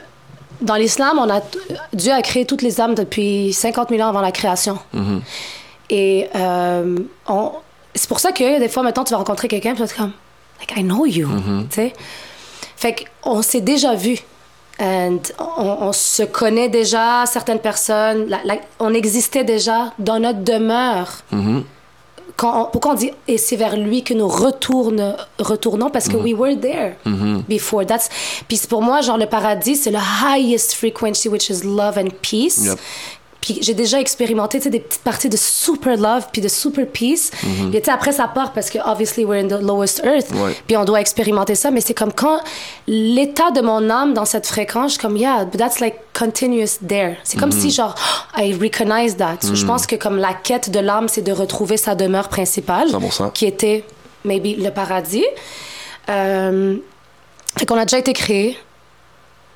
Dans 0.61 0.75
l'islam, 0.75 1.17
on 1.19 1.29
a 1.29 1.41
Dieu 1.93 2.11
a 2.11 2.21
créé 2.21 2.45
toutes 2.45 2.61
les 2.61 2.79
âmes 2.79 2.95
depuis 2.95 3.51
50 3.53 3.89
000 3.89 4.01
ans 4.01 4.09
avant 4.09 4.21
la 4.21 4.31
création. 4.31 4.77
Et 5.89 6.27
euh, 6.35 6.97
on- 7.27 7.51
c'est 7.95 8.07
pour 8.07 8.19
ça 8.19 8.31
que 8.31 8.59
des 8.59 8.69
fois, 8.69 8.83
maintenant, 8.83 9.03
tu 9.03 9.11
vas 9.11 9.17
rencontrer 9.17 9.47
quelqu'un, 9.47 9.73
puis 9.73 9.77
tu 9.77 9.83
vas 9.83 9.85
être 9.91 9.97
comme, 9.97 10.13
like, 10.59 10.73
I 10.77 10.83
know 10.83 11.05
you. 11.05 11.27
Tu 11.69 11.75
sais? 11.75 11.93
Fait 12.77 12.95
qu'on 13.23 13.41
s'est 13.41 13.61
déjà 13.61 13.95
vu. 13.95 14.17
And 14.79 15.19
on, 15.57 15.77
on 15.81 15.93
se 15.93 16.23
connaît 16.23 16.69
déjà, 16.69 17.25
certaines 17.27 17.59
personnes. 17.59 18.27
la- 18.29 18.39
la- 18.45 18.55
on 18.79 18.93
existait 18.93 19.43
déjà 19.43 19.91
dans 19.99 20.19
notre 20.19 20.39
demeure. 20.43 21.19
Quand 22.37 22.61
on- 22.63 22.65
pourquoi 22.71 22.91
on 22.91 22.95
dit 22.95 23.11
et 23.27 23.37
c'est 23.37 23.55
vers 23.55 23.75
lui 23.77 24.03
que 24.03 24.13
nous 24.13 24.27
retourne, 24.27 25.15
retournons 25.39 25.89
parce 25.89 26.07
que 26.07 26.17
we 26.17 26.33
were 26.33 26.59
there 26.59 26.95
before. 27.47 27.85
That's 27.85 28.09
puis 28.47 28.59
pour 28.69 28.81
moi 28.81 29.01
genre 29.01 29.17
le 29.17 29.25
paradis 29.27 29.75
c'est 29.75 29.91
le 29.91 29.99
highest 29.99 30.73
frequency 30.73 31.29
which 31.29 31.49
is 31.49 31.61
love 31.63 31.97
and 31.97 32.09
peace. 32.21 32.65
Yep. 32.65 32.79
Puis 33.41 33.57
j'ai 33.61 33.73
déjà 33.73 33.99
expérimenté 33.99 34.59
tu 34.59 34.65
sais, 34.65 34.69
des 34.69 34.79
petites 34.79 35.01
parties 35.01 35.27
de 35.27 35.35
super 35.35 35.97
love 35.97 36.27
puis 36.31 36.41
de 36.41 36.47
super 36.47 36.85
peace. 36.87 37.31
Et 37.73 37.79
tu 37.81 37.85
sais, 37.85 37.91
après 37.91 38.11
ça 38.11 38.27
part 38.27 38.53
parce 38.53 38.69
que 38.69 38.77
obviously 38.85 39.25
we're 39.25 39.43
in 39.43 39.47
the 39.47 39.61
lowest 39.61 40.01
earth. 40.05 40.29
Ouais. 40.31 40.55
Puis 40.67 40.77
on 40.77 40.85
doit 40.85 41.01
expérimenter 41.01 41.55
ça, 41.55 41.71
mais 41.71 41.81
c'est 41.81 41.95
comme 41.95 42.13
quand 42.13 42.39
l'état 42.87 43.49
de 43.49 43.61
mon 43.61 43.89
âme 43.89 44.13
dans 44.13 44.25
cette 44.25 44.45
fréquence, 44.45 44.91
je 44.93 44.99
suis 44.99 45.01
comme 45.01 45.17
yeah, 45.17 45.43
but 45.45 45.57
that's 45.57 45.79
like 45.79 45.95
continuous 46.17 46.77
there. 46.87 47.17
C'est 47.23 47.39
comme 47.39 47.51
si 47.51 47.71
genre 47.71 47.95
I 48.37 48.53
recognize 48.53 49.17
that. 49.17 49.37
So, 49.41 49.55
Je 49.55 49.65
pense 49.65 49.87
que 49.87 49.95
comme 49.95 50.17
la 50.17 50.33
quête 50.33 50.69
de 50.69 50.79
l'âme, 50.79 51.07
c'est 51.09 51.23
de 51.23 51.31
retrouver 51.31 51.77
sa 51.77 51.95
demeure 51.95 52.29
principale, 52.29 52.89
100%. 52.89 53.31
qui 53.31 53.45
était 53.47 53.83
maybe 54.23 54.55
le 54.61 54.69
paradis. 54.69 55.25
Euh, 56.09 56.77
fait 57.57 57.65
qu'on 57.65 57.77
a 57.77 57.85
déjà 57.85 57.97
été 57.97 58.13
créé. 58.13 58.57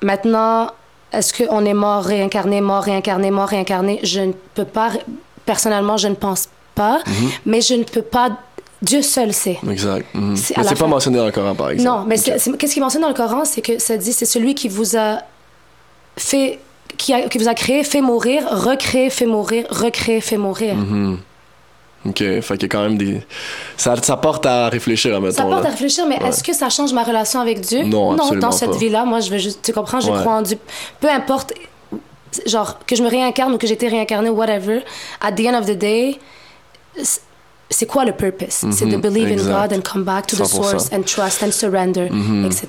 Maintenant, 0.02 0.70
est-ce 1.18 1.32
qu'on 1.44 1.64
est 1.64 1.74
mort, 1.74 2.04
réincarné, 2.04 2.60
mort, 2.60 2.82
réincarné, 2.82 3.30
mort, 3.30 3.48
réincarné? 3.48 4.00
Je 4.02 4.20
ne 4.20 4.32
peux 4.54 4.64
pas, 4.64 4.90
personnellement, 5.44 5.96
je 5.96 6.08
ne 6.08 6.14
pense 6.14 6.48
pas, 6.74 6.98
mais 7.44 7.60
je 7.60 7.74
ne 7.74 7.84
peux 7.84 8.02
pas, 8.02 8.30
Dieu 8.82 9.00
seul 9.02 9.32
sait. 9.32 9.58
Exact. 9.70 10.06
Mhm. 10.14 10.34
À 10.56 10.62
la 10.62 10.68
c'est 10.68 10.74
pas 10.74 10.74
fin. 10.76 10.86
mentionné 10.86 11.16
dans 11.18 11.26
le 11.26 11.32
Coran, 11.32 11.54
par 11.54 11.70
exemple. 11.70 11.88
Non, 12.00 12.04
mais 12.06 12.16
qu'est-ce 12.18 12.72
qui 12.72 12.78
est 12.78 12.82
mentionné 12.82 13.02
dans 13.04 13.08
le 13.08 13.14
Coran, 13.14 13.44
c'est 13.44 13.62
que 13.62 13.78
ça 13.78 13.96
dit, 13.96 14.12
c'est 14.12 14.26
celui 14.26 14.54
qui 14.54 14.68
vous 14.68 14.96
a 14.96 15.20
fait, 16.16 16.58
qui, 16.96 17.12
a- 17.14 17.28
qui 17.28 17.38
vous 17.38 17.48
a 17.48 17.54
créé, 17.54 17.84
fait 17.84 18.00
mourir, 18.00 18.44
recréé, 18.50 19.10
fait 19.10 19.26
mourir, 19.26 19.66
recréé, 19.70 20.20
fait 20.20 20.36
mourir. 20.36 20.74
Mhm. 20.74 21.18
OK. 22.08 22.18
Fait 22.18 22.42
qu'il 22.58 22.62
y 22.62 22.64
a 22.64 22.68
quand 22.68 22.82
même 22.82 22.96
des... 22.98 23.20
Ça, 23.76 23.94
ça 24.02 24.16
porte 24.16 24.46
à 24.46 24.68
réfléchir, 24.68 25.10
Ça 25.12 25.16
admettons, 25.18 25.42
porte 25.50 25.62
là. 25.62 25.68
à 25.68 25.70
réfléchir, 25.72 26.04
mais 26.08 26.16
est-ce 26.26 26.42
que 26.44 26.52
ça 26.52 26.68
change 26.70 26.92
ma 26.92 27.02
relation 27.02 27.40
avec 27.40 27.60
Dieu? 27.60 27.82
Non, 27.84 28.12
absolument 28.12 28.40
dans 28.48 28.52
cette 28.52 28.74
vie-là, 28.76 29.04
moi, 29.04 29.20
je 29.20 29.30
veux 29.30 29.38
juste, 29.38 29.60
tu 29.62 29.72
comprends, 29.72 30.00
je 30.00 30.10
Ouais. 30.10 30.20
crois 30.20 30.34
en 30.34 30.42
Dieu. 30.42 30.58
Peu 31.00 31.10
importe, 31.10 31.52
genre, 32.46 32.78
que 32.86 32.94
je 32.96 33.02
me 33.02 33.08
réincarne 33.08 33.52
ou 33.54 33.58
que 33.58 33.66
j'ai 33.66 33.74
été 33.74 33.88
réincarné, 33.88 34.28
whatever, 34.30 34.80
at 35.20 35.32
the 35.32 35.40
end 35.46 35.58
of 35.58 35.66
the 35.66 35.76
day, 35.78 36.18
c'est- 37.70 37.86
quoi 37.86 38.04
le 38.04 38.12
purpose? 38.12 38.64
C'est 38.70 38.86
de 38.86 38.96
Mhm, 38.96 39.00
believe 39.00 39.28
in 39.28 39.32
exact. 39.32 39.70
God 39.70 39.78
and 39.78 39.82
come 39.82 40.04
back 40.04 40.26
to 40.28 40.36
the 40.36 40.40
100%. 40.40 40.62
source 40.70 40.88
and 40.92 41.02
trust 41.02 41.42
and 41.42 41.50
surrender, 41.52 42.08
Mhm. 42.10 42.46
etc. 42.46 42.66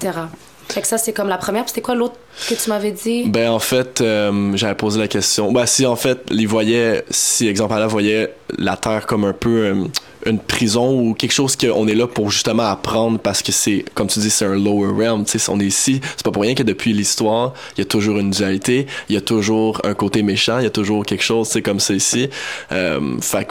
Fait 0.70 0.82
que 0.82 0.88
ça, 0.88 0.98
c'est 0.98 1.14
comme 1.14 1.30
la 1.30 1.38
première. 1.38 1.64
Puis 1.64 1.70
c'était 1.70 1.82
quoi 1.82 1.96
l'autre 1.96 2.16
que 2.50 2.54
tu 2.54 2.70
m'avais 2.70 2.92
dit? 2.92 3.26
Ben 3.30 3.50
en 3.50 3.60
fait, 3.60 4.02
euh, 4.02 4.52
j'avais 4.56 4.76
posé 4.76 5.00
la 5.00 5.08
question. 5.08 5.52
Ben 5.52 5.66
si 5.66 5.86
en 5.86 5.96
fait, 5.96 6.20
ils 6.32 6.48
voyaient, 6.48 7.04
si 7.10 7.48
exemple 7.48 7.74
Allah 7.74 7.88
voyait 7.88 8.34
la 8.58 8.78
Terre 8.78 9.06
comme 9.06 9.26
un 9.26 9.34
peu 9.34 9.50
euh, 9.50 9.86
une 10.26 10.40
prison 10.40 11.00
ou 11.00 11.14
quelque 11.14 11.32
chose 11.32 11.56
qu'on 11.56 11.88
est 11.88 11.96
là 11.96 12.08
pour 12.08 12.30
justement 12.32 12.64
apprendre 12.64 13.20
parce 13.20 13.42
que 13.42 13.52
c'est, 13.52 13.86
comme 13.94 14.08
tu 14.08 14.20
dis, 14.20 14.30
c'est 14.30 14.46
un 14.46 14.56
lower 14.56 14.92
realm. 14.94 15.26
Tu 15.26 15.40
sais, 15.40 15.50
on 15.50 15.60
est 15.60 15.66
ici, 15.66 16.02
c'est 16.16 16.24
pas 16.24 16.32
pour 16.32 16.44
rien 16.44 16.54
que 16.54 16.64
depuis 16.64 16.94
l'histoire, 16.94 17.54
il 17.78 17.80
y 17.80 17.82
a 17.82 17.86
toujours 17.86 18.18
une 18.20 18.32
dualité, 18.32 18.88
il 19.10 19.16
y 19.16 19.18
a 19.18 19.22
toujours 19.22 19.82
un 19.84 19.94
côté 19.94 20.22
méchant, 20.22 20.60
il 20.60 20.64
y 20.64 20.68
a 20.68 20.72
toujours 20.72 21.06
quelque 21.06 21.24
chose, 21.24 21.48
c'est 21.48 21.62
comme 21.62 21.80
ça 21.80 21.94
ici. 21.94 22.30
Euh, 22.72 23.18
fait 23.22 23.48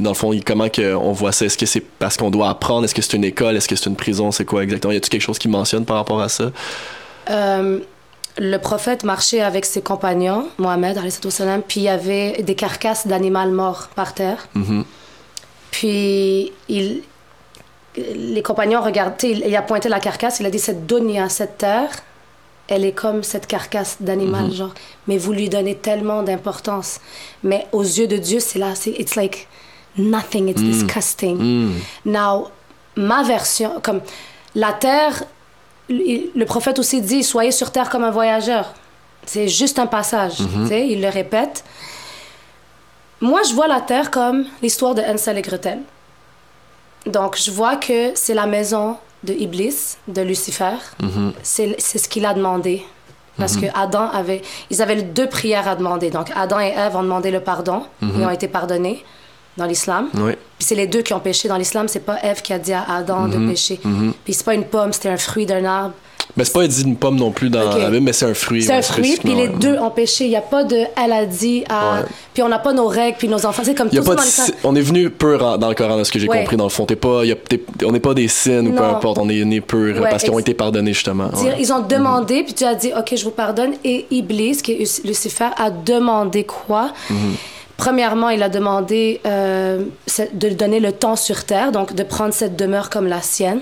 dans 0.00 0.10
le 0.10 0.14
fond, 0.14 0.38
comment 0.44 0.68
que 0.68 0.94
on 0.94 1.12
voit 1.12 1.32
ça? 1.32 1.46
Est-ce 1.46 1.58
que 1.58 1.66
c'est 1.66 1.80
parce 1.80 2.16
qu'on 2.16 2.30
doit 2.30 2.48
apprendre? 2.48 2.84
Est-ce 2.84 2.94
que 2.94 3.02
c'est 3.02 3.16
une 3.16 3.24
école? 3.24 3.56
Est-ce 3.56 3.68
que 3.68 3.76
c'est 3.76 3.88
une 3.88 3.96
prison? 3.96 4.32
C'est 4.32 4.44
quoi 4.44 4.62
exactement? 4.62 4.92
Y 4.92 4.96
a-t-il 4.96 5.10
quelque 5.10 5.20
chose 5.20 5.38
qui 5.38 5.48
mentionne 5.48 5.84
par 5.84 5.96
rapport 5.96 6.20
à 6.20 6.28
ça? 6.28 6.50
Euh, 7.30 7.78
le 8.36 8.56
prophète 8.58 9.04
marchait 9.04 9.40
avec 9.40 9.64
ses 9.64 9.82
compagnons, 9.82 10.48
Mohamed, 10.58 10.98
puis 11.68 11.80
il 11.80 11.84
y 11.84 11.88
avait 11.88 12.42
des 12.42 12.54
carcasses 12.54 13.06
d'animaux 13.06 13.50
morts 13.50 13.88
par 13.94 14.14
terre. 14.14 14.48
Mhm. 14.54 14.84
Puis 15.70 16.52
il, 16.68 17.02
les 17.96 18.42
compagnons 18.42 18.82
regardaient, 18.82 19.30
il, 19.30 19.44
il 19.46 19.56
a 19.56 19.62
pointé 19.62 19.88
la 19.88 20.00
carcasse, 20.00 20.40
il 20.40 20.46
a 20.46 20.50
dit 20.50 20.58
cette 20.58 20.86
dunya, 20.86 21.28
cette 21.28 21.58
terre, 21.58 21.90
elle 22.66 22.84
est 22.84 22.92
comme 22.92 23.22
cette 23.22 23.46
carcasse 23.46 23.98
d'animal, 24.00 24.50
genre. 24.50 24.74
Mais 25.06 25.18
vous 25.18 25.32
lui 25.32 25.48
donnez 25.48 25.74
tellement 25.74 26.22
d'importance. 26.22 26.98
Mais 27.42 27.66
aux 27.72 27.82
yeux 27.82 28.06
de 28.06 28.16
Dieu, 28.16 28.40
c'est 28.40 28.58
là, 28.58 28.74
c'est 28.74 28.90
it's 28.90 29.16
like 29.16 29.48
nothing, 29.96 30.48
it's 30.48 30.62
disgusting. 30.62 31.38
Mm. 31.38 31.72
Now, 32.04 32.50
ma 32.96 33.22
version, 33.22 33.80
comme 33.82 34.00
la 34.54 34.72
terre, 34.72 35.24
le 35.88 36.44
prophète 36.44 36.78
aussi 36.78 37.00
dit 37.00 37.22
soyez 37.22 37.52
sur 37.52 37.70
terre 37.70 37.90
comme 37.90 38.04
un 38.04 38.10
voyageur. 38.10 38.74
C'est 39.26 39.48
juste 39.48 39.78
un 39.78 39.86
passage, 39.86 40.36
tu 40.36 40.68
sais, 40.68 40.86
il 40.86 41.00
le 41.00 41.08
répète. 41.08 41.64
Moi, 43.20 43.40
je 43.48 43.54
vois 43.54 43.68
la 43.68 43.80
terre 43.80 44.10
comme 44.10 44.44
l'histoire 44.60 44.94
de 44.94 45.00
Hansel 45.00 45.38
et 45.38 45.42
Gretel. 45.42 45.78
Donc, 47.06 47.38
je 47.38 47.50
vois 47.50 47.76
que 47.76 48.12
c'est 48.14 48.34
la 48.34 48.46
maison 48.46 48.96
de 49.22 49.32
Iblis, 49.32 49.96
de 50.08 50.20
Lucifer. 50.20 50.76
C'est 51.42 51.74
c'est 51.78 51.98
ce 51.98 52.08
qu'il 52.08 52.26
a 52.26 52.34
demandé. 52.34 52.84
Parce 53.36 53.56
que 53.56 53.66
Adam 53.74 54.08
avait... 54.10 54.42
Ils 54.70 54.80
avaient 54.80 55.02
deux 55.02 55.26
prières 55.26 55.66
à 55.66 55.74
demander. 55.74 56.10
Donc, 56.10 56.30
Adam 56.36 56.60
et 56.60 56.72
Ève 56.76 56.94
ont 56.94 57.02
demandé 57.02 57.30
le 57.30 57.40
pardon. 57.40 57.84
Ils 58.02 58.24
ont 58.24 58.30
été 58.30 58.46
pardonnés 58.46 59.04
dans 59.56 59.66
l'islam. 59.66 60.08
Oui. 60.14 60.32
Puis 60.58 60.66
c'est 60.66 60.74
les 60.74 60.86
deux 60.86 61.02
qui 61.02 61.12
ont 61.12 61.20
péché 61.20 61.48
dans 61.48 61.56
l'islam. 61.56 61.88
C'est 61.88 62.00
pas 62.04 62.16
Ève 62.22 62.42
qui 62.42 62.52
a 62.52 62.58
dit 62.58 62.72
à 62.72 62.84
Adam 62.88 63.28
de 63.28 63.38
pécher. 63.48 63.80
Puis 64.24 64.32
c'est 64.34 64.44
pas 64.44 64.54
une 64.54 64.64
pomme, 64.64 64.92
c'était 64.92 65.08
un 65.10 65.16
fruit 65.16 65.46
d'un 65.46 65.64
arbre. 65.64 65.94
Mais 66.36 66.44
c'est 66.44 66.54
pas 66.54 66.66
dit 66.66 66.82
une 66.82 66.96
pomme 66.96 67.16
non 67.16 67.30
plus 67.30 67.48
dans 67.50 67.60
Ok. 67.70 67.78
la 67.78 67.90
Bible, 67.90 68.02
mais 68.06 68.12
c'est 68.12 68.24
un 68.24 68.34
fruit. 68.34 68.62
C'est 68.62 68.72
un 68.72 68.82
fruit, 68.82 69.18
puis 69.22 69.34
les 69.34 69.42
ouais. 69.42 69.48
deux 69.60 69.78
ont 69.78 69.90
péché. 69.90 70.24
Il 70.24 70.30
n'y 70.30 70.36
a 70.36 70.40
pas 70.40 70.64
de 70.64 70.78
elle 70.96 71.12
a 71.12 71.26
dit 71.26 71.62
à. 71.68 71.96
Ouais. 72.00 72.06
Puis 72.32 72.42
on 72.42 72.48
n'a 72.48 72.58
pas 72.58 72.72
nos 72.72 72.88
règles, 72.88 73.18
puis 73.18 73.28
nos 73.28 73.44
enfants. 73.46 73.62
C'est 73.64 73.74
comme 73.74 73.88
Y 73.92 73.98
a 73.98 74.02
tout 74.02 74.14
pas 74.16 74.22
ça 74.22 74.46
dans 74.62 74.70
on 74.70 74.74
est 74.74 74.80
venu 74.80 75.10
pur 75.10 75.58
dans 75.58 75.68
le 75.68 75.74
Coran, 75.74 75.98
de 75.98 76.02
ce 76.02 76.10
que 76.10 76.18
j'ai 76.18 76.26
Ouais. 76.28 76.40
compris 76.40 76.56
dans 76.56 76.64
le 76.64 76.70
fond. 76.70 76.86
T'es 76.86 76.96
pas, 76.96 77.24
y 77.24 77.30
a- 77.32 77.36
t'es- 77.36 77.62
on 77.84 77.92
n'est 77.92 78.00
pas 78.00 78.14
des 78.14 78.26
signes 78.26 78.68
ou 78.68 78.72
peu 78.72 78.82
importe, 78.82 79.18
on 79.18 79.28
est 79.28 79.44
né 79.44 79.60
pur 79.60 80.00
parce 80.10 80.24
qu'ils 80.24 80.32
ont 80.32 80.38
été 80.38 80.54
pardonnés 80.54 80.94
justement. 80.94 81.30
Ils 81.58 81.72
ont 81.72 81.80
demandé, 81.80 82.42
puis 82.42 82.54
tu 82.54 82.64
as 82.64 82.74
dit, 82.74 82.90
OK, 82.98 83.14
je 83.14 83.22
vous 83.24 83.30
pardonne. 83.30 83.74
Et 83.84 84.06
Iblis, 84.10 84.56
qui 84.56 84.72
est 84.72 85.04
Lucifer, 85.06 85.50
a 85.56 85.70
demandé 85.70 86.44
quoi? 86.44 86.90
Premièrement, 87.76 88.28
il 88.30 88.42
a 88.42 88.48
demandé 88.48 89.20
euh, 89.26 89.84
de 90.32 90.48
donner 90.50 90.80
le 90.80 90.92
temps 90.92 91.16
sur 91.16 91.44
terre, 91.44 91.72
donc 91.72 91.94
de 91.94 92.02
prendre 92.02 92.32
cette 92.32 92.56
demeure 92.56 92.88
comme 92.90 93.06
la 93.06 93.20
sienne. 93.20 93.60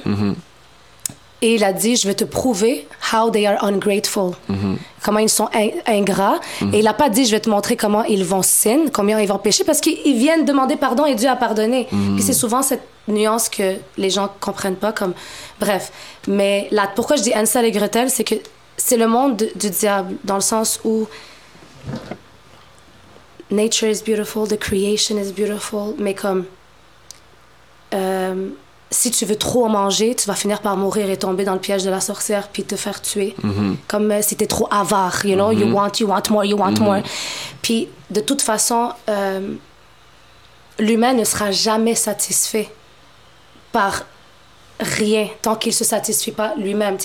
Et 1.45 1.57
il 1.57 1.65
a 1.65 1.73
dit, 1.73 1.97
je 1.97 2.07
vais 2.07 2.15
te 2.15 2.23
prouver 2.23 2.87
how 3.13 3.29
they 3.31 3.47
are 3.47 3.65
ungrateful, 3.65 4.31
comment 5.03 5.19
ils 5.19 5.29
sont 5.29 5.49
in- 5.55 5.71
ingrats. 5.89 6.39
Et 6.73 6.79
il 6.79 6.85
n'a 6.85 6.95
pas 6.95 7.09
dit, 7.09 7.25
je 7.25 7.33
vais 7.33 7.41
te 7.41 7.51
montrer 7.51 7.77
comment 7.77 8.05
ils 8.05 8.25
vont 8.25 8.43
sin, 8.43 8.85
combien 8.93 9.19
ils 9.21 9.27
vont 9.27 9.39
pécher, 9.39 9.65
parce 9.65 9.81
qu'ils 9.81 9.99
ils 10.05 10.17
viennent 10.17 10.45
demander 10.45 10.77
pardon 10.77 11.05
et 11.05 11.17
Dieu 11.17 11.29
a 11.29 11.35
pardonné. 11.35 11.89
Puis 11.91 12.23
c'est 12.23 12.33
souvent 12.33 12.63
cette 12.63 12.83
nuance 13.09 13.49
que 13.49 13.75
les 13.99 14.11
gens 14.11 14.29
comprennent 14.39 14.77
pas. 14.77 14.93
Comme 14.93 15.15
bref, 15.59 15.91
mais 16.29 16.69
là, 16.71 16.89
pourquoi 16.95 17.17
je 17.17 17.23
dis 17.23 17.33
Hansel 17.35 17.65
et 17.65 17.73
Gretel, 17.73 18.09
c'est 18.09 18.23
que 18.25 18.37
c'est 18.77 18.97
le 18.97 19.09
monde 19.09 19.37
du 19.57 19.71
diable 19.71 20.15
dans 20.23 20.37
le 20.37 20.41
sens 20.43 20.79
où 20.85 21.09
nature 23.53 23.89
is 23.89 24.03
beautiful, 24.03 24.47
the 24.47 24.59
creation 24.59 25.17
is 25.19 25.33
beautiful, 25.33 25.95
mais 25.99 26.15
comme 26.15 26.47
euh, 27.95 28.51
si 28.91 29.11
tu 29.11 29.25
veux 29.25 29.37
trop 29.37 29.65
en 29.65 29.69
manger, 29.69 30.15
tu 30.15 30.27
vas 30.27 30.35
finir 30.35 30.61
par 30.61 30.77
mourir 30.77 31.09
et 31.11 31.17
tomber 31.17 31.45
dans 31.45 31.55
le 31.55 31.61
piège 31.61 31.85
de 31.85 31.91
la 31.91 32.01
sorcière 32.01 32.49
puis 32.49 32.65
te 32.65 32.77
faire 32.77 33.01
tuer. 33.01 33.35
Comme 33.89 34.11
euh, 34.11 34.23
si 34.23 34.37
t'es 34.37 34.47
trop 34.47 34.69
avare, 34.71 35.25
you 35.25 35.35
know, 35.35 35.51
you 35.51 35.67
want, 35.73 35.93
you 35.99 36.07
want 36.07 36.23
more, 36.31 36.45
you 36.45 36.57
want 36.57 36.79
more. 36.81 37.01
Puis 37.63 37.89
de 38.11 38.21
toute 38.21 38.43
façon, 38.43 38.91
euh, 39.09 39.55
l'humain 40.79 41.15
ne 41.15 41.25
sera 41.25 41.51
jamais 41.51 41.95
satisfait 41.95 42.71
par 43.73 44.05
rien 44.81 45.29
tant 45.43 45.55
qu'il 45.57 45.73
se 45.73 45.85
satisfait 45.85 46.33
pas 46.33 46.55
lui-même. 46.57 46.97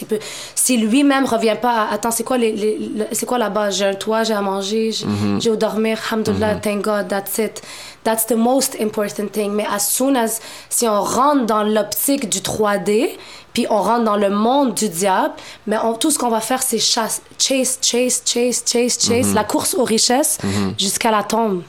Si 0.55 0.77
lui-même 0.77 1.25
revient 1.25 1.55
pas 1.61 1.83
à, 1.83 1.93
attends, 1.93 2.11
c'est 2.11 2.23
quoi, 2.23 2.37
les, 2.37 2.51
les- 2.53 2.77
le- 2.77 3.05
c'est 3.11 3.25
quoi 3.25 3.37
la 3.37 3.49
base? 3.49 3.77
J'ai 3.77 3.85
un 3.85 3.93
toit, 3.93 4.23
j'ai 4.23 4.33
à 4.33 4.41
manger, 4.41 4.91
j'ai 4.91 5.05
j'ai 5.39 5.49
où 5.51 5.55
dormir, 5.55 5.99
alhamdulillah, 6.11 6.55
thank 6.55 6.81
God, 6.83 7.07
that's 7.07 7.37
it. 7.37 7.61
That's 8.03 8.25
the 8.25 8.35
most 8.35 8.75
important 8.79 9.27
thing. 9.31 9.51
Mais 9.51 9.65
as 9.71 9.79
soon 9.89 10.15
as, 10.15 10.39
si 10.69 10.87
on 10.87 11.01
rentre 11.01 11.45
dans 11.45 11.63
l'optique 11.63 12.29
du 12.29 12.39
3D, 12.39 13.09
puis 13.53 13.65
on 13.69 13.81
rentre 13.81 14.05
dans 14.05 14.17
le 14.17 14.29
monde 14.29 14.73
du 14.73 14.87
diable, 14.89 15.33
mais 15.67 15.77
on- 15.83 15.93
tout 15.93 16.09
ce 16.09 16.17
qu'on 16.17 16.29
va 16.29 16.39
faire, 16.41 16.63
c'est 16.63 16.79
chasse, 16.79 17.21
chase, 17.37 17.79
chase, 17.81 18.21
chase, 18.25 18.63
chase, 18.65 18.97
chase, 18.99 19.33
la 19.33 19.43
course 19.43 19.75
aux 19.75 19.83
richesses 19.83 20.37
jusqu'à 20.79 21.11
la 21.11 21.23
tombe. 21.23 21.61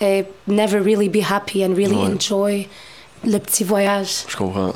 Et 0.00 0.24
never 0.46 0.78
really 0.78 1.08
be 1.08 1.20
happy 1.28 1.64
and 1.64 1.74
really 1.74 1.96
Ouais. 1.96 2.12
enjoy 2.14 2.68
le 3.24 3.38
petit 3.38 3.64
voyage. 3.64 4.24
Je 4.28 4.36
comprends. 4.36 4.72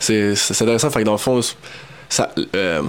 C'est 0.00 0.34
intéressant. 0.50 0.90
Fait 0.90 1.00
que 1.00 1.04
dans 1.04 1.12
le 1.12 1.18
fond, 1.18 1.40
ça, 2.08 2.30
euh, 2.54 2.82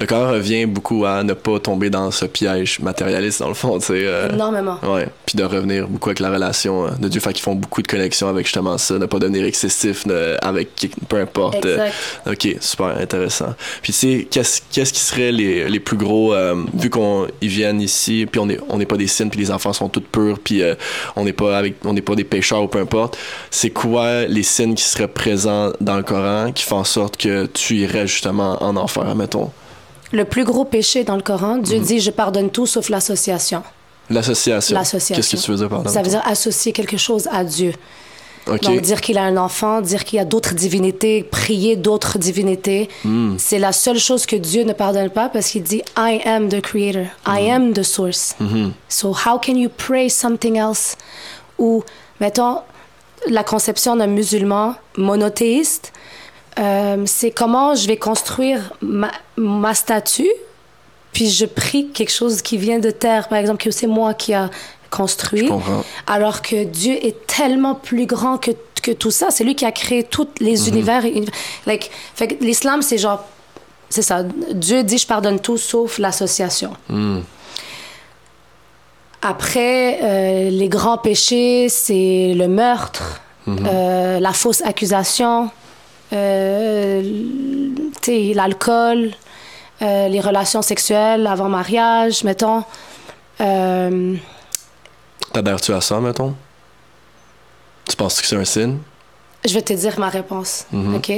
le 0.00 0.06
corps 0.06 0.30
revient 0.30 0.66
beaucoup 0.66 1.04
à 1.04 1.22
ne 1.22 1.34
pas 1.34 1.58
tomber 1.60 1.90
dans 1.90 2.10
ce 2.10 2.24
piège 2.24 2.80
matérialiste, 2.80 3.40
dans 3.40 3.48
le 3.48 3.54
fond, 3.54 3.78
tu 3.78 3.86
sais. 3.86 3.92
euh, 4.06 4.28
Énormément. 4.32 4.78
Ouais, 4.82 5.06
puis 5.26 5.36
de 5.36 5.44
revenir 5.44 5.86
beaucoup 5.86 6.08
avec 6.08 6.20
la 6.20 6.30
relation 6.30 6.86
euh, 6.86 6.90
de 6.98 7.08
Dieu, 7.08 7.20
fait 7.20 7.32
qu'ils 7.32 7.42
font 7.42 7.54
beaucoup 7.54 7.82
de 7.82 7.86
connexions 7.86 8.28
avec 8.28 8.46
justement 8.46 8.78
ça, 8.78 8.98
ne 8.98 9.06
pas 9.06 9.18
devenir 9.18 9.44
excessif 9.44 10.06
ne- 10.06 10.36
avec 10.42 10.74
qui- 10.74 10.88
peu 11.08 11.16
importe. 11.20 11.64
euh, 11.66 11.86
Exact. 11.86 11.94
ok, 12.26 12.56
super 12.60 12.86
intéressant. 12.98 13.54
Puis 13.82 13.92
tu 13.92 13.98
sais, 13.98 14.28
qu'est-ce 14.30 14.62
qu'est-ce 14.72 14.92
qui 14.92 15.00
serait 15.00 15.32
les, 15.32 15.68
les 15.68 15.80
plus 15.80 15.96
gros, 15.96 16.34
euh, 16.34 16.54
vu 16.74 16.88
qu'on 16.90 17.26
ils 17.40 17.48
viennent 17.48 17.80
ici, 17.80 18.26
puis 18.30 18.40
on 18.40 18.48
est 18.48 18.58
on 18.68 18.78
n'est 18.78 18.86
pas 18.86 18.96
des 18.96 19.06
signes, 19.06 19.28
puis 19.30 19.40
les 19.40 19.50
enfants 19.50 19.72
sont 19.72 19.88
tous 19.88 20.00
purs, 20.00 20.38
puis 20.42 20.62
euh, 20.62 20.74
on 21.16 21.24
n'est 21.24 21.32
pas 21.34 21.58
avec 21.58 21.76
on 21.84 21.92
n'est 21.92 22.00
pas 22.02 22.14
des 22.14 22.24
pécheurs 22.24 22.62
ou 22.62 22.68
peu 22.68 22.78
importe. 22.78 23.18
C'est 23.50 23.70
quoi 23.70 24.24
les 24.24 24.42
signes 24.42 24.74
qui 24.74 24.84
seraient 24.84 25.08
présents 25.08 25.72
dans 25.80 25.96
le 25.96 26.02
Coran 26.02 26.52
qui 26.52 26.64
font 26.64 26.78
en 26.78 26.84
sorte 26.84 27.16
que 27.16 27.46
tu 27.46 27.76
irais 27.76 28.06
justement 28.06 28.62
en 28.62 28.76
enfer, 28.76 29.14
mettons? 29.14 29.50
Le 30.12 30.24
plus 30.24 30.44
gros 30.44 30.64
péché 30.64 31.04
dans 31.04 31.16
le 31.16 31.22
Coran, 31.22 31.58
Dieu 31.58 31.78
dit 31.78 32.00
je 32.00 32.10
pardonne 32.10 32.50
tout 32.50 32.66
sauf 32.66 32.88
l'association. 32.88 33.62
L'association. 34.08 34.74
L'association. 34.76 35.14
Qu'est-ce 35.16 35.36
que 35.36 35.40
tu 35.44 35.50
veux 35.52 35.56
dire 35.56 35.68
par 35.68 35.82
là? 35.84 35.90
Ça 35.90 36.02
veut 36.02 36.08
dire 36.10 36.22
associer 36.26 36.72
quelque 36.72 36.96
chose 36.96 37.28
à 37.30 37.44
Dieu. 37.44 37.72
Ok. 38.48 38.62
Donc 38.62 38.80
dire 38.80 39.00
qu'il 39.02 39.18
a 39.18 39.22
un 39.22 39.36
enfant, 39.36 39.80
dire 39.82 40.02
qu'il 40.04 40.16
y 40.16 40.20
a 40.20 40.24
d'autres 40.24 40.54
divinités, 40.54 41.22
prier 41.22 41.76
d'autres 41.76 42.18
divinités, 42.18 42.88
Hmm. 43.04 43.36
c'est 43.38 43.58
la 43.60 43.70
seule 43.70 43.98
chose 43.98 44.26
que 44.26 44.34
Dieu 44.34 44.64
ne 44.64 44.72
pardonne 44.72 45.10
pas 45.10 45.28
parce 45.28 45.48
qu'il 45.50 45.62
dit 45.62 45.82
I 45.96 46.20
am 46.24 46.48
the 46.48 46.60
creator, 46.60 47.04
I 47.26 47.46
Hmm. 47.48 47.50
am 47.54 47.72
the 47.72 47.82
source. 47.84 48.34
So 48.88 49.12
how 49.12 49.38
can 49.38 49.54
you 49.54 49.68
pray 49.68 50.08
something 50.08 50.56
else? 50.56 50.96
Ou 51.58 51.84
mettons 52.20 52.60
la 53.28 53.44
conception 53.44 53.94
d'un 53.94 54.06
musulman 54.08 54.74
monothéiste, 54.96 55.92
euh, 56.58 57.02
c'est 57.06 57.30
comment 57.30 57.74
je 57.74 57.86
vais 57.86 57.96
construire 57.96 58.72
ma, 58.82 59.10
ma 59.36 59.74
statue, 59.74 60.28
puis 61.12 61.28
je 61.30 61.44
prie 61.46 61.88
quelque 61.90 62.12
chose 62.12 62.42
qui 62.42 62.56
vient 62.58 62.78
de 62.78 62.90
terre, 62.90 63.28
par 63.28 63.38
exemple, 63.38 63.62
que 63.62 63.70
c'est 63.70 63.86
moi 63.86 64.14
qui 64.14 64.34
a 64.34 64.50
construit. 64.90 65.48
Alors 66.06 66.42
que 66.42 66.64
Dieu 66.64 66.94
est 67.04 67.26
tellement 67.26 67.74
plus 67.76 68.06
grand 68.06 68.38
que, 68.38 68.50
que 68.82 68.90
tout 68.90 69.10
ça. 69.12 69.30
C'est 69.30 69.44
lui 69.44 69.54
qui 69.54 69.64
a 69.64 69.72
créé 69.72 70.02
tous 70.02 70.26
les 70.40 70.68
univers. 70.68 71.04
et- 71.04 71.24
Like, 71.66 71.90
l'islam, 72.40 72.82
c'est 72.82 72.98
genre. 72.98 73.24
C'est 73.88 74.02
ça. 74.02 74.22
Dieu 74.52 74.82
dit 74.84 74.98
je 74.98 75.06
pardonne 75.06 75.40
tout 75.40 75.56
sauf 75.58 75.98
l'association. 75.98 76.72
Après, 79.22 79.98
euh, 80.02 80.50
les 80.50 80.68
grands 80.68 80.96
péchés, 80.98 81.68
c'est 81.68 82.32
le 82.34 82.48
meurtre, 82.48 83.20
euh, 83.48 84.18
la 84.20 84.32
fausse 84.32 84.62
accusation, 84.62 85.50
l'alcool, 88.34 89.10
euh, 89.82 90.08
les 90.08 90.20
relations 90.20 90.62
sexuelles 90.62 91.26
avant 91.26 91.48
mariage, 91.48 92.24
mettons. 92.24 92.62
Euh, 93.40 94.16
T'adhères-tu 95.32 95.72
à 95.72 95.80
ça, 95.80 96.00
mettons? 96.00 96.34
Tu 97.88 97.96
penses 97.96 98.20
que 98.20 98.26
c'est 98.26 98.36
un 98.36 98.44
signe? 98.44 98.78
Je 99.46 99.54
vais 99.54 99.62
te 99.62 99.72
dire 99.72 99.98
ma 99.98 100.08
réponse, 100.08 100.66
OK? 100.94 101.12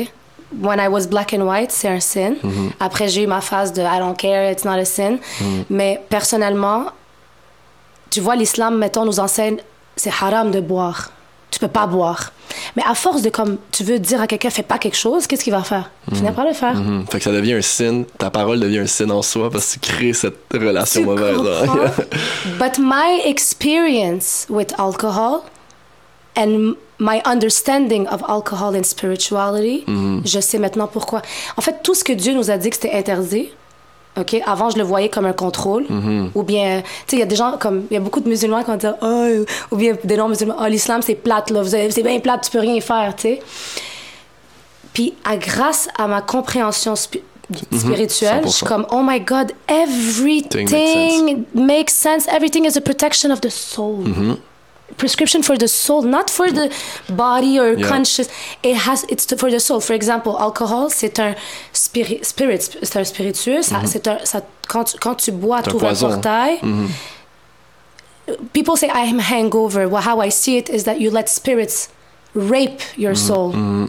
When 0.61 0.79
I 0.79 0.87
was 0.89 1.07
black 1.07 1.33
and 1.33 1.41
white, 1.43 1.73
c'est 1.73 1.89
un 1.89 1.99
sin. 2.01 2.35
Après, 2.79 3.09
j'ai 3.09 3.23
eu 3.23 3.27
ma 3.27 3.41
phase 3.41 3.73
de 3.73 3.81
I 3.83 3.99
don't 3.99 4.15
care, 4.17 4.51
it's 4.53 4.65
not 4.65 4.73
a 4.79 4.85
sin. 4.85 5.19
Mais 5.71 6.01
personnellement, 6.09 6.85
tu 8.11 8.21
vois, 8.21 8.37
l'islam, 8.37 8.77
mettons, 8.79 9.05
nous 9.05 9.19
enseigne, 9.19 9.57
c'est 9.97 10.13
haram 10.21 10.51
de 10.51 10.61
boire. 10.61 11.11
Tu 11.53 11.59
peux 11.61 11.69
pas 11.69 11.87
boire. 11.87 12.33
Mais 12.77 12.83
à 12.89 12.95
force 12.95 13.23
de, 13.23 13.29
comme, 13.31 13.59
tu 13.71 13.85
veux 13.85 13.99
dire 13.99 14.21
à 14.21 14.27
quelqu'un, 14.27 14.51
fais 14.51 14.63
pas 14.65 14.79
quelque 14.79 14.97
chose, 14.97 15.27
qu'est-ce 15.27 15.45
qu'il 15.45 15.53
va 15.53 15.63
faire? 15.63 15.91
Il 16.11 16.17
finit 16.17 16.33
par 16.33 16.47
le 16.47 16.55
faire. 16.55 16.75
Mhm. 16.75 17.05
Fait 17.11 17.19
que 17.19 17.25
ça 17.25 17.31
devient 17.31 17.53
un 17.53 17.61
signe, 17.63 18.05
ta 18.19 18.31
parole 18.31 18.59
devient 18.59 18.79
un 18.81 18.87
signe 18.87 19.11
en 19.13 19.23
soi 19.23 19.51
parce 19.51 19.67
que 19.77 19.81
tu 19.81 19.93
crées 19.93 20.13
cette 20.15 20.39
relation 20.53 21.01
Tu 21.03 21.07
mauvaise. 21.07 21.37
hein. 21.39 21.91
But 22.59 22.79
my 22.79 23.21
experience 23.27 24.47
with 24.49 24.73
alcohol 24.79 25.43
and 26.37 26.75
my 26.99 27.21
understanding 27.27 28.07
of 28.09 28.23
alcohol 28.29 28.75
and 28.77 28.85
spirituality, 28.85 29.85
je 30.25 30.41
sais 30.41 30.59
maintenant 30.59 30.87
pourquoi. 30.87 31.21
En 31.57 31.61
fait, 31.61 31.83
tout 31.83 31.95
ce 31.95 32.03
que 32.05 32.13
Dieu 32.15 32.33
nous 32.33 32.51
a 32.51 32.57
dit 32.57 32.71
que 32.71 32.77
c'était 32.77 32.93
interdit, 32.97 33.49
OK? 34.19 34.37
Avant, 34.47 34.69
je 34.71 34.77
le 34.77 34.85
voyais 34.85 35.09
comme 35.09 35.25
un 35.27 35.33
contrôle. 35.33 35.87
Ou 36.35 36.43
bien, 36.43 36.83
tu 36.83 36.87
sais, 37.07 37.17
il 37.17 37.19
y 37.21 37.23
a 37.23 37.27
des 37.27 37.37
gens 37.37 37.57
comme. 37.59 37.85
Il 37.91 37.95
y 37.95 37.97
a 37.97 38.01
beaucoup 38.01 38.21
de 38.21 38.29
musulmans 38.29 38.61
qui 38.63 38.71
vont 38.71 38.77
dire, 38.77 38.95
oh, 39.01 39.27
ou 39.71 39.77
bien 39.77 39.97
des 40.05 40.17
non-musulmans, 40.17 40.57
oh, 40.61 40.67
l'islam, 40.67 41.01
c'est 41.03 41.15
plate, 41.15 41.51
là. 41.51 41.63
Vous 41.63 41.75
avez- 41.75 41.91
C'est 41.91 42.03
bien 42.03 42.21
plate, 42.21 42.43
tu 42.45 42.51
peux 42.51 42.59
rien 42.61 42.79
faire, 42.81 43.15
tu 43.17 43.23
sais. 43.23 43.41
Puis, 44.93 45.15
à, 45.25 45.37
grâce 45.37 45.89
à 45.97 46.07
ma 46.07 46.21
compréhension 46.21 46.93
spi- 46.95 47.23
spirituelle, 47.79 48.43
je 48.45 48.49
suis 48.51 48.67
100%. 48.67 48.69
comme, 48.69 48.87
oh 48.91 49.01
my 49.03 49.21
God, 49.21 49.53
everything 49.67 51.47
makes 51.55 51.93
sense. 51.95 52.27
Everything 52.29 52.67
is 52.67 52.77
a 52.77 52.81
protection 52.83 53.31
of 53.31 53.41
the 53.41 53.49
soul. 53.51 54.05
Prescription 54.97 55.43
for 55.43 55.57
the 55.57 55.69
soul, 55.69 56.03
not 56.03 56.31
for 56.31 56.51
the 56.51 56.71
body 57.09 57.59
or 57.59 57.73
Yeah. 57.79 57.89
conscious. 57.89 58.29
It 58.63 58.77
has, 58.77 59.05
it's 59.09 59.27
for 59.37 59.51
the 59.51 59.59
soul. 59.59 59.81
For 59.81 59.95
example, 59.95 60.37
alcohol, 60.39 60.91
c'est 60.91 61.19
un 61.19 61.35
spirit, 61.73 62.25
spirit 62.25 62.61
c'est 62.83 62.97
un 62.99 63.05
spiritueux. 63.05 63.63
Ça, 63.63 63.81
c'est 63.87 64.07
un, 64.07 64.19
ça, 64.25 64.43
quand, 64.69 64.85
tu, 64.85 64.99
quand 64.99 65.15
tu 65.17 65.33
bois, 65.33 65.61
Mm-hmm. 65.61 65.65
C'est 65.65 65.71
un 65.71 65.95
tu 65.95 66.05
ouvres. 66.05 66.17
Mm-hmm. 66.17 66.21
portail. 66.21 66.59
People 68.53 68.77
say 68.77 68.89
I 68.89 69.03
am 69.07 69.19
hangover. 69.19 69.89
Well, 69.89 70.03
how 70.03 70.21
I 70.21 70.29
see 70.31 70.57
it 70.57 70.69
is 70.71 70.85
that 70.85 71.01
you 71.01 71.11
let 71.11 71.29
spirits 71.29 71.89
rape 72.35 72.81
your 72.97 73.13
Mm-hmm. 73.15 73.27
soul 73.27 73.89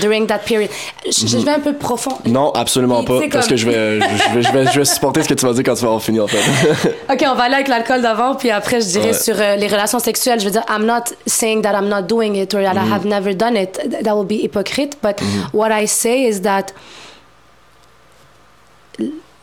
during 0.00 0.26
that 0.26 0.38
period. 0.46 0.70
Je, 1.04 1.26
je 1.26 1.38
vais 1.38 1.50
un 1.50 1.60
peu 1.60 1.74
profond. 1.74 2.16
Non, 2.26 2.52
absolument 2.52 3.02
pas. 3.04 3.20
Parce 3.30 3.46
comme- 3.46 3.50
que 3.50 3.56
je 3.56 3.66
vais, 3.66 4.00
je, 4.00 4.34
vais, 4.34 4.42
je, 4.42 4.52
vais, 4.52 4.66
je 4.72 4.78
vais 4.78 4.84
supporter 4.84 5.22
ce 5.22 5.28
que 5.28 5.34
tu 5.34 5.46
vas 5.46 5.52
dire 5.52 5.62
quand 5.64 5.74
tu 5.74 5.80
vas 5.82 5.88
avoir 5.88 6.02
fini, 6.02 6.20
en 6.20 6.26
fait. 6.26 6.38
Ok, 7.12 7.24
on 7.28 7.34
va 7.34 7.44
aller 7.44 7.54
avec 7.56 7.68
l'alcool 7.68 8.02
d'avant, 8.02 8.34
puis 8.34 8.50
après, 8.50 8.80
je 8.80 8.86
dirais 8.86 9.06
Ouais. 9.08 9.12
sur 9.12 9.34
euh, 9.40 9.56
les 9.56 9.66
relations 9.66 9.98
sexuelles. 9.98 10.40
Je 10.40 10.44
veux 10.46 10.50
dire, 10.52 10.64
I'm 10.68 10.84
not 10.86 11.04
saying 11.26 11.62
that 11.62 11.72
I'm 11.72 11.88
not 11.88 12.02
doing 12.02 12.34
it 12.36 12.54
or 12.54 12.62
that 12.62 12.74
I 12.74 12.88
have 12.92 13.04
never 13.04 13.34
done 13.34 13.56
it. 13.56 13.78
Th- 13.90 14.02
That 14.02 14.14
will 14.14 14.24
be 14.26 14.42
hypocrite. 14.42 14.96
But 15.02 15.20
what 15.52 15.70
I 15.72 15.86
say 15.86 16.22
is 16.28 16.40
that 16.42 16.72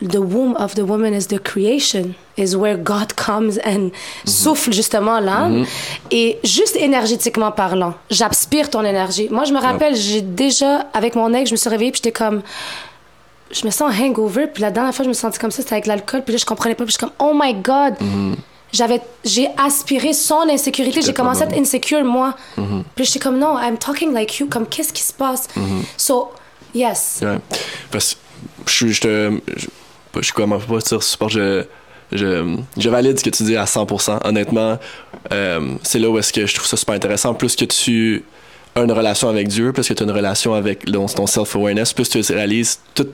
the 0.00 0.20
womb 0.20 0.54
of 0.56 0.74
the 0.74 0.84
woman 0.84 1.12
is 1.12 1.26
the 1.26 1.38
creation, 1.38 2.14
is 2.36 2.56
where 2.56 2.76
God 2.76 3.14
comes 3.16 3.58
and 3.64 3.90
souffle 4.24 4.72
justement 4.72 5.20
l'âme. 5.20 5.66
Et 6.10 6.38
juste 6.44 6.76
énergétiquement 6.76 7.50
parlant, 7.52 7.94
j'aspire 8.10 8.70
ton 8.70 8.84
énergie. 8.84 9.28
Moi, 9.30 9.44
je 9.44 9.52
me 9.52 9.60
rappelle, 9.60 9.96
j'ai 9.96 10.22
déjà, 10.22 10.86
avec 10.94 11.14
mon 11.14 11.32
ex, 11.34 11.50
je 11.50 11.54
me 11.54 11.56
suis 11.56 11.70
réveillée, 11.70 11.90
puis 11.90 12.00
j'étais 12.02 12.16
comme 12.16 12.42
je 13.50 13.64
me 13.64 13.70
sens 13.70 13.92
hangover. 13.98 14.46
Puis 14.46 14.62
la 14.62 14.70
dernière 14.70 14.94
fois, 14.94 15.04
je 15.04 15.08
me 15.08 15.14
sentais 15.14 15.38
comme 15.38 15.50
ça, 15.50 15.62
c'était 15.62 15.74
avec 15.74 15.86
l'alcool. 15.86 16.22
Puis 16.22 16.32
là, 16.32 16.38
je 16.38 16.44
comprenais 16.44 16.74
pas. 16.74 16.84
Puis 16.84 16.92
je 16.92 16.98
suis 16.98 17.06
comme, 17.06 17.14
oh 17.18 17.32
my 17.34 17.54
God. 17.54 17.94
J'avais, 18.70 19.00
j'ai 19.24 19.48
aspiré 19.56 20.12
son 20.12 20.42
insécurité. 20.50 21.00
J'ai 21.00 21.14
commencé 21.14 21.42
à 21.42 21.46
être 21.46 21.58
insecure, 21.58 22.04
moi. 22.04 22.34
Puis 22.94 23.04
j'étais 23.04 23.18
comme, 23.18 23.38
non, 23.38 23.58
I'm 23.58 23.78
talking 23.78 24.12
like 24.12 24.38
you. 24.38 24.46
Comme, 24.48 24.66
qu'est-ce 24.66 24.92
qui 24.92 25.02
se 25.02 25.12
passe? 25.12 25.48
So, 25.96 26.30
yes. 26.74 27.20
Ouais. 27.22 27.38
Parce 27.90 28.14
que 28.14 28.18
je 28.70 28.88
je 28.88 29.00
te, 29.00 29.40
je, 29.56 29.66
je 30.16 30.22
suis 30.22 30.32
comment 30.32 30.58
pas 30.58 30.78
dire 30.78 31.02
support, 31.02 31.28
je, 31.28 31.64
je, 32.12 32.56
je 32.76 32.90
valide 32.90 33.18
ce 33.18 33.24
que 33.24 33.30
tu 33.30 33.42
dis 33.42 33.56
à 33.56 33.64
100%. 33.64 34.26
Honnêtement, 34.26 34.78
euh, 35.32 35.74
c'est 35.82 35.98
là 35.98 36.08
où 36.08 36.18
est-ce 36.18 36.32
que 36.32 36.46
je 36.46 36.54
trouve 36.54 36.66
ça 36.66 36.76
super 36.76 36.94
intéressant. 36.94 37.34
Plus 37.34 37.56
que 37.56 37.64
tu 37.64 38.24
as 38.74 38.82
une 38.82 38.92
relation 38.92 39.28
avec 39.28 39.48
Dieu, 39.48 39.72
plus 39.72 39.86
que 39.88 39.94
tu 39.94 40.02
as 40.02 40.06
une 40.06 40.12
relation 40.12 40.54
avec 40.54 40.84
ton, 40.84 41.26
self-awareness, 41.26 41.92
plus 41.92 42.08
tu 42.08 42.20
réalises 42.32 42.80
tout, 42.94 43.08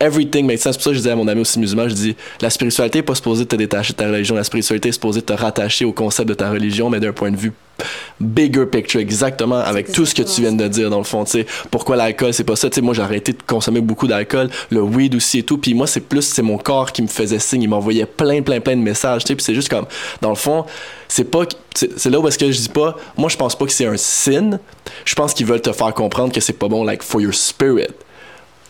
everything 0.00 0.46
makes 0.46 0.62
sense. 0.62 0.72
C'est 0.72 0.78
pour 0.78 0.84
ça 0.84 0.90
que 0.90 0.94
je 0.94 1.00
disais 1.00 1.10
à 1.10 1.16
mon 1.16 1.28
ami 1.28 1.42
aussi 1.42 1.58
musulman, 1.58 1.88
je 1.88 1.94
dis, 1.94 2.16
la 2.40 2.50
spiritualité 2.50 2.98
n'est 2.98 3.02
pas 3.02 3.14
supposée 3.14 3.46
te 3.46 3.56
détacher 3.56 3.92
de 3.92 3.98
ta 3.98 4.06
religion. 4.08 4.34
La 4.34 4.44
spiritualité 4.44 4.88
est 4.88 4.92
supposée 4.92 5.22
te 5.22 5.32
rattacher 5.32 5.84
au 5.84 5.92
concept 5.92 6.28
de 6.28 6.34
ta 6.34 6.50
religion, 6.50 6.90
mais 6.90 7.00
d'un 7.00 7.12
point 7.12 7.30
de 7.30 7.36
vue 7.36 7.52
bigger 8.20 8.66
picture, 8.66 9.00
exactement, 9.00 9.58
avec 9.58 9.90
tout 9.92 10.04
ce 10.04 10.14
que 10.14 10.22
tu 10.22 10.42
viens 10.42 10.52
de 10.52 10.68
dire, 10.68 10.90
dans 10.90 10.98
le 10.98 11.04
fond, 11.04 11.24
tu 11.24 11.30
sais. 11.32 11.46
Pourquoi 11.70 11.96
l'alcool, 11.96 12.34
c'est 12.34 12.44
pas 12.44 12.56
ça, 12.56 12.68
tu 12.68 12.76
sais. 12.76 12.80
Moi, 12.80 12.94
j'ai 12.94 13.02
arrêté 13.02 13.32
de 13.32 13.42
consommer 13.46 13.80
beaucoup 13.80 14.06
d'alcool, 14.06 14.50
le 14.70 14.82
weed 14.82 15.14
aussi 15.14 15.38
et 15.38 15.42
tout. 15.42 15.58
Puis 15.58 15.74
moi, 15.74 15.86
c'est 15.86 16.00
plus, 16.00 16.22
c'est 16.22 16.42
mon 16.42 16.58
corps 16.58 16.92
qui 16.92 17.02
me 17.02 17.06
faisait 17.06 17.38
signe. 17.38 17.62
Il 17.62 17.68
m'envoyait 17.68 18.06
plein, 18.06 18.42
plein, 18.42 18.60
plein 18.60 18.76
de 18.76 18.82
messages, 18.82 19.24
tu 19.24 19.28
sais. 19.28 19.34
Puis 19.34 19.44
c'est 19.44 19.54
juste 19.54 19.68
comme, 19.68 19.86
dans 20.20 20.30
le 20.30 20.34
fond, 20.34 20.66
c'est 21.08 21.24
pas, 21.24 21.44
c'est 21.74 21.98
c'est 21.98 22.10
là 22.10 22.20
où 22.20 22.28
est-ce 22.28 22.38
que 22.38 22.50
je 22.50 22.58
dis 22.58 22.68
pas, 22.68 22.96
moi, 23.16 23.28
je 23.28 23.36
pense 23.36 23.56
pas 23.56 23.64
que 23.64 23.72
c'est 23.72 23.86
un 23.86 23.96
sin. 23.96 24.58
Je 25.04 25.14
pense 25.14 25.32
qu'ils 25.32 25.46
veulent 25.46 25.62
te 25.62 25.72
faire 25.72 25.94
comprendre 25.94 26.32
que 26.32 26.40
c'est 26.40 26.52
pas 26.52 26.68
bon, 26.68 26.84
like, 26.84 27.02
for 27.02 27.20
your 27.20 27.34
spirit. 27.34 27.94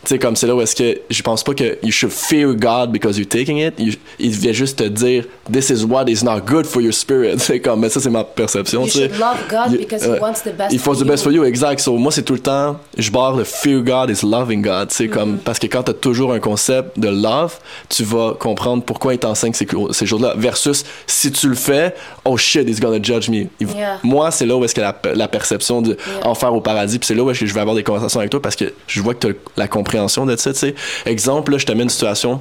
Sais, 0.04 0.18
comme 0.18 0.34
c'est 0.34 0.46
là 0.46 0.54
où 0.54 0.62
est-ce 0.62 0.74
que 0.74 0.98
je 1.10 1.22
pense 1.22 1.44
pas 1.44 1.52
que 1.52 1.76
you 1.82 1.90
should 1.90 2.10
fear 2.12 2.54
God 2.54 2.90
because 2.90 3.18
you're 3.18 3.28
taking 3.28 3.58
it. 3.58 3.74
You- 3.78 3.92
il 4.18 4.30
vient 4.30 4.52
juste 4.52 4.78
te 4.78 4.84
dire, 4.84 5.24
this 5.52 5.68
is 5.68 5.84
what 5.84 6.04
is 6.08 6.24
not 6.24 6.40
good 6.46 6.64
for 6.66 6.80
your 6.80 6.94
spirit. 6.94 7.34
C'est 7.38 7.60
comme, 7.60 7.80
mais 7.80 7.90
ça, 7.90 8.00
c'est 8.00 8.08
ma 8.10 8.24
perception. 8.24 8.80
You 8.82 8.86
tu 8.86 8.92
sais. 8.92 9.08
should 9.08 9.18
love 9.20 9.36
God 9.50 9.72
You- 9.72 9.78
because 9.78 10.02
He 10.04 10.08
ouais. 10.10 10.18
wants 10.20 10.40
the 10.44 10.56
best 10.56 10.72
Il 10.72 10.78
faut 10.78 10.94
for 10.94 11.02
the 11.02 11.06
best 11.06 11.22
for 11.22 11.30
you, 11.32 11.44
exact. 11.44 11.80
So, 11.80 11.96
moi, 11.98 12.10
c'est 12.12 12.22
tout 12.22 12.32
le 12.32 12.38
temps, 12.40 12.78
je 12.96 13.10
barre 13.10 13.36
le 13.36 13.44
fear 13.44 13.82
God 13.82 14.08
is 14.10 14.24
loving 14.24 14.62
God. 14.62 14.88
Tu 14.88 14.94
sais, 14.96 15.04
Mm-hmm. 15.04 15.10
comme, 15.10 15.38
parce 15.38 15.58
que 15.58 15.66
quand 15.66 15.82
t'as 15.82 15.92
toujours 15.92 16.32
un 16.32 16.40
concept 16.40 16.98
de 16.98 17.08
love, 17.08 17.58
tu 17.90 18.02
vas 18.04 18.34
comprendre 18.38 18.82
pourquoi 18.82 19.12
il 19.14 19.18
t'enseigne 19.18 19.52
ces, 19.52 19.66
ces 19.92 20.06
choses-là. 20.06 20.32
Versus, 20.36 20.82
si 21.06 21.30
tu 21.30 21.46
le 21.48 21.54
fais, 21.54 21.94
oh 22.24 22.36
shit, 22.38 22.66
he's 22.68 22.80
gonna 22.80 23.02
judge 23.02 23.28
me. 23.28 23.46
Il- 23.60 23.68
Yeah. 23.76 23.98
Moi, 24.02 24.30
c'est 24.30 24.46
là 24.46 24.56
où 24.56 24.64
est-ce 24.64 24.74
que 24.74 24.80
la, 24.80 24.96
la 25.14 25.28
perception 25.28 25.80
de 25.82 25.96
enfer 26.24 26.52
au 26.54 26.60
paradis, 26.60 26.98
puis 26.98 27.06
c'est 27.06 27.14
là 27.14 27.22
où 27.22 27.30
est-ce 27.30 27.40
que 27.40 27.46
je 27.46 27.52
vais 27.54 27.60
avoir 27.60 27.76
des 27.76 27.82
conversations 27.84 28.18
avec 28.20 28.30
toi 28.30 28.40
parce 28.42 28.56
que 28.56 28.72
je 28.86 29.00
vois 29.02 29.14
que 29.14 29.26
tu 29.26 29.32
as 29.32 29.36
la 29.56 29.68
compréhension 29.68 29.89
de 29.90 30.36
ça, 30.36 30.52
tu 30.52 30.58
sais. 30.58 30.74
Exemple, 31.06 31.58
je 31.58 31.66
te 31.66 31.72
mets 31.72 31.82
une 31.82 31.88
situation. 31.88 32.40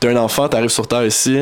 T'as 0.00 0.10
un 0.10 0.16
enfant, 0.16 0.48
t'arrives 0.48 0.70
sur 0.70 0.88
Terre 0.88 1.04
ici, 1.04 1.40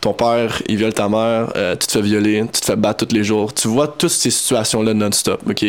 ton 0.00 0.12
père, 0.12 0.62
il 0.66 0.76
viole 0.76 0.92
ta 0.94 1.08
mère, 1.08 1.52
euh, 1.56 1.76
tu 1.76 1.86
te 1.86 1.92
fais 1.92 2.02
violer, 2.02 2.44
tu 2.52 2.60
te 2.60 2.66
fais 2.66 2.76
battre 2.76 3.06
tous 3.06 3.14
les 3.14 3.22
jours. 3.22 3.52
Tu 3.52 3.68
vois 3.68 3.88
toutes 3.88 4.10
ces 4.10 4.30
situations-là 4.30 4.94
non-stop, 4.94 5.42
OK? 5.48 5.62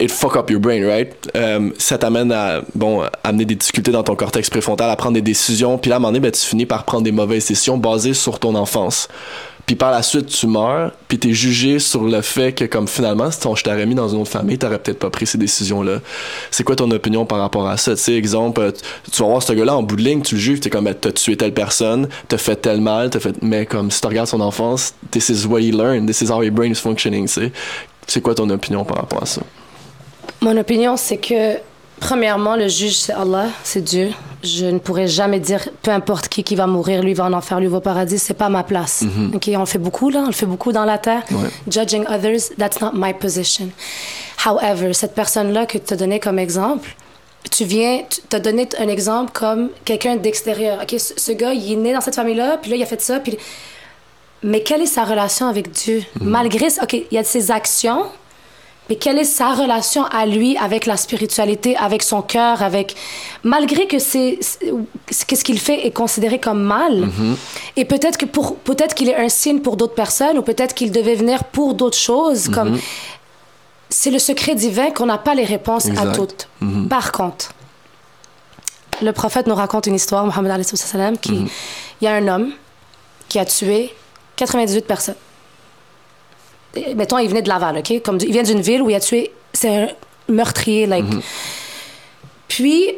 It 0.00 0.10
fuck 0.10 0.36
up 0.36 0.50
your 0.50 0.60
brain, 0.60 0.84
right? 0.84 1.14
Euh, 1.36 1.70
ça 1.78 1.98
t'amène 1.98 2.32
à, 2.32 2.62
bon, 2.74 3.04
amener 3.22 3.44
des 3.44 3.54
difficultés 3.54 3.92
dans 3.92 4.02
ton 4.02 4.16
cortex 4.16 4.50
préfrontal, 4.50 4.90
à 4.90 4.96
prendre 4.96 5.14
des 5.14 5.22
décisions, 5.22 5.78
puis 5.78 5.88
là, 5.88 5.96
à 5.96 5.98
un 5.98 6.00
moment 6.00 6.08
donné, 6.08 6.20
ben, 6.20 6.32
tu 6.32 6.40
finis 6.40 6.66
par 6.66 6.84
prendre 6.84 7.04
des 7.04 7.12
mauvaises 7.12 7.46
décisions 7.46 7.78
basées 7.78 8.14
sur 8.14 8.40
ton 8.40 8.56
enfance. 8.56 9.08
Puis 9.66 9.76
par 9.76 9.90
la 9.90 10.02
suite, 10.02 10.26
tu 10.26 10.46
meurs, 10.46 10.92
puis 11.08 11.18
t'es 11.18 11.32
jugé 11.32 11.78
sur 11.78 12.04
le 12.04 12.20
fait 12.20 12.52
que, 12.52 12.64
comme 12.66 12.86
finalement, 12.86 13.30
si 13.30 13.40
ton, 13.40 13.54
je 13.54 13.64
t'aurais 13.64 13.86
mis 13.86 13.94
dans 13.94 14.08
une 14.08 14.20
autre 14.20 14.30
famille, 14.30 14.58
t'aurais 14.58 14.78
peut-être 14.78 14.98
pas 14.98 15.08
pris 15.08 15.26
ces 15.26 15.38
décisions-là. 15.38 16.00
C'est 16.50 16.64
quoi 16.64 16.76
ton 16.76 16.90
opinion 16.90 17.24
par 17.24 17.38
rapport 17.38 17.66
à 17.66 17.76
ça? 17.78 17.94
Tu 17.96 18.02
sais, 18.02 18.14
exemple, 18.14 18.60
euh, 18.60 18.72
tu 19.10 19.22
vas 19.22 19.28
voir 19.28 19.42
ce 19.42 19.52
gars-là 19.52 19.76
en 19.76 19.82
bout 19.82 19.96
de 19.96 20.02
ligne, 20.02 20.20
tu 20.20 20.34
le 20.34 20.40
juges, 20.40 20.60
t'es 20.60 20.68
comme, 20.68 20.92
t'as 20.92 21.12
tué 21.12 21.36
telle 21.36 21.54
personne, 21.54 22.08
t'as 22.28 22.38
fait 22.38 22.56
tel 22.56 22.82
mal, 22.82 23.08
t'as 23.08 23.20
fait. 23.20 23.36
Mais 23.40 23.64
comme, 23.64 23.90
si 23.90 24.00
tu 24.00 24.06
regardes 24.06 24.28
son 24.28 24.40
enfance, 24.42 24.94
this 25.10 25.30
is 25.30 25.46
what 25.46 25.60
he 25.60 25.72
learned, 25.72 26.06
this 26.06 26.20
is 26.20 26.30
how 26.30 26.42
your 26.42 26.52
brain 26.52 26.70
is 26.70 26.76
functioning, 26.76 27.26
tu. 27.26 27.50
C'est 28.06 28.20
quoi 28.20 28.34
ton 28.34 28.50
opinion 28.50 28.84
par 28.84 28.98
rapport 28.98 29.22
à 29.22 29.26
ça? 29.26 29.40
Mon 30.42 30.56
opinion, 30.58 30.98
c'est 30.98 31.16
que, 31.16 31.56
premièrement, 32.00 32.56
le 32.56 32.68
juge, 32.68 32.96
c'est 32.96 33.12
Allah, 33.12 33.46
c'est 33.62 33.82
Dieu. 33.82 34.10
Je 34.42 34.66
ne 34.66 34.78
pourrais 34.78 35.06
jamais 35.06 35.40
dire, 35.40 35.66
peu 35.82 35.90
importe 35.90 36.28
qui 36.28 36.44
qui 36.44 36.54
va 36.54 36.66
mourir, 36.66 37.02
lui 37.02 37.14
va 37.14 37.24
en 37.24 37.32
enfer, 37.32 37.60
lui 37.60 37.66
va 37.66 37.78
au 37.78 37.80
paradis, 37.80 38.18
c'est 38.18 38.34
pas 38.34 38.50
ma 38.50 38.62
place. 38.62 39.02
OK, 39.34 39.48
on 39.54 39.60
le 39.60 39.66
fait 39.66 39.78
beaucoup, 39.78 40.10
là, 40.10 40.20
on 40.20 40.26
le 40.26 40.32
fait 40.32 40.46
beaucoup 40.46 40.70
dans 40.72 40.84
la 40.84 40.98
terre. 40.98 41.22
Ouais. 41.30 41.48
Judging 41.66 42.04
others, 42.06 42.54
that's 42.58 42.80
not 42.80 42.90
my 42.92 43.14
position. 43.14 43.70
However, 44.44 44.92
cette 44.92 45.14
personne-là 45.14 45.64
que 45.64 45.78
tu 45.78 45.94
as 45.94 45.96
donné 45.96 46.20
comme 46.20 46.38
exemple, 46.38 46.94
tu 47.50 47.64
viens, 47.64 48.02
tu 48.08 48.36
as 48.36 48.40
donné 48.40 48.68
un 48.78 48.88
exemple 48.88 49.32
comme 49.32 49.70
quelqu'un 49.84 50.16
d'extérieur. 50.16 50.80
OK, 50.82 50.98
ce, 50.98 51.14
ce 51.16 51.32
gars, 51.32 51.54
il 51.54 51.72
est 51.72 51.76
né 51.76 51.94
dans 51.94 52.00
cette 52.02 52.16
famille-là, 52.16 52.58
puis 52.60 52.70
là, 52.70 52.76
il 52.76 52.82
a 52.82 52.86
fait 52.86 53.00
ça, 53.00 53.20
puis... 53.20 53.38
Mais 54.42 54.62
quelle 54.62 54.82
est 54.82 54.86
sa 54.86 55.04
relation 55.04 55.48
avec 55.48 55.70
Dieu? 55.72 56.02
Malgré... 56.20 56.66
OK, 56.82 56.92
il 56.92 57.06
y 57.10 57.16
a 57.16 57.24
ses 57.24 57.50
actions, 57.50 58.02
mais 58.88 58.96
quelle 58.96 59.18
est 59.18 59.24
sa 59.24 59.54
relation 59.54 60.04
à 60.04 60.26
lui 60.26 60.56
avec 60.58 60.84
la 60.84 60.96
spiritualité, 60.96 61.76
avec 61.76 62.02
son 62.02 62.20
cœur, 62.20 62.62
avec 62.62 62.94
malgré 63.42 63.86
que 63.86 63.98
c'est 63.98 64.38
qu'est-ce 65.26 65.44
qu'il 65.44 65.58
fait 65.58 65.86
est 65.86 65.90
considéré 65.90 66.38
comme 66.38 66.62
mal. 66.62 67.08
Et 67.76 67.84
peut-être 67.84 68.18
que 68.18 68.26
pour 68.26 68.56
peut-être 68.56 68.94
qu'il 68.94 69.08
est 69.08 69.16
un 69.16 69.28
signe 69.28 69.60
pour 69.60 69.76
d'autres 69.76 69.94
personnes 69.94 70.38
ou 70.38 70.42
peut-être 70.42 70.74
qu'il 70.74 70.92
devait 70.92 71.14
venir 71.14 71.44
pour 71.44 71.74
d'autres 71.74 71.96
choses 71.96 72.48
comme 72.48 72.78
c'est 73.88 74.10
le 74.10 74.18
secret 74.18 74.54
divin 74.54 74.90
qu'on 74.90 75.06
n'a 75.06 75.18
pas 75.18 75.34
les 75.34 75.44
réponses 75.44 75.86
à 75.96 76.08
toutes. 76.08 76.48
Par 76.90 77.12
contre, 77.12 77.52
le 79.02 79.12
prophète 79.12 79.46
nous 79.46 79.54
raconte 79.54 79.86
une 79.86 79.94
histoire, 79.94 80.26
Mohammed 80.26 80.64
qui 81.20 81.44
il 82.00 82.04
y 82.04 82.06
a 82.06 82.14
un 82.14 82.28
homme 82.28 82.50
qui 83.28 83.38
a 83.38 83.44
tué 83.44 83.94
98 84.36 84.86
personnes 84.86 85.14
mettons, 86.96 87.18
il 87.18 87.28
venait 87.28 87.42
de 87.42 87.48
Laval, 87.48 87.78
OK? 87.78 88.02
Comme 88.02 88.18
il 88.20 88.32
vient 88.32 88.42
d'une 88.42 88.60
ville 88.60 88.82
où 88.82 88.90
il 88.90 88.94
a 88.94 89.00
tué. 89.00 89.30
C'est 89.52 89.68
un 89.84 89.88
meurtrier, 90.28 90.86
like. 90.86 91.04
Puis, 92.48 92.90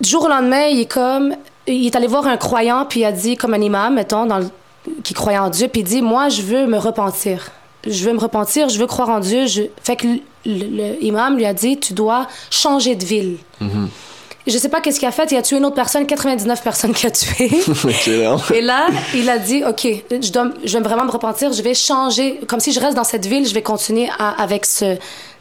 du 0.00 0.08
jour 0.08 0.24
au 0.24 0.28
lendemain, 0.28 0.66
il 0.66 0.80
est 0.80 0.90
comme. 0.90 1.34
Il 1.66 1.86
est 1.86 1.94
allé 1.96 2.06
voir 2.08 2.26
un 2.26 2.36
croyant, 2.36 2.86
puis 2.88 3.00
il 3.00 3.04
a 3.04 3.12
dit, 3.12 3.36
comme 3.36 3.54
un 3.54 3.60
imam, 3.60 3.94
mettons, 3.94 4.26
dans 4.26 4.38
le- 4.38 4.48
qui 5.04 5.14
croyait 5.14 5.38
en 5.38 5.48
Dieu, 5.50 5.68
puis 5.68 5.82
il 5.82 5.84
dit 5.84 6.02
Moi, 6.02 6.28
je 6.28 6.42
veux 6.42 6.66
me 6.66 6.76
repentir. 6.78 7.50
Je 7.86 8.04
veux 8.04 8.12
me 8.12 8.18
repentir, 8.18 8.68
je 8.68 8.78
veux 8.78 8.86
croire 8.86 9.10
en 9.10 9.20
Dieu. 9.20 9.46
Je... 9.46 9.62
Fait 9.82 9.96
que 9.96 10.06
l'imam 10.44 11.36
lui 11.36 11.44
a 11.46 11.54
dit 11.54 11.78
Tu 11.78 11.92
dois 11.94 12.26
changer 12.50 12.96
de 12.96 13.04
ville. 13.04 13.36
Je 14.46 14.58
sais 14.58 14.68
pas 14.68 14.80
qu'est-ce 14.80 14.98
qu'il 14.98 15.06
a 15.08 15.12
fait. 15.12 15.30
Il 15.30 15.36
a 15.36 15.42
tué 15.42 15.56
une 15.58 15.64
autre 15.64 15.76
personne, 15.76 16.06
99 16.06 16.62
personnes 16.62 16.92
qu'il 16.94 17.06
a 17.08 17.10
tuées. 17.12 17.50
Et 18.54 18.60
là, 18.60 18.88
il 19.14 19.28
a 19.30 19.38
dit, 19.38 19.62
OK, 19.64 19.86
je, 20.10 20.32
dois, 20.32 20.48
je 20.64 20.76
vais 20.78 20.82
vraiment 20.84 21.04
me 21.04 21.10
repentir, 21.10 21.52
je 21.52 21.62
vais 21.62 21.74
changer. 21.74 22.40
Comme 22.48 22.58
si 22.60 22.72
je 22.72 22.80
reste 22.80 22.96
dans 22.96 23.04
cette 23.04 23.26
ville, 23.26 23.46
je 23.46 23.54
vais 23.54 23.62
continuer 23.62 24.08
à- 24.18 24.30
avec 24.42 24.66
ce... 24.66 24.96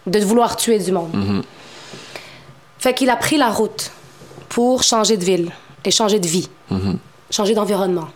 de 0.05 0.19
vouloir 0.19 0.55
tuer 0.55 0.77
du 0.79 0.91
monde. 0.91 1.43
Fait 2.77 2.93
qu'il 2.93 3.09
a 3.09 3.15
pris 3.15 3.37
la 3.37 3.49
route 3.49 3.91
pour 4.49 4.83
changer 4.83 5.17
de 5.17 5.23
ville. 5.23 5.51
et 5.83 5.89
changer 5.89 6.19
de 6.19 6.27
vie, 6.27 6.47
Mhm. 6.69 6.99
changer 7.31 7.55
d'environnement. 7.55 8.09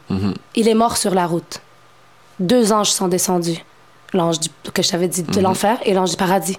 Il 0.53 0.67
est 0.67 0.75
mort 0.75 0.97
sur 0.97 1.15
la 1.15 1.25
route. 1.25 1.61
Deux 2.39 2.71
anges 2.71 2.91
sont 2.91 3.07
descendus. 3.07 3.57
L'ange 4.13 4.35
que 4.71 4.83
je 4.83 4.89
t'avais 4.89 5.07
dit 5.07 5.23
de 5.23 5.39
l'enfer 5.41 5.79
et 5.83 5.93
l'ange 5.95 6.11
du 6.11 6.15
paradis. 6.15 6.57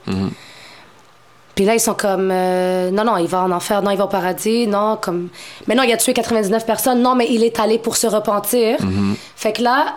Puis 1.56 1.64
là, 1.64 1.74
ils 1.74 1.80
sont 1.80 1.94
comme, 1.94 2.30
euh, 2.30 2.90
non, 2.90 3.04
non, 3.04 3.16
il 3.16 3.26
va 3.26 3.42
en 3.42 3.50
enfer, 3.50 3.82
non, 3.82 3.90
il 3.90 3.96
va 3.96 4.04
au 4.04 4.08
paradis, 4.08 4.66
non, 4.66 4.98
comme, 5.00 5.28
mais 5.66 5.74
non, 5.74 5.82
il 5.82 5.92
a 5.92 5.96
tué 5.96 6.12
99 6.12 6.66
personnes, 6.66 7.00
non, 7.00 7.14
mais 7.14 7.26
il 7.30 7.42
est 7.42 7.58
allé 7.58 7.78
pour 7.78 7.96
se 7.96 8.06
repentir. 8.06 8.76
Fait 9.36 9.54
que 9.54 9.62
là, 9.62 9.96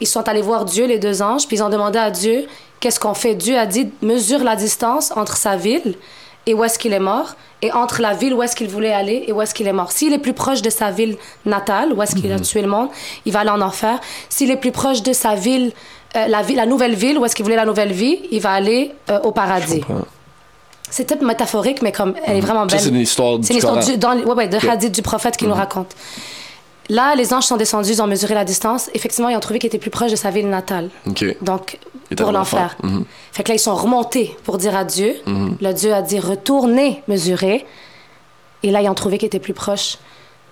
ils 0.00 0.08
sont 0.08 0.28
allés 0.28 0.42
voir 0.42 0.64
Dieu, 0.64 0.84
les 0.86 0.98
deux 0.98 1.22
anges, 1.22 1.46
puis 1.46 1.58
ils 1.58 1.62
ont 1.62 1.68
demandé 1.68 1.98
à 1.98 2.10
Dieu, 2.10 2.46
qu'est-ce 2.80 2.98
qu'on 2.98 3.14
fait? 3.14 3.36
Dieu 3.36 3.56
a 3.56 3.66
dit, 3.66 3.88
mesure 4.02 4.42
la 4.42 4.56
distance 4.56 5.12
entre 5.16 5.36
sa 5.36 5.56
ville 5.56 5.94
et 6.46 6.54
où 6.54 6.64
est-ce 6.64 6.78
qu'il 6.78 6.92
est 6.92 7.00
mort, 7.00 7.34
et 7.62 7.72
entre 7.72 8.00
la 8.00 8.12
ville 8.12 8.34
où 8.34 8.42
est-ce 8.42 8.54
qu'il 8.54 8.68
voulait 8.68 8.92
aller 8.92 9.24
et 9.26 9.32
où 9.32 9.40
est-ce 9.40 9.54
qu'il 9.54 9.66
est 9.66 9.72
mort. 9.72 9.92
S'il 9.92 10.12
est 10.12 10.18
plus 10.18 10.34
proche 10.34 10.62
de 10.62 10.70
sa 10.70 10.90
ville 10.90 11.16
natale, 11.44 11.92
où 11.92 12.02
est-ce 12.02 12.14
qu'il 12.14 12.30
a 12.32 12.38
tué 12.38 12.62
le 12.62 12.68
monde, 12.68 12.88
il 13.24 13.32
va 13.32 13.40
aller 13.40 13.50
en 13.50 13.60
enfer. 13.60 13.98
S'il 14.28 14.50
est 14.50 14.56
plus 14.56 14.72
proche 14.72 15.02
de 15.02 15.12
sa 15.12 15.34
ville, 15.34 15.72
euh, 16.16 16.26
la, 16.28 16.42
ville 16.42 16.56
la 16.56 16.66
nouvelle 16.66 16.94
ville, 16.94 17.18
où 17.18 17.24
est-ce 17.24 17.34
qu'il 17.34 17.44
voulait 17.44 17.56
la 17.56 17.64
nouvelle 17.64 17.92
vie, 17.92 18.20
il 18.30 18.40
va 18.40 18.52
aller 18.52 18.92
euh, 19.10 19.20
au 19.20 19.32
paradis. 19.32 19.82
C'est 20.90 21.06
peut-être 21.06 21.22
métaphorique, 21.22 21.82
mais 21.82 21.92
comme 21.92 22.14
elle 22.24 22.36
est 22.36 22.40
vraiment 22.40 22.62
Mhm. 22.64 22.70
Ça, 22.70 22.76
belle. 22.76 22.84
c'est 22.84 22.90
une 22.90 22.96
histoire 23.00 23.38
C'est 23.42 23.48
du 23.48 23.52
une 23.52 23.56
histoire 23.58 23.74
Coran. 23.80 23.86
du, 23.86 23.98
dans, 23.98 24.16
ouais, 24.18 24.34
ouais, 24.34 24.48
de 24.48 24.56
Ok. 24.56 24.62
Mhm. 24.64 24.70
hadith 24.70 24.92
du 24.94 25.02
prophète 25.02 25.36
qui 25.36 25.46
nous 25.46 25.54
raconte. 25.54 25.94
Là, 26.88 27.14
les 27.16 27.34
anges 27.34 27.44
sont 27.44 27.56
descendus, 27.56 27.90
ils 27.90 28.02
ont 28.02 28.06
mesuré 28.06 28.34
la 28.34 28.44
distance. 28.44 28.88
Effectivement, 28.94 29.28
ils 29.28 29.36
ont 29.36 29.40
trouvé 29.40 29.58
qu'il 29.58 29.66
était 29.66 29.78
plus 29.78 29.90
proche 29.90 30.12
de 30.12 30.16
sa 30.16 30.30
ville 30.30 30.48
natale. 30.48 30.90
OK. 31.08 31.24
Donc, 31.42 31.78
pour 32.16 32.28
en 32.28 32.32
l'enfer. 32.32 32.76
enfer. 32.80 32.90
Mhm. 32.90 33.04
Fait 33.32 33.42
que 33.42 33.48
là, 33.48 33.56
ils 33.56 33.60
sont 33.60 33.74
remontés 33.74 34.36
pour 34.44 34.56
dire 34.58 34.76
à 34.76 34.84
Dieu. 34.84 35.16
Le 35.26 35.72
Dieu 35.72 35.92
a 35.92 36.02
dit 36.02 36.20
retournez 36.20 37.02
mesurer. 37.08 37.66
Et 38.62 38.70
là, 38.70 38.80
ils 38.82 38.88
ont 38.88 38.94
trouvé 38.94 39.18
qu'il 39.18 39.26
était 39.26 39.40
plus 39.40 39.52
proche 39.54 39.98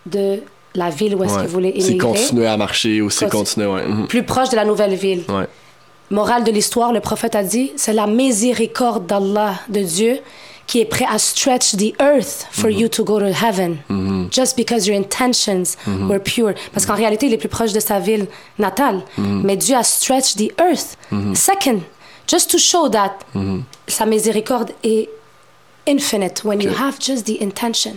de 0.06 0.42
la 0.74 0.90
ville 0.90 1.14
où 1.14 1.22
est-ce 1.22 1.34
Ouais. 1.34 1.40
qu'ils 1.42 1.48
voulaient 1.50 1.74
C'est 1.78 1.88
émigrer. 1.90 2.08
continuer 2.08 2.46
à 2.48 2.56
marcher 2.56 3.00
ou 3.00 3.08
c'est 3.10 3.26
Conti- 3.26 3.36
continuer, 3.36 3.66
ouais. 3.68 3.86
Mhm. 3.86 4.06
Plus 4.08 4.24
proche 4.24 4.48
de 4.50 4.56
la 4.56 4.64
nouvelle 4.64 4.94
ville. 4.94 5.22
Ouais. 5.28 5.46
Morale 6.10 6.44
de 6.44 6.50
l'histoire, 6.52 6.92
le 6.92 7.00
prophète 7.00 7.34
a 7.34 7.42
dit, 7.42 7.72
c'est 7.76 7.92
la 7.92 8.06
miséricorde 8.06 9.06
d'Allah, 9.06 9.54
de 9.68 9.80
Dieu, 9.80 10.18
qui 10.66 10.80
est 10.80 10.84
prêt 10.84 11.06
à 11.10 11.18
stretch 11.18 11.76
the 11.76 11.92
earth 12.00 12.46
for 12.50 12.70
you 12.70 12.88
to 12.88 13.04
go 13.04 13.18
to 13.18 13.26
heaven. 13.26 13.76
Just 14.30 14.56
because 14.56 14.86
your 14.86 14.96
intentions 14.96 15.76
were 15.86 16.20
pure. 16.20 16.54
Parce 16.72 16.86
qu'en 16.86 16.94
réalité, 16.94 17.26
il 17.26 17.34
est 17.34 17.38
plus 17.38 17.48
proche 17.48 17.72
de 17.72 17.80
sa 17.80 17.98
ville 17.98 18.26
natale. 18.58 19.02
Mais 19.18 19.56
Dieu 19.56 19.76
a 19.76 19.82
stretched 19.82 20.36
the 20.38 20.52
earth. 20.60 20.96
Second, 21.34 21.80
just 22.26 22.50
to 22.50 22.58
show 22.58 22.88
that 22.88 23.18
sa 23.86 24.06
miséricorde 24.06 24.70
est 24.82 25.08
infinite 25.86 26.42
when 26.44 26.60
you 26.60 26.70
Ok. 26.70 26.76
have 26.78 26.94
just 27.00 27.26
the 27.26 27.40
intention. 27.42 27.94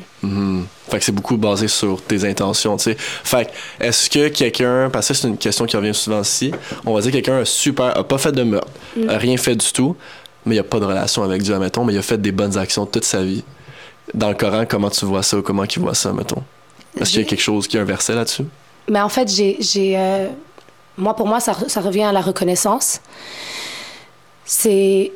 Fait 0.90 1.00
que 1.00 1.04
c'est 1.06 1.12
beaucoup 1.12 1.38
basé 1.38 1.68
sur 1.68 2.02
tes 2.02 2.24
intentions, 2.28 2.78
tu 2.78 2.84
sais. 2.84 2.98
Fait 2.98 3.46
que, 3.80 3.86
est-ce 3.86 4.10
que 4.10 4.28
quelqu'un, 4.30 4.90
parce 4.92 5.08
que 5.10 5.14
c'est 5.14 5.28
une 5.28 5.38
question 5.38 5.66
qui 5.66 5.76
revient 5.78 5.94
souvent 5.94 6.22
ici, 6.22 6.52
on 6.86 6.94
va 6.94 7.02
dire 7.02 7.12
que 7.12 7.16
quelqu'un 7.18 7.40
a 7.40 7.46
super, 7.46 7.98
a 7.98 8.04
pas 8.04 8.18
fait 8.18 8.32
de 8.32 8.44
meurtre, 8.44 8.72
Mm. 8.96 9.10
a 9.10 9.18
rien 9.18 9.38
fait 9.38 9.56
du 9.56 9.72
tout, 9.72 9.96
mais 10.46 10.56
il 10.56 10.60
a 10.60 10.64
pas 10.64 10.80
de 10.80 10.86
relation 10.86 11.24
avec 11.24 11.42
Dieu, 11.42 11.54
admettons, 11.54 11.84
mais 11.86 11.94
il 11.94 11.98
a 11.98 12.02
fait 12.02 12.18
des 12.22 12.32
bonnes 12.32 12.58
actions 12.58 12.86
toute 12.86 13.04
sa 13.06 13.22
vie. 13.24 13.44
Dans 14.14 14.30
le 14.30 14.36
Coran, 14.36 14.66
comment 14.68 14.90
tu 14.90 15.06
vois 15.06 15.24
ça 15.24 15.38
ou 15.38 15.42
comment 15.42 15.64
il 15.66 15.80
voit 15.82 15.94
ça, 15.96 16.14
mettons? 16.14 16.44
Est-ce 17.00 17.12
qu'il 17.12 17.22
y 17.22 17.24
a 17.24 17.28
quelque 17.28 17.42
chose, 17.42 17.68
qu'il 17.68 17.76
y 17.78 17.80
a 17.80 17.84
un 17.84 17.86
verset 17.86 18.16
là-dessus? 18.16 18.46
Mais 18.90 19.02
en 19.02 19.10
fait, 19.10 19.28
j'ai. 19.30 19.58
j'ai, 19.60 19.98
euh, 19.98 20.28
moi, 20.98 21.14
pour 21.16 21.28
moi, 21.28 21.40
ça, 21.42 21.54
ça 21.68 21.82
revient 21.82 22.04
à 22.04 22.12
la 22.14 22.22
reconnaissance. 22.22 23.02
C'est. 24.46 25.12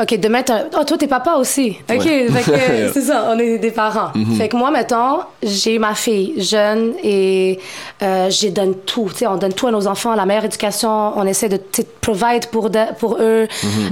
OK, 0.00 0.14
demain, 0.20 0.42
Oh, 0.78 0.84
toi, 0.84 0.96
t'es 0.96 1.08
papa 1.08 1.32
aussi. 1.34 1.76
OK, 1.90 2.04
Ouais. 2.04 2.28
c'est 2.92 3.00
ça, 3.02 3.30
on 3.32 3.38
est 3.38 3.58
des 3.58 3.70
parents. 3.72 4.12
Fait 4.36 4.48
que 4.48 4.56
moi, 4.56 4.70
mettons, 4.70 5.20
j'ai 5.42 5.78
ma 5.78 5.94
fille 5.94 6.40
jeune 6.40 6.94
et 7.02 7.58
euh, 8.02 8.30
j'ai 8.30 8.50
donne 8.50 8.74
tout. 8.86 9.08
Tu 9.10 9.18
sais, 9.18 9.26
on 9.26 9.36
donne 9.36 9.52
tout 9.54 9.66
à 9.66 9.70
nos 9.72 9.86
enfants, 9.88 10.14
la 10.14 10.24
meilleure 10.26 10.44
éducation. 10.44 11.18
On 11.18 11.24
essaie 11.26 11.48
de 11.48 11.60
provide 12.00 12.46
pour, 12.52 12.70
de- 12.70 12.94
pour 12.98 13.16
eux. 13.20 13.48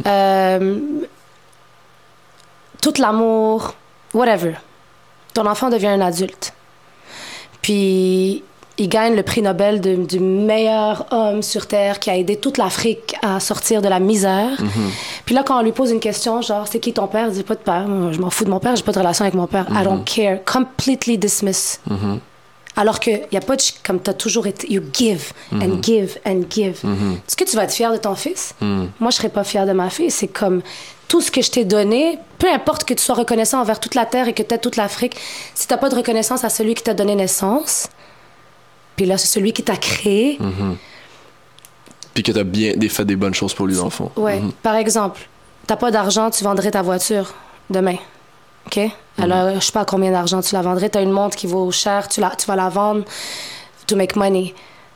Euh, 0.07 0.79
tout 2.81 2.95
l'amour, 2.99 3.75
whatever. 4.15 4.55
Ton 5.35 5.47
enfant 5.47 5.71
devient 5.71 5.89
un 5.89 6.01
adulte. 6.01 6.53
Puis 7.63 8.45
il 8.79 8.89
gagne 8.89 9.15
le 9.15 9.23
prix 9.23 9.41
Nobel 9.43 9.81
de- 9.81 9.95
du 9.97 10.21
meilleur 10.21 11.07
homme 11.11 11.43
sur 11.43 11.67
Terre 11.67 11.99
qui 11.99 12.11
a 12.11 12.17
aidé 12.17 12.37
toute 12.37 12.59
l'Afrique 12.59 13.15
à 13.23 13.41
sortir 13.41 13.81
de 13.83 13.89
la 13.89 14.01
misère. 14.01 14.51
Puis 15.25 15.35
là, 15.35 15.43
quand 15.43 15.59
on 15.59 15.63
lui 15.63 15.73
pose 15.73 15.91
une 15.91 16.01
question, 16.01 16.43
genre, 16.43 16.67
c'est 16.71 16.79
qui 16.81 16.93
ton 16.93 17.07
père? 17.07 17.29
Il 17.29 17.33
dit 17.35 17.43
pas 17.43 17.55
de 17.55 17.61
père. 17.61 17.87
Je 18.13 18.19
m'en 18.21 18.31
fous 18.31 18.45
de 18.45 18.51
mon 18.51 18.61
père, 18.61 18.77
j'ai 18.77 18.83
pas 18.83 18.93
de 18.93 18.99
relation 18.99 19.25
avec 19.25 19.35
mon 19.35 19.47
père. 19.47 19.67
I 19.71 19.83
don't 19.85 20.05
care. 20.05 20.39
Completely 20.45 21.17
dismiss. 21.19 21.81
Alors 22.79 23.01
que 23.01 23.11
y 23.33 23.37
a 23.39 23.41
pas 23.41 23.57
de 23.57 23.63
comme 23.83 24.01
t'as 24.01 24.13
toujours 24.13 24.47
été, 24.47 24.71
you 24.71 24.83
give 24.93 25.33
and 25.55 25.83
give 25.83 26.19
and 26.27 26.43
give. 26.51 26.81
Est-ce 27.27 27.35
que 27.37 27.45
tu 27.45 27.57
vas 27.57 27.65
être 27.65 27.73
fier 27.73 27.91
de 27.91 27.97
ton 27.97 28.15
fils? 28.15 28.55
Moi, 28.61 29.11
je 29.11 29.17
serais 29.17 29.31
pas 29.31 29.45
fière 29.45 29.65
de 29.67 29.73
ma 29.73 29.89
fille. 29.89 30.11
C'est 30.11 30.29
comme 30.29 30.61
tout 31.09 31.23
ce 31.23 31.31
que 31.31 31.41
je 31.41 31.51
t'ai 31.51 31.65
donné, 31.65 32.19
peu 32.39 32.53
importe 32.53 32.85
que 32.85 32.93
tu 32.93 33.03
sois 33.03 33.15
reconnaissant 33.15 33.61
envers 33.61 33.81
toute 33.81 33.95
la 33.95 34.05
terre 34.05 34.29
et 34.29 34.35
que 34.35 34.43
t'aies 34.43 34.59
toute 34.59 34.77
l'Afrique, 34.77 35.17
si 35.55 35.67
t'as 35.69 35.77
pas 35.79 35.89
de 35.89 35.95
reconnaissance 35.95 36.45
à 36.45 36.49
celui 36.51 36.75
qui 36.75 36.83
t'a 36.83 36.95
donné 36.95 37.15
naissance, 37.15 37.87
puis 38.97 39.07
là 39.07 39.19
c'est 39.19 39.29
celui 39.29 39.53
qui 39.53 39.63
t'a 39.63 39.77
créé. 39.77 40.39
Puis 42.15 42.23
que 42.23 42.33
t'as 42.33 42.45
bien 42.45 42.73
fait 42.89 43.05
des 43.05 43.17
bonnes 43.17 43.35
choses 43.35 43.53
pour 43.53 43.67
lui, 43.67 43.77
dans 43.77 43.85
le 43.85 43.91
fond. 43.91 44.11
Ouais. 44.17 44.41
Par 44.63 44.75
exemple, 44.75 45.21
t'as 45.67 45.77
pas 45.77 45.91
d'argent, 45.91 46.31
tu 46.31 46.45
vendrais 46.45 46.71
ta 46.71 46.81
voiture 46.81 47.35
demain. 47.69 47.97
OK? 48.67 48.81
Alors, 49.19 49.55
je 49.55 49.65
sais 49.65 49.73
pas 49.73 49.85
combien 49.85 50.11
d'argent 50.11 50.41
tu 50.41 50.55
la 50.55 50.63
vendrais. 50.63 50.89
T'as 50.89 51.03
une 51.03 51.11
montre 51.11 51.37
qui 51.37 51.47
vaut 51.47 51.71
cher, 51.71 52.09
tu, 52.09 52.21
la, 52.21 52.31
tu 52.31 52.47
vas 52.47 52.57
la 52.57 52.69
vendre 52.69 53.05
to 53.87 53.97
make 53.97 54.17
money. 54.17 54.55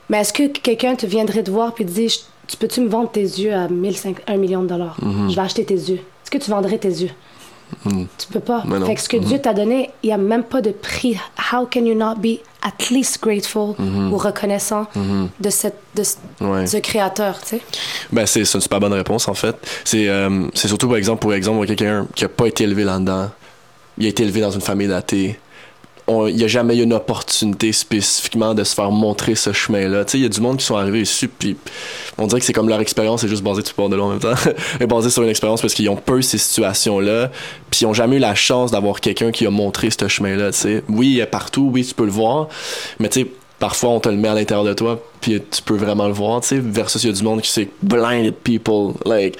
Mais 0.08 0.18
est-ce 0.18 0.32
que 0.32 0.46
quelqu'un 0.48 0.94
te 0.96 1.06
viendrait 1.06 1.42
te 1.42 1.50
voir 1.50 1.74
puis 1.74 1.84
te 1.84 1.90
dit 1.90 2.24
Tu 2.46 2.56
peux-tu 2.56 2.80
me 2.80 2.88
vendre 2.88 3.10
tes 3.10 3.20
yeux 3.20 3.54
à 3.54 3.68
1005 3.68 4.16
1 4.26 4.36
million 4.36 4.62
de 4.62 4.68
dollars? 4.68 4.96
Je 5.28 5.34
vais 5.34 5.40
acheter 5.42 5.64
tes 5.64 5.74
yeux. 5.74 6.00
Est-ce 6.22 6.30
que 6.30 6.38
tu 6.38 6.50
vendrais 6.50 6.78
tes 6.78 6.88
yeux? 6.88 7.10
Tu 7.84 8.26
peux 8.32 8.40
pas. 8.40 8.64
Fait 8.86 8.94
que 8.94 9.00
ce 9.00 9.08
que 9.08 9.16
Dieu 9.16 9.38
t'a 9.40 9.54
donné, 9.54 9.90
il 10.02 10.10
y 10.10 10.12
a 10.12 10.16
même 10.18 10.44
pas 10.44 10.60
de 10.60 10.70
prix. 10.70 11.16
How 11.52 11.66
can 11.66 11.84
you 11.84 11.94
not 11.94 12.16
be 12.16 12.38
at 12.62 12.90
least 12.90 13.22
grateful 13.22 13.74
ou 13.78 14.16
reconnaissant 14.16 14.86
de, 15.40 15.50
cette, 15.50 15.78
de 15.94 16.02
ce- 16.02 16.16
Ouais. 16.40 16.66
ce 16.66 16.76
créateur, 16.78 17.40
tu 17.40 17.46
sais? 17.56 17.60
Ben, 18.12 18.26
c'est 18.26 18.40
une 18.40 18.60
super 18.60 18.80
bonne 18.80 18.92
réponse, 18.92 19.28
en 19.28 19.34
fait. 19.34 19.56
C'est 19.84 20.08
euh, 20.08 20.46
surtout, 20.54 20.88
par 20.88 20.96
exemple, 20.96 21.20
pour 21.20 21.32
exemple, 21.34 21.66
quelqu'un 21.66 22.06
qui 22.14 22.24
a 22.24 22.28
pas 22.28 22.46
été 22.46 22.64
élevé 22.64 22.84
là-dedans, 22.84 23.30
il 23.98 24.06
a 24.06 24.08
été 24.08 24.22
élevé 24.22 24.40
dans 24.40 24.50
une 24.50 24.60
famille 24.60 24.88
d'athées. 24.88 25.38
Il 26.28 26.36
n'y 26.36 26.44
a 26.44 26.48
jamais 26.48 26.76
eu 26.76 26.82
une 26.82 26.92
opportunité 26.92 27.72
spécifiquement 27.72 28.54
de 28.54 28.64
se 28.64 28.74
faire 28.74 28.90
montrer 28.90 29.34
ce 29.34 29.52
chemin-là. 29.52 30.04
Il 30.14 30.20
y 30.20 30.24
a 30.24 30.28
du 30.28 30.40
monde 30.40 30.58
qui 30.58 30.64
sont 30.64 30.76
arrivés 30.76 31.02
ici, 31.02 31.28
puis 31.28 31.56
on 32.18 32.26
dirait 32.26 32.40
que 32.40 32.46
c'est 32.46 32.52
comme 32.52 32.68
leur 32.68 32.80
expérience 32.80 33.24
est 33.24 33.28
juste 33.28 33.42
basée, 33.42 33.62
tu 33.62 33.74
parles 33.74 33.90
de 33.90 33.96
là 33.96 34.04
en 34.04 34.10
même 34.10 34.18
temps, 34.18 34.34
est 34.80 34.86
basée 34.86 35.10
sur 35.10 35.22
une 35.22 35.28
expérience 35.28 35.60
parce 35.60 35.74
qu'ils 35.74 35.88
ont 35.88 35.96
peu 35.96 36.22
ces 36.22 36.38
situations-là, 36.38 37.30
puis 37.70 37.80
ils 37.82 37.84
n'ont 37.84 37.94
jamais 37.94 38.16
eu 38.16 38.20
la 38.20 38.34
chance 38.34 38.70
d'avoir 38.70 39.00
quelqu'un 39.00 39.30
qui 39.30 39.46
a 39.46 39.50
montré 39.50 39.88
ce 39.90 40.08
chemin-là. 40.08 40.50
Oui, 40.88 41.12
il 41.12 41.20
est 41.20 41.26
partout, 41.26 41.70
oui, 41.72 41.84
tu 41.84 41.94
peux 41.94 42.04
le 42.04 42.10
voir, 42.10 42.48
mais 42.98 43.08
tu 43.08 43.22
sais, 43.22 43.26
parfois 43.58 43.90
on 43.90 44.00
te 44.00 44.08
le 44.08 44.16
met 44.16 44.28
à 44.28 44.34
l'intérieur 44.34 44.64
de 44.64 44.74
toi, 44.74 45.00
puis 45.20 45.40
tu 45.50 45.62
peux 45.62 45.76
vraiment 45.76 46.06
le 46.06 46.12
voir, 46.12 46.40
tu 46.40 46.48
sais, 46.48 46.58
versus 46.58 47.02
il 47.04 47.08
y 47.08 47.10
a 47.10 47.12
du 47.12 47.22
monde 47.22 47.42
qui 47.42 47.50
c'est 47.50 47.68
blinded 47.82 48.34
people, 48.34 48.94
like, 49.04 49.38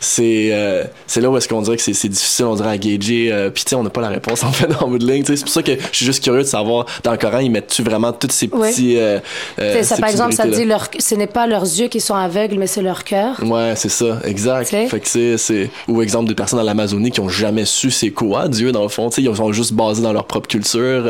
c'est 0.00 0.50
euh, 0.52 0.84
là 1.16 1.30
où 1.30 1.36
est-ce 1.36 1.48
qu'on 1.48 1.62
dirait 1.62 1.76
que 1.76 1.82
c'est 1.82 2.08
difficile, 2.08 2.44
on 2.46 2.54
dirait, 2.54 2.70
à 2.70 2.78
gager, 2.78 3.32
euh, 3.32 3.50
puis 3.50 3.64
tu 3.64 3.70
sais, 3.70 3.76
on 3.76 3.82
n'a 3.82 3.90
pas 3.90 4.00
la 4.00 4.08
réponse 4.08 4.44
en 4.44 4.52
fait 4.52 4.68
en 4.80 4.88
bout 4.88 4.98
de 4.98 5.06
ligne, 5.06 5.22
tu 5.22 5.32
sais, 5.32 5.36
c'est 5.36 5.44
pour 5.44 5.52
ça 5.52 5.62
que 5.62 5.72
je 5.72 5.96
suis 5.96 6.06
juste 6.06 6.22
curieux 6.22 6.42
de 6.42 6.46
savoir, 6.46 6.86
dans 7.02 7.12
le 7.12 7.18
Coran, 7.18 7.38
ils 7.38 7.50
mettent-tu 7.50 7.82
vraiment 7.82 8.12
tous 8.12 8.30
ces 8.30 8.48
petits... 8.48 8.98
euh, 8.98 9.18
euh, 9.58 9.82
ça, 9.82 9.96
ces 9.96 10.00
par 10.00 10.10
exemple, 10.10 10.34
ça 10.34 10.46
dit 10.46 10.64
leur, 10.64 10.88
ce 10.98 11.14
n'est 11.14 11.26
pas 11.26 11.46
leurs 11.46 11.62
yeux 11.62 11.88
qui 11.88 12.00
sont 12.00 12.14
aveugles, 12.14 12.58
mais 12.58 12.66
c'est 12.66 12.82
leur 12.82 13.04
cœur. 13.04 13.42
Ouais, 13.42 13.74
c'est 13.76 13.88
ça, 13.88 14.18
exact. 14.24 14.68
Fait 14.68 15.00
que 15.00 15.36
c'est, 15.36 15.70
ou 15.88 16.02
exemple 16.02 16.28
des 16.28 16.34
personnes 16.34 16.58
dans 16.58 16.64
l'Amazonie 16.64 17.10
qui 17.10 17.20
ont 17.20 17.28
jamais 17.28 17.64
su 17.64 17.90
c'est 17.90 18.10
quoi 18.10 18.48
Dieu 18.48 18.72
dans 18.72 18.82
le 18.82 18.88
fond, 18.88 19.08
tu 19.08 19.16
sais, 19.16 19.22
ils 19.22 19.36
sont 19.36 19.52
juste 19.52 19.72
basés 19.72 20.02
dans 20.02 20.12
leur 20.12 20.26
propre 20.26 20.48
culture. 20.48 21.04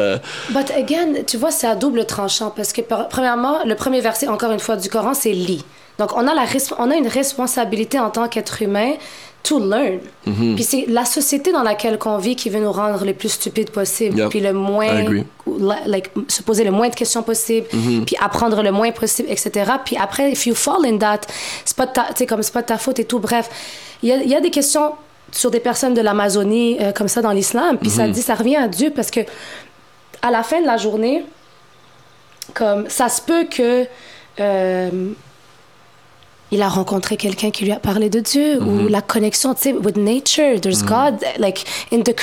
But 0.51 0.71
again, 0.77 1.23
tu 1.27 1.37
vois, 1.37 1.51
c'est 1.51 1.67
à 1.67 1.75
double 1.75 2.05
tranchant 2.07 2.53
parce 2.55 2.73
que, 2.73 2.83
premièrement, 3.11 3.65
le 3.65 3.75
premier 3.75 4.01
verset, 4.01 4.12
encore 4.29 4.53
une 4.53 4.61
fois, 4.61 4.77
du 4.77 4.89
Coran, 4.89 5.15
c'est 5.15 5.33
lit. 5.33 5.65
Donc, 5.99 6.17
on 6.17 6.27
a, 6.27 6.35
la 6.35 6.45
on 6.79 6.91
a 6.91 6.97
une 6.97 7.09
responsabilité 7.09 7.99
en 7.99 8.11
tant 8.11 8.29
qu'être 8.29 8.63
humain 8.63 8.95
to 9.43 9.59
learn. 9.59 9.99
Mm-hmm. 10.27 10.55
Puis 10.55 10.65
c'est 10.65 10.85
la 10.89 11.05
société 11.05 11.53
dans 11.53 11.63
laquelle 11.63 11.99
on 12.05 12.19
vit 12.19 12.37
qui 12.37 12.49
veut 12.49 12.61
nous 12.61 12.73
rendre 12.73 13.05
les 13.05 13.13
plus 13.13 13.29
stupides 13.29 13.71
possible. 13.71 14.19
Yep. 14.19 14.31
Puis 14.31 14.41
le 14.41 14.53
moins. 14.53 15.05
Like, 15.87 16.11
se 16.29 16.43
poser 16.43 16.65
le 16.65 16.71
moins 16.71 16.89
de 16.89 16.95
questions 16.95 17.23
possible. 17.23 17.67
Puis 18.07 18.17
apprendre 18.21 18.63
le 18.63 18.73
moins 18.73 18.91
possible, 18.93 19.29
etc. 19.31 19.73
Puis 19.85 19.97
après, 19.97 20.33
if 20.33 20.47
you 20.47 20.55
fall 20.55 20.87
in 20.87 20.99
that, 20.99 21.23
c'est 21.65 21.77
pas 21.77 21.87
ta, 21.87 22.07
comme 22.27 22.43
c'est 22.43 22.53
pas 22.53 22.63
ta 22.63 22.79
faute 22.79 22.99
et 22.99 23.05
tout. 23.05 23.19
Bref, 23.19 23.51
il 24.03 24.09
y 24.09 24.13
a, 24.13 24.17
il 24.17 24.29
y 24.29 24.35
a 24.35 24.41
des 24.41 24.51
questions 24.51 24.93
sur 25.33 25.51
des 25.51 25.61
personnes 25.61 25.95
de 25.95 26.01
l'Amazonie 26.01 26.77
euh, 26.81 26.93
comme 26.93 27.09
ça 27.09 27.23
dans 27.23 27.33
l'islam. 27.33 27.79
Puis 27.79 27.91
ça 27.91 28.07
dit, 28.07 28.23
ça 28.23 28.35
revient 28.35 28.57
à 28.57 28.69
Dieu 28.69 28.93
parce 28.95 29.11
que 29.11 29.21
à 30.21 30.31
la 30.31 30.43
fin 30.43 30.61
de 30.61 30.67
la 30.67 30.77
journée, 30.77 31.25
comme 32.55 32.89
ça 32.89 33.09
se 33.09 33.21
peut 33.23 33.45
que 33.45 33.87
euh, 34.41 35.11
il 36.51 36.61
a 36.63 36.69
rencontré 36.69 37.17
quelqu'un 37.17 37.51
qui 37.51 37.65
lui 37.65 37.73
a 37.73 37.79
parlé 37.81 38.11
de 38.11 38.21
Dieu 38.21 38.61
ou 38.63 38.89
la 38.89 39.01
connexion, 39.01 39.55
tu 39.55 39.63
sais, 39.63 39.73
with 39.73 39.97
nature, 39.97 40.61
there's 40.61 40.83
God, 40.85 41.15
like 41.39 41.65
in 41.93 42.01
the 42.03 42.15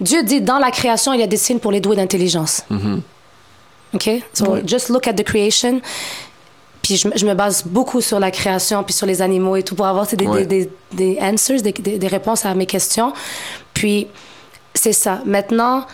Dieu 0.00 0.24
dit 0.24 0.40
dans 0.40 0.58
la 0.58 0.70
création 0.72 1.12
il 1.12 1.20
y 1.20 1.22
a 1.22 1.28
des 1.28 1.36
signes 1.36 1.60
pour 1.60 1.70
les 1.70 1.80
doués 1.80 1.94
d'intelligence. 1.96 2.62
OK? 3.94 4.10
So, 4.32 4.44
Ouais. 4.50 4.62
just 4.66 4.88
look 4.88 5.06
at 5.06 5.12
the 5.14 5.22
creation. 5.22 5.80
Puis 6.82 6.96
je, 6.96 7.08
me- 7.08 7.16
je 7.16 7.26
me 7.26 7.34
base 7.34 7.64
beaucoup 7.64 8.00
sur 8.00 8.18
la 8.20 8.30
création, 8.30 8.82
puis 8.84 8.92
sur 8.92 9.06
les 9.06 9.22
animaux 9.22 9.56
et 9.56 9.62
tout, 9.62 9.74
pour 9.74 9.86
avoir 9.86 10.06
des, 10.06 10.16
des, 10.16 10.46
des, 10.46 10.70
des 10.92 11.18
answers, 11.20 11.60
des, 11.62 11.72
des, 11.72 11.98
des 11.98 12.06
réponses 12.08 12.44
à 12.44 12.54
mes 12.54 12.66
questions. 12.66 13.12
Puis 13.74 14.06
c'est 14.74 14.92
ça. 14.92 15.20
Maintenant, 15.24 15.86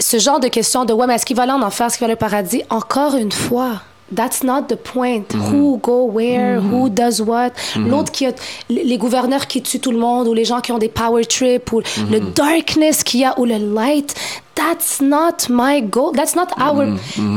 ce 0.00 0.18
genre 0.18 0.40
de 0.40 0.48
questions 0.48 0.84
de 0.84 0.92
ouais, 0.92 1.06
mais 1.06 1.14
est-ce 1.14 1.26
qu'il 1.26 1.36
va 1.36 1.42
aller 1.44 1.52
en 1.52 1.62
enfer, 1.62 1.86
est-ce 1.86 1.96
qu'il 1.98 2.04
va 2.06 2.12
aller 2.12 2.14
au 2.14 2.18
paradis? 2.18 2.62
Encore 2.70 3.14
une 3.16 3.32
fois, 3.32 3.82
that's 4.14 4.42
not 4.42 4.62
the 4.68 4.76
point. 4.76 5.24
Who 5.34 5.78
go 5.82 6.04
where, 6.06 6.60
who 6.60 6.88
does 6.88 7.20
what? 7.20 7.50
L'autre 7.76 8.12
qui 8.12 8.26
a 8.26 8.32
les 8.68 8.98
gouverneurs 8.98 9.46
qui 9.46 9.62
tuent 9.62 9.80
tout 9.80 9.90
le 9.92 9.98
monde, 9.98 10.28
ou 10.28 10.34
les 10.34 10.44
gens 10.44 10.60
qui 10.60 10.72
ont 10.72 10.78
des 10.78 10.88
power 10.88 11.24
trips, 11.24 11.72
ou 11.72 11.80
le 12.10 12.20
darkness 12.20 13.02
qu'il 13.04 13.20
y 13.20 13.24
a, 13.24 13.38
ou 13.38 13.44
le 13.44 13.56
light. 13.58 14.14
That's 14.54 15.00
not 15.00 15.48
my 15.50 15.82
goal. 15.82 16.12
That's 16.14 16.36
not 16.36 16.48
our 16.60 16.86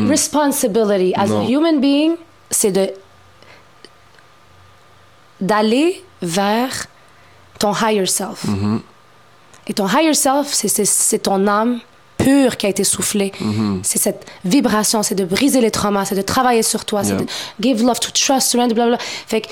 responsibility 0.08 1.14
as 1.16 1.28
Non. 1.30 1.42
a 1.42 1.48
human 1.48 1.80
being. 1.80 2.16
C'est 2.52 2.72
de 2.72 2.90
d'aller 5.42 6.04
vers 6.22 6.88
ton 7.60 7.74
higher 7.74 8.06
self. 8.06 8.46
Et 9.68 9.74
ton 9.74 9.88
higher 9.88 10.14
self, 10.14 10.48
c'est 10.54 11.20
ton 11.20 11.48
âme 11.48 11.80
qui 12.58 12.66
a 12.66 12.70
été 12.70 12.84
soufflée. 12.84 13.32
C'est 13.84 14.00
cette 14.00 14.26
vibration, 14.46 15.04
c'est 15.04 15.16
de 15.16 15.26
briser 15.26 15.62
les 15.62 15.72
traumas, 15.72 16.06
c'est 16.06 16.16
de 16.16 16.22
travailler 16.22 16.64
sur 16.64 16.86
toi, 16.86 17.04
c'est 17.04 17.16
de 17.18 17.26
give 17.62 17.84
love 17.84 18.00
to 18.00 18.10
trust, 18.12 18.50
surrender, 18.50 18.74
blablabla. 18.74 18.98
Fait 19.28 19.42
que 19.42 19.48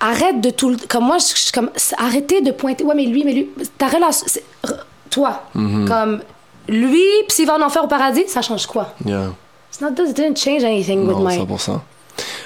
arrête 0.00 0.40
de 0.40 0.50
tout 0.50 0.76
comme 0.88 1.04
moi 1.04 1.18
je, 1.18 1.26
je- 1.46 1.52
comme 1.52 1.70
arrêtez 1.96 2.40
de 2.40 2.50
pointer 2.50 2.82
ouais 2.84 2.94
mais 2.94 3.04
lui 3.06 3.22
mais 3.24 3.32
lui 3.34 3.48
ta 3.78 3.86
relation 3.88 4.26
toi 5.10 5.44
Mm-hmm. 5.54 5.86
comme 5.86 6.22
lui 6.68 7.04
puis 7.28 7.36
s'il 7.36 7.46
va 7.46 7.54
en 7.56 7.62
enfer 7.62 7.84
au 7.84 7.88
paradis 7.88 8.24
ça 8.26 8.42
change 8.42 8.66
quoi? 8.66 8.94
Yeah. 9.04 9.32
It's 9.70 9.80
not, 9.80 9.90
it 9.90 10.14
didn't 10.16 10.36
change 10.36 10.64
anything 10.64 11.06
with 11.06 11.16
Non, 11.16 11.24
my 11.28 11.38
100%. 11.38 11.80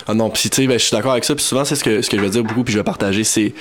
Ah 0.06 0.14
non, 0.14 0.30
puis 0.30 0.48
tu 0.48 0.62
sais, 0.62 0.66
ben, 0.68 0.78
je 0.78 0.84
suis 0.84 0.92
d'accord 0.96 1.10
avec 1.10 1.24
ça. 1.24 1.34
Puis 1.34 1.42
souvent, 1.44 1.64
c'est 1.64 1.74
ce 1.74 1.82
que, 1.82 2.00
ce 2.00 2.08
que 2.08 2.16
je 2.16 2.22
vais 2.22 2.30
dire 2.30 2.44
beaucoup, 2.44 2.62
puis 2.62 2.72
je 2.72 2.78
vais 2.78 2.84
partager, 2.84 3.24
c'est 3.24 3.52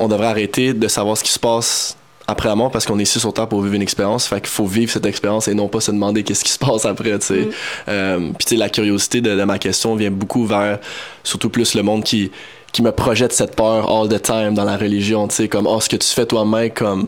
on 0.00 0.08
devrait 0.08 0.26
arrêter 0.26 0.74
de 0.74 0.88
savoir 0.88 1.16
ce 1.16 1.22
qui 1.22 1.30
se 1.30 1.38
passe 1.38 1.96
après 2.32 2.48
la 2.48 2.56
mort 2.56 2.70
parce 2.70 2.86
qu'on 2.86 2.98
est 2.98 3.02
ici 3.04 3.20
sur 3.20 3.32
Terre 3.32 3.46
pour 3.46 3.62
vivre 3.62 3.74
une 3.74 3.82
expérience. 3.82 4.26
Fait 4.26 4.40
qu'il 4.40 4.48
faut 4.48 4.66
vivre 4.66 4.90
cette 4.90 5.06
expérience 5.06 5.48
et 5.48 5.54
non 5.54 5.68
pas 5.68 5.80
se 5.80 5.90
demander 5.92 6.22
qu'est-ce 6.24 6.44
qui 6.44 6.50
se 6.50 6.58
passe 6.58 6.84
après, 6.84 7.18
tu 7.18 7.26
sais. 7.26 7.48
Euh, 7.88 8.18
puis 8.18 8.46
tu 8.46 8.48
sais, 8.50 8.56
la 8.56 8.68
curiosité 8.68 9.20
de, 9.20 9.36
de 9.36 9.44
ma 9.44 9.58
question 9.58 9.94
vient 9.94 10.10
beaucoup 10.10 10.46
vers 10.46 10.78
surtout 11.22 11.50
plus 11.50 11.74
le 11.74 11.82
monde 11.82 12.02
qui 12.02 12.30
qui 12.72 12.82
me 12.82 12.90
projette 12.90 13.32
cette 13.34 13.54
peur 13.54 13.90
all 13.90 14.08
the 14.08 14.20
time 14.22 14.54
dans 14.54 14.64
la 14.64 14.76
religion, 14.78 15.28
tu 15.28 15.34
sais, 15.36 15.48
comme, 15.48 15.66
oh, 15.66 15.78
ce 15.80 15.88
que 15.90 15.96
tu 15.96 16.08
fais 16.08 16.24
toi-même, 16.24 16.70
comme, 16.70 17.06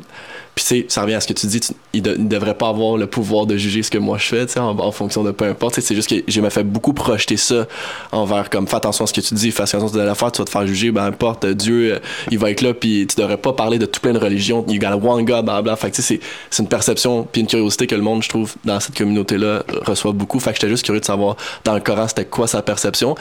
puis 0.55 0.62
tu 0.65 0.69
sais, 0.81 0.86
ça 0.89 1.01
revient 1.03 1.15
à 1.15 1.20
ce 1.20 1.27
que 1.27 1.32
tu 1.32 1.47
dis, 1.47 1.59
tu, 1.61 1.73
il, 1.95 2.07
il 2.07 2.28
devrait 2.28 2.53
pas 2.55 2.69
avoir 2.69 2.99
le 2.99 3.07
pouvoir 3.07 3.47
de 3.47 3.57
juger 3.57 3.82
ce 3.82 3.91
que 3.91 3.97
moi 3.97 4.19
je 4.19 4.27
fais, 4.27 4.45
tu 4.47 4.53
sais, 4.53 4.61
en, 4.61 4.78
en 4.78 4.93
fonction 4.93 5.23
de 5.24 5.31
peu 5.31 5.47
importe, 5.47 5.81
c'est 5.81 5.95
juste 5.95 6.09
que 6.11 6.16
je 6.28 6.41
me 6.43 6.51
fais 6.51 6.65
beaucoup 6.65 6.93
projeter 6.93 7.39
ça 7.39 7.66
envers, 8.12 8.51
comme, 8.51 8.69
fais 8.69 8.77
attention 8.77 9.05
à 9.05 9.07
ce 9.07 9.15
que 9.15 9.23
tu 9.23 9.32
dis, 9.35 9.51
fais 9.53 9.62
attention 9.62 9.78
à 9.78 9.89
ce 9.89 9.95
que 9.95 9.99
tu 9.99 10.05
dois 10.05 10.15
faire, 10.15 10.32
tu 10.32 10.39
vas 10.43 10.45
te 10.45 10.51
faire 10.51 10.66
juger, 10.66 10.91
ben 10.93 11.07
importe, 11.07 11.47
Dieu, 11.47 11.95
euh, 11.95 11.99
il 12.31 12.39
va 12.39 12.51
être 12.51 12.61
là, 12.61 12.74
puis 12.74 13.07
tu 13.09 13.16
devrais 13.19 13.39
pas 13.39 13.55
parler 13.55 13.78
de 13.78 13.86
tout 13.86 14.01
plein 14.01 14.12
de 14.12 14.19
religions, 14.19 14.66
you 14.69 14.78
got 14.78 14.89
one 15.03 15.24
God, 15.24 15.47
blablabla, 15.47 15.77
fait 15.77 15.91
que 15.91 15.97
tu 15.97 16.03
sais, 16.03 16.16
c'est- 16.16 16.20
c'est 16.51 16.62
une 16.62 16.69
perception, 16.69 17.27
puis 17.32 17.41
une 17.41 17.47
curiosité 17.47 17.86
que 17.86 17.95
le 17.95 18.03
monde, 18.03 18.23
je 18.23 18.28
trouve, 18.28 18.55
dans 18.66 18.78
cette 18.81 18.99
communauté-là, 18.99 19.62
reçoit 19.86 20.12
beaucoup, 20.12 20.39
fait 20.41 20.51
que 20.51 20.57
j'étais 20.57 20.69
juste 20.69 20.85
curieux 20.85 21.01
de 21.01 21.07
savoir, 21.07 21.36
dans 21.65 21.73
le 21.73 21.81
Coran, 21.81 22.07
c'était 22.07 22.27
quoi 22.27 22.47
sa 22.47 22.61
perception, 22.61 23.15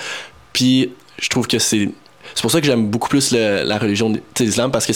puis 0.52 0.91
je 1.22 1.30
trouve 1.30 1.48
que 1.48 1.57
c'est 1.57 1.90
c'est 2.36 2.42
pour 2.42 2.52
ça 2.52 2.60
que 2.60 2.66
j'aime 2.68 2.88
beaucoup 2.88 3.10
plus 3.10 3.32
le- 3.32 3.64
la 3.64 3.78
religion 3.78 4.10
de 4.10 4.20
l'islam 4.40 4.72
parce 4.72 4.86
que 4.86 4.94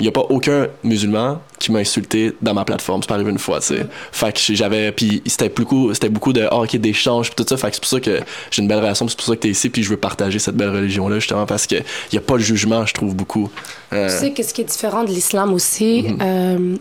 il 0.00 0.04
n'y 0.04 0.08
a 0.08 0.12
pas 0.12 0.24
aucun 0.30 0.66
musulman 0.82 1.40
qui 1.60 1.70
m'a 1.70 1.78
insulté 1.80 2.32
dans 2.40 2.54
ma 2.54 2.64
plateforme. 2.64 3.02
C'est 3.02 3.08
pas 3.08 3.14
arrivé 3.14 3.30
une 3.30 3.38
fois, 3.38 3.60
tu 3.60 3.66
sais. 3.68 3.86
Fait 4.10 4.32
que 4.32 4.54
j'avais. 4.54 4.90
Puis 4.90 5.22
c'était 5.26 5.50
beaucoup, 5.50 5.92
c'était 5.94 6.08
beaucoup 6.08 6.32
de. 6.32 6.48
Ah, 6.50 6.56
ok, 6.60 6.74
d'échanges, 6.76 7.30
puis 7.30 7.36
tout 7.36 7.48
ça. 7.48 7.56
Fait 7.56 7.68
que 7.68 7.74
c'est 7.74 7.80
pour 7.80 7.90
ça 7.90 8.00
que 8.00 8.20
j'ai 8.50 8.62
une 8.62 8.68
belle 8.68 8.78
relation, 8.80 9.06
c'est 9.06 9.16
pour 9.16 9.26
ça 9.26 9.34
que 9.36 9.40
t'es 9.40 9.50
ici, 9.50 9.68
puis 9.68 9.82
je 9.82 9.90
veux 9.90 9.96
partager 9.98 10.38
cette 10.40 10.56
belle 10.56 10.70
religion-là, 10.70 11.16
justement, 11.20 11.44
parce 11.46 11.66
qu'il 11.66 11.84
n'y 12.12 12.18
a 12.18 12.22
pas 12.22 12.34
de 12.34 12.38
jugement, 12.42 12.84
je 12.86 12.94
trouve, 12.94 13.14
beaucoup. 13.14 13.50
Euh, 13.92 14.08
Tu 14.08 14.14
sais, 14.16 14.32
qu'est-ce 14.32 14.54
qui 14.54 14.62
est 14.62 14.64
différent 14.64 15.04
de 15.04 15.10
l'islam 15.10 15.52
aussi? 15.52 16.06
euh, 16.20 16.74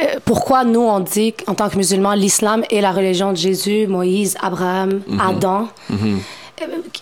euh, 0.00 0.04
pourquoi 0.24 0.64
nous, 0.64 0.80
on 0.80 1.00
dit, 1.00 1.34
en 1.48 1.54
tant 1.54 1.68
que 1.68 1.76
musulmans, 1.76 2.14
l'islam 2.14 2.62
est 2.70 2.80
la 2.80 2.92
religion 2.92 3.32
de 3.32 3.36
Jésus, 3.36 3.86
Moïse, 3.88 4.36
Abraham, 4.40 5.00
Adam? 5.20 5.68
mhm, 5.90 5.98
Euh, 6.00 6.16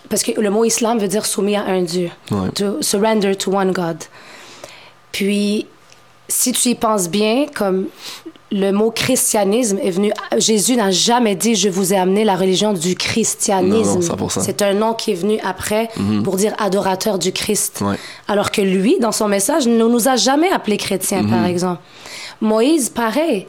Parce 0.09 0.23
que 0.23 0.39
le 0.39 0.49
mot 0.49 0.65
islam 0.65 0.99
veut 0.99 1.07
dire 1.07 1.25
soumis 1.25 1.55
à 1.55 1.65
un 1.65 1.81
Dieu. 1.81 2.09
Ouais. 2.31 2.49
To 2.55 2.81
surrender 2.81 3.35
to 3.35 3.51
one 3.51 3.71
God. 3.71 3.97
Puis, 5.11 5.65
si 6.27 6.51
tu 6.51 6.69
y 6.69 6.75
penses 6.75 7.09
bien, 7.09 7.45
comme 7.53 7.87
le 8.51 8.71
mot 8.71 8.91
christianisme 8.91 9.77
est 9.81 9.91
venu. 9.91 10.11
Jésus 10.37 10.75
n'a 10.75 10.91
jamais 10.91 11.35
dit 11.35 11.55
je 11.55 11.69
vous 11.69 11.93
ai 11.93 11.97
amené 11.97 12.23
la 12.23 12.35
religion 12.35 12.73
du 12.73 12.95
christianisme. 12.95 13.99
Non, 13.99 14.15
non, 14.17 14.27
100%. 14.27 14.41
C'est 14.41 14.61
un 14.61 14.73
nom 14.73 14.93
qui 14.93 15.11
est 15.11 15.15
venu 15.15 15.39
après 15.43 15.89
pour 16.23 16.37
dire 16.37 16.53
adorateur 16.57 17.19
du 17.19 17.31
Christ. 17.31 17.81
Ouais. 17.81 17.95
Alors 18.27 18.51
que 18.51 18.61
lui, 18.61 18.97
dans 18.99 19.11
son 19.11 19.27
message, 19.27 19.67
ne 19.67 19.77
nous 19.77 20.07
a 20.07 20.15
jamais 20.15 20.49
appelés 20.49 20.77
chrétiens, 20.77 21.25
par 21.25 21.45
exemple. 21.45 21.81
Moïse, 22.41 22.89
pareil. 22.89 23.47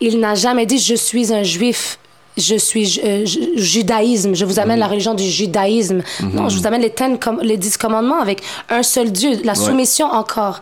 Il 0.00 0.20
n'a 0.20 0.36
jamais 0.36 0.66
dit 0.66 0.78
je 0.78 0.94
suis 0.94 1.32
un 1.32 1.42
juif. 1.42 1.98
Je 2.38 2.56
suis 2.56 3.00
euh, 3.04 3.26
ju- 3.26 3.50
judaïsme, 3.56 4.34
je 4.34 4.44
vous 4.44 4.58
amène 4.60 4.78
la 4.78 4.86
religion 4.86 5.12
du 5.14 5.24
judaïsme. 5.24 6.02
Non, 6.32 6.48
je 6.48 6.56
vous 6.58 6.66
amène 6.66 6.82
les, 6.82 6.90
ten 6.90 7.18
com- 7.18 7.40
les 7.42 7.56
dix 7.56 7.76
commandements 7.76 8.20
avec 8.20 8.40
un 8.70 8.82
seul 8.82 9.10
Dieu, 9.12 9.30
la 9.44 9.54
soumission 9.54 10.06
encore. 10.06 10.60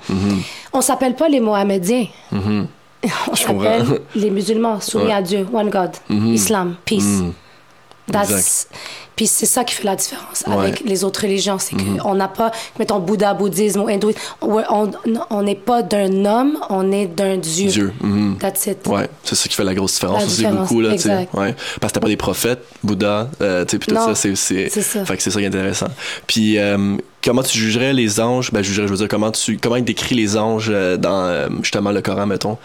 On 0.73 0.81
s'appelle 0.81 1.15
pas 1.15 1.29
les 1.29 1.41
Mohamédiens. 1.41 2.07
On 2.33 3.35
Je 3.35 3.43
s'appelle 3.43 4.01
les 4.17 4.31
musulmans 4.31 4.81
soumis 4.81 5.05
Ouais. 5.05 5.13
à 5.13 5.23
Dieu, 5.23 5.47
one 5.53 5.71
God, 5.71 5.91
Islam, 6.11 6.75
peace. 6.85 7.23
That's-. 8.11 8.69
Puis 9.17 9.27
c'est 9.27 9.47
ça 9.47 9.65
qui 9.65 9.75
fait 9.75 9.85
la 9.85 9.97
différence 9.97 10.45
Ouais. 10.47 10.55
avec 10.57 10.81
les 10.85 11.03
autres 11.03 11.23
religions. 11.23 11.59
C'est 11.59 11.75
qu'on 11.75 12.15
n'a 12.15 12.29
pas, 12.29 12.51
mettons, 12.79 12.99
Bouddha, 12.99 13.33
bouddhisme 13.33 13.81
ou 13.81 13.89
hindouisme, 13.89 14.19
on 14.43 15.43
n'est 15.43 15.55
pas 15.55 15.83
d'un 15.83 16.25
homme, 16.27 16.59
on 16.69 16.93
est 16.93 17.07
d'un 17.07 17.39
Dieu. 17.39 17.71
Dieu. 17.71 17.93
mhm. 18.03 18.37
That's 18.39 18.67
it. 18.67 18.87
Ouais, 18.87 19.09
c'est 19.25 19.35
ça 19.35 19.49
qui 19.49 19.55
fait 19.57 19.65
la 19.65 19.75
grosse 19.75 19.95
différence 19.95 20.25
aussi 20.25 20.45
beaucoup 20.47 20.81
là. 20.83 20.91
Ouais, 21.33 21.55
parce 21.81 21.93
que 21.93 21.95
t'as 21.95 22.01
pas 22.01 22.09
des 22.09 22.17
prophètes, 22.17 22.63
Bouddha, 22.85 23.31
euh, 23.41 23.65
tu 23.65 23.73
sais, 23.73 23.79
puis 23.79 23.89
tout 23.89 23.95
Non, 23.95 24.07
ça, 24.07 24.15
c'est 24.15 24.37
ça. 24.37 25.05
fait 25.05 25.17
que 25.17 25.23
c'est 25.23 25.31
ça 25.31 25.39
qui 25.39 25.45
est 25.45 25.49
intéressant. 25.49 25.89
Puis 26.27 26.59
euh, 26.59 26.97
comment 27.25 27.43
tu 27.43 27.57
jugerais 27.59 27.93
les 27.95 28.21
anges? 28.21 28.51
Ben 28.53 28.61
je 28.63 28.69
jugerais, 28.69 28.87
je 28.87 28.93
veux 28.93 28.99
dire 28.99 29.09
comment 29.09 29.31
tu 29.31 29.57
comment 29.57 29.77
il 29.77 29.85
décrit 29.85 30.15
les 30.15 30.37
anges 30.37 30.69
euh, 30.71 30.97
dans 30.99 31.25
euh, 31.25 31.49
justement 31.63 31.91
le 31.91 32.03
Coran 32.03 32.27
mettons? 32.27 32.59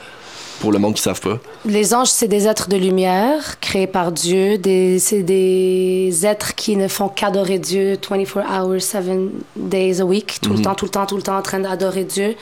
Pour 0.62 0.72
le 0.72 0.80
monde 0.80 0.94
qui 0.94 1.02
savent 1.02 1.20
pas. 1.20 1.40
Les 1.66 1.94
anges, 1.94 2.10
c'est 2.10 2.28
des 2.28 2.48
êtres 2.48 2.70
de 2.70 2.78
lumière 2.78 3.60
créés 3.60 3.88
par 3.88 4.12
Dieu. 4.12 4.58
Des, 4.60 5.00
c'est 5.00 5.24
des 5.24 6.26
êtres 6.26 6.56
qui 6.56 6.78
ne 6.78 6.88
font 6.88 7.10
qu'adorer 7.10 7.60
Dieu 7.60 7.98
24 8.10 8.38
hours, 8.38 8.82
7 8.82 9.04
days 9.56 10.00
a 10.00 10.06
week, 10.06 10.40
tout 10.42 10.54
le 10.54 10.62
temps, 10.62 10.76
tout 10.76 10.86
le 10.86 10.92
temps, 10.92 11.06
tout 11.06 11.18
le 11.18 11.24
temps 11.24 11.38
en 11.38 11.42
train 11.42 11.60
d'adorer 11.60 12.04
Dieu. 12.04 12.36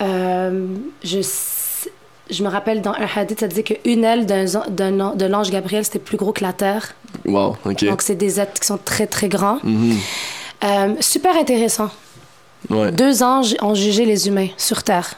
Euh, 0.00 0.66
je, 1.02 2.42
me 2.42 2.48
rappelle 2.48 2.80
dans 2.80 2.92
un 2.92 3.08
hadith, 3.14 3.40
ça 3.40 3.48
dit 3.48 3.64
qu'une 3.64 4.04
aile 4.04 4.24
d'un, 4.24 4.44
d'un 4.70 5.14
de 5.14 5.26
l'ange 5.26 5.50
Gabriel, 5.50 5.84
c'était 5.84 5.98
plus 5.98 6.16
gros 6.16 6.32
que 6.32 6.44
la 6.44 6.52
terre. 6.52 6.94
Wow, 7.26 7.56
ok. 7.64 7.84
Donc, 7.84 8.02
c'est 8.02 8.14
des 8.14 8.40
êtres 8.40 8.60
qui 8.60 8.66
sont 8.66 8.78
très, 8.82 9.08
très 9.08 9.28
grands. 9.28 9.58
Mhm. 9.64 9.96
Euh, 10.62 10.94
super 11.00 11.36
intéressant. 11.36 11.90
Ouais. 12.68 12.92
Deux 12.92 13.22
anges 13.22 13.56
ont 13.60 13.74
jugé 13.74 14.04
les 14.04 14.28
humains 14.28 14.48
sur 14.56 14.84
terre. 14.84 15.16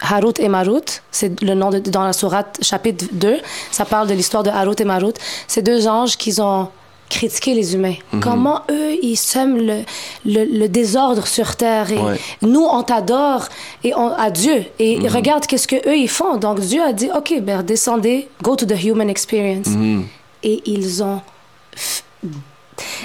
Harut 0.00 0.34
et 0.38 0.48
Marut, 0.48 1.02
c'est 1.10 1.40
le 1.42 1.54
nom 1.54 1.70
de, 1.70 1.78
dans 1.78 2.04
la 2.04 2.12
sourate 2.12 2.58
chapitre 2.62 3.06
2. 3.12 3.38
Ça 3.70 3.84
parle 3.84 4.08
de 4.08 4.14
l'histoire 4.14 4.42
de 4.42 4.50
Harut 4.50 4.74
et 4.78 4.84
Marut. 4.84 5.14
C'est 5.46 5.62
deux 5.62 5.86
anges 5.86 6.16
qui 6.16 6.40
ont 6.40 6.68
critiqué 7.10 7.54
les 7.54 7.74
humains. 7.74 7.96
Mhm. 8.12 8.20
Comment 8.20 8.60
eux, 8.70 8.92
ils 9.02 9.16
sèment 9.16 9.58
le, 9.58 9.82
le, 10.24 10.44
le 10.44 10.68
désordre 10.68 11.26
sur 11.26 11.56
terre. 11.56 11.90
Et 11.90 11.98
Ouais. 11.98 12.18
Nous, 12.42 12.60
on 12.64 12.82
t'adore 12.84 13.48
et 13.82 13.92
on, 13.94 14.12
à 14.12 14.30
Dieu. 14.30 14.64
Et 14.78 14.96
Mhm. 14.98 15.06
regarde 15.08 15.46
qu'est-ce 15.46 15.66
que 15.68 15.76
eux 15.88 15.96
ils 15.96 16.08
font. 16.08 16.36
Donc 16.36 16.60
Dieu 16.60 16.80
a 16.82 16.92
dit, 16.92 17.10
OK, 17.14 17.34
ben, 17.42 17.62
descendez, 17.62 18.28
go 18.42 18.54
to 18.56 18.64
the 18.64 18.80
human 18.82 19.10
experience. 19.10 19.66
Mhm. 19.66 20.06
Et 20.44 20.62
ils 20.66 21.02
ont 21.02 21.20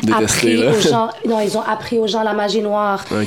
Détesté 0.04 0.24
appris 0.24 0.58
là. 0.58 0.72
aux 0.72 0.80
gens, 0.82 1.10
non, 1.28 1.40
ils 1.42 1.58
ont 1.58 1.62
appris 1.62 1.98
aux 2.00 2.08
gens 2.08 2.24
la 2.24 2.34
magie 2.34 2.62
noire. 2.62 3.04
Euh, 3.12 3.24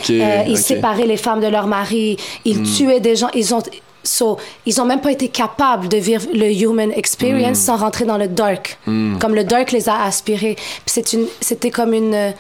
ils 0.46 0.58
séparaient 0.58 1.06
les 1.06 1.16
femmes 1.16 1.40
de 1.40 1.46
leurs 1.48 1.66
maris. 1.66 2.16
Ils 2.44 2.62
tuaient 2.62 3.00
des 3.00 3.16
gens. 3.16 3.28
Ils 3.34 3.54
ont, 3.54 3.62
so, 4.02 4.38
ils 4.66 4.80
ont 4.80 4.84
même 4.84 5.00
pas 5.00 5.12
été 5.12 5.28
capables 5.28 5.88
de 5.88 5.96
vivre 5.98 6.26
le 6.32 6.50
human 6.52 6.92
experience 6.92 7.58
sans 7.58 7.76
rentrer 7.76 8.04
dans 8.04 8.18
le 8.18 8.28
dark. 8.28 8.78
Comme 8.84 9.34
le 9.34 9.44
dark 9.44 9.72
les 9.72 9.88
a 9.88 10.02
aspirés. 10.04 10.54
Puis 10.56 10.82
c'est 10.86 11.12
une, 11.12 11.26
c'était 11.40 11.70
comme 11.70 11.92
une 11.94 12.14
euh, 12.14 12.30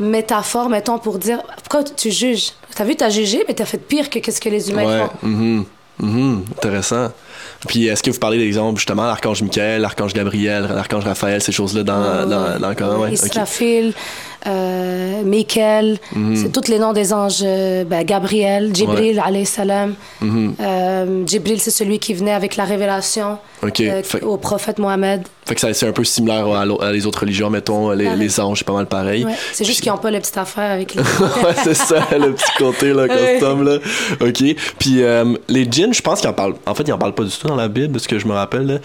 métaphore, 0.00 0.68
mettons, 0.68 0.98
pour 0.98 1.18
dire 1.18 1.38
pourquoi 1.62 1.84
tu 1.84 2.10
juges? 2.10 2.52
T'as 2.74 2.84
vu, 2.84 2.94
t'as 2.96 3.08
jugé, 3.08 3.42
mais 3.48 3.54
t'as 3.54 3.64
fait 3.64 3.78
pire 3.78 4.10
que 4.10 4.18
qu'est-ce 4.18 4.40
que 4.40 4.48
les 4.50 4.70
humains 4.70 4.84
Ouais. 4.84 5.06
font. 5.06 5.26
mhm, 5.26 5.64
mhm, 6.00 6.44
Intéressant. 6.58 7.08
Puis 7.68 7.86
est-ce 7.86 8.02
que 8.02 8.10
vous 8.10 8.18
parlez 8.18 8.38
d'exemples 8.38 8.78
justement 8.78 9.04
l'archange 9.06 9.42
Michael, 9.42 9.80
l'archange 9.80 10.12
Gabriel, 10.12 10.68
l'archange 10.74 11.04
Raphaël, 11.04 11.40
ces 11.42 11.52
choses-là 11.52 11.82
dans, 11.82 12.26
dans, 12.28 12.58
dans 12.58 12.68
le 12.68 12.74
Coran 12.74 12.98
ouais. 13.00 13.14
Euh, 14.46 15.22
Michael, 15.24 15.98
c'est 16.34 16.52
tous 16.52 16.68
les 16.70 16.78
noms 16.78 16.92
des 16.92 17.12
anges, 17.12 17.40
euh, 17.42 17.84
ben, 17.84 18.04
Gabriel, 18.04 18.74
Jibril, 18.74 19.20
alayhi 19.24 19.46
salam. 19.46 19.94
Euh, 20.22 21.26
Jibril, 21.26 21.60
c'est 21.60 21.70
celui 21.70 21.98
qui 21.98 22.14
venait 22.14 22.32
avec 22.32 22.56
la 22.56 22.64
révélation 22.64 23.38
euh, 23.64 24.02
Fait- 24.02 24.22
au 24.22 24.36
prophète 24.36 24.78
Mohamed. 24.78 25.22
Fait 25.46 25.54
que 25.54 25.60
ça- 25.60 25.72
c'est 25.74 25.86
un 25.86 25.92
peu 25.92 26.04
similaire 26.04 26.46
à, 26.48 26.92
les 26.92 27.06
autres 27.06 27.20
religions, 27.20 27.50
mettons, 27.50 27.90
les, 27.90 28.14
les 28.16 28.40
anges, 28.40 28.58
c'est 28.58 28.66
pas 28.66 28.72
mal 28.72 28.86
pareil. 28.86 29.24
Ouais. 29.24 29.32
C'est 29.52 29.64
juste 29.64 29.78
Puis- 29.78 29.84
qu'ils 29.84 29.92
n'ont 29.92 29.98
pas 29.98 30.10
le 30.10 30.20
petit 30.20 30.38
affaire 30.38 30.70
avec 30.72 30.94
les... 30.94 31.00
ouais, 31.44 31.54
c'est 31.64 31.74
ça, 31.74 32.06
le 32.12 32.32
petit 32.32 32.52
côté, 32.58 32.92
là, 32.92 33.02
Ouais. 33.06 33.32
custom, 33.34 33.62
là. 33.64 33.78
OK. 34.20 34.44
Puis 34.78 35.02
les 35.48 35.64
djinns, 35.70 35.94
je 35.94 36.02
pense 36.02 36.20
qu'ils 36.20 36.30
en 36.30 36.34
parlent. 36.34 36.54
En 36.66 36.74
fait, 36.74 36.84
ils 36.86 36.92
en 36.92 36.98
parlent 36.98 37.14
pas 37.14 37.24
du 37.24 37.30
tout 37.36 37.48
dans 37.48 37.56
la 37.56 37.68
Bible, 37.68 37.92
de 37.94 37.98
ce 37.98 38.08
que 38.08 38.18
je 38.18 38.26
me 38.26 38.32
rappelle. 38.32 38.80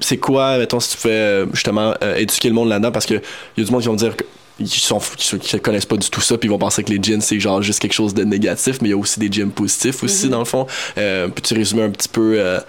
c'est 0.00 0.16
quoi, 0.18 0.58
mettons, 0.58 0.80
si 0.80 0.90
tu 0.90 0.96
fais 0.96 1.44
justement 1.52 1.94
éduquer 2.16 2.48
le 2.48 2.54
monde 2.54 2.68
là-dedans, 2.68 2.90
parce 2.92 3.06
que 3.06 3.14
y 3.14 3.60
a 3.60 3.64
du 3.64 3.70
monde 3.70 3.82
qui 3.82 3.88
vont 3.88 3.94
dire 3.94 4.16
que. 4.16 4.24
Ils 4.62 4.68
sont 4.80 5.00
qui, 5.16 5.38
qui 5.38 5.60
connaissent 5.60 5.86
pas 5.86 5.96
du 5.96 6.08
tout 6.10 6.20
ça 6.20 6.38
puis 6.38 6.48
ils 6.48 6.50
vont 6.52 6.58
penser 6.58 6.82
que 6.82 6.90
les 6.90 6.98
djinns 7.02 7.20
c'est 7.20 7.38
genre 7.40 7.60
juste 7.62 7.78
quelque 7.80 7.92
chose 7.94 8.14
de 8.14 8.24
négatif 8.24 8.78
mais 8.80 8.88
il 8.88 8.92
y 8.92 8.94
a 8.94 8.98
aussi 8.98 9.18
des 9.20 9.28
djinns 9.30 9.50
positifs 9.50 10.02
aussi 10.02 10.26
Mhm. 10.26 10.30
dans 10.32 10.38
le 10.40 10.44
fond 10.44 10.66
euh, 10.98 11.28
peux-tu 11.28 11.54
résumer 11.54 11.82
un 11.82 11.90
petit 11.90 12.08
peu 12.08 12.34
euh, 12.38 12.60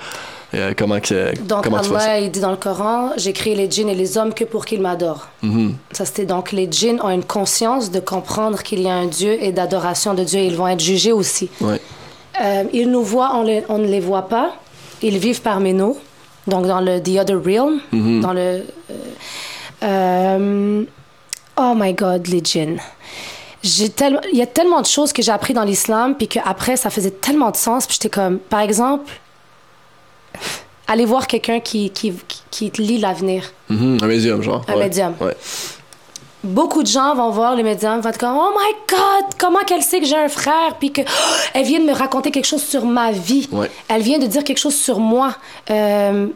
euh, 0.56 0.74
comment 0.78 1.00
que 1.00 1.34
Donc 1.48 1.64
comment 1.64 1.80
tu 1.82 1.90
vois 1.90 2.00
ça? 2.00 2.12
Allah, 2.12 2.20
il 2.20 2.30
dit 2.32 2.40
dans 2.40 2.52
le 2.52 2.58
Coran, 2.58 3.10
j'ai 3.18 3.34
créé 3.34 3.56
les 3.56 3.70
djinns 3.72 3.90
et 3.90 3.96
les 3.96 4.18
hommes 4.20 4.34
que 4.36 4.44
pour 4.44 4.66
qu'ils 4.66 4.82
m'adorent. 4.82 5.28
Mhm. 5.42 5.74
Ça, 5.92 6.06
c'était 6.06 6.26
donc 6.28 6.52
les 6.52 6.68
djinns 6.72 7.00
ont 7.02 7.10
une 7.10 7.24
conscience 7.24 7.90
de 7.90 8.00
comprendre 8.00 8.62
qu'il 8.62 8.82
y 8.82 8.88
a 8.88 8.94
un 8.94 9.08
Dieu 9.08 9.36
et 9.42 9.52
d'adoration 9.52 10.14
de 10.14 10.24
Dieu. 10.24 10.42
Ils 10.42 10.56
vont 10.56 10.68
être 10.68 10.80
jugés 10.80 11.12
aussi. 11.12 11.50
ouais 11.62 11.82
Euh, 12.40 12.64
ils 12.72 12.90
nous 12.90 13.02
voient, 13.04 13.32
on, 13.36 13.42
les- 13.44 13.64
on 13.68 13.80
ne 13.80 13.88
les 13.88 14.00
voit 14.00 14.28
pas. 14.30 14.54
Ils 15.02 15.18
vivent 15.18 15.42
parmi 15.42 15.74
nous. 15.74 15.98
Donc, 16.48 16.68
dans 16.68 16.82
le 16.82 17.00
The 17.02 17.18
Other 17.22 17.38
Realm, 17.44 17.80
Mhm. 17.92 18.22
dans 18.22 18.34
le... 18.34 18.64
oh 21.58 21.74
my 21.76 21.94
God, 21.94 22.28
les 22.28 22.42
djinns. 22.44 22.80
Tellement, 23.96 24.20
il 24.32 24.38
y 24.38 24.42
a 24.42 24.48
tellement 24.48 24.82
de 24.82 24.86
choses 24.86 25.14
que 25.14 25.22
j'ai 25.22 25.32
appris 25.32 25.54
dans 25.54 25.64
l'islam, 25.64 26.16
puis 26.16 26.28
qu'après, 26.28 26.76
ça 26.76 26.90
faisait 26.90 27.12
tellement 27.12 27.52
de 27.52 27.56
sens. 27.56 27.86
Puis 27.88 27.96
j'étais 27.96 28.10
comme, 28.10 28.40
par 28.40 28.60
exemple, 28.60 29.10
aller 30.88 31.06
voir 31.06 31.28
quelqu'un 31.28 31.60
qui, 31.60 31.90
qui, 31.90 32.14
qui 32.52 32.72
lit 32.78 32.98
l'avenir. 33.00 33.52
Mhm. 33.70 34.00
un 34.02 34.08
médium 34.08 34.42
genre 34.42 34.64
Un 34.68 34.74
ouais. 34.74 34.80
médium. 34.84 35.16
ouais 35.22 35.36
Beaucoup 36.44 36.84
de 36.84 36.88
gens 36.88 37.16
vont 37.16 37.30
voir 37.30 37.56
les 37.56 37.64
médiums, 37.64 38.02
vont 38.02 38.10
être 38.10 38.18
comme 38.18 38.36
Oh 38.36 38.52
my 38.54 38.74
God, 38.90 39.34
comment 39.40 39.60
qu'elle 39.60 39.82
sait 39.82 40.02
que 40.02 40.06
j'ai 40.06 40.18
un 40.18 40.28
frère, 40.28 40.76
puis 40.78 40.92
que 40.92 41.02
oh, 41.02 41.06
elle 41.54 41.64
vient 41.64 41.80
de 41.80 41.86
me 41.86 41.94
raconter 41.94 42.32
quelque 42.32 42.48
chose 42.48 42.64
sur 42.64 42.86
ma 42.86 43.12
vie. 43.14 43.48
Ouais. 43.52 43.72
Elle 43.88 44.02
vient 44.02 44.20
de 44.20 44.28
dire 44.28 44.44
quelque 44.44 44.58
chose 44.58 44.76
sur 44.76 45.00
moi. 45.00 45.36
Euh, 45.70 46.28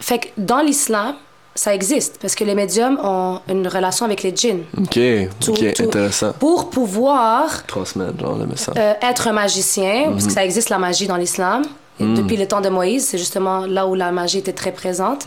fait 0.00 0.18
que 0.18 0.26
dans 0.38 0.60
l'islam, 0.60 1.14
ça 1.54 1.74
existe 1.74 2.18
parce 2.20 2.34
que 2.34 2.42
les 2.44 2.54
médiums 2.54 2.98
ont 3.02 3.40
une 3.48 3.66
relation 3.68 4.04
avec 4.06 4.22
les 4.22 4.34
djinns. 4.34 4.64
ok 4.76 4.98
Tout- 5.40 5.52
ok 5.52 5.72
tout- 5.74 5.82
intéressant 5.84 6.32
Pour 6.38 6.70
pouvoir 6.70 7.64
transmettre 7.66 8.18
genre 8.18 8.36
le 8.36 8.46
message 8.46 8.74
euh, 8.76 8.92
être 9.02 9.28
un 9.28 9.32
magicien, 9.32 10.10
parce 10.10 10.26
que 10.26 10.32
ça 10.32 10.44
existe 10.44 10.68
la 10.70 10.78
magie 10.78 11.06
dans 11.06 11.16
l'islam. 11.16 11.62
Et 12.00 12.04
Depuis 12.04 12.36
le 12.36 12.48
temps 12.48 12.60
de 12.60 12.68
Moïse, 12.68 13.06
c'est 13.06 13.18
justement 13.18 13.66
là 13.66 13.86
où 13.86 13.94
la 13.94 14.10
magie 14.10 14.38
était 14.38 14.52
très 14.52 14.72
présente. 14.72 15.26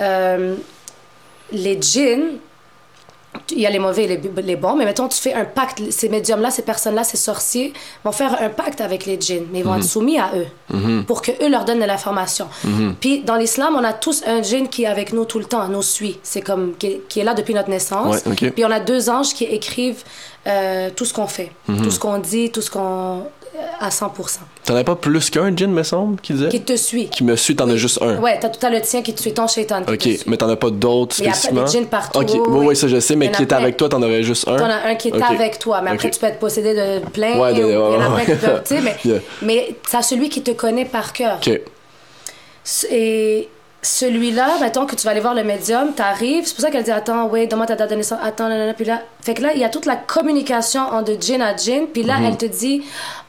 Euh, 0.00 0.56
les 1.52 1.80
djinns, 1.80 2.38
il 3.50 3.60
y 3.60 3.66
a 3.66 3.70
les 3.70 3.78
mauvais 3.78 4.04
et 4.04 4.08
les, 4.08 4.42
les 4.42 4.56
bons, 4.56 4.76
mais 4.76 4.84
mettons, 4.84 5.08
tu 5.08 5.18
fais 5.18 5.34
un 5.34 5.44
pacte, 5.44 5.82
ces 5.90 6.08
médiums-là, 6.08 6.50
ces 6.50 6.62
personnes-là, 6.62 7.04
ces 7.04 7.16
sorciers, 7.16 7.72
vont 8.04 8.12
faire 8.12 8.40
un 8.40 8.48
pacte 8.48 8.80
avec 8.80 9.06
les 9.06 9.20
djinns, 9.20 9.46
mais 9.52 9.60
ils 9.60 9.64
vont 9.64 9.76
être 9.76 9.84
soumis 9.84 10.18
à 10.18 10.30
eux, 10.36 11.02
pour 11.06 11.22
que 11.22 11.32
eux 11.42 11.48
leur 11.48 11.64
donnent 11.64 11.80
de 11.80 11.84
l'information. 11.84 12.48
Puis 13.00 13.20
dans 13.20 13.36
l'islam, 13.36 13.76
on 13.78 13.84
a 13.84 13.92
tous 13.92 14.22
un 14.26 14.42
djinn 14.42 14.68
qui 14.68 14.84
est 14.84 14.86
avec 14.86 15.12
nous 15.12 15.24
tout 15.24 15.38
le 15.38 15.44
temps, 15.44 15.66
nous 15.68 15.82
suit. 15.82 16.18
C'est 16.22 16.42
comme, 16.42 16.74
qui 16.78 16.86
est, 16.86 17.08
qui 17.08 17.20
est 17.20 17.24
là 17.24 17.34
depuis 17.34 17.54
notre 17.54 17.70
naissance. 17.70 18.22
Ouais. 18.26 18.50
Puis 18.50 18.64
on 18.64 18.70
a 18.70 18.80
deux 18.80 19.08
anges 19.08 19.34
qui 19.34 19.44
écrivent 19.44 20.02
euh, 20.46 20.90
tout 20.94 21.04
ce 21.04 21.12
qu'on 21.12 21.26
fait, 21.26 21.50
tout 21.66 21.90
ce 21.90 21.98
qu'on 21.98 22.18
dit, 22.18 22.50
tout 22.50 22.62
ce 22.62 22.70
qu'on... 22.70 23.24
à 23.80 23.88
100%. 23.90 24.08
T'en 24.64 24.74
as 24.76 24.84
pas 24.84 24.96
plus 24.96 25.30
qu'un 25.30 25.54
djinn 25.56 25.70
me 25.72 25.82
semble 25.82 26.20
qui 26.20 26.32
disait? 26.34 26.48
Qui 26.48 26.60
te 26.62 26.76
suit. 26.76 27.08
qui 27.08 27.24
me 27.24 27.36
suit 27.36 27.54
t'en 27.56 27.68
as 27.70 27.76
juste 27.76 28.00
un 28.02 28.16
Ouais, 28.20 28.38
t'as 28.40 28.48
tout 28.48 28.64
à 28.64 28.70
le 28.70 28.80
tien 28.80 29.02
qui 29.02 29.14
te 29.14 29.20
suit, 29.20 29.32
ton 29.34 29.46
shaitan 29.46 29.82
qui 29.84 29.92
Ok, 29.92 29.98
te 29.98 30.02
suit. 30.08 30.20
mais 30.26 30.36
t'en 30.36 30.48
as 30.48 30.56
pas 30.56 30.70
d'autres 30.70 31.16
Mais 31.20 31.26
y 31.26 31.28
a 31.28 31.32
pas 31.32 31.36
spécifiquement? 31.36 31.80
des 31.82 31.86
partout, 31.86 32.18
Ok, 32.20 32.30
oui, 32.48 32.66
oui, 32.68 32.76
ça 32.76 32.88
je 32.88 32.98
sais, 33.00 33.16
mais 33.16 33.30
qui 33.30 33.42
est 33.42 33.46
plein. 33.46 33.58
avec 33.58 33.76
toi, 33.76 33.88
t'en 33.88 34.02
aurais 34.02 34.22
juste 34.22 34.48
un? 34.48 34.56
T'en 34.56 34.64
as 34.64 34.86
un 34.88 34.94
qui 34.94 35.08
est 35.08 35.16
Ok. 35.16 35.22
avec 35.30 35.58
toi, 35.58 35.80
mais 35.82 35.90
après 35.90 36.10
tu 36.10 36.18
peux 36.18 36.26
être 36.26 36.38
possédé 36.38 36.74
de 36.74 37.06
plein. 37.10 37.38
Ouais, 37.38 37.52
de- 37.54 37.58
et- 37.62 37.68
il 37.68 37.72
y 37.72 37.76
en 37.76 38.00
a 38.00 38.14
ouais, 38.14 38.24
peuvent, 38.24 38.62
tu 38.66 38.74
sais, 38.76 38.80
mais, 38.80 38.96
Yeah. 39.04 39.20
mais 39.42 39.76
t'as 39.90 40.02
celui 40.02 40.28
qui 40.28 40.42
te 40.42 40.50
connaît 40.52 40.84
par 40.86 41.12
cœur. 41.12 41.38
Ok, 41.46 41.60
Et 42.90 43.48
celui-là, 43.86 44.58
mettons 44.60 44.84
que 44.86 44.96
tu 44.96 45.04
vas 45.04 45.12
aller 45.12 45.20
voir 45.20 45.34
le 45.34 45.44
médium, 45.44 45.92
t'arrives, 45.94 46.44
c'est 46.46 46.54
pour 46.54 46.62
ça 46.62 46.70
qu'elle 46.70 46.82
dit 46.84 46.90
Attends, 46.90 47.28
oui, 47.28 47.46
donne-moi 47.46 47.66
ta 47.66 47.76
date 47.76 47.90
de 47.90 47.94
naissance, 47.96 48.18
attends, 48.22 48.48
nanana, 48.48 48.74
puis 48.74 48.84
là. 48.84 49.00
Fait 49.22 49.34
que 49.34 49.42
là, 49.42 49.50
il 49.54 49.60
y 49.60 49.64
a 49.64 49.68
toute 49.68 49.86
la 49.86 49.96
communication 49.96 50.80
entre 50.80 51.12
djinn 51.20 51.40
à 51.42 51.56
djinn, 51.56 51.86
puis 51.92 52.02
Mhm. 52.02 52.08
là, 52.08 52.14
elle 52.26 52.36
te 52.36 52.46
dit 52.46 52.82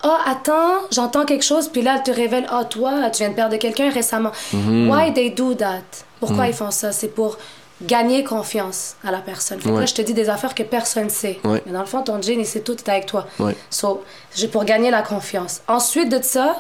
Oh, 0.03 0.15
attends, 0.25 0.73
j'entends 0.91 1.25
quelque 1.25 1.43
chose, 1.45 1.67
puis 1.69 1.81
là, 1.81 1.95
elle 1.97 2.03
te 2.03 2.11
révèle 2.11 2.47
Oh, 2.51 2.63
toi, 2.69 3.09
tu 3.11 3.19
viens 3.19 3.29
de 3.29 3.35
perdre 3.35 3.55
quelqu'un 3.57 3.89
récemment. 3.91 4.31
Mhm. 4.53 4.89
Why 4.89 5.13
they 5.13 5.29
do 5.31 5.53
that? 5.53 5.81
Pourquoi 6.19 6.47
ils 6.47 6.53
font 6.53 6.71
ça? 6.71 6.91
C'est 6.91 7.09
pour 7.09 7.37
gagner 7.83 8.23
confiance 8.23 8.95
à 9.07 9.11
la 9.11 9.19
personne. 9.19 9.59
Fait 9.59 9.69
que 9.69 9.73
Ouais. 9.75 9.81
là, 9.81 9.85
je 9.85 9.93
te 9.93 10.01
dis 10.01 10.15
des 10.15 10.29
affaires 10.29 10.55
que 10.55 10.63
personne 10.63 11.11
sait. 11.11 11.39
Ouais. 11.43 11.61
Mais 11.67 11.71
dans 11.71 11.81
le 11.81 11.85
fond, 11.85 12.01
ton 12.01 12.19
djinn, 12.19 12.39
il 12.39 12.45
sait 12.47 12.61
tout, 12.61 12.73
il 12.73 12.79
est 12.79 12.89
avec 12.89 13.05
toi. 13.05 13.27
Ouais. 13.37 13.55
So, 13.69 14.03
pour 14.51 14.65
gagner 14.65 14.89
la 14.89 15.03
confiance. 15.03 15.61
Ensuite 15.67 16.09
de 16.09 16.19
ça, 16.23 16.55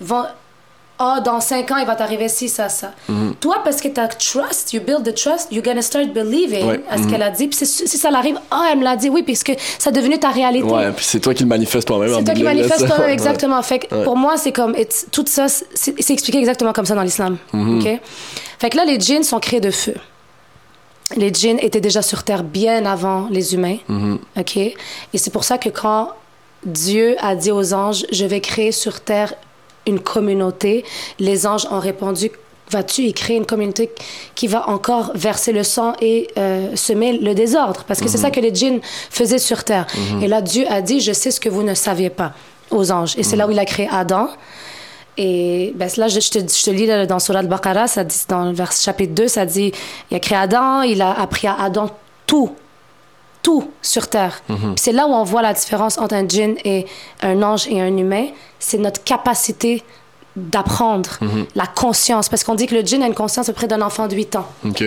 vont 0.00 0.24
ah, 1.00 1.20
dans 1.24 1.40
cinq 1.40 1.70
ans, 1.70 1.76
il 1.76 1.86
va 1.86 1.94
t'arriver 1.94 2.28
ci, 2.28 2.48
ça, 2.48 2.68
ça. 2.68 2.92
Mhm. 3.08 3.34
Toi, 3.40 3.56
parce 3.62 3.80
que 3.80 3.88
tu 3.88 4.00
as 4.00 4.08
trust, 4.08 4.72
you 4.72 4.80
build 4.80 5.04
the 5.04 5.14
trust, 5.14 5.48
you're 5.52 5.62
gonna 5.64 5.82
start 5.82 6.08
believing 6.12 6.66
Ouais. 6.66 6.82
à 6.90 6.96
ce 6.96 7.02
Mhm. 7.02 7.10
qu'elle 7.10 7.22
a 7.22 7.30
dit. 7.30 7.46
Puis 7.48 7.64
si 7.66 7.86
ça 7.98 8.10
l'arrive, 8.10 8.38
ah, 8.50 8.68
elle 8.72 8.78
me 8.78 8.84
l'a 8.84 8.96
dit, 8.96 9.08
oui, 9.08 9.22
puisque 9.22 9.52
ça 9.78 9.90
est 9.90 9.92
devenu 9.92 10.18
ta 10.18 10.30
réalité. 10.30 10.64
ouais, 10.66 10.90
puis 10.92 11.04
c'est 11.04 11.20
toi 11.20 11.34
qui 11.34 11.44
le 11.44 11.48
manifeste 11.48 11.86
toi-même. 11.86 12.12
C'est 12.16 12.24
toi 12.24 12.34
qui 12.34 12.42
manifeste 12.42 12.80
ça. 12.80 12.86
toi 12.86 12.98
Ouais. 13.06 13.12
exactement. 13.12 13.62
Fait 13.62 13.78
que 13.78 13.94
Ouais. 13.94 14.02
pour 14.04 14.16
moi, 14.16 14.36
c'est 14.36 14.52
comme, 14.52 14.74
it's- 14.74 15.06
tout 15.12 15.24
ça, 15.26 15.46
c'est 15.48 15.94
c'est 16.00 16.12
expliqué 16.12 16.38
exactement 16.38 16.72
comme 16.72 16.86
ça 16.86 16.94
dans 16.94 17.02
l'islam. 17.02 17.36
Mhm. 17.52 17.78
OK? 17.78 18.00
Fait 18.58 18.70
que 18.70 18.76
là, 18.76 18.84
les 18.84 18.98
djinns 18.98 19.22
sont 19.22 19.38
créés 19.38 19.60
de 19.60 19.70
feu. 19.70 19.94
Les 21.16 21.32
djinns 21.32 21.58
étaient 21.62 21.80
déjà 21.80 22.02
sur 22.02 22.22
Terre 22.22 22.42
bien 22.44 22.84
avant 22.84 23.28
les 23.30 23.54
humains. 23.54 23.78
OK? 24.36 24.56
Et 24.56 24.76
c'est 25.14 25.30
pour 25.30 25.44
ça 25.44 25.56
que 25.56 25.68
quand 25.70 26.10
Dieu 26.64 27.16
a 27.20 27.34
dit 27.36 27.50
aux 27.52 27.72
anges, 27.72 28.04
je 28.12 28.24
vais 28.26 28.40
créer 28.40 28.72
sur 28.72 29.00
Terre 29.00 29.32
une 29.88 30.00
communauté, 30.00 30.84
les 31.18 31.46
anges 31.46 31.66
ont 31.70 31.80
répondu, 31.80 32.30
vas-tu 32.70 33.02
y 33.02 33.12
créer 33.12 33.36
une 33.36 33.46
communauté 33.46 33.90
qui 34.34 34.46
va 34.46 34.68
encore 34.68 35.12
verser 35.14 35.52
le 35.52 35.62
sang 35.62 35.94
et 36.00 36.28
euh, 36.36 36.76
semer 36.76 37.18
le 37.18 37.34
désordre? 37.34 37.84
Parce 37.86 38.00
que 38.00 38.08
c'est 38.08 38.18
ça 38.18 38.30
que 38.30 38.40
les 38.40 38.54
djinns 38.54 38.80
faisaient 38.82 39.38
sur 39.38 39.64
Terre. 39.64 39.86
Et 40.22 40.28
là, 40.28 40.42
Dieu 40.42 40.64
a 40.70 40.80
dit, 40.80 41.00
je 41.00 41.12
sais 41.12 41.30
ce 41.30 41.40
que 41.40 41.48
vous 41.48 41.62
ne 41.62 41.74
saviez 41.74 42.10
pas 42.10 42.32
aux 42.70 42.92
anges. 42.92 43.14
Et 43.16 43.22
c'est 43.22 43.36
là 43.36 43.48
où 43.48 43.50
il 43.50 43.58
a 43.58 43.64
créé 43.64 43.88
Adam. 43.90 44.28
Et 45.16 45.72
ben, 45.74 45.90
là, 45.96 46.06
je, 46.06 46.20
je 46.20 46.30
te, 46.30 46.38
je 46.38 46.62
te 46.62 46.70
lis 46.70 46.86
là, 46.86 47.04
dans 47.04 47.18
Surah 47.18 47.40
Al-Baqarah, 47.40 47.88
ça 47.88 48.04
dit, 48.04 48.20
dans 48.28 48.44
le 48.44 48.52
vers, 48.52 48.70
chapitre 48.70 49.14
2, 49.14 49.26
ça 49.26 49.44
dit, 49.46 49.72
il 50.10 50.16
a 50.16 50.20
créé 50.20 50.38
Adam, 50.38 50.82
il 50.82 51.02
a 51.02 51.20
appris 51.20 51.48
à 51.48 51.56
Adam 51.60 51.90
tout, 52.24 52.54
sur 53.82 54.08
Terre. 54.08 54.42
Puis 54.46 54.56
C'est 54.76 54.92
là 54.92 55.06
où 55.06 55.12
on 55.12 55.24
voit 55.24 55.42
la 55.42 55.52
différence 55.52 55.98
entre 55.98 56.14
un 56.14 56.26
djinn 56.26 56.56
et 56.64 56.86
un 57.22 57.42
ange 57.42 57.66
et 57.68 57.80
un 57.80 57.96
humain. 57.96 58.26
C'est 58.58 58.78
notre 58.78 59.02
capacité 59.04 59.82
d'apprendre, 60.36 61.18
la 61.54 61.66
conscience. 61.66 62.28
Parce 62.28 62.44
qu'on 62.44 62.54
dit 62.54 62.66
que 62.66 62.74
le 62.74 62.82
djinn 62.82 63.02
a 63.02 63.06
une 63.06 63.14
conscience 63.14 63.48
à 63.48 63.52
peu 63.52 63.56
près 63.56 63.66
d'un 63.68 63.82
enfant 63.82 64.06
de 64.06 64.14
8 64.14 64.36
ans. 64.36 64.46
Ok. 64.64 64.84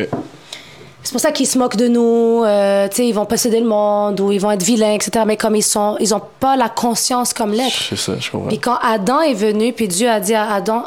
C'est 1.03 1.11
pour 1.13 1.21
ça 1.21 1.31
qu'ils 1.31 1.47
se 1.47 1.57
moquent 1.57 1.77
de 1.77 1.87
nous, 1.87 2.43
euh, 2.45 2.87
tu 2.87 2.97
sais, 2.97 3.07
ils 3.07 3.13
vont 3.13 3.25
posséder 3.25 3.59
le 3.59 3.65
monde 3.65 4.19
ou 4.19 4.31
ils 4.31 4.39
vont 4.39 4.51
être 4.51 4.61
vilains, 4.61 4.93
etc. 4.93 5.25
Mais 5.25 5.35
comme 5.35 5.55
ils 5.55 5.63
sont, 5.63 5.97
ils 5.99 6.13
ont 6.13 6.21
pas 6.39 6.55
la 6.55 6.69
conscience 6.69 7.33
comme 7.33 7.53
l'être. 7.53 7.75
C'est 7.89 7.95
ça, 7.97 8.13
je 8.19 8.29
comprends. 8.29 8.49
Puis 8.49 8.59
quand 8.59 8.77
Adam 8.83 9.21
est 9.21 9.33
venu, 9.33 9.73
puis 9.73 9.87
Dieu 9.87 10.07
a 10.09 10.19
dit 10.19 10.35
à 10.35 10.53
Adam, 10.53 10.83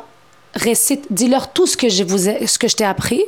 récite, 0.57 1.07
dis-leur 1.11 1.53
tout 1.53 1.67
ce 1.67 1.77
que 1.77 1.89
je 1.89 2.05
vous 2.05 2.29
ai, 2.29 2.47
ce 2.47 2.59
que 2.59 2.69
je 2.69 2.77
t'ai 2.77 2.85
appris, 2.85 3.23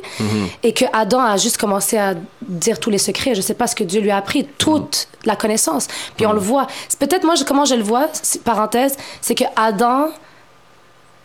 et 0.63 0.73
que 0.73 0.85
Adam 0.93 1.19
a 1.19 1.37
juste 1.37 1.57
commencé 1.57 1.97
à 1.97 2.13
dire 2.41 2.79
tous 2.79 2.89
les 2.89 2.97
secrets. 2.97 3.35
Je 3.35 3.41
sais 3.41 3.53
pas 3.53 3.67
ce 3.67 3.75
que 3.75 3.83
Dieu 3.83 4.01
lui 4.01 4.11
a 4.11 4.17
appris, 4.17 4.45
toute 4.57 5.07
la 5.25 5.35
connaissance. 5.35 5.87
Puis 6.15 6.25
on 6.25 6.33
le 6.33 6.39
voit. 6.39 6.67
C'est 6.89 6.99
peut-être 6.99 7.23
moi 7.25 7.35
je- 7.35 7.43
comment 7.43 7.65
je 7.65 7.75
le 7.75 7.83
vois, 7.83 8.07
parenthèse, 8.43 8.95
c'est 9.21 9.35
que 9.35 9.43
Adam, 9.55 10.07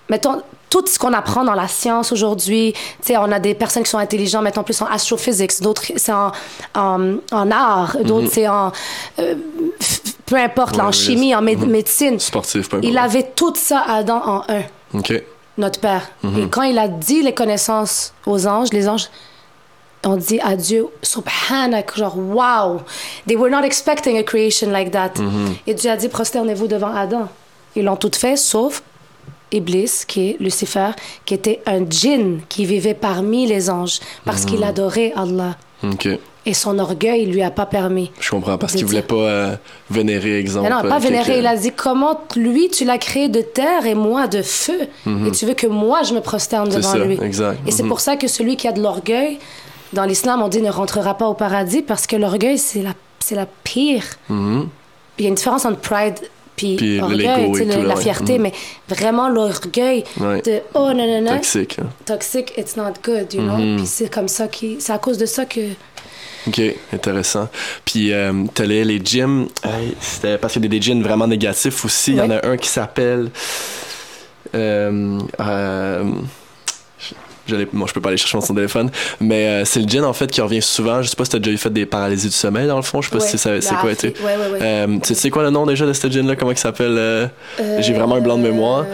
mettons 0.08 0.42
tout 0.68 0.84
ce 0.86 0.98
qu'on 0.98 1.12
apprend 1.12 1.44
dans 1.44 1.52
la 1.54 1.68
science 1.68 2.12
aujourd'hui, 2.12 2.72
tu 2.72 2.80
sais, 3.02 3.16
on 3.18 3.30
a 3.30 3.38
des 3.38 3.54
personnes 3.54 3.82
qui 3.82 3.90
sont 3.90 3.98
intelligentes, 3.98 4.42
mettons 4.42 4.62
plus 4.62 4.80
en 4.80 4.86
astrophysics, 4.86 5.60
d'autres 5.60 5.82
c'est 5.96 6.12
en, 6.12 6.32
en, 6.74 7.16
en 7.30 7.50
art, 7.50 7.96
d'autres 8.02 8.28
c'est 8.32 8.48
en 8.48 8.72
euh, 9.18 9.34
peu 10.24 10.36
importe, 10.36 10.76
là, 10.78 10.86
en 10.86 10.92
chimie, 10.92 11.34
en 11.34 11.42
mé- 11.42 11.56
médecine. 11.66 12.18
Sportif, 12.18 12.70
peu 12.70 12.80
Il 12.82 12.96
importe. 12.96 13.10
avait 13.16 13.30
tout 13.36 13.52
ça 13.54 13.84
Adam 13.86 14.22
en 14.24 14.44
un, 14.48 14.62
Ok. 14.94 15.22
Notre 15.58 15.80
Père. 15.80 16.10
Et 16.38 16.48
quand 16.48 16.62
il 16.62 16.78
a 16.78 16.88
dit 16.88 17.22
les 17.22 17.34
connaissances 17.34 18.12
aux 18.26 18.46
anges, 18.46 18.72
les 18.72 18.88
anges 18.88 19.08
ont 20.04 20.16
dit 20.16 20.40
à 20.40 20.56
Dieu, 20.56 20.86
Subhanak, 21.02 21.96
genre, 21.96 22.16
wow, 22.18 22.80
they 23.26 23.36
were 23.36 23.50
not 23.50 23.62
expecting 23.64 24.16
a 24.18 24.22
creation 24.22 24.70
like 24.70 24.90
that. 24.90 25.12
Et 25.66 25.74
Dieu 25.74 25.90
a 25.90 25.96
dit, 25.96 26.08
prosternez-vous 26.08 26.66
devant 26.66 26.94
Adam. 26.94 27.28
Ils 27.76 27.84
l'ont 27.84 27.96
tout 27.96 28.10
fait, 28.14 28.36
sauf 28.36 28.82
Iblis, 29.52 30.02
qui 30.08 30.30
est 30.30 30.36
Lucifer, 30.40 30.90
qui 31.24 31.34
était 31.34 31.60
un 31.66 31.84
djinn 31.88 32.40
qui 32.48 32.64
vivait 32.64 32.94
parmi 32.94 33.46
les 33.46 33.70
anges 33.70 34.00
parce 34.24 34.44
qu'il 34.44 34.64
adorait 34.64 35.12
Allah. 35.14 35.56
Et 36.44 36.54
son 36.54 36.78
orgueil 36.80 37.26
lui 37.26 37.40
a 37.42 37.50
pas 37.52 37.66
permis. 37.66 38.10
Je 38.18 38.30
comprends, 38.30 38.58
parce 38.58 38.72
qu'il 38.72 38.84
voulait 38.84 39.02
pas 39.02 39.14
euh, 39.14 39.56
vénérer, 39.90 40.38
exemple. 40.40 40.68
Mais 40.68 40.74
non, 40.74 40.88
pas 40.88 40.96
euh, 40.96 40.98
vénérer. 40.98 41.38
Il 41.38 41.46
a 41.46 41.56
dit 41.56 41.70
comment 41.70 42.20
lui, 42.34 42.68
tu 42.68 42.84
l'as 42.84 42.98
créé 42.98 43.28
de 43.28 43.40
terre 43.42 43.86
et 43.86 43.94
moi 43.94 44.26
de 44.26 44.42
feu? 44.42 44.80
Et 45.06 45.30
tu 45.30 45.46
veux 45.46 45.54
que 45.54 45.68
moi, 45.68 46.02
je 46.02 46.14
me 46.14 46.20
prosterne 46.20 46.68
Mhm. 46.68 46.74
Devant 46.76 46.88
ça, 46.92 46.98
lui? 46.98 47.18
exact. 47.22 47.60
Et 47.66 47.70
c'est 47.70 47.84
Mhm. 47.84 47.88
pour 47.90 48.00
ça 48.00 48.16
que 48.16 48.26
celui 48.26 48.56
qui 48.56 48.66
a 48.66 48.72
de 48.72 48.82
l'orgueil, 48.82 49.38
dans 49.92 50.04
l'islam, 50.04 50.42
on 50.42 50.48
dit 50.48 50.62
ne 50.62 50.70
rentrera 50.70 51.14
pas 51.16 51.28
au 51.28 51.34
paradis 51.34 51.82
parce 51.82 52.06
que 52.08 52.16
l'orgueil, 52.16 52.58
c'est 52.58 52.82
la, 52.82 52.94
la 53.36 53.46
pire. 53.62 54.02
Mhm. 54.28 54.68
Il 55.18 55.22
y 55.24 55.26
a 55.26 55.28
une 55.28 55.36
différence 55.36 55.64
entre 55.64 55.78
pride 55.78 56.14
puis, 56.56 56.76
Puis 56.76 57.00
orgueil, 57.00 57.18
l'ego 57.18 57.52
tu 57.52 57.58
sais, 57.58 57.62
et 57.62 57.66
le- 57.66 57.74
tout, 57.82 57.82
la 57.88 57.96
fierté, 57.96 58.36
Mhm. 58.38 58.42
mais 58.42 58.52
vraiment 58.88 59.28
l'orgueil 59.28 60.04
Ouais. 60.20 60.42
de 60.42 60.60
oh 60.74 60.92
non, 60.92 61.06
non, 61.06 61.22
non, 61.22 61.36
Toxique. 61.36 61.76
hein. 61.80 61.86
toxic, 62.04 62.52
it's 62.58 62.76
not 62.76 62.92
good, 63.04 63.32
you 63.32 63.40
know. 63.42 63.56
Mhm. 63.56 63.76
Puis 63.76 63.86
c'est 63.86 64.12
comme 64.12 64.28
ça 64.28 64.48
qui, 64.48 64.76
c'est 64.80 64.92
à 64.92 64.98
cause 64.98 65.16
de 65.18 65.26
ça 65.26 65.44
que 65.46 65.60
OK, 66.48 66.60
intéressant. 66.92 67.48
Puis, 67.84 68.12
euh, 68.12 68.32
t'allais 68.54 68.84
les 68.84 69.00
gyms, 69.04 69.46
c'était 70.00 70.38
parce 70.38 70.52
qu'il 70.54 70.62
y 70.62 70.66
a 70.66 70.68
des 70.68 70.80
gyms 70.80 71.02
vraiment 71.02 71.26
négatifs 71.26 71.84
aussi. 71.84 72.12
Il 72.12 72.18
y 72.18 72.20
en 72.20 72.30
a 72.30 72.46
un 72.46 72.56
qui 72.56 72.68
s'appelle. 72.68 73.30
Euh, 74.54 75.18
euh, 75.40 76.04
je 77.46 77.92
peux 77.92 78.00
pas 78.00 78.08
aller 78.10 78.16
chercher 78.18 78.40
son 78.40 78.54
téléphone, 78.54 78.90
mais 79.20 79.46
euh, 79.46 79.64
c'est 79.64 79.80
le 79.80 79.88
gin 79.88 80.04
en 80.04 80.12
fait 80.12 80.30
qui 80.30 80.40
revient 80.40 80.62
souvent. 80.62 81.02
Je 81.02 81.08
sais 81.08 81.16
pas 81.16 81.24
si 81.24 81.30
t'as 81.32 81.38
déjà 81.38 81.50
eu 81.50 81.56
fait 81.56 81.70
des 81.70 81.86
paralysies 81.86 82.28
du 82.28 82.34
sommeil 82.34 82.66
dans 82.66 82.76
le 82.76 82.82
fond. 82.82 83.02
Je 83.02 83.08
sais 83.08 83.16
pas 83.16 83.22
Ouais, 83.22 83.28
si 83.30 83.38
c'est 83.38 83.74
quoi. 83.76 83.90
Ouais. 83.90 84.58
Euh, 84.62 84.98
tu 85.02 85.14
sais 85.14 85.30
quoi 85.30 85.42
le 85.42 85.50
nom 85.50 85.66
déjà 85.66 85.86
de 85.86 85.92
ce 85.92 86.08
gin 86.08 86.26
là 86.26 86.36
Comment 86.36 86.52
il 86.52 86.58
s'appelle 86.58 86.96
euh, 86.96 87.26
J'ai 87.80 87.92
vraiment 87.92 88.16
un 88.16 88.20
blanc 88.20 88.38
de 88.38 88.42
mémoire. 88.42 88.84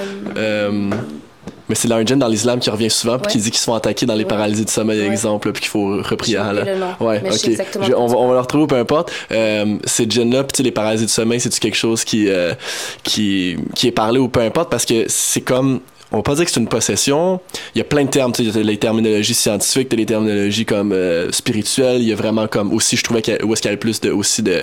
Mais 1.69 1.75
c'est 1.75 1.89
là 1.89 1.97
un 1.97 2.05
gin 2.07 2.19
dans 2.19 2.29
l'islam 2.29 2.59
qui 2.61 2.71
revient 2.71 2.91
souvent 2.91 3.19
puis 3.19 3.33
qui 3.33 3.39
dit 3.39 3.51
qu'ils 3.51 3.59
se 3.61 3.65
font 3.65 3.75
attaquer 3.75 4.07
dans 4.07 4.15
les 4.15 4.21
Ouais. 4.25 4.29
paralysies 4.29 4.65
du 4.65 4.73
sommeil, 4.73 5.01
exemple, 5.01 5.53
puis 5.53 5.63
qu'il 5.63 5.71
faut 5.71 5.99
reprier. 6.03 6.39
Nom, 6.39 7.07
Ouais, 7.07 7.21
mais 7.23 7.31
ok. 7.31 7.51
Je- 7.87 7.93
on, 7.95 8.07
va, 8.07 8.17
on 8.17 8.29
va 8.29 8.35
le 8.35 8.41
retrouver, 8.41 8.67
peu 8.67 8.77
importe. 8.77 9.13
Euh, 9.33 9.77
ces 9.85 10.09
gins-là, 10.09 10.45
puis 10.45 10.53
tu 10.53 10.57
sais, 10.59 10.63
les 10.63 10.71
paralysies 10.73 11.07
du 11.07 11.13
sommeil, 11.13 11.41
c'est-tu 11.41 11.61
quelque 11.61 11.77
chose 11.77 12.05
qui, 12.05 12.29
euh, 12.29 12.55
qui, 13.03 13.57
qui 13.75 13.87
est 13.89 13.93
parlé 13.93 14.19
ou 14.19 14.29
peu 14.29 14.41
importe, 14.41 14.71
parce 14.71 14.85
que 14.85 15.05
c'est 15.09 15.41
comme. 15.43 15.81
On 16.11 16.17
va 16.19 16.23
pas 16.23 16.35
dire 16.35 16.47
que 16.47 16.51
c'est 16.51 16.61
une 16.61 16.69
possession. 16.69 17.39
Il 17.75 17.79
y 17.79 17.81
a 17.83 17.85
plein 17.85 18.05
de 18.05 18.09
termes. 18.09 18.33
Tu 18.33 18.51
sais, 18.51 18.63
les 18.63 18.79
terminologies 18.79 19.35
scientifiques, 19.35 19.93
les 19.93 20.07
terminologies 20.07 20.65
comme 20.65 20.93
euh, 20.93 21.31
spirituelles. 21.33 22.01
Il 22.01 22.09
y 22.09 22.13
a 22.13 22.17
vraiment 22.17 22.47
comme 22.49 22.73
aussi, 22.73 22.97
je 22.97 23.05
trouvais 23.05 23.21
qu'il 23.21 23.35
y 23.35 23.37
a- 23.37 23.45
où 23.45 23.53
est-ce 23.53 23.61
qu'il 23.61 23.69
y 23.69 23.73
a 23.73 23.75
le 23.75 23.79
plus 23.79 24.01
de 24.01 24.11
aussi 24.11 24.43
de 24.43 24.63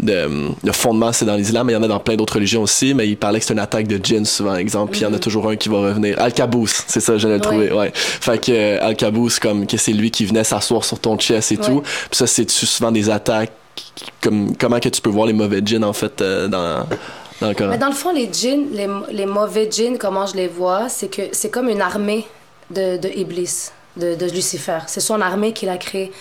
de, 0.00 0.28
de 0.62 0.72
fondements, 0.72 1.12
c'est 1.12 1.24
dans 1.24 1.36
l'islam, 1.36 1.66
mais 1.66 1.72
il 1.72 1.76
y 1.76 1.78
en 1.78 1.82
a 1.82 1.88
dans 1.88 1.98
plein 2.00 2.16
d'autres 2.16 2.34
religions 2.34 2.62
aussi. 2.62 2.92
Mais 2.92 3.08
il 3.08 3.16
parlait 3.16 3.38
que 3.40 3.46
c'est 3.46 3.54
une 3.54 3.58
attaque 3.58 3.86
de 3.86 3.98
djinn 4.04 4.26
souvent, 4.26 4.54
exemple. 4.56 4.90
Puis 4.92 5.00
il 5.00 5.04
y 5.04 5.06
en 5.06 5.14
a 5.14 5.18
toujours 5.18 5.48
un 5.48 5.56
qui 5.56 5.70
va 5.70 5.78
revenir. 5.78 6.20
Al-Kabous, 6.20 6.68
c'est 6.86 7.00
ça, 7.00 7.16
je 7.16 7.26
l'ai 7.26 7.34
Ouais. 7.34 7.40
trouvé. 7.40 7.72
Ouais. 7.72 7.90
Fait 7.94 8.38
que 8.38 8.52
euh, 8.52 8.78
Al-Kabous, 8.86 9.38
comme 9.40 9.66
que 9.66 9.78
c'est 9.78 9.92
lui 9.92 10.10
qui 10.10 10.26
venait 10.26 10.44
s'asseoir 10.44 10.84
sur 10.84 10.98
ton 10.98 11.16
chest 11.18 11.52
et 11.52 11.56
Ouais. 11.58 11.64
tout. 11.64 11.80
Puis 11.80 12.18
ça, 12.18 12.26
c'est 12.26 12.50
souvent 12.50 12.92
des 12.92 13.08
attaques. 13.08 13.52
Comme, 14.22 14.54
comment 14.56 14.78
que 14.80 14.88
tu 14.88 15.00
peux 15.00 15.10
voir 15.10 15.26
les 15.26 15.32
mauvais 15.32 15.60
djinns, 15.64 15.84
en 15.84 15.92
fait, 15.92 16.20
euh, 16.20 16.48
dans, 16.48 16.86
Mais 17.68 17.78
dans 17.78 17.88
le 17.88 17.92
fond, 17.94 18.12
les 18.12 18.28
djinns, 18.32 18.66
les, 18.72 18.88
les 19.12 19.26
mauvais 19.26 19.68
djinns, 19.70 19.98
comment 19.98 20.26
je 20.26 20.34
les 20.36 20.48
vois, 20.48 20.88
c'est 20.88 21.08
que 21.08 21.22
c'est 21.32 21.50
comme 21.50 21.68
une 21.68 21.80
armée 21.82 22.26
de, 22.70 22.96
de 22.96 23.08
Iblis, 23.08 23.70
de, 23.96 24.14
de 24.14 24.26
Lucifer. 24.26 24.78
C'est 24.86 25.00
son 25.00 25.20
armée 25.20 25.52
qu'il 25.52 25.68
a 25.68 25.76
créée 25.76 26.12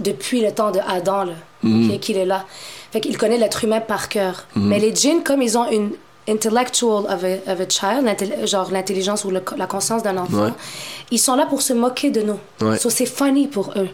depuis 0.00 0.40
le 0.40 0.52
temps 0.52 0.70
de 0.70 0.80
Adam, 0.88 1.24
là, 1.24 1.32
Mhm. 1.62 1.98
qu'il 1.98 2.16
est 2.16 2.24
là. 2.24 2.44
Fait 2.92 3.00
qu'il 3.00 3.18
connaît 3.18 3.36
l'être 3.36 3.64
humain 3.64 3.80
par 3.80 4.08
cœur. 4.08 4.46
Mais 4.54 4.78
les 4.78 4.94
djinns, 4.94 5.22
comme 5.24 5.42
ils 5.42 5.58
ont 5.58 5.68
une 5.70 5.90
intellectual 6.28 7.04
of 7.08 7.24
a, 7.24 7.52
of 7.52 7.60
a 7.60 7.68
child, 7.68 8.46
genre 8.46 8.70
l'intelligence 8.70 9.24
ou 9.24 9.30
le- 9.30 9.42
la 9.56 9.66
conscience 9.66 10.02
d'un 10.02 10.16
enfant, 10.18 10.44
Ouais. 10.44 10.50
ils 11.10 11.18
sont 11.18 11.34
là 11.36 11.46
pour 11.46 11.62
se 11.62 11.72
moquer 11.72 12.10
de 12.10 12.22
nous. 12.22 12.38
Ouais. 12.60 12.78
So, 12.78 12.90
c'est 12.90 13.06
funny 13.06 13.46
pour 13.48 13.72
eux. 13.76 13.88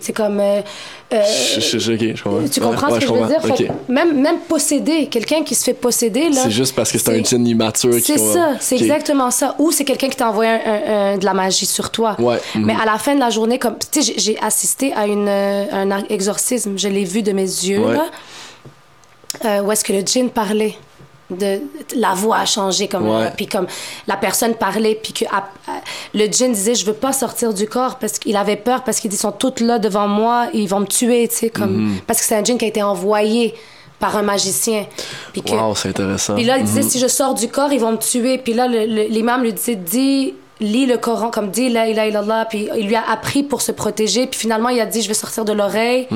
C'est 0.00 0.12
comme... 0.12 0.38
euh, 0.40 0.60
euh, 1.12 1.22
Je, 1.54 1.60
je- 1.60 1.78
je- 1.78 1.92
ok, 1.92 2.00
je 2.16 2.22
comprends. 2.22 2.48
tu 2.48 2.60
comprends 2.60 2.88
ouais, 2.92 3.00
ce 3.00 3.06
que 3.06 3.14
je, 3.14 3.48
veux 3.48 3.52
dire? 3.54 3.72
Même, 3.88 4.20
même 4.20 4.38
posséder, 4.48 5.06
quelqu'un 5.06 5.42
qui 5.42 5.54
se 5.54 5.64
fait 5.64 5.74
posséder. 5.74 6.28
C'est 6.32 6.50
juste 6.50 6.74
parce 6.76 6.92
que 6.92 6.98
c'est 6.98 7.18
un 7.18 7.22
djinn 7.24 7.46
immature 7.46 7.94
C'est 8.04 8.18
ça, 8.18 8.52
c'est 8.60 8.76
exactement 8.76 9.30
ça. 9.30 9.54
Ou 9.58 9.72
c'est 9.72 9.84
quelqu'un 9.84 10.08
qui 10.10 10.16
t'a 10.16 10.28
envoyé 10.28 10.50
un- 10.50 10.54
un- 10.66 11.12
un- 11.14 11.18
de 11.18 11.24
la 11.24 11.32
magie 11.34 11.64
sur 11.66 11.90
toi. 11.90 12.16
Mhm. 12.18 12.38
Mais 12.66 12.74
à 12.74 12.84
la 12.84 12.98
fin 12.98 13.14
de 13.14 13.20
la 13.20 13.30
journée, 13.30 13.58
comme 13.58 13.76
tu 13.90 14.02
sais, 14.02 14.14
j'ai- 14.18 14.38
assisté 14.40 14.92
à 14.92 15.06
une, 15.06 15.26
euh, 15.28 15.64
un 15.72 16.04
exorcisme, 16.10 16.76
je 16.78 16.88
l'ai 16.88 17.04
vu 17.04 17.22
de 17.22 17.32
mes 17.32 17.42
yeux, 17.42 17.80
Ouais. 17.80 17.94
là, 17.94 18.04
euh, 19.44 19.62
où 19.62 19.72
est-ce 19.72 19.84
que 19.84 19.92
le 19.92 20.00
djinn 20.00 20.28
parlait. 20.30 20.74
De, 21.30 21.60
la 21.94 22.14
voix 22.14 22.38
a 22.38 22.46
changé 22.46 22.88
comme 22.88 23.06
Ouais. 23.06 23.30
puis 23.36 23.46
comme 23.46 23.66
la 24.06 24.16
personne 24.16 24.54
parlait 24.54 24.94
puis 25.02 25.12
que 25.12 25.26
à- 25.26 25.50
le 26.14 26.24
djinn 26.26 26.52
disait 26.52 26.74
je 26.74 26.86
veux 26.86 26.94
pas 26.94 27.12
sortir 27.12 27.52
du 27.52 27.66
corps 27.68 27.96
parce 27.98 28.18
qu'il 28.18 28.34
avait 28.34 28.56
peur 28.56 28.82
parce 28.82 28.98
qu'ils 28.98 29.12
sont 29.12 29.32
tous 29.32 29.60
là 29.62 29.78
devant 29.78 30.08
moi 30.08 30.46
ils 30.54 30.66
vont 30.66 30.80
me 30.80 30.86
tuer 30.86 31.28
tu 31.28 31.36
sais 31.36 31.50
comme 31.50 31.76
Mhm. 31.88 31.98
parce 32.06 32.20
que 32.20 32.24
c'est 32.24 32.34
un 32.34 32.42
djinn 32.42 32.56
qui 32.56 32.64
a 32.64 32.68
été 32.68 32.82
envoyé 32.82 33.54
par 33.98 34.16
un 34.16 34.22
magicien 34.22 34.86
puis 35.32 35.42
que 35.42 35.52
Wow, 35.52 35.74
c'est 35.74 35.88
intéressant. 35.90 36.34
puis 36.34 36.44
là, 36.44 36.56
il 36.56 36.60
Mhm. 36.62 36.66
disait, 36.66 36.82
si 36.82 36.98
je 37.00 37.08
sors 37.08 37.34
du 37.34 37.48
corps, 37.48 37.72
ils 37.72 37.80
vont 37.80 37.90
me 37.92 37.96
tuer. 37.98 38.38
Puis 38.38 38.54
là, 38.54 38.68
l'imam 38.68 39.42
lui 39.42 39.52
disait, 39.52 39.74
dis, 39.74 40.34
lis 40.60 40.86
le 40.86 40.98
Coran, 40.98 41.30
comme 41.30 41.50
dis 41.50 41.68
la 41.68 41.86
ilaha 41.88 42.06
illallah. 42.08 42.46
Puis 42.50 42.68
il 42.76 42.86
lui 42.86 42.96
a 42.96 43.02
appris 43.10 43.42
pour 43.42 43.62
se 43.62 43.72
protéger. 43.72 44.26
Puis 44.26 44.40
finalement, 44.40 44.68
il 44.70 44.80
a 44.80 44.86
dit, 44.86 45.02
je 45.02 45.08
vais 45.08 45.14
sortir 45.14 45.44
de 45.44 45.52
l'oreille. 45.52 46.06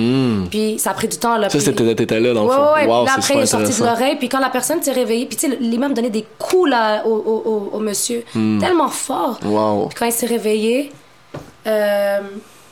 Puis 0.51 0.78
ça 0.78 0.90
a 0.90 0.94
pris 0.94 1.09
du 1.09 1.16
temps. 1.19 1.36
Là, 1.36 1.47
Hmm. 1.47 1.51
Ça, 1.51 1.59
puis- 1.59 1.60
c'était 1.66 1.94
t'étais 1.94 2.20
là, 2.20 2.35
dans 2.35 2.43
le 2.44 2.48
Ouais, 2.48 2.55
fond. 2.56 2.62
ouais, 2.62 2.81
ouais. 2.82 2.86
Wow, 2.86 3.05
Puis 3.05 3.06
là, 3.06 3.06
c'est 3.06 3.19
après, 3.32 3.35
il 3.35 3.43
est 3.43 3.47
sorti 3.47 3.81
de 3.81 3.86
l'oreille. 3.86 4.16
Puis 4.16 4.28
quand 4.28 4.40
la 4.40 4.51
personne 4.51 4.82
s'est 4.82 4.93
réveillée, 4.93 5.27
puis 5.27 5.36
tu 5.36 5.48
sais, 5.51 5.56
l'imam 5.60 5.94
donnait 5.94 6.10
des 6.10 6.24
coups 6.39 6.70
là, 6.70 7.06
au, 7.06 7.10
au, 7.14 7.43
au- 7.73 7.77
au 7.77 7.81
monsieur, 7.81 8.24
tellement 8.32 8.89
fort. 8.89 9.39
Hmm. 9.43 9.48
Wow. 9.52 9.86
Puis 9.89 9.98
quand 9.98 10.06
il 10.06 10.12
s'est 10.12 10.27
réveillé, 10.27 10.90
euh, 11.66 12.20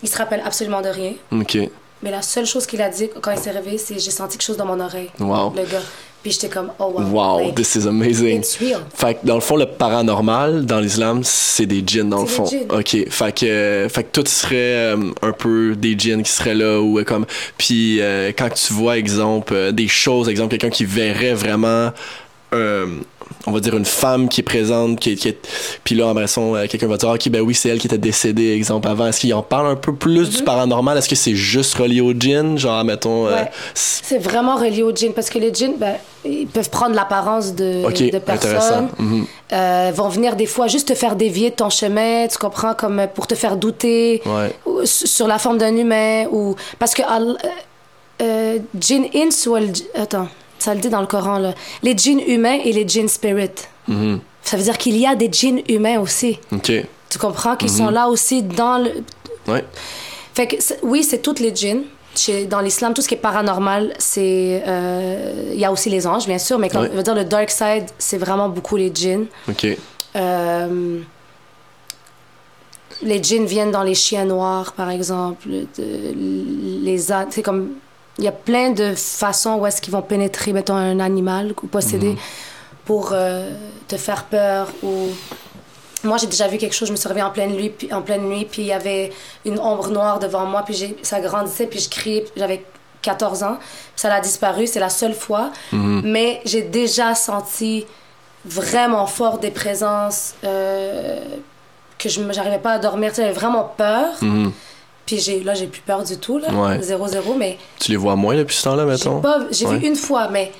il 0.02 0.08
se 0.08 0.16
rappelle 0.18 0.42
absolument 0.44 0.80
de 0.82 0.88
rien. 0.88 1.12
Ok. 1.32 1.56
Mais 2.02 2.10
la 2.10 2.22
seule 2.22 2.46
chose 2.46 2.66
qu'il 2.66 2.80
a 2.80 2.88
dit 2.88 3.10
quand 3.20 3.30
il 3.30 3.38
s'est 3.38 3.50
réveillé, 3.50 3.76
c'est 3.78 3.98
j'ai 3.98 4.10
senti 4.10 4.38
quelque 4.38 4.46
chose 4.46 4.56
dans 4.56 4.64
mon 4.64 4.80
oreille. 4.80 5.10
Wow. 5.20 5.52
Le 5.54 5.62
gars. 5.70 5.82
Puis 6.22 6.32
j'étais 6.32 6.48
comme, 6.48 6.70
oh 6.78 6.92
wow. 6.94 7.02
Wow, 7.10 7.40
like, 7.40 7.54
this 7.54 7.74
is 7.76 7.86
amazing. 7.86 8.40
It's 8.40 8.58
real. 8.58 8.80
Fait 8.94 9.14
que 9.14 9.26
dans 9.26 9.36
le 9.36 9.40
fond, 9.40 9.56
le 9.56 9.64
paranormal 9.64 10.66
dans 10.66 10.80
l'islam, 10.80 11.22
c'est 11.24 11.64
des 11.64 11.82
djinns 11.86 12.10
dans 12.10 12.20
le 12.20 12.26
fond. 12.26 12.44
djinns. 12.44 12.70
Ok. 12.70 13.08
Fait 13.08 13.34
que, 13.34 13.46
euh, 13.46 13.88
fait 13.88 14.04
que 14.04 14.20
tout 14.20 14.26
serait 14.26 14.56
euh, 14.56 14.96
un 15.22 15.32
peu 15.32 15.74
des 15.76 15.98
djinns 15.98 16.22
qui 16.22 16.30
seraient 16.30 16.54
là 16.54 16.80
ou 16.80 16.98
euh, 16.98 17.04
comme. 17.04 17.24
Puis 17.56 18.02
euh, 18.02 18.32
quand 18.36 18.50
tu 18.52 18.74
vois, 18.74 18.98
exemple, 18.98 19.72
des 19.72 19.88
choses, 19.88 20.28
exemple, 20.28 20.50
quelqu'un 20.50 20.70
qui 20.70 20.84
verrait 20.84 21.34
vraiment. 21.34 21.90
On 23.46 23.52
va 23.52 23.60
dire 23.60 23.76
une 23.76 23.84
femme 23.84 24.28
qui 24.28 24.40
est 24.40 24.44
présente, 24.44 24.98
qui 25.00 25.12
est, 25.12 25.14
qui 25.16 25.28
est- 25.28 25.48
puis 25.84 25.94
là, 25.94 26.06
en 26.06 26.14
bressant, 26.14 26.54
euh, 26.54 26.66
quelqu'un 26.66 26.86
va 26.88 26.96
dire, 26.96 27.08
ok, 27.08 27.28
ben 27.30 27.40
oui, 27.40 27.54
c'est 27.54 27.68
elle 27.68 27.78
qui 27.78 27.86
était 27.86 27.98
décédée, 27.98 28.52
exemple, 28.52 28.88
avant. 28.88 29.06
Est-ce 29.06 29.20
qu'il 29.20 29.32
en 29.34 29.42
parle 29.42 29.66
un 29.68 29.76
peu 29.76 29.94
plus 29.94 30.28
du 30.30 30.42
paranormal? 30.42 30.98
Est-ce 30.98 31.08
que 31.08 31.14
c'est 31.16 31.34
juste 31.34 31.74
relié 31.76 32.00
au 32.00 32.12
djinn? 32.12 32.58
Genre, 32.58 32.84
mettons, 32.84 33.26
euh. 33.28 33.36
C'est 33.74 34.18
vraiment 34.18 34.56
relié 34.56 34.82
aux 34.82 34.94
djinns 34.94 35.12
parce 35.14 35.30
que 35.30 35.38
les 35.38 35.52
djinns, 35.54 35.76
ben, 35.78 35.94
ils 36.24 36.46
peuvent 36.46 36.70
prendre 36.70 36.94
l'apparence 36.94 37.54
de, 37.54 37.84
Ok, 37.86 37.98
de 38.10 38.16
intéressant. 38.16 38.50
personnes. 38.50 38.88
Mhm. 38.98 39.26
Euh, 39.52 39.90
vont 39.94 40.08
venir 40.08 40.36
des 40.36 40.46
fois 40.46 40.66
juste 40.68 40.88
te 40.88 40.94
faire 40.94 41.16
dévier 41.16 41.50
de 41.50 41.54
ton 41.56 41.70
chemin, 41.70 42.26
tu 42.28 42.38
comprends, 42.38 42.74
comme 42.74 43.06
pour 43.14 43.26
te 43.26 43.34
faire 43.34 43.56
douter 43.56 44.22
Ouais. 44.26 44.52
ou 44.66 44.82
s- 44.82 45.06
sur 45.06 45.26
la 45.26 45.38
forme 45.38 45.58
d'un 45.58 45.76
humain. 45.76 46.26
ou 46.30 46.54
Parce 46.78 46.94
que 46.94 47.02
euh, 48.22 48.58
djinn 48.78 49.06
ins 49.14 49.48
ou 49.48 49.56
Attends, 49.94 50.28
ça 50.60 50.74
le 50.74 50.80
dit 50.80 50.88
dans 50.90 51.00
le 51.00 51.06
Coran, 51.06 51.38
là. 51.38 51.54
Les 51.82 51.96
djinns 51.96 52.20
humains 52.26 52.58
et 52.64 52.72
les 52.72 52.86
djinns 52.86 53.08
spirit. 53.08 53.50
Mhm. 53.88 54.20
Ça 54.42 54.56
veut 54.56 54.62
dire 54.62 54.78
qu'il 54.78 54.96
y 54.96 55.06
a 55.06 55.14
des 55.14 55.28
djinns 55.30 55.60
humains 55.68 55.98
aussi. 56.00 56.38
Tu 56.62 57.18
comprends 57.18 57.56
qu'ils 57.56 57.70
Mhm. 57.72 57.76
sont 57.76 57.90
là 57.90 58.08
aussi 58.08 58.42
dans 58.42 58.78
le, 58.78 58.90
Ouais. 59.48 59.64
fait 60.34 60.46
que 60.46 60.56
oui, 60.82 61.02
c'est 61.02 61.18
toutes 61.22 61.40
les 61.40 61.54
djinns. 61.54 61.82
Dans 62.48 62.60
l'islam, 62.60 62.92
tout 62.92 63.02
ce 63.02 63.08
qui 63.08 63.14
est 63.14 63.18
paranormal, 63.18 63.94
c'est 63.98 64.62
euh, 64.66 65.50
il 65.54 65.58
y 65.60 65.64
a 65.64 65.70
aussi 65.72 65.88
les 65.90 66.06
anges, 66.06 66.26
bien 66.26 66.38
sûr, 66.38 66.58
mais 66.58 66.68
comme 66.68 66.82
Ouais. 66.82 66.88
je 66.92 66.96
veux 66.96 67.02
dire 67.02 67.14
le 67.14 67.24
dark 67.24 67.50
side, 67.50 67.84
c'est 67.98 68.18
vraiment 68.18 68.48
beaucoup 68.48 68.76
les 68.76 68.90
djinns. 68.94 69.26
Ok. 69.48 69.66
Euh, 70.16 70.98
les 73.02 73.22
djinns 73.22 73.46
viennent 73.46 73.70
dans 73.70 73.82
les 73.84 73.94
chiens 73.94 74.24
noirs, 74.24 74.72
par 74.72 74.90
exemple, 74.90 75.48
de- 75.48 76.14
les. 76.82 76.98
C'est 77.30 77.42
comme 77.42 77.70
il 78.20 78.24
y 78.24 78.28
a 78.28 78.32
plein 78.32 78.70
de 78.70 78.94
façons 78.94 79.54
où 79.56 79.66
est-ce 79.66 79.80
qu'ils 79.82 79.92
vont 79.92 80.02
pénétrer, 80.02 80.52
mettons 80.52 80.76
un 80.76 81.00
animal 81.00 81.52
ou 81.62 81.66
posséder 81.66 82.16
pour 82.84 83.10
euh, 83.12 83.50
te 83.88 83.96
faire 83.96 84.24
peur 84.24 84.68
ou 84.82 85.08
moi, 86.02 86.16
j'ai 86.16 86.26
déjà 86.28 86.48
vu 86.48 86.56
quelque 86.56 86.74
chose, 86.74 86.88
je 86.88 86.92
me 86.92 86.96
suis 86.96 87.08
réveillée 87.08 87.26
en 87.26 87.30
pleine 87.30 87.50
nuit, 87.52 87.68
puis, 87.68 87.92
en 87.92 88.00
pleine 88.00 88.22
nuit, 88.22 88.46
puis 88.50 88.62
il 88.62 88.68
y 88.68 88.72
avait 88.72 89.12
une 89.44 89.58
ombre 89.58 89.88
noire 89.90 90.18
devant 90.18 90.46
moi, 90.46 90.62
puis 90.64 90.72
j'ai- 90.74 90.96
ça 91.02 91.20
grandissait, 91.20 91.66
puis 91.66 91.78
je 91.78 91.90
criais, 91.90 92.22
puis 92.22 92.32
j'avais 92.36 92.64
14 93.02 93.42
ans, 93.42 93.56
puis 93.58 93.68
ça 93.96 94.14
a 94.14 94.20
disparu, 94.20 94.66
c'est 94.66 94.80
la 94.80 94.88
seule 94.88 95.12
fois. 95.14 95.50
Mais 95.72 96.40
j'ai 96.46 96.62
déjà 96.62 97.14
senti 97.14 97.84
vraiment 98.46 99.06
fort 99.06 99.38
des 99.38 99.50
présences 99.50 100.34
euh, 100.44 101.20
que 101.98 102.08
je 102.08 102.22
n'arrivais 102.22 102.58
pas 102.58 102.72
à 102.72 102.78
dormir, 102.78 103.12
j'avais 103.14 103.32
vraiment 103.32 103.64
peur. 103.76 104.14
Mhm. 104.22 104.52
Puis 105.18 105.40
là, 105.44 105.54
j'ai 105.54 105.66
plus 105.66 105.80
peur 105.82 106.04
du 106.04 106.16
tout, 106.18 106.38
là, 106.38 106.48
Ouais. 106.52 106.80
0-0, 106.80 107.34
mais 107.36 107.58
Tu 107.78 107.90
les 107.90 107.96
vois 107.96 108.16
moins 108.16 108.36
depuis 108.36 108.54
ce 108.56 108.64
temps-là, 108.64 108.84
mettons? 108.84 109.20
pas- 109.20 109.40
j'ai 109.50 109.66
Ouais. 109.66 109.76
vu 109.78 109.86
une 109.86 109.96
fois, 109.96 110.28
mais 110.30 110.52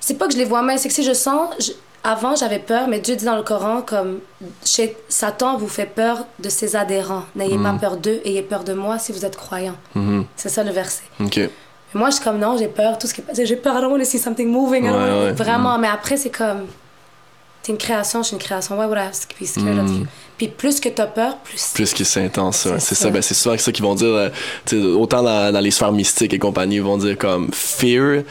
c'est 0.00 0.14
pas 0.14 0.26
que 0.26 0.32
je 0.32 0.38
les 0.38 0.44
vois 0.44 0.62
mal, 0.62 0.78
c'est 0.78 0.88
que 0.88 0.94
si 0.94 1.02
je 1.04 1.12
sens, 1.12 1.50
je- 1.58 1.72
avant, 2.02 2.34
j'avais 2.36 2.58
peur, 2.58 2.86
mais 2.88 2.98
Dieu 3.00 3.16
dit 3.16 3.24
dans 3.24 3.36
le 3.36 3.42
Coran, 3.42 3.82
comme 3.82 4.20
chez 4.64 4.96
Satan 5.08 5.56
vous 5.56 5.68
fait 5.68 5.86
peur 5.86 6.26
de 6.38 6.48
ses 6.50 6.76
adhérents. 6.76 7.24
N'ayez 7.34 7.56
pas 7.58 7.72
peur 7.80 7.96
d'eux, 7.96 8.20
ayez 8.24 8.42
peur 8.42 8.62
de 8.64 8.74
moi 8.74 8.98
si 8.98 9.12
vous 9.12 9.24
êtes 9.24 9.36
croyant. 9.36 9.76
Mhm. 9.94 10.24
C'est 10.36 10.50
ça 10.50 10.62
le 10.64 10.70
verset. 10.70 11.02
OK. 11.20 11.36
Mais 11.38 11.50
moi, 11.94 12.10
je 12.10 12.16
suis 12.16 12.24
comme 12.24 12.38
non, 12.38 12.56
j'ai 12.58 12.68
peur, 12.68 12.98
tout 12.98 13.06
ce 13.06 13.14
qui 13.14 13.22
est. 13.22 13.44
J'ai 13.46 13.56
peur, 13.56 13.76
I 13.78 13.80
don't 13.80 13.90
want 13.92 13.98
to 14.00 14.04
see 14.04 14.18
something 14.18 14.48
moving. 14.50 14.84
Ouais, 14.84 14.90
ouais. 14.90 15.32
Vraiment, 15.32 15.78
mais 15.78 15.88
après, 15.88 16.16
c'est 16.16 16.30
comme. 16.30 16.66
T'es 17.62 17.72
une 17.72 17.78
création, 17.78 18.22
je 18.22 18.26
suis 18.28 18.36
une 18.36 18.42
création. 18.42 18.78
Why 18.78 18.84
would 18.86 18.98
I 18.98 19.08
you? 20.00 20.06
Puis 20.36 20.48
plus 20.48 20.80
que 20.80 20.88
t'as 20.88 21.06
peur, 21.06 21.36
plus. 21.44 21.70
Plus 21.74 21.94
que 21.94 22.02
c'est 22.04 22.24
intense, 22.24 22.64
ouais. 22.64 22.72
C'est 22.78 22.86
c'est 22.86 22.94
ça. 22.96 23.04
ça. 23.04 23.10
Ben, 23.10 23.22
c'est 23.22 23.34
souvent 23.34 23.56
ça 23.56 23.70
qu'ils 23.72 23.84
vont 23.84 23.94
dire, 23.94 24.08
euh, 24.72 24.94
autant 24.96 25.22
dans, 25.22 25.52
dans 25.52 25.60
les 25.60 25.70
sphères 25.70 25.92
mystiques 25.92 26.34
et 26.34 26.38
compagnie, 26.38 26.76
ils 26.76 26.82
vont 26.82 26.96
dire 26.98 27.16
comme 27.16 27.50
fear, 27.52 28.22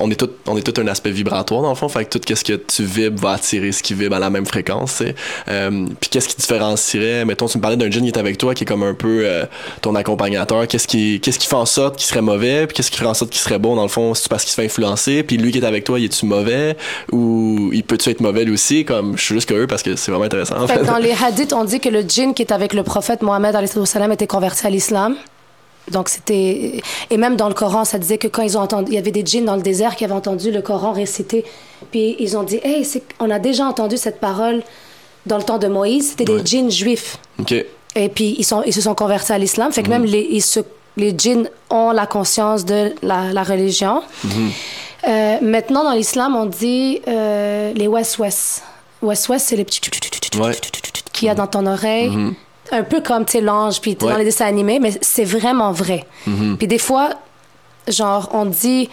on 0.00 0.10
est 0.10 0.14
tout, 0.16 0.28
on 0.46 0.56
est 0.56 0.62
tout 0.62 0.78
un 0.80 0.86
aspect 0.88 1.10
vibratoire 1.10 1.62
dans 1.62 1.70
le 1.70 1.74
fond, 1.74 1.88
fait 1.88 2.04
que 2.04 2.18
tout 2.18 2.34
ce 2.34 2.44
que 2.44 2.52
tu 2.54 2.84
vibres 2.84 3.20
va 3.20 3.32
attirer 3.32 3.72
ce 3.72 3.82
qui 3.82 3.94
vibre 3.94 4.16
à 4.16 4.18
la 4.18 4.28
même 4.30 4.44
fréquence. 4.46 5.02
Euh, 5.48 5.86
puis 6.00 6.10
qu'est-ce 6.10 6.28
qui 6.28 6.36
différencierait, 6.36 7.24
mettons, 7.24 7.46
tu 7.46 7.56
me 7.58 7.62
parlais 7.62 7.76
d'un 7.76 7.90
jeune 7.90 8.02
qui 8.02 8.08
est 8.10 8.18
avec 8.18 8.36
toi, 8.36 8.54
qui 8.54 8.64
est 8.64 8.66
comme 8.66 8.82
un 8.82 8.94
peu 8.94 9.22
euh, 9.24 9.44
ton 9.80 9.94
accompagnateur, 9.94 10.66
qu'est-ce 10.68 10.86
qui, 10.86 11.20
qu'est-ce 11.20 11.38
qui 11.38 11.46
fait 11.46 11.54
en 11.54 11.66
sorte 11.66 11.96
qu'il 11.96 12.06
serait 12.06 12.20
mauvais, 12.20 12.66
puis 12.66 12.76
qu'est-ce 12.76 12.90
qui 12.90 12.98
ferait 12.98 13.08
en 13.08 13.14
sorte 13.14 13.30
qu'il 13.30 13.40
serait 13.40 13.58
bon 13.58 13.74
dans 13.76 13.82
le 13.82 13.88
fond, 13.88 14.12
c'est 14.14 14.28
parce 14.28 14.42
qu'il 14.44 14.50
se 14.50 14.56
fait 14.56 14.66
influencer, 14.66 15.22
puis 15.22 15.36
lui 15.38 15.50
qui 15.52 15.58
est 15.58 15.64
avec 15.64 15.84
toi, 15.84 15.98
il 15.98 16.04
est-tu 16.06 16.26
mauvais, 16.26 16.76
ou 17.12 17.70
il 17.72 17.84
peut-tu 17.84 18.10
être 18.10 18.20
mauvais 18.20 18.44
lui 18.44 18.52
aussi, 18.52 18.84
comme 18.84 19.16
je 19.16 19.22
suis 19.22 19.34
juste 19.34 19.48
curieux 19.48 19.66
parce 19.66 19.82
que 19.82 19.96
c'est 19.96 20.10
vraiment 20.10 20.26
intéressant 20.26 20.56
en 20.62 20.66
Fait 20.66 20.74
fait. 20.74 20.80
que 20.80 20.86
dans 20.86 20.98
les 20.98 21.12
hadiths, 21.12 21.37
on 21.52 21.64
dit 21.64 21.80
que 21.80 21.88
le 21.88 22.02
djinn 22.02 22.34
qui 22.34 22.42
est 22.42 22.52
avec 22.52 22.72
le 22.74 22.82
prophète 22.82 23.22
Mohammed 23.22 23.54
était 24.12 24.26
converti 24.26 24.66
à 24.66 24.70
l'islam. 24.70 25.16
Donc 25.90 26.08
c'était 26.10 26.80
et 27.10 27.16
même 27.16 27.36
dans 27.36 27.48
le 27.48 27.54
Coran, 27.54 27.84
ça 27.86 27.98
disait 27.98 28.18
que 28.18 28.28
quand 28.28 28.42
ils 28.42 28.58
ont 28.58 28.60
entendu, 28.60 28.92
il 28.92 28.94
y 28.94 28.98
avait 28.98 29.10
des 29.10 29.24
djinns 29.24 29.46
dans 29.46 29.56
le 29.56 29.62
désert 29.62 29.96
qui 29.96 30.04
avaient 30.04 30.12
entendu 30.12 30.50
le 30.50 30.60
Coran 30.60 30.92
récité, 30.92 31.44
puis 31.90 32.14
ils 32.18 32.36
ont 32.36 32.42
dit, 32.42 32.60
hey, 32.62 32.86
on 33.20 33.30
a 33.30 33.38
déjà 33.38 33.64
entendu 33.64 33.96
cette 33.96 34.20
parole 34.20 34.62
dans 35.24 35.38
le 35.38 35.42
temps 35.44 35.56
de 35.58 35.66
Moïse. 35.66 36.10
C'était 36.10 36.30
Ouais. 36.30 36.40
des 36.42 36.46
djinns 36.46 36.70
juifs. 36.70 37.16
Et 37.96 38.08
puis 38.10 38.34
ils 38.38 38.44
sont 38.44 38.62
ils 38.66 38.74
se 38.74 38.82
sont 38.82 38.94
convertis 38.94 39.32
à 39.32 39.38
l'islam. 39.38 39.72
Fait 39.72 39.82
que 39.82 39.88
même 39.88 40.04
les 40.04 40.26
ils 40.30 40.42
se- 40.42 40.60
les 40.98 41.14
djinns 41.16 41.48
ont 41.70 41.92
la 41.92 42.06
conscience 42.06 42.64
de 42.66 42.92
la, 43.02 43.32
la 43.32 43.42
religion. 43.42 44.02
Euh, 45.08 45.36
maintenant 45.40 45.84
dans 45.84 45.92
l'islam, 45.92 46.36
on 46.36 46.44
dit 46.46 47.00
euh, 47.08 47.72
les 47.74 47.86
west-west. 47.86 48.62
West-west, 49.00 49.46
c'est 49.48 49.56
les 49.56 49.64
petits 49.64 49.80
Ouais. 50.38 50.52
Qu'il 51.18 51.28
y 51.28 51.30
a 51.30 51.34
dans 51.34 51.46
ton 51.46 51.66
oreille. 51.66 52.16
Un 52.70 52.82
peu 52.82 53.00
comme, 53.00 53.24
tu 53.24 53.40
l'ange, 53.40 53.80
puis 53.80 53.96
Ouais. 54.00 54.12
dans 54.12 54.18
les 54.18 54.24
dessins 54.24 54.46
animés, 54.46 54.78
mais 54.78 54.92
c'est 55.00 55.24
vraiment 55.24 55.72
vrai. 55.72 56.06
Puis 56.58 56.66
des 56.66 56.78
fois, 56.78 57.10
genre, 57.88 58.28
on 58.32 58.44
dit... 58.46 58.88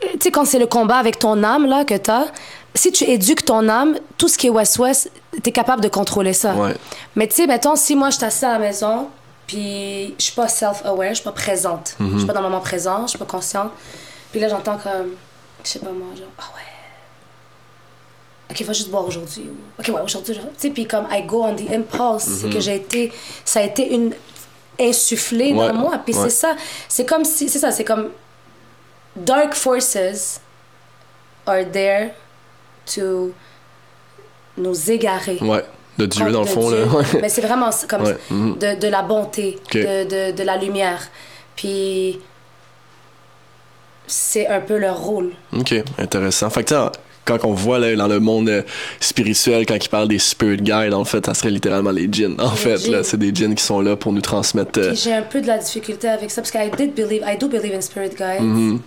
Tu 0.00 0.08
sais, 0.20 0.30
quand 0.30 0.44
c'est 0.44 0.58
le 0.58 0.66
combat 0.66 0.96
avec 0.96 1.18
ton 1.18 1.42
âme, 1.42 1.66
là, 1.66 1.84
que 1.84 1.94
t'as, 1.96 2.26
si 2.74 2.92
tu 2.92 3.04
éduques 3.04 3.44
ton 3.44 3.68
âme, 3.70 3.96
tout 4.18 4.28
ce 4.28 4.36
qui 4.36 4.48
est 4.48 4.50
West-West, 4.50 5.10
t'es 5.42 5.50
capable 5.50 5.82
de 5.82 5.88
contrôler 5.88 6.34
ça. 6.34 6.54
Ouais. 6.54 6.74
Mais 7.16 7.26
tu 7.26 7.36
sais, 7.36 7.46
mettons, 7.46 7.74
si 7.74 7.96
moi, 7.96 8.10
je 8.10 8.22
assise 8.24 8.44
à 8.44 8.52
la 8.52 8.58
maison, 8.58 9.08
puis 9.46 10.14
je 10.18 10.24
suis 10.24 10.34
pas 10.34 10.46
self-aware, 10.48 11.08
je 11.10 11.14
suis 11.14 11.24
pas 11.24 11.32
présente. 11.32 11.96
Je 11.98 12.18
suis 12.18 12.26
pas 12.26 12.34
dans 12.34 12.42
le 12.42 12.48
moment 12.48 12.60
présent, 12.60 13.02
je 13.02 13.10
suis 13.10 13.18
pas 13.18 13.24
consciente. 13.24 13.70
Puis 14.30 14.40
là, 14.40 14.48
j'entends 14.48 14.76
comme, 14.76 15.12
je 15.64 15.68
sais 15.70 15.78
pas 15.78 15.86
moi, 15.90 16.08
genre, 16.14 16.26
ah 16.38 16.42
ouais. 16.54 16.62
Ok, 18.54 18.62
va 18.66 18.72
juste 18.72 18.90
boire 18.90 19.06
aujourd'hui. 19.06 19.42
ou, 19.50 19.56
Ok, 19.80 19.88
ouais, 19.94 20.00
aujourd'hui. 20.02 20.34
Tu 20.34 20.40
sais, 20.56 20.70
puis 20.70 20.86
comme 20.86 21.06
I 21.10 21.22
go 21.22 21.42
on 21.44 21.54
the 21.56 21.70
impulse, 21.72 22.24
c'est 22.40 22.50
que 22.50 22.60
j'ai 22.60 22.76
été. 22.76 23.12
Ça 23.44 23.60
a 23.60 23.62
été 23.64 23.92
une. 23.94 24.14
insufflé 24.80 25.52
Ouais, 25.52 25.68
dans 25.68 25.74
moi. 25.74 25.98
Puis 26.04 26.14
ouais. 26.14 26.22
c'est 26.24 26.30
ça. 26.30 26.56
C'est 26.88 27.04
comme 27.06 27.24
si. 27.24 27.48
C'est 27.48 27.58
ça, 27.58 27.70
c'est 27.72 27.84
comme. 27.84 28.10
Dark 29.16 29.54
forces 29.54 30.40
are 31.46 31.64
there 31.70 32.10
to 32.94 33.32
nous 34.56 34.90
égarer. 34.90 35.38
Ouais. 35.40 35.64
De 35.98 36.06
Dieu, 36.06 36.28
dans 36.32 36.40
le 36.40 36.46
fond, 36.46 36.68
Dieu. 36.70 36.84
là. 36.84 36.92
Ouais. 36.92 37.04
Mais 37.22 37.28
c'est 37.28 37.40
vraiment 37.42 37.70
comme 37.88 38.02
Ouais, 38.02 38.18
mhm. 38.30 38.58
de, 38.58 38.74
de 38.80 38.88
la 38.88 39.02
bonté, 39.02 39.58
Ok. 39.66 39.76
de, 39.76 40.04
de, 40.32 40.36
de 40.36 40.42
la 40.42 40.56
lumière. 40.56 41.00
Puis 41.54 42.18
c'est 44.06 44.46
un 44.48 44.60
peu 44.60 44.76
leur 44.76 44.98
rôle. 44.98 45.32
Ok, 45.56 45.72
intéressant. 45.98 46.50
Fait 46.50 46.64
que, 46.64 46.90
quand 47.24 47.44
on 47.44 47.52
voit 47.54 47.78
là, 47.78 47.94
dans 47.96 48.06
le 48.08 48.20
monde 48.20 48.48
euh, 48.48 48.62
spirituel, 49.00 49.64
quand 49.66 49.76
ils 49.82 49.88
parlent 49.88 50.08
des 50.08 50.18
spirit 50.18 50.58
guides, 50.58 50.92
en 50.94 51.04
fait, 51.04 51.24
ça 51.26 51.34
serait 51.34 51.50
littéralement 51.50 51.90
les 51.90 52.08
djinns. 52.10 52.36
En 52.38 52.50
Les 52.50 52.56
fait, 52.56 52.76
djinns. 52.78 52.92
là, 52.92 53.02
c'est 53.04 53.16
des 53.16 53.34
djinns 53.34 53.54
qui 53.54 53.64
sont 53.64 53.80
là 53.80 53.96
pour 53.96 54.12
nous 54.12 54.20
transmettre. 54.20 54.78
euh, 54.78 54.94
j'ai 54.94 55.14
un 55.14 55.22
peu 55.22 55.40
de 55.40 55.46
la 55.46 55.58
difficulté 55.58 56.08
avec 56.08 56.30
ça 56.30 56.42
parce 56.42 56.50
que 56.50 56.58
I 56.58 56.70
did 56.70 56.94
believe, 56.94 57.22
I 57.26 57.36
do 57.38 57.48
believe 57.48 57.74
in 57.74 57.80
spirit 57.80 58.10
guides. 58.10 58.40
mhm, 58.42 58.80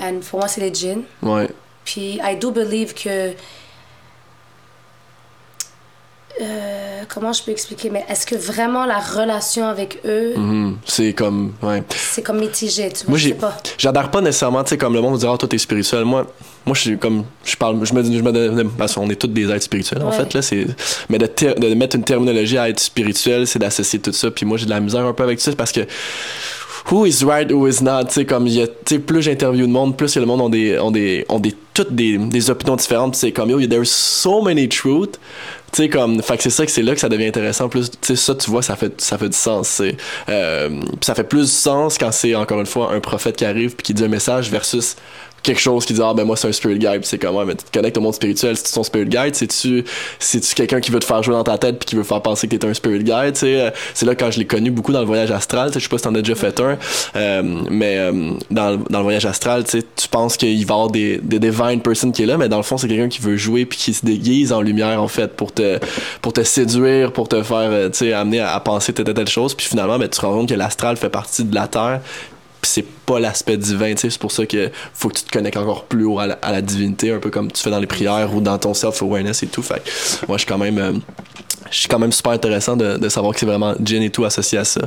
And 0.00 0.20
pour 0.28 0.40
moi, 0.40 0.48
c'est 0.48 0.60
les 0.60 0.72
djinns. 0.74 1.02
ouais. 1.22 1.48
Puis 1.84 2.18
I 2.22 2.36
do 2.40 2.50
believe 2.50 2.94
que. 2.94 3.32
Euh, 6.40 7.02
comment 7.08 7.32
je 7.32 7.42
peux 7.42 7.50
expliquer? 7.50 7.88
Mais 7.88 8.04
est-ce 8.10 8.26
que 8.26 8.34
vraiment 8.34 8.84
la 8.84 8.98
relation 8.98 9.66
avec 9.66 10.00
eux, 10.04 10.34
mhm. 10.36 10.76
C'est 10.84 11.14
comme. 11.14 11.54
Ouais. 11.62 11.82
c'est 11.88 12.22
comme 12.22 12.40
mitigé? 12.40 12.90
Tu 12.90 13.04
vois, 13.04 13.10
Moi, 13.10 13.18
j'ai, 13.18 13.32
pas. 13.34 13.56
j'adhère 13.78 14.10
pas 14.10 14.20
nécessairement, 14.20 14.62
tu 14.62 14.70
sais, 14.70 14.78
comme 14.78 14.92
le 14.94 15.00
monde 15.00 15.12
vous 15.12 15.18
dira, 15.18 15.32
ah, 15.34 15.38
toi, 15.38 15.48
t'es 15.48 15.56
spirituel. 15.58 16.04
Moi, 16.04 16.26
moi, 16.66 16.74
je 16.74 16.80
suis 16.80 16.98
comme, 16.98 17.24
je 17.44 17.56
parle, 17.56 17.78
je 17.86 17.94
me, 17.94 18.02
je 18.02 18.20
me 18.22 18.32
donne- 18.32 18.70
parce 18.76 18.94
qu'on 18.94 19.08
est 19.08 19.14
tous 19.14 19.28
des 19.28 19.48
êtres 19.50 19.62
spirituels, 19.62 20.02
en 20.02 20.10
fait, 20.10 20.34
là, 20.34 20.42
c'est, 20.42 20.66
mais 21.08 21.16
de, 21.18 21.26
ter- 21.26 21.54
de 21.54 21.72
mettre 21.74 21.94
une 21.96 22.02
terminologie 22.04 22.58
à 22.58 22.68
être 22.68 22.80
spirituel, 22.80 23.46
c'est 23.46 23.58
d'associer 23.60 24.00
tout 24.00 24.12
ça. 24.12 24.30
Puis 24.32 24.44
moi, 24.44 24.58
j'ai 24.58 24.64
de 24.66 24.70
la 24.70 24.80
misère 24.80 25.04
un 25.06 25.12
peu 25.12 25.22
avec 25.22 25.40
ça 25.40 25.52
parce 25.56 25.70
que, 25.72 25.80
who 26.90 27.06
is 27.06 27.24
right, 27.24 27.50
who 27.52 27.66
is 27.68 27.82
not, 27.82 28.04
tu 28.06 28.14
sais, 28.14 28.24
comme, 28.26 28.46
y 28.46 28.60
a, 28.62 28.66
tu 28.66 28.74
sais, 28.88 28.98
plus 28.98 29.22
j'interviewe 29.22 29.66
de 29.66 29.72
monde, 29.72 29.96
plus 29.96 30.16
le 30.16 30.26
monde 30.26 30.40
ont 30.40 30.48
des, 30.48 30.78
ont 30.78 30.90
des, 30.90 31.24
ont 31.28 31.38
des, 31.40 31.54
toutes 31.74 31.94
des, 31.94 32.16
des 32.18 32.50
opinions 32.50 32.76
différentes, 32.76 33.16
c'est 33.16 33.32
comme, 33.32 33.50
yo, 33.50 33.64
there's 33.66 33.90
so 33.90 34.42
many 34.42 34.68
truths, 34.68 35.18
tu 35.72 35.82
sais 35.82 35.88
comme 35.88 36.22
fait 36.22 36.36
que 36.36 36.44
c'est 36.44 36.50
ça 36.50 36.64
que 36.64 36.70
c'est 36.70 36.82
là 36.82 36.94
que 36.94 37.00
ça 37.00 37.08
devient 37.08 37.26
intéressant 37.26 37.68
plus 37.68 37.90
tu 37.90 37.96
sais 38.02 38.16
ça 38.16 38.36
tu 38.36 38.48
vois 38.48 38.62
ça 38.62 38.76
fait 38.76 38.98
ça 39.00 39.18
fait 39.18 39.28
du 39.28 39.36
sens 39.36 39.66
c'est 39.68 39.96
euh, 40.28 40.68
puis 40.80 40.98
ça 41.02 41.14
fait 41.16 41.24
plus 41.24 41.40
de 41.40 41.44
sens 41.46 41.98
quand 41.98 42.12
c'est 42.12 42.36
encore 42.36 42.60
une 42.60 42.66
fois 42.66 42.92
un 42.94 43.00
prophète 43.00 43.36
qui 43.36 43.44
arrive 43.44 43.74
puis 43.74 43.82
qui 43.82 43.92
dit 43.92 44.04
un 44.04 44.08
message 44.08 44.48
versus 44.48 44.94
quelque 45.46 45.60
chose 45.60 45.86
qui 45.86 45.94
dit 45.94 46.00
ah 46.02 46.12
ben 46.14 46.24
moi 46.24 46.36
c'est 46.36 46.48
un 46.48 46.52
spirit 46.52 46.78
guide 46.78 47.00
c'est 47.04 47.18
comme 47.18 47.36
ouais 47.36 47.44
mais 47.44 47.54
tu 47.54 47.64
te 47.64 47.72
connectes 47.72 47.96
au 47.96 48.00
monde 48.00 48.14
spirituel 48.14 48.56
c'est 48.56 48.72
ton 48.74 48.82
spirit 48.82 49.06
guide? 49.06 49.34
C'est 49.34 49.46
tu 49.46 49.84
c'est 50.18 50.40
tu 50.40 50.54
quelqu'un 50.54 50.80
qui 50.80 50.90
veut 50.90 50.98
te 50.98 51.04
faire 51.04 51.22
jouer 51.22 51.34
dans 51.34 51.44
ta 51.44 51.56
tête 51.58 51.78
puis 51.78 51.86
qui 51.86 51.94
veut 51.96 52.02
faire 52.02 52.20
penser 52.20 52.48
que 52.48 52.56
t'es 52.56 52.66
un 52.66 52.74
spirit 52.74 53.04
guide 53.04 53.32
tu 53.34 53.40
sais? 53.40 53.60
Euh, 53.60 53.70
c'est 53.94 54.04
là 54.06 54.14
quand 54.14 54.30
je 54.30 54.38
l'ai 54.38 54.44
connu 54.46 54.70
beaucoup 54.70 54.92
dans 54.92 55.00
le 55.00 55.06
voyage 55.06 55.30
astral 55.30 55.70
je 55.72 55.78
sais 55.78 55.88
pas 55.88 55.98
si 55.98 56.04
t'en 56.04 56.14
as 56.14 56.22
déjà 56.22 56.34
fait 56.34 56.58
un 56.60 56.76
euh, 57.16 57.42
mais 57.70 57.96
euh, 57.98 58.32
dans, 58.50 58.70
le- 58.72 58.78
dans 58.90 58.98
le 58.98 59.04
voyage 59.04 59.24
astral 59.26 59.64
tu 59.64 59.82
tu 59.96 60.08
penses 60.08 60.36
qu'il 60.36 60.54
va 60.66 60.74
y 60.74 60.76
avoir 60.76 60.90
des, 60.90 61.18
des 61.22 61.38
divine 61.38 61.80
person 61.80 62.10
qui 62.10 62.22
est 62.24 62.26
là 62.26 62.36
mais 62.36 62.48
dans 62.48 62.56
le 62.58 62.62
fond 62.62 62.76
c'est 62.76 62.88
quelqu'un 62.88 63.08
qui 63.08 63.20
veut 63.22 63.36
jouer 63.36 63.64
puis 63.66 63.78
qui 63.78 63.94
se 63.94 64.04
déguise 64.04 64.52
en 64.52 64.60
lumière 64.60 65.00
en 65.00 65.08
fait 65.08 65.34
pour 65.36 65.52
te 65.52 65.78
pour 66.20 66.32
te 66.32 66.42
séduire 66.42 67.12
pour 67.12 67.28
te 67.28 67.42
faire 67.42 67.56
euh, 67.70 67.88
tu 67.88 67.98
sais 67.98 68.12
amener 68.12 68.40
à, 68.40 68.54
à 68.54 68.60
penser 68.60 68.92
telle 68.92 69.12
telle 69.14 69.28
chose 69.28 69.54
puis 69.54 69.66
finalement 69.66 69.98
ben, 69.98 70.08
tu 70.08 70.18
te 70.18 70.26
rends 70.26 70.32
compte 70.32 70.48
que 70.48 70.54
l'astral 70.54 70.96
fait 70.96 71.08
partie 71.10 71.44
de 71.44 71.54
la 71.54 71.68
terre 71.68 72.00
c'est 72.62 72.84
pas 73.06 73.20
l'aspect 73.20 73.56
divin, 73.56 73.92
tu 73.94 74.00
sais, 74.02 74.10
c'est 74.10 74.18
pour 74.20 74.32
ça 74.32 74.44
que 74.46 74.70
faut 74.94 75.08
que 75.08 75.14
tu 75.18 75.22
te 75.24 75.30
connectes 75.30 75.56
encore 75.56 75.84
plus 75.84 76.04
haut 76.04 76.18
à 76.18 76.26
la, 76.26 76.34
à 76.42 76.52
la 76.52 76.60
divinité, 76.62 77.12
un 77.12 77.18
peu 77.18 77.30
comme 77.30 77.50
tu 77.52 77.62
fais 77.62 77.70
dans 77.70 77.78
les 77.78 77.86
prières 77.86 78.34
ou 78.34 78.40
dans 78.40 78.58
ton 78.58 78.74
self-awareness 78.74 79.42
et 79.42 79.46
tout. 79.46 79.62
Fait 79.62 79.82
moi, 80.28 80.36
je 80.36 80.42
suis 80.42 80.48
quand 80.48 80.58
même, 80.58 80.78
euh, 80.78 80.92
je 81.70 81.76
suis 81.78 81.88
quand 81.88 81.98
même 81.98 82.12
super 82.12 82.32
intéressant 82.32 82.76
de, 82.76 82.96
de 82.96 83.08
savoir 83.08 83.32
que 83.34 83.40
c'est 83.40 83.46
vraiment 83.46 83.74
Jin 83.82 84.02
et 84.02 84.10
tout 84.10 84.24
associé 84.24 84.58
à 84.58 84.64
ça. 84.64 84.80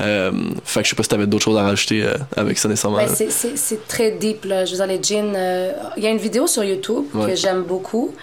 Euh, 0.00 0.30
fait 0.64 0.80
que 0.80 0.84
je 0.86 0.90
sais 0.90 0.96
pas 0.96 1.02
si 1.02 1.08
t'avais 1.08 1.26
d'autres 1.26 1.44
choses 1.44 1.58
à 1.58 1.62
rajouter 1.62 2.04
euh, 2.04 2.14
avec 2.36 2.58
ça 2.58 2.68
nécessairement. 2.68 2.98
Ben, 2.98 3.08
c'est- 3.08 3.30
c'est 3.30 3.56
c'est 3.56 3.86
très 3.88 4.12
deep, 4.12 4.44
là. 4.44 4.64
Je 4.64 4.70
veux 4.72 4.76
dire, 4.76 4.86
les 4.86 5.00
euh, 5.34 5.72
Il 5.96 6.02
y 6.04 6.06
a 6.06 6.10
une 6.10 6.18
vidéo 6.18 6.46
sur 6.46 6.62
YouTube 6.64 7.04
Ouais. 7.14 7.30
que 7.30 7.36
j'aime 7.36 7.62
beaucoup. 7.62 8.14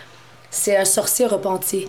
C'est 0.54 0.76
un 0.76 0.84
sorcier 0.86 1.26
repenti. 1.28 1.88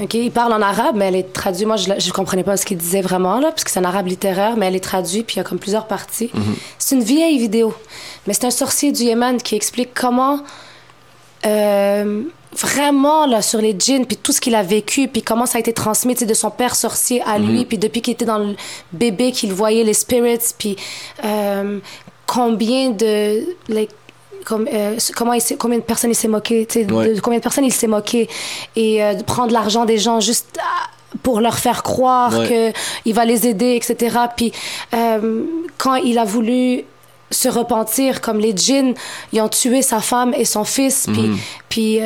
OK? 0.00 0.14
Il 0.14 0.30
parle 0.30 0.52
en 0.52 0.60
arabe, 0.60 0.96
mais 0.96 1.06
elle 1.06 1.16
est 1.16 1.32
traduite. 1.32 1.66
Moi, 1.66 1.76
je 1.76 1.90
ne 1.92 2.12
comprenais 2.12 2.44
pas 2.44 2.58
ce 2.58 2.66
qu'il 2.66 2.76
disait 2.76 3.00
vraiment, 3.00 3.40
là, 3.40 3.48
parce 3.50 3.64
que 3.64 3.70
c'est 3.70 3.80
un 3.80 3.84
arabe 3.84 4.06
littéraire, 4.06 4.56
mais 4.58 4.66
elle 4.66 4.76
est 4.76 4.80
traduite, 4.80 5.26
puis 5.26 5.36
il 5.36 5.38
y 5.38 5.40
a 5.40 5.44
comme 5.44 5.58
plusieurs 5.58 5.86
parties. 5.86 6.30
C'est 6.78 6.94
une 6.94 7.02
vieille 7.02 7.38
vidéo. 7.38 7.74
Mais 8.26 8.34
c'est 8.34 8.44
un 8.44 8.50
sorcier 8.50 8.92
du 8.92 9.02
Yémen 9.04 9.38
qui 9.40 9.54
explique 9.56 9.94
comment. 9.94 10.40
euh, 11.46 12.22
vraiment 12.54 13.24
là 13.24 13.40
sur 13.40 13.62
les 13.62 13.74
djinns 13.78 14.04
puis 14.04 14.18
tout 14.18 14.30
ce 14.30 14.38
qu'il 14.38 14.54
a 14.54 14.62
vécu 14.62 15.08
puis 15.08 15.22
comment 15.22 15.46
ça 15.46 15.56
a 15.56 15.60
été 15.60 15.72
transmis 15.72 16.14
de 16.14 16.34
son 16.34 16.50
père 16.50 16.74
sorcier 16.76 17.22
à 17.22 17.38
lui 17.38 17.64
puis 17.64 17.78
depuis 17.78 18.02
qu'il 18.02 18.12
était 18.12 18.26
dans 18.26 18.36
le 18.36 18.54
bébé 18.92 19.32
qu'il 19.32 19.54
voyait 19.54 19.84
les 19.84 19.94
spirits 19.94 20.36
puis 20.58 20.76
euh, 21.24 21.78
combien 22.26 22.90
de 22.90 23.40
like, 23.68 23.88
comme, 24.44 24.68
euh, 24.72 24.96
comment 25.16 25.32
il 25.32 25.42
combien 25.58 25.78
de 25.78 25.82
personnes 25.84 26.10
il 26.10 26.14
s'est 26.16 26.28
moqué 26.28 26.66
Ouais. 26.74 27.14
de 27.14 27.20
combien 27.20 27.38
de 27.38 27.42
personnes 27.42 27.64
il 27.64 27.72
s'est 27.72 27.86
moqué 27.86 28.28
et 28.76 29.02
euh, 29.02 29.14
de 29.14 29.22
prendre 29.22 29.52
l'argent 29.52 29.84
des 29.84 29.98
gens 29.98 30.20
juste 30.20 30.58
ah, 30.60 30.88
pour 31.22 31.40
leur 31.40 31.58
faire 31.58 31.82
croire 31.82 32.38
Ouais. 32.38 32.48
que 32.72 32.78
il 33.04 33.14
va 33.14 33.24
les 33.24 33.46
aider 33.46 33.74
etc 33.76 34.16
puis 34.36 34.52
euh, 34.94 35.42
quand 35.78 35.94
il 35.96 36.18
a 36.18 36.24
voulu 36.24 36.84
se 37.30 37.48
repentir 37.48 38.20
comme 38.20 38.38
les 38.40 38.54
djinns 38.54 38.94
ils 39.32 39.40
ont 39.40 39.48
tué 39.48 39.80
sa 39.82 40.00
femme 40.00 40.34
et 40.36 40.44
son 40.44 40.64
fils 40.64 41.06
puis 41.12 41.22
Mhm. 41.28 41.38
puis 41.68 41.98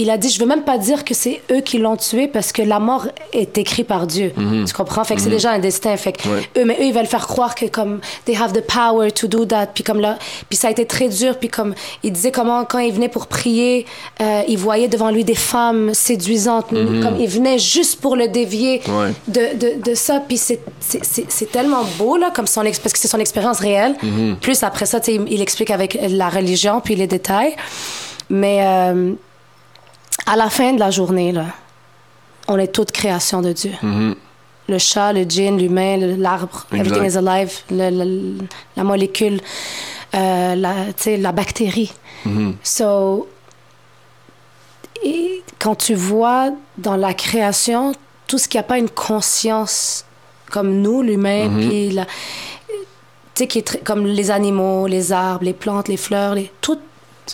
il 0.00 0.10
a 0.10 0.18
dit, 0.18 0.28
je 0.28 0.38
veux 0.40 0.46
même 0.46 0.62
pas 0.64 0.76
dire 0.78 1.04
que 1.04 1.14
c'est 1.14 1.40
eux 1.50 1.60
qui 1.60 1.78
l'ont 1.78 1.96
tué 1.96 2.28
parce 2.28 2.52
que 2.52 2.62
la 2.62 2.78
mort 2.80 3.06
est 3.32 3.56
écrite 3.58 3.86
par 3.86 4.06
Dieu. 4.06 4.32
Tu 4.66 4.72
comprends? 4.72 5.04
Fait 5.04 5.14
que 5.14 5.20
c'est 5.20 5.30
déjà 5.30 5.52
un 5.52 5.58
destin. 5.58 5.96
Fait 5.96 6.12
que 6.12 6.28
Ouais. 6.28 6.42
eux, 6.58 6.64
mais 6.64 6.74
eux, 6.80 6.84
ils 6.86 6.92
veulent 6.94 7.06
faire 7.06 7.26
croire 7.26 7.54
que 7.54 7.66
comme, 7.66 8.00
they 8.24 8.36
have 8.36 8.52
the 8.52 8.60
power 8.66 9.10
to 9.12 9.26
do 9.26 9.44
that. 9.44 9.66
Puis 9.74 9.84
comme 9.84 10.00
là, 10.00 10.18
puis 10.48 10.56
ça 10.56 10.68
a 10.68 10.70
été 10.70 10.84
très 10.86 11.08
dur. 11.08 11.38
Puis 11.38 11.48
comme, 11.48 11.74
il 12.02 12.12
disait 12.12 12.30
comment, 12.32 12.64
quand 12.64 12.78
il 12.80 12.92
venait 12.92 13.08
pour 13.08 13.26
prier, 13.26 13.86
euh, 14.20 14.42
il 14.48 14.58
voyait 14.58 14.88
devant 14.88 15.10
lui 15.10 15.24
des 15.24 15.34
femmes 15.34 15.92
séduisantes. 15.94 16.68
Comme, 16.70 17.16
il 17.20 17.28
venait 17.28 17.58
juste 17.58 18.00
pour 18.00 18.16
le 18.16 18.28
dévier 18.28 18.80
Ouais. 18.88 19.12
de, 19.28 19.56
de, 19.58 19.82
de 19.82 19.94
ça. 19.94 20.20
Puis 20.26 20.36
c'est, 20.38 20.60
c'est, 20.80 21.04
c'est, 21.04 21.26
c'est 21.28 21.50
tellement 21.52 21.84
beau, 21.98 22.16
là, 22.16 22.30
comme 22.34 22.46
son, 22.46 22.62
ex- 22.62 22.78
parce 22.78 22.92
que 22.92 22.98
c'est 22.98 23.08
son 23.08 23.18
expérience 23.20 23.60
réelle. 23.60 23.94
Plus 24.40 24.62
après 24.62 24.86
ça, 24.86 25.00
tu 25.00 25.12
sais, 25.12 25.14
il, 25.16 25.32
il 25.32 25.40
explique 25.42 25.70
avec 25.70 25.98
la 26.08 26.28
religion, 26.28 26.80
puis 26.80 26.94
les 26.96 27.06
détails. 27.06 27.54
Mais 28.30 28.58
euh, 28.62 29.12
à 30.26 30.36
la 30.36 30.48
fin 30.50 30.72
de 30.72 30.78
la 30.80 30.90
journée, 30.90 31.32
là, 31.32 31.46
on 32.48 32.58
est 32.58 32.68
toute 32.68 32.92
création 32.92 33.42
de 33.42 33.52
Dieu. 33.52 33.72
Le 34.66 34.78
chat, 34.78 35.12
le 35.12 35.24
djinn, 35.24 35.58
l'humain, 35.58 35.98
l'arbre, 36.16 36.66
everything 36.72 37.04
is 37.04 37.16
alive, 37.18 37.52
le- 37.70 37.90
le- 37.90 38.38
la 38.76 38.84
molécule, 38.84 39.40
euh, 40.14 40.54
la, 40.54 40.74
la 41.18 41.32
bactérie. 41.32 41.92
So, 42.62 43.28
et 45.04 45.42
quand 45.58 45.74
tu 45.74 45.94
vois 45.94 46.50
dans 46.78 46.96
la 46.96 47.12
création 47.12 47.92
tout 48.26 48.38
ce 48.38 48.48
qui 48.48 48.56
n'a 48.56 48.62
pas 48.62 48.78
une 48.78 48.88
conscience 48.88 50.06
comme 50.50 50.80
nous, 50.80 51.02
l'humain, 51.02 51.50
puis 51.58 51.90
la- 51.90 52.06
tu 52.06 53.42
sais, 53.42 53.46
qui 53.46 53.58
est 53.58 53.84
comme 53.84 54.06
les 54.06 54.30
animaux, 54.30 54.86
les 54.86 55.12
arbres, 55.12 55.44
les 55.44 55.52
plantes, 55.52 55.88
les 55.88 55.96
fleurs, 55.98 56.34
les, 56.34 56.50
tout 56.62 56.78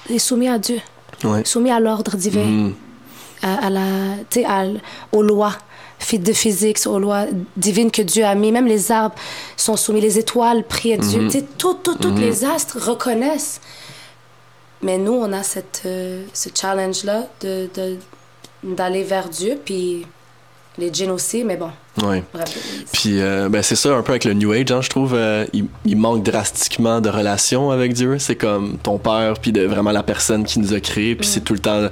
est 0.09 0.19
soumis 0.19 0.49
à 0.49 0.59
Dieu, 0.59 0.81
Ouais. 1.25 1.43
soumis 1.45 1.71
à 1.71 1.81
l'ordre 1.81 2.17
divin, 2.17 2.45
Mhm. 2.45 2.75
à, 3.43 3.67
à 3.67 3.71
la, 3.71 3.81
à 4.47 4.65
aux 5.13 5.23
lois 5.23 5.53
de 6.13 6.33
physique, 6.33 6.79
aux 6.87 6.99
lois 6.99 7.27
divines 7.57 7.91
que 7.91 8.01
Dieu 8.03 8.25
a 8.25 8.35
mis. 8.35 8.51
Même 8.53 8.67
les 8.67 8.91
arbres 8.91 9.15
sont 9.57 9.77
soumis, 9.77 10.01
les 10.01 10.19
étoiles 10.19 10.65
prient 10.65 10.95
à 10.95 10.97
Dieu. 10.97 11.25
Tu 11.27 11.31
sais, 11.41 11.45
tout, 11.59 11.75
tout, 11.75 11.95
tous 11.97 12.15
les 12.17 12.45
astres 12.45 12.79
reconnaissent. 12.81 13.61
Mais 14.83 14.97
nous, 14.97 15.13
on 15.13 15.31
a 15.35 15.43
cette, 15.43 15.83
euh, 15.85 16.25
ce 16.33 16.49
challenge-là 16.59 17.27
de, 17.43 17.69
de- 17.75 17.99
d'aller 18.63 19.03
vers 19.03 19.29
Dieu, 19.29 19.59
puis 19.63 20.07
les 20.79 20.93
djinns 20.93 21.11
aussi, 21.11 21.45
mais 21.45 21.57
bon, 21.57 21.71
bref. 22.33 22.85
Puis 22.93 23.21
ben, 23.21 23.63
c'est 23.63 23.77
ça 23.77 23.95
un 23.95 24.03
peu 24.03 24.13
avec 24.13 24.25
le 24.25 24.33
New 24.35 24.53
Age, 24.53 24.71
hein, 24.71 24.81
je 24.81 24.89
trouve. 24.89 25.15
euh, 25.15 25.45
il, 25.53 25.67
il 25.85 25.97
manque 25.97 26.23
drastiquement 26.23 27.01
de 27.01 27.09
relation 27.11 27.71
avec 27.71 27.93
Dieu. 27.93 28.19
C'est 28.19 28.37
comme 28.37 28.79
ton 28.83 28.99
père, 28.99 29.35
puis 29.41 29.53
de 29.53 29.63
vraiment 29.67 29.93
la 29.93 30.03
personne 30.03 30.45
qui 30.45 30.59
nous 30.59 30.73
a 30.73 30.81
créés. 30.81 31.15
Puis 31.17 31.27
c'est 31.27 31.41
tout 31.41 31.53
le 31.55 31.59
temps. 31.59 31.89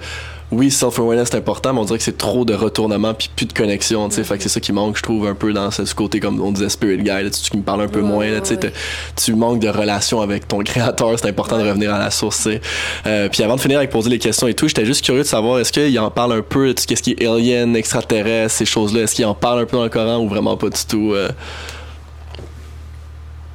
Oui, 0.51 0.71
self-awareness 0.71 1.29
c'est 1.31 1.37
important, 1.37 1.75
mais 1.75 1.81
on 1.81 1.85
dirait 1.85 1.99
que 1.99 2.05
c'est 2.05 2.17
trop 2.17 2.47
de 2.47 2.55
retournement 2.55 3.13
puis 3.13 3.29
plus 3.37 3.45
de 3.45 3.53
connexion. 3.53 4.09
tu 4.09 4.15
sais. 4.15 4.25
Fait 4.25 4.39
que 4.39 4.43
c'est 4.43 4.49
ça 4.49 4.61
qui 4.61 4.73
manque, 4.73 4.97
je 4.97 5.03
trouve, 5.03 5.27
un 5.27 5.35
peu 5.35 5.53
dans 5.53 5.71
ce, 5.71 5.95
côté, 5.95 6.21
comme 6.21 6.41
on 6.41 6.53
disait, 6.53 6.71
spirit 6.71 6.97
guide, 6.97 7.07
là, 7.07 7.31
tu, 7.31 7.51
qui 7.51 7.57
me 7.59 7.63
parle 7.63 7.83
un 7.83 7.89
peu 7.89 8.01
Ouais, 8.01 8.09
moins. 8.09 8.31
Là, 8.31 8.41
tu 8.41 8.55
sais, 8.55 8.73
tu 9.15 9.35
manques 9.35 9.61
de 9.61 9.69
relation 9.69 10.23
avec 10.23 10.49
ton 10.49 10.59
créateur. 10.65 11.19
C'est 11.19 11.29
important 11.29 11.59
de 11.59 11.69
revenir 11.69 11.93
à 11.93 11.99
la 11.99 12.11
source. 12.11 12.39
tu 12.39 12.43
sais. 12.53 12.61
Euh, 13.07 13.29
puis 13.29 13.43
avant 13.43 13.57
de 13.57 13.61
finir 13.61 13.77
avec 13.77 13.91
poser 13.91 14.09
les 14.09 14.19
questions 14.19 14.47
et 14.47 14.55
tout, 14.55 14.69
j'étais 14.69 14.87
juste 14.87 15.05
curieux 15.05 15.21
de 15.23 15.27
savoir 15.27 15.59
est-ce 15.59 15.71
qu'il 15.71 15.99
en 16.01 16.11
parle 16.11 16.33
un 16.33 16.43
peu 16.43 16.75
ce 16.79 16.87
qu'est-ce 16.87 17.03
qui 17.03 17.13
est 17.13 17.27
alien, 17.27 17.77
extraterrestre, 17.77 18.57
ces 18.57 18.65
choses-là? 18.65 19.03
Est-ce 19.03 19.15
qu'il 19.15 19.27
en 19.27 19.35
parle 19.35 19.61
un 19.61 19.67
peu 19.67 19.77
dans 19.77 19.85
le 19.85 19.91
Coran 19.91 20.17
ou 20.17 20.29
vraiment 20.31 20.57
pas 20.57 20.71
du 20.71 20.81
tout? 20.89 21.13
euh? 21.15 21.29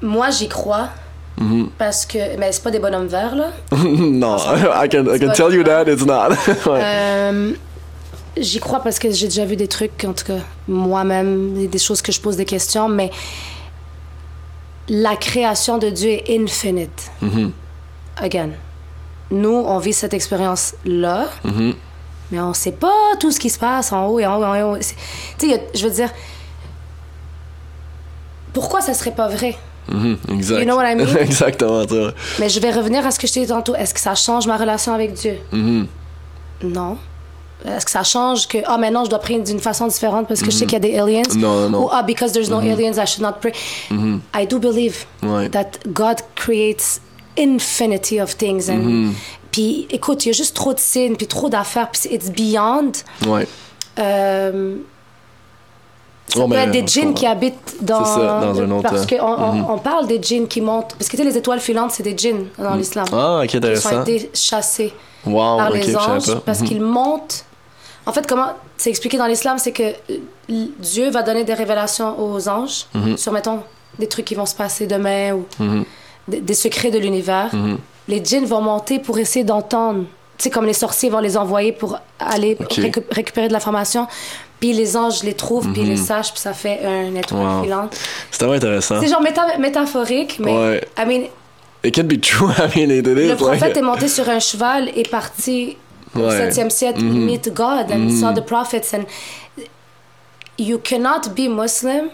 Moi, 0.04 0.30
j'y 0.30 0.48
crois. 0.48 0.90
Mhm. 1.38 1.70
Parce 1.78 2.06
que. 2.06 2.38
Mais 2.38 2.52
c'est 2.52 2.64
pas 2.64 2.72
des 2.72 2.80
bonhommes 2.80 3.08
verts, 3.08 3.36
là. 3.36 3.50
non, 3.72 4.38
I 4.38 4.88
can, 4.90 5.06
I 5.14 5.20
can 5.20 5.32
tell 5.34 5.54
you 5.54 5.64
that 5.64 5.86
it's 5.88 6.06
not. 6.06 6.30
ouais. 6.70 6.80
Euh, 6.82 7.52
J'y 8.36 8.60
crois 8.60 8.80
parce 8.80 8.98
que 8.98 9.12
j'ai 9.12 9.28
déjà 9.28 9.46
vu 9.46 9.56
des 9.56 9.68
trucs, 9.68 10.04
en 10.08 10.14
tout 10.14 10.26
cas, 10.26 10.40
moi-même, 10.68 11.68
des- 11.68 11.78
choses 11.78 12.02
que 12.02 12.12
je 12.12 12.20
pose 12.20 12.36
des 12.36 12.46
questions, 12.46 12.90
mais 12.90 13.12
la 14.90 15.16
création 15.16 15.78
de 15.78 15.90
Dieu 15.90 16.10
est 16.10 16.40
infinite. 16.42 17.12
Mhm. 17.22 17.52
Again. 18.18 18.50
Nous, 19.30 19.50
on 19.50 19.78
vit 19.78 19.94
cette 19.94 20.14
expérience-là, 20.16 21.28
Mhm. 21.44 21.74
mais 22.32 22.40
on 22.40 22.54
sait 22.56 22.72
pas 22.72 22.92
tout 23.20 23.32
ce 23.32 23.40
qui 23.40 23.50
se 23.52 23.60
passe 23.60 23.92
en 23.92 24.08
haut 24.08 24.20
et 24.20 24.26
en 24.26 24.38
haut 24.38 24.44
et 24.56 24.62
en 24.64 24.72
haut. 24.74 24.78
Tu 25.38 25.50
sais, 25.50 25.64
je 25.76 25.88
veux 25.88 25.94
dire, 25.94 26.10
pourquoi 28.54 28.82
ça 28.82 28.94
serait 28.94 29.12
pas 29.16 29.28
vrai? 29.28 29.56
Mhm, 29.92 30.18
exact. 30.32 30.60
You 30.60 30.66
know 30.66 30.76
what 30.78 30.90
I 30.90 30.96
mean? 30.96 31.08
Exactement, 31.20 31.88
ça. 31.88 32.14
Mais 32.40 32.50
je 32.50 32.60
vais 32.60 32.72
revenir 32.72 33.06
à 33.06 33.12
ce 33.12 33.20
que 33.20 33.28
je 33.28 33.34
t'ai 33.34 33.42
dit 33.42 33.48
tantôt. 33.48 33.76
Est-ce 33.76 33.94
que 33.94 34.00
ça 34.00 34.16
change 34.16 34.48
ma 34.48 34.58
relation 34.58 34.94
avec 34.94 35.14
Dieu? 35.14 35.38
Mhm. 35.52 35.88
Non. 36.64 36.98
Est-ce 37.66 37.86
que 37.86 37.92
ça 37.92 38.04
change 38.04 38.48
que, 38.48 38.58
ah, 38.66 38.78
maintenant, 38.78 39.06
je 39.06 39.10
dois 39.10 39.20
prier 39.20 39.40
d'une 39.40 39.60
façon 39.60 39.88
différente 39.88 40.28
parce 40.28 40.42
que 40.42 40.48
je 40.52 40.58
sais 40.58 40.66
qu'il 40.66 40.74
y 40.74 40.76
a 40.76 40.80
des 40.80 40.98
aliens? 41.00 41.22
Non, 41.38 41.62
non, 41.62 41.70
non. 41.70 41.86
Ou, 41.86 41.90
ah, 41.92 42.04
because 42.04 42.32
there's 42.34 42.50
no 42.50 42.58
aliens, 42.60 42.98
I 42.98 43.06
should 43.08 43.22
not 43.22 43.36
pray. 43.40 43.54
I 43.92 44.46
do 44.48 44.60
believe 44.60 45.06
Ouais. 45.22 45.48
that 45.50 45.72
God 45.88 46.18
creates 46.36 47.00
infinity 47.38 48.20
of 48.22 48.36
things. 48.38 48.70
And, 48.70 49.12
Puis, 49.52 49.88
écoute, 49.92 50.26
il 50.26 50.30
y 50.30 50.32
a 50.32 50.34
juste 50.34 50.56
trop 50.56 50.74
de 50.74 50.80
signes, 50.80 51.16
puis 51.16 51.28
trop 51.28 51.48
d'affaires, 51.48 51.90
puis 51.92 52.02
c'est- 52.04 52.14
it's 52.14 52.30
beyond. 52.32 52.92
Ouais. 53.28 53.48
Euh, 54.00 54.78
ça 56.34 56.42
Oh, 56.44 56.48
peut 56.48 56.56
être 56.56 56.72
des 56.72 56.86
djinns 56.86 57.14
qui 57.14 57.26
habitent 57.26 57.76
dans... 57.82 58.04
Ça, 58.04 58.40
dans 58.42 58.60
un 58.62 58.72
autre- 58.72 58.90
Parce 58.90 59.06
qu'on 59.06 59.18
on, 59.22 59.54
Mhm. 59.54 59.66
on 59.70 59.78
parle 59.78 60.08
des 60.08 60.22
djinns 60.22 60.48
qui 60.48 60.62
montent. 60.62 60.96
Parce 60.98 61.08
que, 61.10 61.16
tu 61.18 61.24
sais, 61.24 61.30
les 61.30 61.38
étoiles 61.38 61.60
filantes, 61.60 61.92
c'est 61.92 62.04
des 62.04 62.18
djinns 62.18 62.46
dans 62.58 62.76
l'islam. 62.76 63.06
Ah, 63.12 63.42
ok, 63.44 63.54
Ils 63.54 63.88
ont 63.88 64.02
été 64.02 64.30
chassés 64.34 64.94
Wow, 65.26 65.58
par 65.58 65.70
les 65.72 65.96
anges 65.96 66.26
pas. 66.34 66.42
parce 66.46 66.62
Mhm. 66.62 66.68
qu'ils 66.68 66.82
montent. 66.82 67.46
En 68.06 68.12
fait, 68.12 68.26
comment 68.28 68.48
c'est 68.78 68.90
expliqué 68.90 69.18
dans 69.18 69.28
l'islam, 69.28 69.58
c'est 69.58 69.72
que 69.72 69.84
euh, 69.84 70.66
Dieu 70.80 71.10
va 71.10 71.22
donner 71.24 71.44
des 71.44 71.54
révélations 71.54 72.20
aux 72.20 72.50
anges 72.50 72.86
Mhm. 72.94 73.16
sur, 73.18 73.32
mettons, 73.32 73.60
des 74.00 74.08
trucs 74.08 74.26
qui 74.26 74.36
vont 74.36 74.46
se 74.46 74.56
passer 74.56 74.88
demain 74.88 75.34
ou 75.34 75.46
des, 76.28 76.42
des 76.42 76.54
secrets 76.54 76.92
de 76.92 77.00
l'univers. 77.00 77.50
Les 78.08 78.24
djinns 78.24 78.46
vont 78.46 78.60
monter 78.62 79.00
pour 79.00 79.18
essayer 79.20 79.46
d'entendre. 79.46 80.04
Tu 80.38 80.44
sais, 80.46 80.50
comme 80.50 80.66
les 80.66 80.74
sorciers 80.74 81.10
vont 81.10 81.20
les 81.20 81.38
envoyer 81.38 81.72
pour 81.72 82.00
aller 82.20 82.56
récu- 82.56 83.04
récupérer 83.12 83.48
de 83.48 83.54
l'information. 83.54 84.08
Puis 84.60 84.74
les 84.74 84.96
anges 84.98 85.24
les 85.24 85.34
trouvent, 85.34 85.72
puis 85.74 85.82
ils 85.82 85.90
les 85.90 85.98
sachent, 85.98 86.32
puis 86.32 86.40
ça 86.42 86.54
fait 86.54 86.80
un 86.86 87.14
étoile 87.16 87.42
Mhm. 87.44 87.58
Wow. 87.58 87.64
filante. 87.64 87.98
C'est 88.32 88.38
tellement 88.40 88.54
intéressant. 88.54 89.00
C'est 89.00 89.08
genre 89.10 89.22
méta- 89.22 89.58
métaphorique, 89.60 90.40
mais 90.40 90.52
Ouais. 90.52 90.88
I 90.98 91.06
mean, 91.06 91.24
It 91.86 91.94
can 91.94 92.06
be 92.06 92.20
true. 92.22 92.48
I 92.58 92.78
mean, 92.80 92.90
it 92.92 93.06
is. 93.06 93.14
le 93.28 93.36
prophète 93.36 93.62
like- 93.62 93.78
est 93.78 93.82
monté 93.82 94.08
sur 94.08 94.28
un 94.30 94.40
cheval 94.40 94.90
et 94.96 95.04
parti 95.04 95.76
au 96.16 96.20
Ouais. 96.20 96.30
7e 96.50 96.70
siècle, 96.70 97.04
Mhm. 97.04 97.26
meet 97.26 97.54
God 97.54 97.92
and 97.92 98.10
saw 98.10 98.32
the 98.34 98.44
prophets. 98.46 98.96
And 98.96 99.04
you 100.58 100.78
cannot 100.80 101.30
be 101.36 101.50
Muslim 101.50 102.06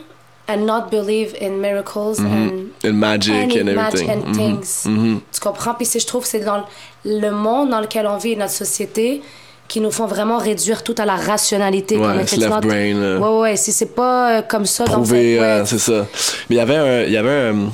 and 0.49 0.65
not 0.65 0.89
believe 0.91 1.35
in 1.41 1.59
miracles 1.61 2.19
and, 2.19 2.69
And 2.84 2.93
magic 2.93 3.34
and, 3.34 3.51
and 3.69 3.76
magic 3.76 4.09
everything. 4.09 4.26
Mhm. 4.27 4.34
things. 4.35 4.85
Mhm. 4.85 5.19
Tu 5.31 5.39
comprends? 5.39 5.73
Puis 5.76 5.88
je 5.99 6.05
trouve 6.07 6.23
que 6.23 6.30
c'est 6.30 6.39
dans 6.39 6.63
le 7.05 7.30
monde 7.31 7.69
dans 7.69 7.80
lequel 7.81 8.07
on 8.07 8.17
vit, 8.17 8.35
notre 8.35 8.51
société, 8.53 9.21
qui 9.67 9.80
nous 9.81 9.91
font 9.91 10.07
vraiment 10.07 10.39
réduire 10.39 10.84
tout 10.84 10.95
à 10.97 11.05
la 11.05 11.15
rationalité. 11.15 11.95
Ouais, 11.97 12.26
comme 12.27 12.39
left 12.39 12.61
brain, 12.63 12.93
là. 12.95 13.17
Ouais, 13.19 13.39
ouais, 13.41 13.55
si 13.57 13.71
c'est 13.71 13.93
pas 13.93 14.39
euh, 14.39 14.41
comme 14.41 14.65
ça, 14.65 14.84
donc 14.85 14.95
Prouver, 14.95 15.35
c'est- 15.35 15.39
ouais. 15.39 15.45
euh, 15.45 15.65
c'est 15.65 15.77
ça. 15.80 16.05
Mais 16.49 16.55
il 16.55 16.57
y 16.57 16.61
avait 16.61 16.76
un, 16.77 17.01
y 17.03 17.17
avait 17.17 17.49
un- 17.51 17.69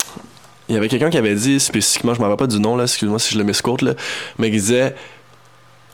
il 0.67 0.75
y 0.75 0.77
avait 0.77 0.89
quelqu'un 0.89 1.09
qui 1.09 1.17
avait 1.17 1.35
dit 1.35 1.59
spécifiquement, 1.59 2.13
je 2.13 2.19
me 2.19 2.25
rappelle 2.25 2.47
pas 2.47 2.53
du 2.53 2.59
nom 2.59 2.75
là, 2.75 2.83
excuse-moi 2.83 3.19
si 3.19 3.33
je 3.33 3.37
le 3.37 3.43
misquote 3.45 3.81
là, 3.83 3.93
mais 4.39 4.47
qui 4.51 4.57
disait 4.57 4.95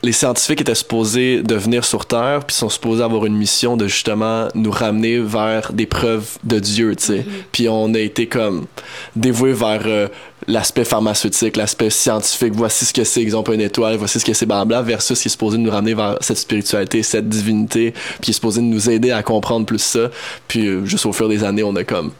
les 0.02 0.12
scientifiques 0.12 0.60
étaient 0.60 0.74
supposés 0.74 1.42
de 1.42 1.54
venir 1.54 1.84
sur 1.84 2.06
Terre, 2.06 2.44
puis 2.44 2.56
sont 2.56 2.68
supposés 2.68 3.02
avoir 3.02 3.24
une 3.24 3.36
mission 3.36 3.76
de 3.76 3.86
justement 3.86 4.48
nous 4.54 4.70
ramener 4.70 5.18
vers 5.18 5.72
des 5.72 5.86
preuves 5.86 6.38
de 6.42 6.58
Dieu, 6.58 6.96
tu 6.96 7.04
sais. 7.04 7.18
Mm-hmm. 7.18 7.44
Puis 7.52 7.68
on 7.68 7.94
a 7.94 7.98
été 8.00 8.26
comme 8.26 8.66
dévoué 9.14 9.52
vers 9.52 9.82
euh, 9.86 10.08
l'aspect 10.48 10.84
pharmaceutique, 10.84 11.56
l'aspect 11.56 11.90
scientifique. 11.90 12.52
Voici 12.54 12.84
ce 12.84 12.92
que 12.92 13.04
c'est, 13.04 13.22
exemple, 13.22 13.52
une 13.52 13.60
étoile, 13.60 13.96
voici 13.96 14.18
ce 14.18 14.24
que 14.24 14.32
c'est, 14.32 14.46
blabla, 14.46 14.82
versus 14.82 15.20
qui 15.20 15.28
est 15.28 15.30
supposé 15.30 15.58
nous 15.58 15.70
ramener 15.70 15.94
vers 15.94 16.16
cette 16.20 16.38
spiritualité, 16.38 17.02
cette 17.04 17.28
divinité, 17.28 17.92
puis 17.92 18.20
qui 18.22 18.30
est 18.32 18.34
supposé 18.34 18.60
nous 18.60 18.90
aider 18.90 19.12
à 19.12 19.22
comprendre 19.22 19.66
plus 19.66 19.82
ça. 19.82 20.10
Puis 20.48 20.66
euh, 20.66 20.84
juste 20.84 21.06
au 21.06 21.12
fur 21.12 21.28
des 21.28 21.44
années, 21.44 21.62
on 21.62 21.76
a 21.76 21.84
comme. 21.84 22.10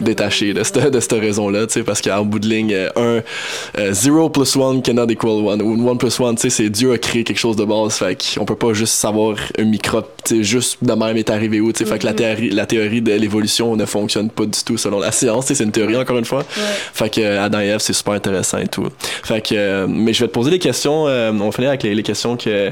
Détaché 0.00 0.52
de 0.54 0.62
cette, 0.62 0.90
de 0.90 1.00
cette 1.00 1.12
raison-là, 1.12 1.66
tu 1.66 1.74
sais, 1.74 1.82
parce 1.82 2.00
qu'en 2.00 2.24
bout 2.24 2.38
de 2.38 2.48
ligne, 2.48 2.72
euh, 2.74 2.88
un, 2.96 3.80
euh, 3.80 3.92
zero 3.92 4.28
plus 4.28 4.56
one 4.56 4.82
cannot 4.82 5.08
equal 5.08 5.44
one, 5.44 5.62
ou 5.62 5.88
one 5.88 5.98
plus 5.98 6.18
one, 6.20 6.34
tu 6.36 6.42
sais, 6.42 6.50
c'est 6.50 6.70
Dieu 6.70 6.92
a 6.92 6.98
créé 6.98 7.24
quelque 7.24 7.38
chose 7.38 7.56
de 7.56 7.64
base, 7.64 7.94
fait 7.94 8.16
qu'on 8.34 8.44
peut 8.44 8.56
pas 8.56 8.72
juste 8.72 8.94
savoir 8.94 9.36
un 9.58 9.64
microbe, 9.64 10.06
tu 10.24 10.36
sais, 10.36 10.42
juste 10.42 10.78
de 10.82 10.92
même 10.92 11.16
est 11.16 11.30
arrivé 11.30 11.60
où, 11.60 11.72
tu 11.72 11.84
sais, 11.84 11.90
fait 11.90 11.98
que 11.98 12.06
la 12.06 12.14
théorie, 12.14 12.50
la 12.50 12.66
théorie 12.66 13.02
de 13.02 13.12
l'évolution 13.12 13.76
ne 13.76 13.84
fonctionne 13.86 14.30
pas 14.30 14.46
du 14.46 14.62
tout 14.64 14.76
selon 14.76 14.98
la 15.00 15.12
science, 15.12 15.46
tu 15.46 15.48
sais, 15.48 15.54
c'est 15.56 15.64
une 15.64 15.72
théorie 15.72 15.96
encore 15.96 16.18
une 16.18 16.24
fois, 16.24 16.44
fait 16.48 17.10
que 17.10 17.20
euh, 17.20 17.42
Adam 17.42 17.60
et 17.60 17.66
Ève, 17.66 17.80
c'est 17.80 17.92
super 17.92 18.14
intéressant 18.14 18.58
et 18.58 18.68
tout. 18.68 18.86
Fait 19.22 19.40
que, 19.40 19.54
euh, 19.54 19.86
mais 19.88 20.12
je 20.12 20.24
vais 20.24 20.28
te 20.28 20.32
poser 20.32 20.50
des 20.50 20.58
questions, 20.58 21.06
euh, 21.08 21.32
on 21.32 21.46
va 21.46 21.52
finir 21.52 21.70
avec 21.70 21.82
les, 21.82 21.94
les 21.94 22.02
questions 22.02 22.36
que... 22.36 22.70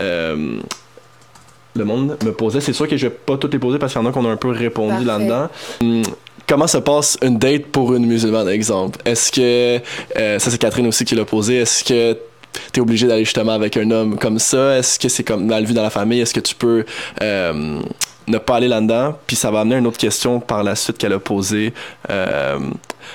euh, 0.00 0.58
le 1.74 1.84
monde 1.84 2.16
me 2.24 2.32
posait. 2.32 2.60
C'est 2.60 2.72
sûr 2.72 2.88
que 2.88 2.96
je 2.96 3.06
vais 3.06 3.14
pas 3.14 3.36
toutes 3.36 3.52
les 3.52 3.58
poser 3.58 3.78
parce 3.78 3.92
qu'il 3.92 4.02
y 4.02 4.04
en 4.04 4.08
a 4.08 4.12
qu'on 4.12 4.24
a 4.24 4.30
un 4.30 4.36
peu 4.36 4.50
répondu 4.50 5.04
là-dedans. 5.04 5.48
Hum, 5.82 6.02
Comment 6.48 6.66
se 6.66 6.78
passe 6.78 7.18
une 7.20 7.36
date 7.36 7.66
pour 7.66 7.94
une 7.94 8.06
musulmane, 8.06 8.48
exemple? 8.48 8.98
Est-ce 9.04 9.30
que, 9.30 9.82
euh, 10.18 10.38
ça 10.38 10.50
c'est 10.50 10.56
Catherine 10.56 10.86
aussi 10.86 11.04
qui 11.04 11.14
l'a 11.14 11.26
posé, 11.26 11.56
est-ce 11.56 11.84
que 11.84 12.16
tu 12.72 12.80
es 12.80 12.82
obligé 12.82 13.06
d'aller 13.06 13.26
justement 13.26 13.52
avec 13.52 13.76
un 13.76 13.90
homme 13.90 14.18
comme 14.18 14.38
ça? 14.38 14.78
Est-ce 14.78 14.98
que 14.98 15.10
c'est 15.10 15.24
comme 15.24 15.44
mal 15.44 15.66
vu 15.66 15.74
dans 15.74 15.82
la 15.82 15.90
famille? 15.90 16.22
Est-ce 16.22 16.32
que 16.32 16.40
tu 16.40 16.54
peux 16.54 16.86
euh, 17.20 17.80
ne 18.26 18.38
pas 18.38 18.56
aller 18.56 18.68
là-dedans? 18.68 19.18
Puis 19.26 19.36
ça 19.36 19.50
va 19.50 19.60
amener 19.60 19.76
une 19.76 19.86
autre 19.86 19.98
question 19.98 20.40
par 20.40 20.62
la 20.62 20.74
suite 20.74 20.96
qu'elle 20.96 21.12
a 21.12 21.18
posée. 21.18 21.74
Euh, 22.08 22.58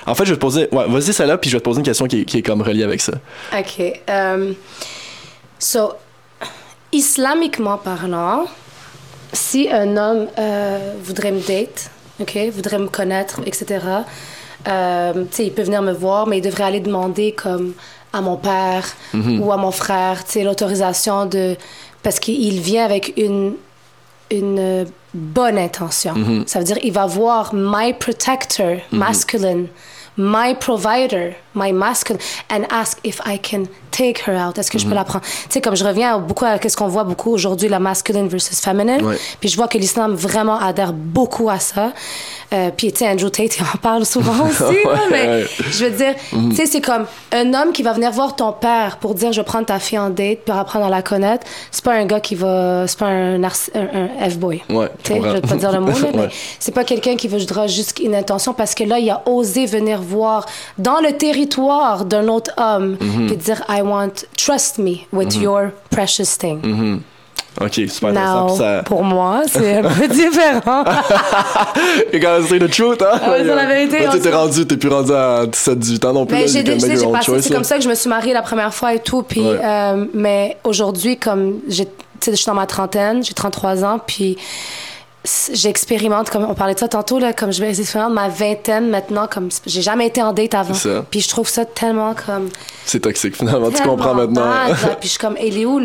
en 0.06 0.14
fait, 0.14 0.26
je 0.26 0.30
vais 0.30 0.36
te 0.36 0.42
poser... 0.42 0.68
Ouais, 0.72 0.86
vas-y 0.88 1.12
celle-là, 1.12 1.40
puis 1.40 1.50
je 1.50 1.56
vais 1.56 1.60
te 1.60 1.66
poser 1.66 1.80
une 1.80 1.86
question 1.86 2.06
qui, 2.06 2.26
qui 2.26 2.38
est 2.38 2.44
comme 2.44 2.62
reliée 2.62 2.84
avec 2.84 3.02
ça. 3.02 3.14
OK. 3.58 4.02
Um, 4.08 4.54
so, 5.58 5.94
islamiquement 6.94 7.78
parlant, 7.78 8.46
si 9.34 9.70
un 9.70 9.98
homme 9.98 10.28
euh, 10.38 10.94
voudrait 11.04 11.32
me 11.32 11.42
date, 11.46 11.90
OK, 12.22 12.38
voudrait 12.52 12.80
me 12.80 12.88
connaître, 12.88 13.42
etc., 13.46 13.66
euh, 14.68 15.26
il 15.40 15.52
peut 15.52 15.64
venir 15.64 15.82
me 15.82 15.92
voir, 15.92 16.28
mais 16.28 16.38
il 16.38 16.42
devrait 16.42 16.64
aller 16.64 16.80
demander 16.80 17.34
comme 17.34 17.74
à 18.14 18.22
mon 18.22 18.38
père 18.38 18.86
Mhm. 19.14 19.42
ou 19.42 19.52
à 19.52 19.58
mon 19.58 19.72
frère, 19.72 20.24
l'autorisation 20.36 21.26
de... 21.26 21.58
Parce 22.04 22.20
qu'il 22.20 22.60
vient 22.62 22.86
avec 22.86 23.14
une, 23.18 23.56
une 24.30 24.60
euh, 24.60 24.86
bonne 25.14 25.58
intention. 25.58 26.14
Mhm. 26.14 26.44
Ça 26.48 26.60
veut 26.60 26.66
dire 26.66 26.78
il 26.84 26.94
va 26.94 27.06
voir 27.08 27.54
my 27.54 27.94
protector, 27.94 28.78
masculine, 28.92 29.68
my 30.18 30.54
provider, 30.60 31.36
my 31.56 31.72
masculine, 31.74 32.22
and 32.52 32.64
ask 32.72 32.98
if 33.04 33.20
I 33.26 33.40
can 33.40 33.64
take 33.92 34.24
her 34.28 34.36
out. 34.36 34.58
Est-ce 34.58 34.72
que 34.72 34.80
je 34.80 34.86
Mhm. 34.86 34.90
peux 34.92 34.96
la 34.96 35.04
prendre? 35.04 35.24
Tu 35.26 35.32
sais, 35.50 35.62
comme 35.62 35.76
je 35.76 35.84
reviens 35.86 36.18
beaucoup 36.18 36.46
à 36.46 36.58
ce 36.68 36.76
qu'on 36.76 36.88
voit 36.88 37.04
beaucoup 37.04 37.32
aujourd'hui, 37.32 37.70
la 37.70 37.80
masculine 37.80 38.28
versus 38.28 38.60
feminine. 38.60 39.04
Ouais. 39.06 39.18
Puis 39.40 39.50
je 39.50 39.56
vois 39.56 39.68
que 39.68 39.78
l'islam 39.78 40.14
vraiment 40.16 40.60
adhère 40.60 40.94
beaucoup 40.94 41.50
à 41.50 41.60
ça. 41.60 41.92
Euh, 42.54 42.70
puis, 42.76 42.92
tu 42.92 43.00
sais, 43.00 43.08
Andrew 43.10 43.30
Tate, 43.30 43.58
il 43.58 43.64
en 43.64 43.78
parle 43.82 44.06
souvent 44.06 44.46
aussi. 44.50 44.62
là, 44.86 45.00
mais 45.12 45.28
ouais. 45.28 45.48
je 45.72 45.86
veux 45.86 45.92
dire, 45.92 46.14
tu 46.30 46.56
sais, 46.56 46.66
c'est 46.66 46.82
comme 46.82 47.06
un 47.32 47.54
homme 47.54 47.72
qui 47.72 47.84
va 47.84 47.94
venir 47.94 48.12
voir 48.12 48.36
ton 48.36 48.52
père 48.52 48.98
pour 48.98 49.14
dire 49.16 49.32
je 49.32 49.42
vais 49.42 49.46
prendre 49.46 49.66
ta 49.66 49.80
fille 49.80 49.98
en 50.00 50.10
date 50.10 50.40
puis 50.46 50.54
apprendre 50.56 50.86
à 50.86 50.90
la 50.90 51.02
connaître. 51.02 51.46
C'est 51.72 51.84
pas 51.84 51.94
un 51.94 52.06
gars 52.06 52.20
qui 52.20 52.36
va. 52.36 52.86
C'est 52.88 52.98
pas 53.00 53.08
un, 53.08 53.38
narci- 53.40 53.72
un, 53.76 54.26
un 54.26 54.30
F-boy. 54.30 54.64
Ouais, 54.70 54.90
je 55.00 55.04
Tu 55.04 55.14
sais, 55.14 55.22
je 55.24 55.34
vais 55.34 55.42
pas 55.42 55.56
dire 55.56 55.72
le 55.72 55.80
mot, 55.80 55.92
là, 56.04 56.08
mais 56.16 56.30
c'est 56.60 56.74
pas 56.74 56.84
quelqu'un 56.84 57.16
qui 57.16 57.28
voudra 57.28 57.68
juste 57.68 58.00
une 58.00 58.16
intention 58.16 58.54
parce 58.54 58.74
que 58.76 58.84
là, 58.84 58.98
il 59.00 59.10
a 59.10 59.22
osé 59.28 59.66
venir 59.66 60.02
voir 60.02 60.46
dans 60.78 61.00
le 61.00 61.12
territoire 61.14 61.43
d'un 62.06 62.28
autre 62.28 62.52
homme 62.58 62.98
Mhm. 63.00 63.28
puis 63.28 63.38
dire 63.38 63.62
I 63.70 63.82
want, 63.82 64.26
trust 64.38 64.78
me 64.78 64.98
with 65.12 65.36
your 65.36 65.70
precious 65.90 66.38
thing. 66.38 66.60
Mhm. 66.64 67.02
OK, 67.62 67.74
super. 67.88 68.12
Now, 68.14 68.50
ça... 68.58 68.82
pour 68.84 69.04
moi, 69.04 69.42
c'est 69.46 69.78
un 69.78 69.84
peu 69.84 70.08
différent. 70.10 70.84
You 72.12 72.20
gotta 72.20 72.48
say 72.48 72.58
the 72.60 72.68
truth, 72.70 73.02
hein? 73.04 73.20
Ah 73.24 73.30
ouais, 73.32 73.38
c'est 73.40 73.56
la 73.56 73.66
vérité, 73.68 74.08
on 74.12 74.18
t'es 74.20 74.32
rendu, 74.32 74.66
t'es 74.66 74.78
plus 74.78 74.90
rendu 74.90 75.12
à 75.14 75.46
17-18 75.46 76.06
ans 76.08 76.14
non 76.14 76.26
plus. 76.26 76.36
Mais 76.36 76.42
là, 76.42 76.48
j'ai 76.48 76.66
j'ai 76.66 76.80
j'ai 76.98 77.06
own 77.06 77.12
passé, 77.14 77.26
choice, 77.26 77.42
c'est 77.42 77.50
là. 77.50 77.56
comme 77.58 77.64
ça 77.64 77.78
que 77.78 77.84
je 77.84 77.90
me 77.90 77.94
suis 77.96 78.10
mariée 78.10 78.34
la 78.34 78.42
première 78.42 78.74
fois 78.74 78.96
et 78.96 79.00
tout. 79.00 79.22
Puis, 79.22 79.42
Ouais. 79.42 79.60
euh, 79.64 80.06
mais 80.16 80.58
aujourd'hui, 80.64 81.18
comme 81.18 81.60
j'ai, 81.68 81.88
je 82.26 82.32
suis 82.34 82.46
dans 82.48 82.56
ma 82.56 82.66
trentaine, 82.66 83.24
j'ai 83.24 83.34
33 83.36 83.84
ans, 83.84 84.00
puis 84.06 84.36
j'expérimente, 85.54 86.30
comme 86.30 86.44
on 86.44 86.54
parlait 86.54 86.74
de 86.74 86.80
ça 86.80 86.88
tantôt, 86.88 87.18
là, 87.20 87.32
comme 87.34 87.52
je 87.54 87.62
vais 87.64 87.70
expérimenter 87.70 88.14
ma 88.14 88.28
vingtaine 88.30 88.90
maintenant, 88.90 89.28
comme 89.32 89.50
j'ai 89.66 89.82
jamais 89.82 90.08
été 90.08 90.22
en 90.22 90.34
date 90.34 90.54
avant. 90.54 90.74
Ça. 90.74 91.06
Puis 91.10 91.22
je 91.22 91.30
trouve 91.30 91.48
ça 91.48 91.64
tellement 91.66 92.14
comme. 92.14 92.50
C'est 92.86 93.00
toxique, 93.00 93.36
finalement. 93.38 93.70
Tu 93.72 93.82
comprends 93.84 94.14
maintenant. 94.16 94.42
bad, 94.42 94.70
là. 94.70 94.96
Puis 95.00 95.04
je 95.04 95.08
suis 95.10 95.20
comme, 95.20 95.38
il 95.42 95.58
est 95.60 95.66
où, 95.66 95.80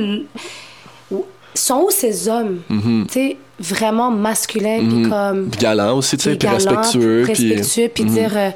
sont 1.55 1.85
où 1.86 1.90
ces 1.90 2.28
hommes, 2.28 2.60
Mm-hmm. 2.70 3.06
tu 3.06 3.12
sais, 3.12 3.36
vraiment 3.60 4.10
masculins, 4.10 4.78
puis 4.89 5.09
comme 5.09 5.48
Puis 5.51 5.60
galant 5.60 5.97
aussi, 5.97 6.16
tu 6.16 6.24
sais, 6.31 6.36
puis 6.36 6.47
respectueux. 6.48 7.23
puis 7.24 7.32
Puis... 7.35 7.55
respectueux, 7.55 7.89
puis 7.93 8.05
Mhm. 8.05 8.10
dire 8.15 8.32
euh, 8.36 8.51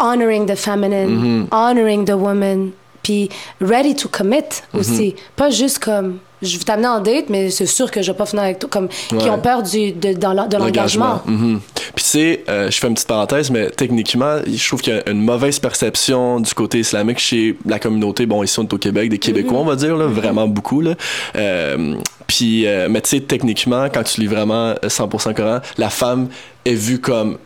honoring 0.00 0.46
the 0.46 0.56
feminine, 0.56 1.46
honoring 1.52 2.04
the 2.04 2.10
woman, 2.12 2.70
puis 3.02 3.28
ready 3.60 3.94
to 3.94 4.08
commit 4.08 4.42
Mhm. 4.72 4.80
aussi. 4.80 5.14
Pas 5.36 5.50
juste 5.50 5.78
comme 5.78 6.18
je 6.42 6.58
vais 6.58 6.64
t'amener 6.64 6.88
en 6.88 7.00
date, 7.00 7.26
mais 7.28 7.50
c'est 7.50 7.66
sûr 7.66 7.88
que 7.90 8.02
je 8.02 8.10
vais 8.10 8.16
pas 8.18 8.26
finir 8.26 8.42
avec 8.42 8.58
toi, 8.58 8.68
comme 8.68 8.88
qui 8.88 9.30
ont 9.30 9.38
peur 9.38 9.62
du, 9.62 9.92
de, 9.92 10.58
l'engagement. 10.58 11.22
Mhm. 11.24 11.60
Puis 11.94 12.04
sais, 12.04 12.44
euh, 12.48 12.68
je 12.70 12.78
fais 12.78 12.88
une 12.88 12.94
petite 12.94 13.06
parenthèse, 13.08 13.50
mais 13.50 13.70
techniquement, 13.70 14.38
je 14.44 14.66
trouve 14.66 14.80
qu'il 14.80 14.92
y 14.94 14.98
a 14.98 15.08
une 15.08 15.22
mauvaise 15.22 15.60
perception 15.60 16.40
du 16.40 16.52
côté 16.52 16.80
islamique 16.80 17.18
chez 17.20 17.56
la 17.64 17.78
communauté. 17.78 18.26
Bon, 18.26 18.42
ici 18.42 18.58
on 18.58 18.64
est 18.64 18.72
au 18.74 18.78
Québec, 18.78 19.08
des 19.08 19.18
Québécois, 19.18 19.58
on 19.60 19.64
va 19.64 19.76
dire, 19.76 19.96
là, 19.96 20.06
vraiment 20.06 20.48
beaucoup. 20.48 20.80
Là. 20.80 20.94
Euh, 21.36 21.94
puis, 22.26 22.66
euh, 22.66 22.88
mais 22.90 23.00
tu 23.02 23.10
sais, 23.10 23.20
techniquement, 23.20 23.86
quand 23.92 24.02
tu 24.02 24.20
lis 24.20 24.26
vraiment 24.26 24.74
100% 24.86 25.34
Coran, 25.34 25.60
la 25.78 25.90
femme 25.90 26.28
est 26.64 26.74
vue 26.74 27.00
comme 27.00 27.38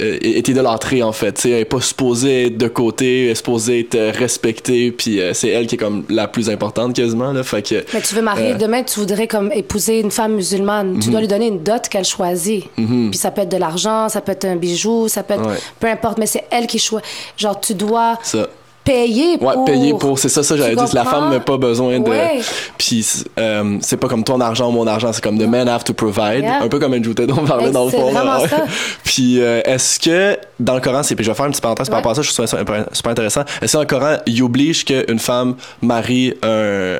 est 0.00 0.48
idolâtrée 0.48 1.02
en 1.02 1.12
fait. 1.12 1.32
Tu 1.32 1.40
sais, 1.42 1.50
elle 1.50 1.60
est 1.60 1.64
pas 1.64 1.80
supposée 1.80 2.46
être 2.46 2.56
de 2.58 2.68
côté, 2.68 3.24
elle 3.24 3.30
est 3.30 3.34
supposée 3.34 3.80
être 3.80 3.94
euh, 3.94 4.12
respectée, 4.14 4.90
puis 4.92 5.20
euh, 5.20 5.32
c'est 5.34 5.48
elle 5.48 5.66
qui 5.66 5.74
est 5.74 5.78
comme 5.78 6.04
la 6.08 6.28
plus 6.28 6.50
importante 6.50 6.94
quasiment. 6.94 7.32
Là, 7.32 7.42
fait 7.42 7.62
que, 7.62 7.84
Mais 7.94 8.00
tu 8.00 8.14
veux 8.14 8.22
marier 8.22 8.52
Euh. 8.52 8.58
demain, 8.58 8.82
tu 8.82 9.00
voudrais 9.00 9.26
comme 9.26 9.50
épouser 9.52 10.00
une 10.00 10.10
femme 10.10 10.34
musulmane. 10.34 10.94
Mhm. 10.94 11.00
Tu 11.00 11.10
dois 11.10 11.20
lui 11.20 11.28
donner 11.28 11.46
une 11.48 11.62
dot 11.62 11.88
qu'elle 11.88 12.04
choisit. 12.04 12.64
Puis 12.76 13.14
ça 13.18 13.30
peut 13.30 13.42
être 13.42 13.52
de 13.52 13.56
l'argent, 13.56 14.08
ça 14.08 14.20
peut 14.20 14.32
être 14.32 14.44
un 14.44 14.56
bijou, 14.56 15.08
ça 15.08 15.22
peut 15.22 15.34
être 15.34 15.46
Ouais. 15.48 15.56
peu 15.80 15.86
importe, 15.88 16.18
mais 16.18 16.26
c'est 16.26 16.44
elle 16.50 16.66
qui 16.66 16.78
choisit. 16.78 17.06
Genre 17.36 17.58
tu 17.60 17.74
dois 17.74 18.18
ça. 18.22 18.48
Payer 18.84 19.38
Ouais, 19.40 19.54
pour 19.54 19.64
payer 19.64 19.94
pour, 19.94 20.18
c'est 20.18 20.28
ça, 20.28 20.42
ça 20.42 20.56
j'avais 20.56 20.76
dit. 20.76 20.82
La 20.94 21.04
femme 21.04 21.30
n'a 21.30 21.40
pas 21.40 21.56
besoin 21.56 21.98
de. 22.00 22.08
Ouais. 22.08 22.40
Puis 22.78 23.04
euh, 23.38 23.78
c'est 23.80 23.96
pas 23.96 24.08
comme 24.08 24.24
ton 24.24 24.40
argent 24.40 24.68
ou 24.68 24.72
mon 24.72 24.86
argent, 24.86 25.12
c'est 25.12 25.22
comme 25.22 25.38
the 25.38 25.46
men 25.48 25.68
have 25.68 25.84
to 25.84 25.94
provide. 25.94 26.42
Yeah. 26.42 26.62
Un 26.62 26.68
peu 26.68 26.78
comme 26.78 26.92
Andrew 26.94 27.14
Tate, 27.14 27.30
on 27.30 27.44
parlait 27.44 27.64
Ex- 27.64 27.72
dans 27.72 27.84
le 27.86 27.90
fond. 27.90 28.06
ouais. 28.12 28.48
ça. 28.48 28.64
Puis 29.04 29.40
euh, 29.40 29.60
est-ce 29.64 29.98
que 29.98 30.38
dans 30.60 30.74
le 30.74 30.80
Coran, 30.80 31.02
c'est. 31.02 31.14
Puis 31.16 31.24
je 31.24 31.30
vais 31.30 31.34
faire 31.36 31.46
une 31.46 31.52
petite 31.52 31.62
parenthèse 31.62 31.88
par 31.88 31.96
Ouais. 31.96 32.00
rapport 32.00 32.12
à 32.12 32.14
ça, 32.16 32.22
je 32.22 32.32
trouve 32.32 32.46
ça 32.46 32.58
super, 32.58 32.86
super 32.92 33.12
intéressant. 33.12 33.42
Est-ce 33.62 33.72
que 33.72 33.76
dans 33.76 33.80
le 33.82 33.86
Coran, 33.86 34.16
il 34.26 34.42
oblige 34.42 34.84
qu'une 34.84 35.18
femme 35.18 35.54
marie 35.82 36.34
un. 36.42 36.98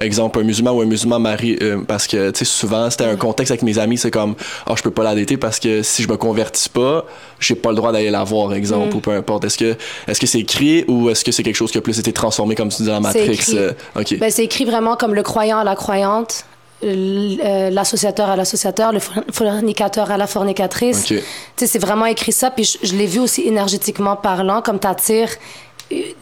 Exemple, 0.00 0.40
un 0.40 0.44
musulman 0.44 0.72
ou 0.72 0.80
un 0.80 0.86
musulman 0.86 1.18
marie. 1.18 1.58
euh, 1.60 1.82
parce 1.86 2.06
que, 2.06 2.30
tu 2.30 2.38
sais, 2.38 2.44
souvent, 2.46 2.88
c'était 2.88 3.04
un 3.04 3.16
contexte 3.16 3.50
avec 3.50 3.62
mes 3.62 3.78
amis, 3.78 3.98
c'est 3.98 4.10
comme, 4.10 4.34
oh, 4.68 4.72
je 4.76 4.82
peux 4.82 4.90
pas 4.90 5.02
la 5.04 5.14
dater 5.14 5.36
parce 5.36 5.58
que 5.60 5.82
si 5.82 6.02
je 6.02 6.08
me 6.08 6.16
convertis 6.16 6.68
pas, 6.70 7.04
j'ai 7.38 7.54
pas 7.54 7.68
le 7.70 7.76
droit 7.76 7.92
d'aller 7.92 8.10
la 8.10 8.24
voir, 8.24 8.54
exemple, 8.54 8.94
Mm. 8.94 8.96
ou 8.96 9.00
peu 9.00 9.10
importe. 9.12 9.44
Est-ce 9.44 9.58
que 9.58 9.76
est-ce 10.08 10.18
que 10.18 10.26
c'est 10.26 10.40
écrit 10.40 10.84
ou 10.88 11.10
est-ce 11.10 11.22
que 11.24 11.32
c'est 11.32 11.42
quelque 11.42 11.56
chose 11.56 11.70
qui 11.70 11.78
a 11.78 11.82
plus 11.82 11.98
été 11.98 12.12
transformé, 12.12 12.54
comme 12.54 12.70
tu 12.70 12.82
dis 12.82 12.88
dans 12.88 13.00
Matrix? 13.00 13.32
écrit. 13.32 13.58
euh, 13.58 13.72
ok. 13.94 14.18
Ben, 14.18 14.30
c'est 14.30 14.44
écrit 14.44 14.64
vraiment 14.64 14.96
comme 14.96 15.14
le 15.14 15.22
croyant 15.22 15.58
à 15.58 15.64
la 15.64 15.76
croyante, 15.76 16.44
euh, 16.82 17.68
l'associateur 17.70 18.30
à 18.30 18.36
l'associateur, 18.36 18.92
le 18.92 19.00
for- 19.00 19.22
fornicateur 19.32 20.10
à 20.10 20.16
la 20.16 20.26
fornicatrice. 20.26 21.02
Ok. 21.10 21.18
Tu 21.18 21.22
sais, 21.56 21.66
c'est 21.66 21.78
vraiment 21.78 22.06
écrit 22.06 22.32
ça. 22.32 22.50
Puis 22.50 22.64
je, 22.64 22.86
je 22.88 22.94
l'ai 22.96 23.06
vu 23.06 23.18
aussi 23.20 23.42
énergétiquement 23.46 24.16
parlant, 24.16 24.62
comme 24.62 24.78
t'attires, 24.78 25.28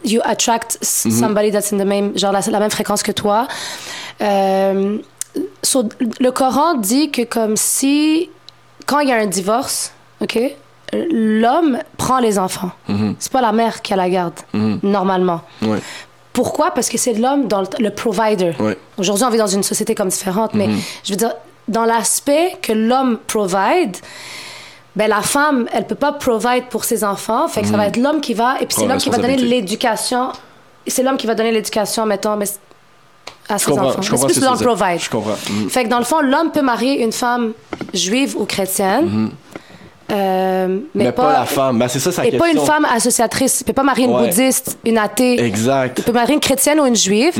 you 0.03 0.19
attract 0.23 0.77
s- 0.81 1.05
Mhm. 1.05 1.11
somebody 1.11 1.51
that's 1.51 1.71
in 1.71 1.77
the 1.77 1.85
même, 1.85 2.17
genre 2.17 2.31
la, 2.31 2.41
la 2.49 2.59
même 2.59 2.71
fréquence 2.71 3.03
que 3.03 3.11
toi. 3.11 3.47
Euh, 4.21 4.97
so, 5.63 5.83
le 6.19 6.31
Coran 6.31 6.75
dit 6.75 7.11
que 7.11 7.23
comme 7.23 7.55
si, 7.55 8.29
quand 8.85 8.99
il 8.99 9.09
y 9.09 9.11
a 9.11 9.17
un 9.17 9.27
divorce, 9.27 9.91
ok, 10.21 10.39
l'homme 11.11 11.79
prend 11.97 12.19
les 12.19 12.39
enfants. 12.39 12.71
Mhm. 12.87 13.15
C'est 13.19 13.31
pas 13.31 13.41
la 13.41 13.51
mère 13.51 13.81
qui 13.81 13.93
a 13.93 13.95
la 13.95 14.09
garde, 14.09 14.33
Mhm. 14.53 14.79
normalement. 14.83 15.41
Ouais. 15.61 15.79
Pourquoi? 16.33 16.71
Parce 16.71 16.89
que 16.89 16.97
c'est 16.97 17.13
l'homme 17.13 17.47
dans 17.47 17.61
le, 17.61 17.67
le 17.79 17.89
provider. 17.91 18.53
Ouais. 18.59 18.77
Aujourd'hui, 18.97 19.23
on 19.25 19.29
vit 19.29 19.37
dans 19.37 19.47
une 19.47 19.63
société 19.63 19.93
comme 19.95 20.09
différente, 20.09 20.53
mais 20.53 20.67
Mhm. 20.67 20.79
je 21.03 21.11
veux 21.11 21.17
dire, 21.17 21.33
dans 21.67 21.85
l'aspect 21.85 22.57
que 22.61 22.71
l'homme 22.73 23.19
provide, 23.27 23.97
ben 24.99 25.07
la 25.07 25.21
femme, 25.21 25.65
elle 25.71 25.87
peut 25.87 25.95
pas 25.95 26.11
provide 26.11 26.65
pour 26.69 26.83
ses 26.83 27.05
enfants, 27.05 27.47
fait 27.47 27.61
que 27.61 27.67
ça 27.67 27.77
va 27.77 27.87
être 27.87 27.95
l'homme 27.95 28.19
qui 28.19 28.33
va, 28.33 28.55
et 28.59 28.65
puis 28.65 28.67
c'est 28.71 28.75
Prendre 28.81 28.89
l'homme 28.89 28.97
qui 28.99 29.09
va 29.09 29.17
donner 29.17 29.37
l'éducation, 29.37 30.33
c'est 30.85 31.03
l'homme 31.03 31.15
qui 31.15 31.25
va 31.25 31.35
donner 31.35 31.53
l'éducation, 31.53 32.05
mettons, 32.05 32.35
mais 32.35 32.47
à 33.47 33.57
Je 33.57 33.63
ses 33.63 33.71
enfants. 33.71 34.01
c'est 34.01 34.17
ce 34.17 34.25
plus 34.25 34.39
dans 34.41 34.55
le 34.55 34.59
provide. 34.59 34.99
Je 34.99 35.09
comprends. 35.09 35.37
Mhm. 35.49 35.69
Fait 35.69 35.85
que 35.85 35.89
dans 35.89 35.99
le 35.99 36.03
fond, 36.03 36.19
l'homme 36.19 36.51
peut 36.51 36.61
marier 36.61 37.01
une 37.01 37.13
femme 37.13 37.53
juive 37.93 38.35
ou 38.37 38.43
chrétienne, 38.43 39.05
Mhm. 39.05 39.31
Euh, 40.11 40.67
mais, 40.95 41.05
Mais, 41.05 41.11
pas, 41.11 41.33
la 41.33 41.45
femme. 41.45 41.77
Ben, 41.79 41.87
c'est 41.87 41.99
ça 41.99 42.11
sa 42.11 42.23
et 42.25 42.31
question. 42.31 42.39
pas 42.39 42.51
une 42.51 42.65
femme 42.65 42.85
associatrice. 42.91 43.61
Il 43.61 43.63
peut 43.65 43.73
pas 43.73 43.83
marier 43.83 44.05
une 44.05 44.11
Ouais. 44.15 44.27
bouddhiste, 44.29 44.77
une 44.85 44.97
athée. 44.97 45.39
Exact. 45.43 45.99
Il 45.99 46.03
peut 46.03 46.11
marier 46.11 46.33
une 46.33 46.39
chrétienne 46.39 46.79
ou 46.79 46.85
une 46.85 46.95
juive, 46.95 47.33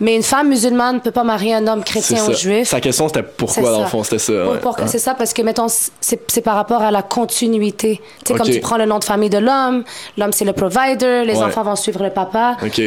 mais 0.00 0.16
une 0.16 0.22
femme 0.22 0.48
musulmane 0.48 0.96
ne 0.96 1.00
peut 1.00 1.10
pas 1.10 1.24
marier 1.24 1.54
un 1.54 1.66
homme 1.66 1.78
Mhm. 1.78 1.84
Chrétien 1.84 2.16
ça. 2.18 2.30
ou 2.30 2.34
juif. 2.34 2.68
Sa 2.68 2.80
question, 2.80 3.08
c'était 3.08 3.22
pourquoi, 3.22 3.70
dans 3.70 3.78
le 3.78 3.84
ça. 3.84 3.90
fond, 3.90 4.02
c'était 4.02 4.18
ça. 4.18 4.32
Pour- 4.32 4.52
ouais. 4.52 4.58
pour- 4.58 4.78
Ouais. 4.78 4.86
C'est 4.86 4.98
ça 4.98 5.14
parce 5.14 5.32
que, 5.32 5.42
mettons, 5.42 5.66
c'est 6.00 6.40
par 6.42 6.54
rapport 6.56 6.82
à 6.82 6.90
la 6.90 7.02
continuité. 7.02 8.00
Tu 8.00 8.02
sais, 8.28 8.32
Ok. 8.34 8.38
comme 8.40 8.50
tu 8.50 8.60
prends 8.60 8.76
le 8.76 8.86
nom 8.86 8.98
de 8.98 9.04
famille 9.04 9.30
de 9.30 9.38
l'homme, 9.38 9.84
l'homme 10.18 10.32
c'est 10.32 10.44
le 10.44 10.52
provider, 10.52 11.24
les 11.24 11.36
enfants 11.38 11.62
vont 11.62 11.76
suivre 11.76 12.02
le 12.02 12.10
papa. 12.10 12.56
OK. 12.64 12.80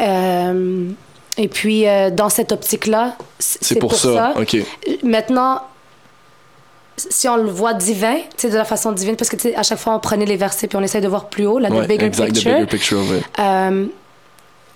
Euh, 0.00 0.88
et 1.38 1.48
puis, 1.48 1.88
euh, 1.88 2.10
dans 2.10 2.28
cette 2.28 2.52
optique-là, 2.52 3.16
C'est 3.38 3.78
pour, 3.78 3.94
ça. 3.94 4.34
OK. 4.38 4.56
Maintenant, 5.02 5.62
si 6.96 7.28
on 7.28 7.36
le 7.36 7.50
voit 7.50 7.74
divin, 7.74 8.16
tu 8.16 8.22
sais, 8.36 8.50
de 8.50 8.56
la 8.56 8.64
façon 8.64 8.92
divine, 8.92 9.16
parce 9.16 9.30
que 9.30 9.36
tu 9.36 9.52
à 9.54 9.62
chaque 9.62 9.78
fois 9.78 9.94
on 9.94 9.98
prenait 10.00 10.26
les 10.26 10.36
versets 10.36 10.66
puis 10.68 10.76
on 10.76 10.82
essaie 10.82 11.00
de 11.00 11.08
voir 11.08 11.26
plus 11.28 11.46
haut, 11.46 11.58
là, 11.58 11.70
Ouais, 11.70 11.84
the 11.84 11.88
bigger 11.88 12.06
exact, 12.06 12.28
the 12.30 12.34
picture. 12.34 12.52
bigger 12.52 12.66
picture, 12.66 12.98
ouais. 13.10 13.22
Euh, 13.38 13.86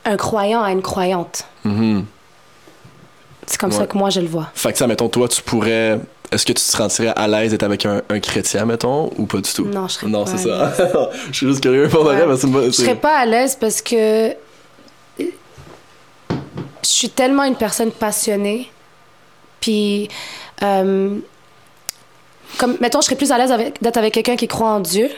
un 0.05 0.16
croyant 0.16 0.62
a 0.62 0.70
une 0.72 0.82
croyante. 0.82 1.44
Mhm. 1.64 2.05
C'est 3.47 3.59
comme 3.59 3.70
Ouais. 3.70 3.76
ça 3.76 3.86
que 3.86 3.97
moi 3.97 4.10
je 4.10 4.20
le 4.20 4.26
vois. 4.28 4.48
Fait 4.55 4.72
que 4.72 4.78
ça, 4.78 4.86
mettons, 4.86 5.09
toi, 5.09 5.28
tu 5.28 5.40
pourrais. 5.43 6.01
Est-ce 6.32 6.44
que 6.44 6.52
tu 6.52 6.55
te 6.55 6.60
sentirais 6.60 7.12
à 7.14 7.28
l'aise 7.28 7.52
d'être 7.52 7.62
avec 7.62 7.86
un, 7.86 8.02
un 8.09 8.18
chrétien, 8.18 8.64
mettons, 8.64 9.10
ou 9.16 9.26
pas 9.26 9.38
du 9.38 9.52
tout? 9.52 9.64
Non, 9.66 9.86
je 9.86 9.93
serais 9.93 10.09
Non, 10.09 10.24
pas 10.24 10.36
c'est 10.36 10.51
à 10.51 10.72
ça. 10.72 11.10
Je 11.30 11.36
suis 11.36 11.47
juste 11.47 11.60
curieux 11.60 11.88
pour 11.88 12.05
Ouais. 12.05 12.18
c'est 12.36 12.47
une 12.48 12.52
bonne- 12.52 12.64
Je 12.66 12.70
serais 12.70 12.97
pas 12.97 13.18
à 13.18 13.26
l'aise 13.26 13.55
parce 13.60 13.80
que 13.80 14.34
suis 16.82 17.10
tellement 17.10 17.44
une 17.44 17.56
personne 17.56 17.90
passionnée. 17.90 18.70
Puis, 19.60 20.09
euh, 20.62 21.16
comme, 22.59 22.77
mettons, 22.81 23.01
je 23.01 23.06
serais 23.06 23.16
plus 23.16 23.32
à 23.32 23.39
l'aise 23.39 23.52
avec- 23.52 23.82
d'être 23.82 23.97
avec 23.97 24.14
quelqu'un 24.14 24.36
qui 24.36 24.48
croit 24.48 24.70
en 24.70 24.81
Dieu, 24.81 25.09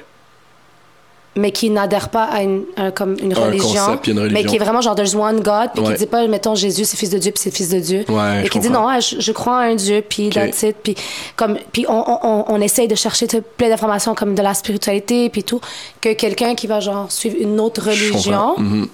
mais 1.37 1.53
qui 1.53 1.71
n'adhère 1.71 2.09
pas 2.09 2.25
à 2.25 2.43
une, 2.43 2.65
un- 2.77 2.91
comme 2.91 3.17
une 3.23 3.33
Un 3.33 3.41
religion, 3.47 3.69
concept 3.69 4.07
une 4.09 4.15
mais 4.17 4.21
religion. 4.23 4.51
qui 4.51 4.57
est 4.57 4.59
vraiment 4.59 4.81
genre 4.81 4.97
there's 4.97 5.15
one 5.15 5.41
God, 5.41 5.71
puis 5.73 5.85
Ouais. 5.85 5.93
qui 5.93 5.99
dit 6.01 6.07
pas, 6.07 6.27
mettons, 6.27 6.57
Jésus, 6.57 6.85
c'est 6.85 6.97
fils 6.97 7.11
de 7.11 7.19
Dieu, 7.19 7.31
puis 7.31 7.41
c'est 7.41 7.55
fils 7.55 7.69
de 7.69 7.79
Dieu. 7.79 8.05
Ouais, 8.09 8.45
et 8.45 8.49
qui 8.49 8.59
dit 8.59 8.71
non, 8.71 8.89
je, 8.99 9.21
je 9.21 9.33
crois 9.33 9.53
en 9.55 9.59
un 9.59 9.75
Dieu, 9.77 10.03
puis 10.09 10.31
that's 10.31 10.63
it. 10.63 10.77
Puis, 10.83 10.97
comme, 11.37 11.57
puis 11.71 11.87
on, 11.89 12.05
on, 12.23 12.45
on, 12.49 12.61
essaye 12.61 12.89
de 12.89 12.97
chercher 12.97 13.29
plein 13.57 13.69
d'informations 13.69 14.15
comme 14.17 14.35
de 14.35 14.43
la 14.43 14.53
spiritualité, 14.55 15.29
puis 15.29 15.45
tout, 15.45 15.61
que 16.01 16.13
quelqu'un 16.15 16.57
qui 16.57 16.67
va 16.67 16.81
genre 16.81 17.13
suivre 17.13 17.37
une 17.39 17.61
autre 17.61 17.83
religion. 17.87 18.55
Mhm. 18.59 18.89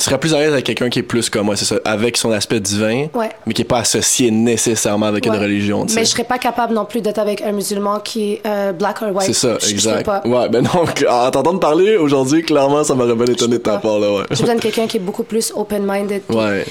Tu 0.00 0.04
serais 0.06 0.18
plus 0.18 0.32
à 0.34 0.38
l'aise 0.38 0.52
avec 0.54 0.64
quelqu'un 0.64 0.88
qui 0.88 1.00
est 1.00 1.02
plus 1.02 1.28
comme 1.28 1.44
moi, 1.44 1.56
c'est 1.56 1.66
ça, 1.66 1.76
avec 1.84 2.16
son 2.16 2.32
aspect 2.32 2.58
divin, 2.58 3.08
Ouais. 3.12 3.28
mais 3.46 3.52
qui 3.52 3.60
est 3.60 3.66
pas 3.66 3.80
associé 3.80 4.30
nécessairement 4.30 5.04
avec 5.04 5.26
Ouais. 5.26 5.30
une 5.36 5.38
religion. 5.42 5.84
Mais 5.94 6.06
je 6.06 6.10
serais 6.10 6.24
pas 6.24 6.38
capable 6.38 6.72
non 6.72 6.86
plus 6.86 7.02
d'être 7.02 7.18
avec 7.18 7.42
un 7.42 7.52
musulman 7.52 8.00
qui 8.00 8.32
est 8.32 8.42
euh, 8.46 8.72
black 8.72 9.02
or 9.02 9.14
white. 9.14 9.26
C'est 9.26 9.34
ça, 9.34 9.58
Je- 9.60 9.66
je 9.66 9.70
exact. 9.72 9.98
sais 9.98 10.04
pas. 10.04 10.22
Ouais, 10.24 10.48
ben 10.48 10.62
non, 10.64 10.84
en 11.10 11.30
t'entendant 11.30 11.58
parler 11.58 11.98
aujourd'hui, 11.98 12.42
clairement, 12.42 12.82
ça 12.82 12.94
m'aurait 12.94 13.14
bien 13.14 13.26
étonné 13.26 13.58
de 13.58 13.62
ta 13.62 13.76
part, 13.76 13.98
là, 13.98 14.10
ouais. 14.10 14.24
J'ai 14.30 14.40
besoin 14.40 14.54
de 14.56 14.60
quelqu'un 14.62 14.86
qui 14.86 14.96
est 14.96 15.00
beaucoup 15.00 15.22
plus 15.24 15.52
open-minded. 15.54 16.22
Ouais. 16.30 16.64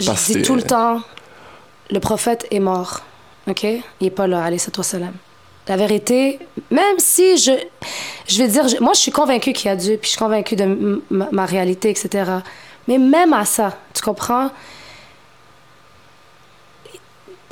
Je 0.00 0.06
Parce 0.06 0.26
dis 0.30 0.42
tout 0.42 0.56
le 0.56 0.62
temps, 0.62 1.00
le 1.90 2.00
prophète 2.00 2.46
est 2.50 2.58
mort. 2.58 3.02
OK? 3.48 3.62
Il 3.62 4.06
est 4.06 4.10
pas 4.10 4.26
là. 4.26 4.42
Allez, 4.42 4.58
c'est 4.58 4.72
toi, 4.72 4.82
salam. 4.82 5.12
La 5.68 5.76
vérité, 5.76 6.38
même 6.70 6.98
si 6.98 7.38
je. 7.38 7.52
Je 8.26 8.38
vais 8.42 8.48
dire, 8.48 8.68
je- 8.68 8.78
moi, 8.80 8.92
je 8.94 9.00
suis 9.00 9.10
convaincue 9.12 9.52
qu'il 9.52 9.66
y 9.66 9.72
a 9.72 9.76
Dieu, 9.76 9.96
puis 10.00 10.08
je 10.08 10.10
suis 10.10 10.18
convaincue 10.18 10.56
de 10.56 11.02
ma, 11.10 11.28
ma 11.32 11.46
réalité, 11.46 11.88
etc. 11.90 12.08
Mais 12.88 12.98
même 12.98 13.32
à 13.32 13.44
ça, 13.46 13.76
tu 13.94 14.02
comprends? 14.02 14.50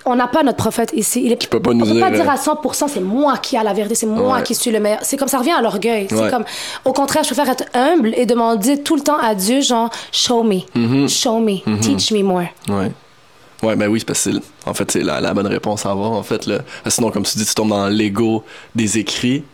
On 0.04 0.16
n'a 0.16 0.26
pas 0.26 0.42
notre 0.42 0.56
prophète 0.58 0.90
ici. 0.94 1.22
Il 1.24 1.30
est, 1.32 1.36
Qui 1.36 1.46
peut 1.46 1.60
pas 1.60 1.72
nous 1.72 1.84
on 1.84 1.88
peut 1.88 1.92
dire, 1.94 2.04
pas 2.04 2.10
dire 2.10 2.28
à 2.28 2.34
100% 2.36 2.88
c'est 2.88 3.00
moi 3.00 3.38
qui 3.38 3.56
a 3.56 3.62
la 3.62 3.72
vérité, 3.72 3.94
c'est 3.94 4.06
moi 4.06 4.38
Ouais. 4.38 4.42
qui 4.42 4.54
suis 4.56 4.72
le 4.72 4.80
meilleur. 4.80 4.98
C'est 5.02 5.16
comme 5.16 5.28
ça 5.28 5.38
revient 5.38 5.52
à 5.52 5.62
l'orgueil. 5.62 6.08
C'est 6.10 6.28
comme, 6.28 6.44
au 6.84 6.92
contraire, 6.92 7.22
je 7.22 7.32
préfère 7.32 7.48
être 7.52 7.64
humble 7.72 8.12
et 8.16 8.26
demander 8.26 8.82
tout 8.82 8.96
le 8.96 9.02
temps 9.02 9.18
à 9.18 9.36
Dieu, 9.36 9.60
genre, 9.60 9.90
show 10.10 10.42
me, 10.42 10.56
Mm-hmm. 10.76 11.08
show 11.08 11.38
me, 11.38 11.60
teach 11.80 12.10
me 12.10 12.22
more. 12.24 12.42
Ouais. 12.68 12.90
Ouais, 13.62 13.76
ben 13.76 13.88
oui, 13.88 14.00
c'est 14.00 14.06
parce 14.06 14.24
que 14.24 14.32
c'est- 14.32 14.40
en 14.68 14.74
fait, 14.74 14.90
c'est 14.90 15.02
la, 15.02 15.20
la 15.20 15.34
bonne 15.34 15.46
réponse 15.46 15.86
à 15.86 15.90
avoir, 15.90 16.12
en 16.12 16.22
fait. 16.22 16.46
Là. 16.46 16.58
Sinon, 16.88 17.10
comme 17.10 17.22
tu 17.22 17.38
dis, 17.38 17.44
tu 17.46 17.54
tombes 17.54 17.70
dans 17.70 17.86
l'ego 17.88 18.42
des 18.74 18.98
écrits, 18.98 19.44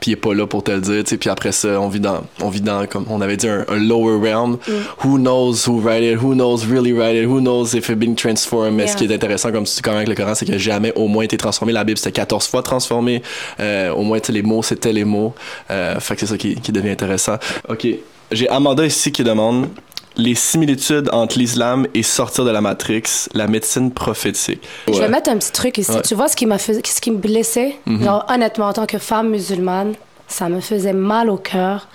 puis 0.00 0.10
il 0.10 0.14
est 0.14 0.16
pas 0.16 0.34
là 0.34 0.46
pour 0.46 0.62
te 0.64 0.72
le 0.72 0.80
dire. 0.80 1.02
Puis 1.04 1.30
après 1.30 1.52
ça, 1.52 1.80
on 1.80 1.88
vit 1.88 2.00
dans, 2.00 2.22
on 2.42 2.48
vit 2.50 2.60
dans, 2.60 2.84
comme 2.86 3.06
on 3.08 3.20
avait 3.20 3.36
dit, 3.36 3.48
un, 3.48 3.64
un 3.68 3.76
lower 3.78 4.18
realm. 4.20 4.58
Mm. 4.66 4.72
Who 5.04 5.18
knows 5.18 5.54
who 5.68 5.80
write 5.80 6.02
it? 6.02 6.18
Who 6.20 6.34
knows 6.34 6.66
really 6.68 6.92
write 6.92 7.14
it? 7.16 7.26
Who 7.26 7.40
knows 7.40 7.74
if 7.74 7.88
it's 7.88 7.98
being 7.98 8.16
transformed? 8.16 8.74
Mais 8.74 8.88
ce 8.88 8.96
qui 8.96 9.04
est 9.04 9.14
intéressant, 9.14 9.52
comme 9.52 9.64
tu 9.64 9.76
dis 9.76 9.82
quand 9.82 9.92
même 9.92 9.98
avec 9.98 10.08
le 10.08 10.14
Coran, 10.16 10.34
c'est 10.34 10.46
que 10.46 10.58
jamais 10.58 10.92
au 10.96 11.06
moins 11.06 11.22
été 11.22 11.36
transformé. 11.36 11.72
La 11.72 11.84
Bible, 11.84 11.96
c'était 11.96 12.12
14 12.12 12.48
fois 12.48 12.62
transformé. 12.62 13.22
Euh, 13.60 13.92
au 13.92 14.02
moins, 14.02 14.18
les 14.28 14.42
mots, 14.42 14.62
c'était 14.64 14.92
les 14.92 15.04
mots. 15.04 15.32
Euh, 15.70 15.98
fait 16.00 16.14
que 16.16 16.20
c'est 16.20 16.26
ça 16.26 16.36
qui, 16.36 16.56
qui 16.56 16.72
devient 16.72 16.90
intéressant. 16.90 17.36
OK. 17.68 17.86
J'ai 18.32 18.48
Amanda 18.48 18.84
ici 18.84 19.12
qui 19.12 19.22
demande 19.22 19.68
les 20.16 20.34
similitudes 20.34 21.08
entre 21.12 21.38
l'islam 21.38 21.86
et 21.94 22.02
sortir 22.02 22.44
de 22.44 22.50
la 22.50 22.60
Matrix, 22.60 23.02
la 23.34 23.46
médecine 23.48 23.90
prophétique. 23.92 24.62
Je 24.86 24.92
vais 24.98 25.08
mettre 25.08 25.30
un 25.30 25.36
petit 25.38 25.50
truc 25.52 25.78
ici. 25.78 25.90
Ouais. 25.90 26.02
Tu 26.02 26.14
vois 26.14 26.28
ce 26.28 26.36
qui 26.36 26.46
m'a 26.46 26.58
fait, 26.58 26.74
ce 26.86 27.00
qui 27.00 27.10
me 27.10 27.16
blessait? 27.18 27.76
Genre, 27.86 28.24
honnêtement, 28.28 28.68
en 28.68 28.72
tant 28.72 28.86
que 28.86 28.98
femme 28.98 29.30
musulmane, 29.30 29.94
ça 30.28 30.48
me 30.48 30.60
faisait 30.60 30.92
mal 30.92 31.28
au 31.30 31.36
cœur 31.36 31.88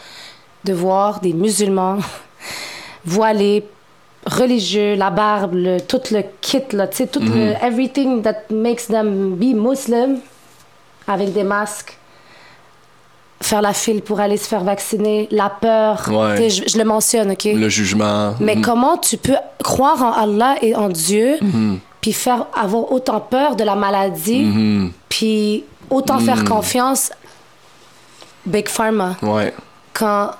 de 0.65 0.73
voir 0.73 1.21
des 1.21 1.31
musulmans 1.33 1.97
voilés, 3.05 3.63
religieux, 4.25 4.95
la 4.95 5.09
barbe, 5.09 5.53
le- 5.55 5.79
tout 5.79 6.01
le 6.11 6.21
kit, 6.41 6.61
là, 6.73 6.87
tu 6.87 6.97
sais, 6.97 7.07
tout 7.07 7.21
le 7.21 7.53
everything 7.65 8.21
that 8.21 8.35
makes 8.51 8.87
them 8.87 9.35
be 9.35 9.55
Muslim, 9.55 10.19
avec 11.07 11.33
des 11.33 11.43
masques, 11.43 11.97
faire 13.41 13.61
la 13.61 13.74
file 13.74 14.02
pour 14.02 14.20
aller 14.20 14.38
se 14.38 14.48
faire 14.48 14.64
vacciner, 14.64 15.28
la 15.32 15.49
peur. 15.49 16.07
Ouais. 16.11 16.49
Je, 16.49 16.64
je 16.68 16.78
le 16.78 16.84
mentionne, 16.84 17.32
OK? 17.32 17.45
Le 17.45 17.70
jugement. 17.70 18.34
Mais 18.40 18.56
Mhm. 18.56 18.61
comment 18.61 18.98
tu 18.98 19.18
peux 19.18 19.36
croire 19.64 20.02
en 20.03 20.11
Allah 20.14 20.56
et 20.61 20.76
en 20.76 20.90
Dieu, 20.90 21.38
puis 22.02 22.11
faire 22.14 22.48
avoir 22.53 22.91
autant 22.91 23.20
peur 23.22 23.56
de 23.56 23.64
la 23.64 23.76
maladie, 23.76 24.41
Mhm. 24.44 24.91
puis 25.07 25.64
autant 25.90 26.20
faire 26.20 26.44
confiance 26.44 27.11
Big 28.45 28.68
Pharma? 28.68 29.16
Ouais. 29.22 29.53
quand 29.94 30.32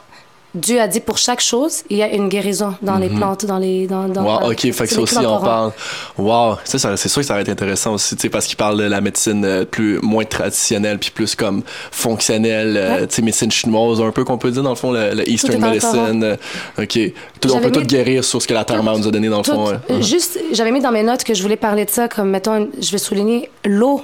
Dieu 0.56 0.82
a 0.82 0.88
dit 0.88 1.00
pour 1.00 1.20
chaque 1.20 1.42
chose, 1.42 1.84
il 1.92 1.98
y 1.98 2.02
a 2.04 2.08
une 2.12 2.28
guérison 2.28 2.74
dans 2.82 2.98
les 2.98 3.10
plantes, 3.10 3.46
dans 3.46 3.60
les 3.60 3.86
dans, 3.86 4.08
dans 4.08 4.24
Wow, 4.24 4.52
ok, 4.52 4.60
fait 4.72 4.88
que 4.88 4.94
ça 4.94 5.00
aussi, 5.02 5.18
on 5.20 5.40
parle. 5.40 5.72
Wow, 6.18 6.56
ça, 6.64 6.80
ça- 6.80 6.98
c'est 6.98 7.08
sûr 7.08 7.22
que 7.22 7.28
ça 7.28 7.36
va 7.36 7.42
être 7.42 7.50
intéressant 7.50 7.94
aussi, 7.94 8.16
tu 8.16 8.24
sais, 8.24 8.30
parce 8.30 8.48
qu'il 8.48 8.58
parle 8.58 8.78
de 8.80 8.84
la 8.84 9.00
médecine 9.00 9.46
euh, 9.46 9.64
plus, 9.66 10.00
moins 10.02 10.26
traditionnelle, 10.26 10.98
puis 10.98 11.12
plus 11.12 11.36
comme 11.36 11.62
fonctionnelle, 11.92 12.78
euh, 12.78 12.96
Ouais. 13.02 13.08
tu 13.08 13.16
sais, 13.16 13.22
médecine 13.22 13.52
chinoise, 13.52 14.02
un 14.02 14.12
peu 14.12 14.24
qu'on 14.24 14.38
peut 14.40 14.50
dire, 14.52 14.64
dans 14.64 14.70
le 14.72 14.76
fond, 14.76 14.92
le, 14.92 15.14
le 15.14 15.30
Eastern 15.30 15.62
Medicine. 15.62 16.24
euh, 16.24 16.36
ok. 16.80 17.00
Tout, 17.40 17.52
on 17.54 17.60
peut 17.60 17.72
tout 17.72 17.82
guérir 17.84 18.24
sur 18.24 18.42
ce 18.42 18.48
que 18.48 18.54
la 18.56 18.66
Terre-Mère 18.66 18.98
nous 18.98 19.08
a 19.08 19.12
donné, 19.12 19.30
dans 19.30 19.38
le 19.38 19.44
Tout- 19.44 19.52
fond. 19.54 19.70
euh, 19.90 20.02
Juste, 20.02 20.40
j'avais 20.52 20.72
mis 20.72 20.82
dans 20.82 20.92
mes 20.92 21.04
notes 21.04 21.24
que 21.24 21.34
je 21.36 21.44
voulais 21.44 21.58
parler 21.58 21.86
de 21.86 21.90
ça, 21.92 22.08
comme, 22.08 22.32
mettons, 22.32 22.70
je 22.82 22.92
vais 22.92 22.98
souligner 22.98 23.50
l'eau. 23.66 24.02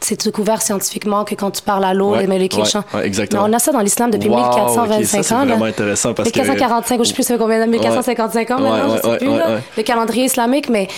C'est 0.00 0.22
découvert 0.24 0.60
scientifiquement 0.60 1.24
que 1.24 1.34
quand 1.34 1.50
tu 1.50 1.62
parles 1.62 1.84
à 1.84 1.94
l'eau, 1.94 2.10
Ouais, 2.12 2.20
les 2.20 2.26
molécules 2.26 2.64
changent. 2.66 2.82
ouais, 2.94 3.06
exactement. 3.06 3.44
Mais 3.44 3.50
on 3.50 3.52
a 3.54 3.58
ça 3.58 3.72
dans 3.72 3.80
l'islam 3.80 4.10
depuis 4.10 4.28
Wow, 4.28 4.36
1425 4.36 5.00
ok, 5.00 5.06
ça, 5.06 5.22
c'est 5.22 5.34
ans. 5.34 5.38
là. 5.38 5.44
vraiment 5.46 5.64
intéressant 5.64 6.12
parce 6.12 6.30
que- 6.30 6.38
1445, 6.38 7.00
ou 7.00 7.04
je 7.04 7.08
sais 7.08 7.14
plus 7.14 7.22
c'est 7.22 7.38
combien, 7.38 7.64
1455 7.66 8.50
ans 8.50 8.60
maintenant, 8.60 8.96
je 8.96 9.00
sais 9.10 9.16
plus, 9.18 9.28
là, 9.28 9.60
le 9.76 9.82
calendrier 9.82 10.24
islamique, 10.26 10.68
mais 10.68 10.88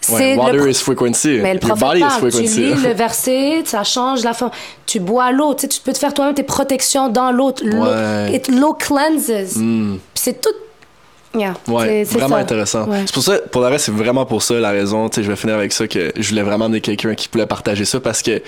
c'est 0.00 0.36
water 0.36 0.56
le, 0.56 0.70
is 0.70 0.74
frequency. 0.74 1.38
mais 1.42 1.54
le 1.54 1.60
Your 1.60 1.76
prophète 1.78 2.00
body 2.02 2.28
is 2.28 2.30
tu 2.36 2.60
lis 2.60 2.74
le 2.82 2.92
verset, 2.94 3.62
ça 3.64 3.82
change 3.84 4.22
la 4.22 4.34
forme. 4.34 4.50
Tu 4.84 5.00
bois 5.00 5.32
l'eau, 5.32 5.54
tu 5.54 5.62
sais, 5.62 5.68
tu 5.68 5.80
peux 5.80 5.94
te 5.94 5.98
faire 5.98 6.12
toi-même 6.12 6.34
tes 6.34 6.42
protections 6.42 7.08
dans 7.08 7.32
l'eau. 7.32 7.52
L'eau 7.62 8.74
cleanses. 8.74 9.56
Mm. 9.56 9.96
C'est 10.12 10.40
tout... 10.42 10.50
Yeah, 11.34 11.54
Ouais, 11.68 12.04
c'est- 12.04 12.16
vraiment 12.18 12.36
ça. 12.36 12.42
intéressant. 12.42 12.86
Ouais. 12.88 13.02
C'est 13.06 13.14
pour 13.14 13.22
ça, 13.22 13.38
pour 13.50 13.62
le 13.62 13.68
reste, 13.68 13.86
c'est 13.86 13.92
vraiment 13.92 14.24
pour 14.26 14.42
ça 14.42 14.54
la 14.60 14.70
raison. 14.70 15.08
Tu 15.08 15.16
sais, 15.16 15.22
je 15.24 15.30
vais 15.30 15.36
finir 15.36 15.56
avec 15.56 15.72
ça 15.72 15.86
que 15.88 16.12
je 16.16 16.28
voulais 16.28 16.42
vraiment 16.42 16.66
amener 16.66 16.80
quelqu'un 16.80 17.14
qui 17.14 17.28
voulait 17.32 17.46
partager 17.46 17.84
ça 17.84 17.98
parce 18.00 18.22
que 18.22 18.40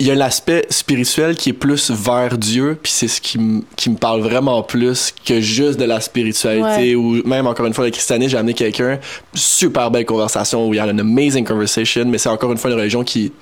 il 0.00 0.06
y 0.06 0.12
a 0.12 0.14
l'aspect 0.14 0.64
spirituel 0.70 1.34
qui 1.36 1.48
est 1.50 1.52
plus 1.54 1.90
vers 1.90 2.38
Dieu, 2.38 2.78
puis 2.80 2.92
c'est 2.92 3.08
ce 3.08 3.20
qui, 3.20 3.36
qui 3.74 3.90
me 3.90 3.96
parle 3.96 4.20
vraiment 4.20 4.62
plus 4.62 5.12
que 5.26 5.40
juste 5.40 5.76
de 5.78 5.84
la 5.84 6.00
spiritualité 6.00 6.94
Ouais. 6.94 6.94
ou 6.94 7.26
même 7.26 7.48
encore 7.48 7.66
une 7.66 7.74
fois 7.74 7.84
le 7.84 7.90
christianisme. 7.90 8.30
J'ai 8.30 8.36
amené 8.38 8.54
quelqu'un, 8.54 9.00
super 9.34 9.90
belle 9.90 10.04
conversation 10.06 10.68
où 10.68 10.72
il 10.72 10.76
y 10.76 10.80
a 10.80 10.86
une 10.86 11.00
amazing 11.00 11.44
conversation, 11.44 12.04
mais 12.06 12.18
c'est 12.18 12.28
encore 12.28 12.52
une 12.52 12.58
fois 12.58 12.70
une 12.70 12.76
religion 12.78 13.02
qui 13.02 13.32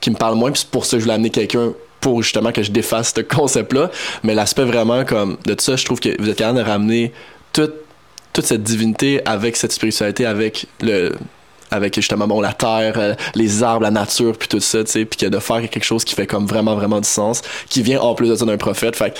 qui 0.00 0.10
me 0.10 0.16
parle 0.16 0.34
moins, 0.36 0.50
puis 0.50 0.60
c'est 0.60 0.70
pour 0.70 0.84
ça 0.84 0.92
que 0.96 1.00
je 1.00 1.04
voulais 1.04 1.14
amener 1.14 1.30
quelqu'un 1.30 1.74
pour 2.00 2.22
justement 2.24 2.50
que 2.52 2.62
je 2.62 2.72
défasse 2.72 3.12
ce 3.14 3.20
concept-là. 3.20 3.90
Mais 4.24 4.34
l'aspect 4.34 4.64
vraiment 4.64 5.04
comme 5.04 5.36
de 5.46 5.54
tout 5.54 5.62
ça, 5.62 5.76
je 5.76 5.84
trouve 5.84 6.00
que 6.00 6.20
vous 6.20 6.28
êtes 6.28 6.38
capable 6.38 6.58
de 6.58 6.64
ramener 6.64 7.12
toute, 7.52 7.74
toute 8.32 8.46
cette 8.46 8.62
divinité 8.62 9.20
avec 9.26 9.56
cette 9.56 9.72
spiritualité, 9.72 10.26
avec 10.26 10.66
le 10.80 11.12
avec 11.74 11.94
justement 11.94 12.26
bon 12.28 12.42
la 12.42 12.52
terre, 12.52 12.92
euh, 12.98 13.14
les 13.34 13.62
arbres, 13.62 13.84
la 13.84 13.90
nature, 13.90 14.36
puis 14.36 14.46
tout 14.46 14.60
ça, 14.60 14.84
tu 14.84 14.90
sais, 14.90 15.04
puis 15.06 15.16
que 15.18 15.24
de 15.24 15.38
faire 15.38 15.56
quelque 15.70 15.84
chose 15.84 16.04
qui 16.04 16.14
fait 16.14 16.26
comme 16.26 16.44
vraiment 16.44 16.74
vraiment 16.76 17.00
du 17.00 17.08
sens, 17.08 17.40
qui 17.70 17.80
vient 17.82 17.98
en 17.98 18.14
plus 18.14 18.28
de 18.28 18.34
ça 18.34 18.44
d'un 18.44 18.58
prophète, 18.58 18.94
fait 18.94 19.12
que 19.14 19.18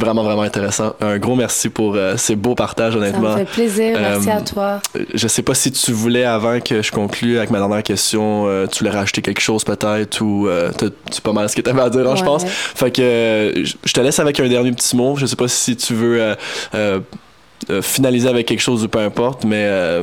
vraiment 0.00 0.22
vraiment 0.22 0.42
intéressant. 0.42 0.94
Un 1.00 1.18
gros 1.18 1.34
merci 1.34 1.68
pour 1.70 1.96
euh, 1.96 2.16
ces 2.16 2.36
beaux 2.36 2.54
partages 2.54 2.92
Ça 2.92 2.98
honnêtement. 3.00 3.32
me 3.32 3.38
fait 3.38 3.44
plaisir, 3.46 3.98
merci 4.00 4.30
Euh, 4.30 4.36
à 4.36 4.40
toi. 4.42 4.80
Je 5.12 5.26
sais 5.26 5.42
pas 5.42 5.54
si 5.54 5.72
tu 5.72 5.90
voulais, 5.90 6.22
avant 6.22 6.60
que 6.60 6.82
je 6.82 6.92
conclue 6.92 7.36
avec 7.38 7.50
ma 7.50 7.58
dernière 7.58 7.82
question, 7.82 8.44
euh, 8.46 8.68
tu 8.68 8.78
voulais 8.78 8.96
rajouter 8.96 9.20
quelque 9.20 9.40
chose 9.40 9.64
peut-être 9.64 10.20
ou 10.20 10.48
c'est 11.10 11.20
pas 11.24 11.32
mal 11.32 11.50
ce 11.50 11.56
que 11.56 11.62
tu 11.62 11.68
avais 11.70 11.82
à 11.82 11.90
dire, 11.90 12.08
hein, 12.08 12.14
je 12.14 12.22
pense. 12.22 12.44
Fait 12.46 12.92
que 12.92 13.54
je- 13.56 13.92
te 13.92 14.00
laisse 14.00 14.20
avec 14.20 14.38
un 14.38 14.46
dernier 14.48 14.70
petit 14.70 14.94
mot. 14.94 15.16
Je 15.16 15.26
sais 15.26 15.34
pas 15.34 15.48
si 15.48 15.74
tu 15.76 15.94
veux 15.94 16.36
finaliser 17.82 18.28
avec 18.28 18.46
quelque 18.46 18.60
chose 18.60 18.84
ou 18.84 18.88
peu 18.88 19.00
importe, 19.00 19.44
mais 19.44 19.64
euh, 19.66 20.02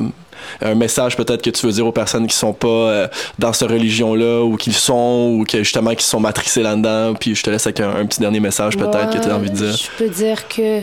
un 0.62 0.76
message 0.76 1.16
peut-être 1.16 1.42
que 1.42 1.50
tu 1.50 1.66
veux 1.66 1.72
dire 1.72 1.86
aux 1.86 1.92
personnes 1.92 2.28
qui 2.28 2.36
sont 2.36 2.54
pas 2.54 2.68
euh, 2.68 3.08
dans 3.40 3.54
cette 3.54 3.70
religion-là 3.70 4.44
ou 4.44 4.58
qui 4.58 4.70
le 4.70 4.76
sont 4.76 5.38
ou 5.38 5.46
que 5.46 5.60
justement 5.60 5.96
qui 5.96 6.06
sont 6.06 6.20
matricées 6.20 6.64
là-dedans. 6.64 7.14
Puis 7.16 7.36
je 7.36 7.44
te 7.44 7.50
laisse 7.50 7.66
avec 7.66 7.80
un, 7.80 7.96
un 7.96 8.06
petit 8.06 8.20
dernier 8.20 8.40
message 8.40 8.78
peut-être 8.78 9.12
que 9.12 9.24
tu 9.24 9.30
as 9.30 9.36
envie 9.36 9.50
de 9.50 9.56
dire. 9.56 9.76
Je 9.76 10.04
peux 10.04 10.10
dire 10.10 10.48
que 10.48 10.82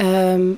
euh, 0.00 0.54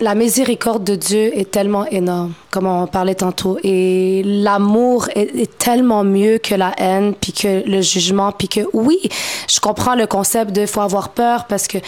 la 0.00 0.14
miséricorde 0.14 0.84
de 0.84 0.94
Dieu 0.94 1.36
est 1.36 1.50
tellement 1.50 1.84
énorme, 1.86 2.32
comme 2.50 2.66
on 2.66 2.86
parlait 2.86 3.16
tantôt, 3.16 3.58
et 3.64 4.22
l'amour 4.24 5.08
est, 5.14 5.34
est 5.34 5.58
tellement 5.58 6.04
mieux 6.04 6.38
que 6.38 6.54
la 6.54 6.72
haine, 6.78 7.14
puis 7.14 7.32
que 7.32 7.68
le 7.68 7.80
jugement, 7.82 8.30
puis 8.30 8.48
que 8.48 8.60
oui, 8.72 9.00
je 9.48 9.58
comprends 9.58 9.96
le 9.96 10.06
concept 10.06 10.52
de 10.52 10.66
faut 10.66 10.82
avoir 10.82 11.08
peur 11.08 11.46
parce 11.46 11.66
que 11.66 11.78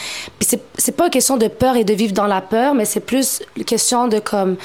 c'est 0.41 0.61
c'est 0.77 0.93
pas 0.93 1.05
une 1.05 1.11
question 1.11 1.37
de 1.37 1.47
peur 1.47 1.77
et 1.77 1.85
de 1.85 1.93
vivre 1.93 2.13
dans 2.13 2.27
la 2.27 2.41
peur, 2.41 2.75
mais 2.75 2.85
c'est 2.85 3.01
plus 3.01 3.43
une 3.57 3.65
question 3.65 4.09
de 4.09 4.19
comme 4.19 4.57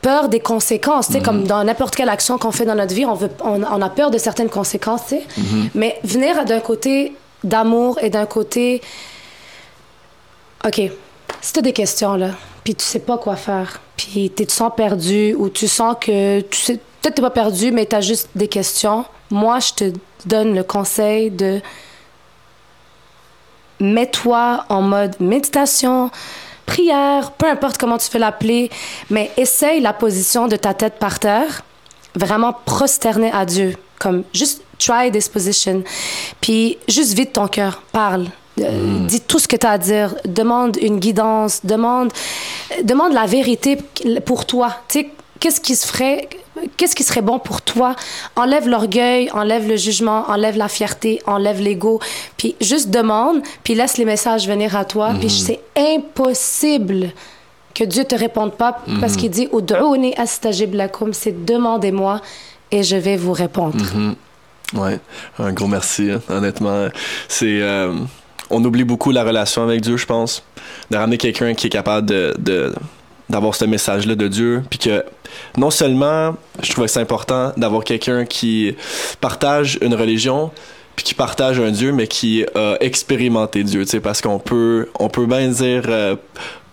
peur 0.00 0.28
des 0.28 0.40
conséquences, 0.40 1.06
tu 1.06 1.14
sais, 1.14 1.20
comme 1.20 1.44
dans 1.44 1.64
n'importe 1.64 1.96
quelle 1.96 2.08
action 2.08 2.38
qu'on 2.38 2.52
fait 2.52 2.64
dans 2.64 2.74
notre 2.74 2.94
vie, 2.94 3.06
on, 3.06 3.14
veut, 3.14 3.30
on, 3.44 3.62
on 3.62 3.82
a 3.82 3.88
peur 3.88 4.10
de 4.10 4.18
certaines 4.18 4.48
conséquences, 4.48 5.02
tu 5.08 5.16
sais. 5.16 5.26
Mais 5.74 5.98
venir 6.04 6.44
d'un 6.44 6.60
côté 6.60 7.14
d'amour 7.42 7.98
et 8.00 8.10
d'un 8.10 8.26
côté 8.26 8.80
OK, 10.64 10.80
si 11.42 11.52
tu 11.52 11.58
as 11.58 11.62
des 11.62 11.72
questions, 11.72 12.14
là, 12.14 12.30
puis 12.64 12.74
tu 12.74 12.84
sais 12.84 13.00
pas 13.00 13.18
quoi 13.18 13.36
faire, 13.36 13.80
puis 13.96 14.32
tu 14.34 14.46
te 14.46 14.52
sens 14.52 14.72
perdu 14.74 15.34
ou 15.36 15.50
tu 15.50 15.66
sens 15.66 15.96
que 16.00 16.40
tu 16.40 16.58
sais, 16.58 16.76
peut-être 16.76 17.16
t'es 17.16 17.22
pas 17.22 17.30
perdu, 17.30 17.72
mais 17.72 17.84
tu 17.84 17.96
as 17.96 18.00
juste 18.00 18.28
des 18.36 18.46
questions, 18.46 19.04
moi, 19.30 19.58
je 19.58 19.72
te 19.72 19.92
donne 20.24 20.54
le 20.54 20.62
conseil 20.62 21.30
de 21.30 21.60
mets-toi 23.80 24.64
en 24.68 24.82
mode 24.82 25.16
méditation, 25.20 26.12
prière, 26.64 27.32
peu 27.32 27.48
importe 27.48 27.76
comment 27.76 27.98
tu 27.98 28.08
fais 28.08 28.20
l'appeler, 28.20 28.70
mais 29.10 29.32
essaye 29.36 29.80
la 29.80 29.92
position 29.92 30.46
de 30.46 30.54
ta 30.54 30.74
tête 30.74 31.00
par 31.00 31.18
terre, 31.18 31.62
vraiment 32.14 32.52
prosterné 32.52 33.32
à 33.32 33.44
Dieu, 33.44 33.76
comme 33.98 34.22
juste 34.32 34.62
try 34.78 35.10
this 35.10 35.28
position, 35.28 35.82
puis 36.40 36.78
juste 36.86 37.14
vide 37.14 37.32
ton 37.32 37.48
cœur, 37.48 37.82
parle. 37.90 38.28
Euh, 38.62 39.06
Dis 39.06 39.20
tout 39.20 39.38
ce 39.38 39.48
que 39.48 39.56
tu 39.56 39.66
as 39.66 39.70
à 39.72 39.78
dire, 39.78 40.14
demande 40.24 40.76
une 40.80 40.98
guidance, 40.98 41.60
demande, 41.64 42.12
demande 42.84 43.12
la 43.12 43.26
vérité 43.26 43.78
pour 44.24 44.46
toi. 44.46 44.76
Tu 44.88 45.00
sais, 45.00 45.10
qu'est-ce 45.40 45.60
qui 45.60 45.74
se 45.74 45.86
ferait, 45.86 46.28
qu'est-ce 46.76 46.94
qui 46.94 47.02
serait 47.02 47.22
bon 47.22 47.38
pour 47.38 47.62
toi? 47.62 47.96
Enlève 48.36 48.68
l'orgueil, 48.68 49.30
enlève 49.32 49.66
le 49.68 49.76
jugement, 49.76 50.24
enlève 50.28 50.56
la 50.56 50.68
fierté, 50.68 51.20
enlève 51.26 51.60
l'ego, 51.60 52.00
puis 52.36 52.54
juste 52.60 52.90
demande, 52.90 53.42
puis 53.64 53.74
laisse 53.74 53.98
les 53.98 54.04
messages 54.04 54.46
venir 54.46 54.76
à 54.76 54.84
toi. 54.84 55.12
Puis 55.18 55.30
c'est 55.30 55.60
impossible 55.76 57.10
que 57.74 57.84
Dieu 57.84 58.04
te 58.04 58.14
réponde 58.14 58.52
pas 58.52 58.78
parce 59.00 59.16
qu'il 59.16 59.30
dit 59.30 59.48
astajib 60.16 60.74
lakum, 60.74 61.12
c'est 61.12 61.44
demandez-moi 61.44 62.20
et 62.70 62.82
je 62.82 62.96
vais 62.96 63.16
vous 63.16 63.32
répondre. 63.32 63.84
Ouais, 64.74 64.98
un 65.38 65.52
gros 65.52 65.66
merci, 65.66 66.10
hein. 66.10 66.20
honnêtement. 66.30 66.88
C'est. 67.28 67.60
euh, 67.60 67.94
on 68.52 68.64
oublie 68.64 68.84
beaucoup 68.84 69.10
la 69.10 69.24
relation 69.24 69.62
avec 69.62 69.80
Dieu, 69.80 69.96
je 69.96 70.06
pense. 70.06 70.42
De 70.90 70.96
ramener 70.96 71.18
quelqu'un 71.18 71.54
qui 71.54 71.66
est 71.66 71.70
capable 71.70 72.08
de. 72.08 72.74
d'avoir 73.28 73.54
ce 73.54 73.64
message-là 73.64 74.14
de 74.14 74.28
Dieu, 74.28 74.62
puis 74.68 74.78
que 74.78 75.04
non 75.56 75.70
seulement 75.70 76.36
je 76.62 76.70
trouvais 76.70 76.86
que 76.86 76.92
c'est 76.92 77.00
important 77.00 77.52
d'avoir 77.56 77.82
quelqu'un 77.82 78.24
qui 78.26 78.76
partage 79.20 79.78
une 79.80 79.94
religion, 79.94 80.50
puis 80.96 81.04
qui 81.04 81.14
partage 81.14 81.58
un 81.58 81.70
Dieu, 81.70 81.92
mais 81.92 82.06
qui 82.06 82.44
a 82.54 82.76
expérimenté 82.80 83.64
Dieu, 83.64 83.86
tu 83.86 84.00
parce 84.00 84.20
qu'on 84.20 84.38
peut, 84.38 84.88
on 84.98 85.08
peut 85.08 85.26
bien 85.26 85.48
dire 85.48 85.84
euh, 85.88 86.16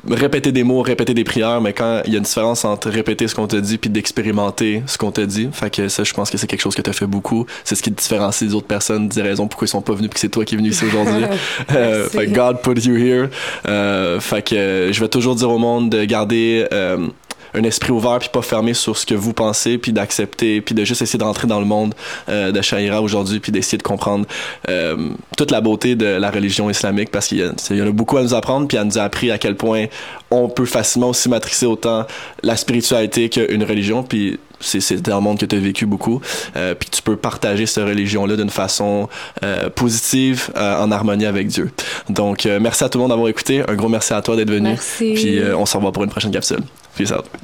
répéter 0.07 0.51
des 0.51 0.63
mots, 0.63 0.81
répéter 0.81 1.13
des 1.13 1.23
prières, 1.23 1.61
mais 1.61 1.73
quand 1.73 2.01
il 2.05 2.13
y 2.13 2.15
a 2.15 2.17
une 2.17 2.23
différence 2.23 2.65
entre 2.65 2.89
répéter 2.89 3.27
ce 3.27 3.35
qu'on 3.35 3.47
te 3.47 3.55
dit 3.55 3.77
puis 3.77 3.89
d'expérimenter 3.89 4.83
ce 4.85 4.97
qu'on 4.97 5.11
te 5.11 5.21
dit, 5.21 5.49
fait 5.51 5.69
que 5.69 5.87
ça, 5.87 6.03
je 6.03 6.13
pense 6.13 6.29
que 6.29 6.37
c'est 6.37 6.47
quelque 6.47 6.61
chose 6.61 6.75
que 6.75 6.81
tu 6.81 6.89
as 6.89 6.93
fait 6.93 7.07
beaucoup. 7.07 7.45
C'est 7.63 7.75
ce 7.75 7.83
qui 7.83 7.91
te 7.91 8.01
différencie 8.01 8.47
des 8.49 8.55
autres 8.55 8.67
personnes, 8.67 9.09
des 9.09 9.21
raisons 9.21 9.47
pourquoi 9.47 9.65
ils 9.65 9.69
sont 9.69 9.81
pas 9.81 9.93
venus 9.93 10.09
puis 10.09 10.15
que 10.15 10.19
c'est 10.19 10.29
toi 10.29 10.45
qui 10.45 10.55
es 10.55 10.57
venu 10.57 10.69
ici 10.69 10.85
aujourd'hui. 10.85 11.25
Euh, 11.71 12.07
fait 12.09 12.27
God 12.27 12.61
put 12.61 12.79
you 12.85 12.95
here. 12.95 13.29
Euh, 13.67 14.19
fait 14.19 14.41
que 14.41 14.89
je 14.91 14.99
vais 14.99 15.07
toujours 15.07 15.35
dire 15.35 15.49
au 15.49 15.57
monde 15.57 15.89
de 15.89 16.03
garder 16.03 16.65
euh, 16.73 17.07
un 17.53 17.63
esprit 17.63 17.91
ouvert 17.91 18.19
puis 18.19 18.29
pas 18.31 18.41
fermé 18.41 18.73
sur 18.73 18.97
ce 18.97 19.05
que 19.05 19.15
vous 19.15 19.33
pensez 19.33 19.77
puis 19.77 19.93
d'accepter 19.93 20.61
puis 20.61 20.75
de 20.75 20.83
juste 20.83 21.01
essayer 21.01 21.19
de 21.19 21.23
rentrer 21.23 21.47
dans 21.47 21.59
le 21.59 21.65
monde 21.65 21.93
euh, 22.29 22.51
de 22.51 22.61
Shaira 22.61 23.01
aujourd'hui 23.01 23.39
puis 23.39 23.51
d'essayer 23.51 23.77
de 23.77 23.83
comprendre 23.83 24.25
euh, 24.69 25.09
toute 25.37 25.51
la 25.51 25.61
beauté 25.61 25.95
de 25.95 26.05
la 26.05 26.31
religion 26.31 26.69
islamique 26.69 27.11
parce 27.11 27.27
qu'il 27.27 27.37
y, 27.39 27.75
y 27.75 27.81
en 27.81 27.87
a 27.87 27.91
beaucoup 27.91 28.17
à 28.17 28.23
nous 28.23 28.33
apprendre 28.33 28.67
puis 28.67 28.77
elle 28.77 28.85
nous 28.85 28.97
a 28.97 29.03
appris 29.03 29.31
à 29.31 29.37
quel 29.37 29.55
point 29.55 29.85
on 30.31 30.49
peut 30.49 30.65
facilement 30.65 31.09
aussi 31.09 31.29
matricer 31.29 31.65
autant 31.65 32.05
la 32.43 32.55
spiritualité 32.55 33.29
qu'une 33.29 33.63
religion 33.63 34.03
puis 34.03 34.39
c'est 34.61 35.01
dans 35.01 35.15
le 35.15 35.21
monde 35.21 35.39
que 35.39 35.45
tu 35.45 35.55
as 35.55 35.59
vécu 35.59 35.85
beaucoup 35.85 36.21
euh, 36.55 36.75
puis 36.75 36.89
tu 36.89 37.01
peux 37.01 37.15
partager 37.15 37.65
cette 37.65 37.85
religion 37.85 38.25
là 38.25 38.35
d'une 38.35 38.49
façon 38.49 39.07
euh, 39.43 39.69
positive 39.69 40.49
euh, 40.55 40.81
en 40.81 40.91
harmonie 40.91 41.25
avec 41.25 41.47
Dieu. 41.47 41.71
Donc 42.09 42.45
euh, 42.45 42.59
merci 42.59 42.83
à 42.83 42.89
tout 42.89 42.97
le 42.97 43.03
monde 43.03 43.11
d'avoir 43.11 43.29
écouté. 43.29 43.63
Un 43.67 43.75
gros 43.75 43.89
merci 43.89 44.13
à 44.13 44.21
toi 44.21 44.35
d'être 44.35 44.51
venu. 44.51 44.69
Merci. 44.69 45.13
puis 45.15 45.39
euh, 45.39 45.57
on 45.57 45.65
se 45.65 45.77
revoit 45.77 45.91
pour 45.91 46.03
une 46.03 46.09
prochaine 46.09 46.31
capsule 46.31 46.59
peace 46.99 47.13
out 47.13 47.39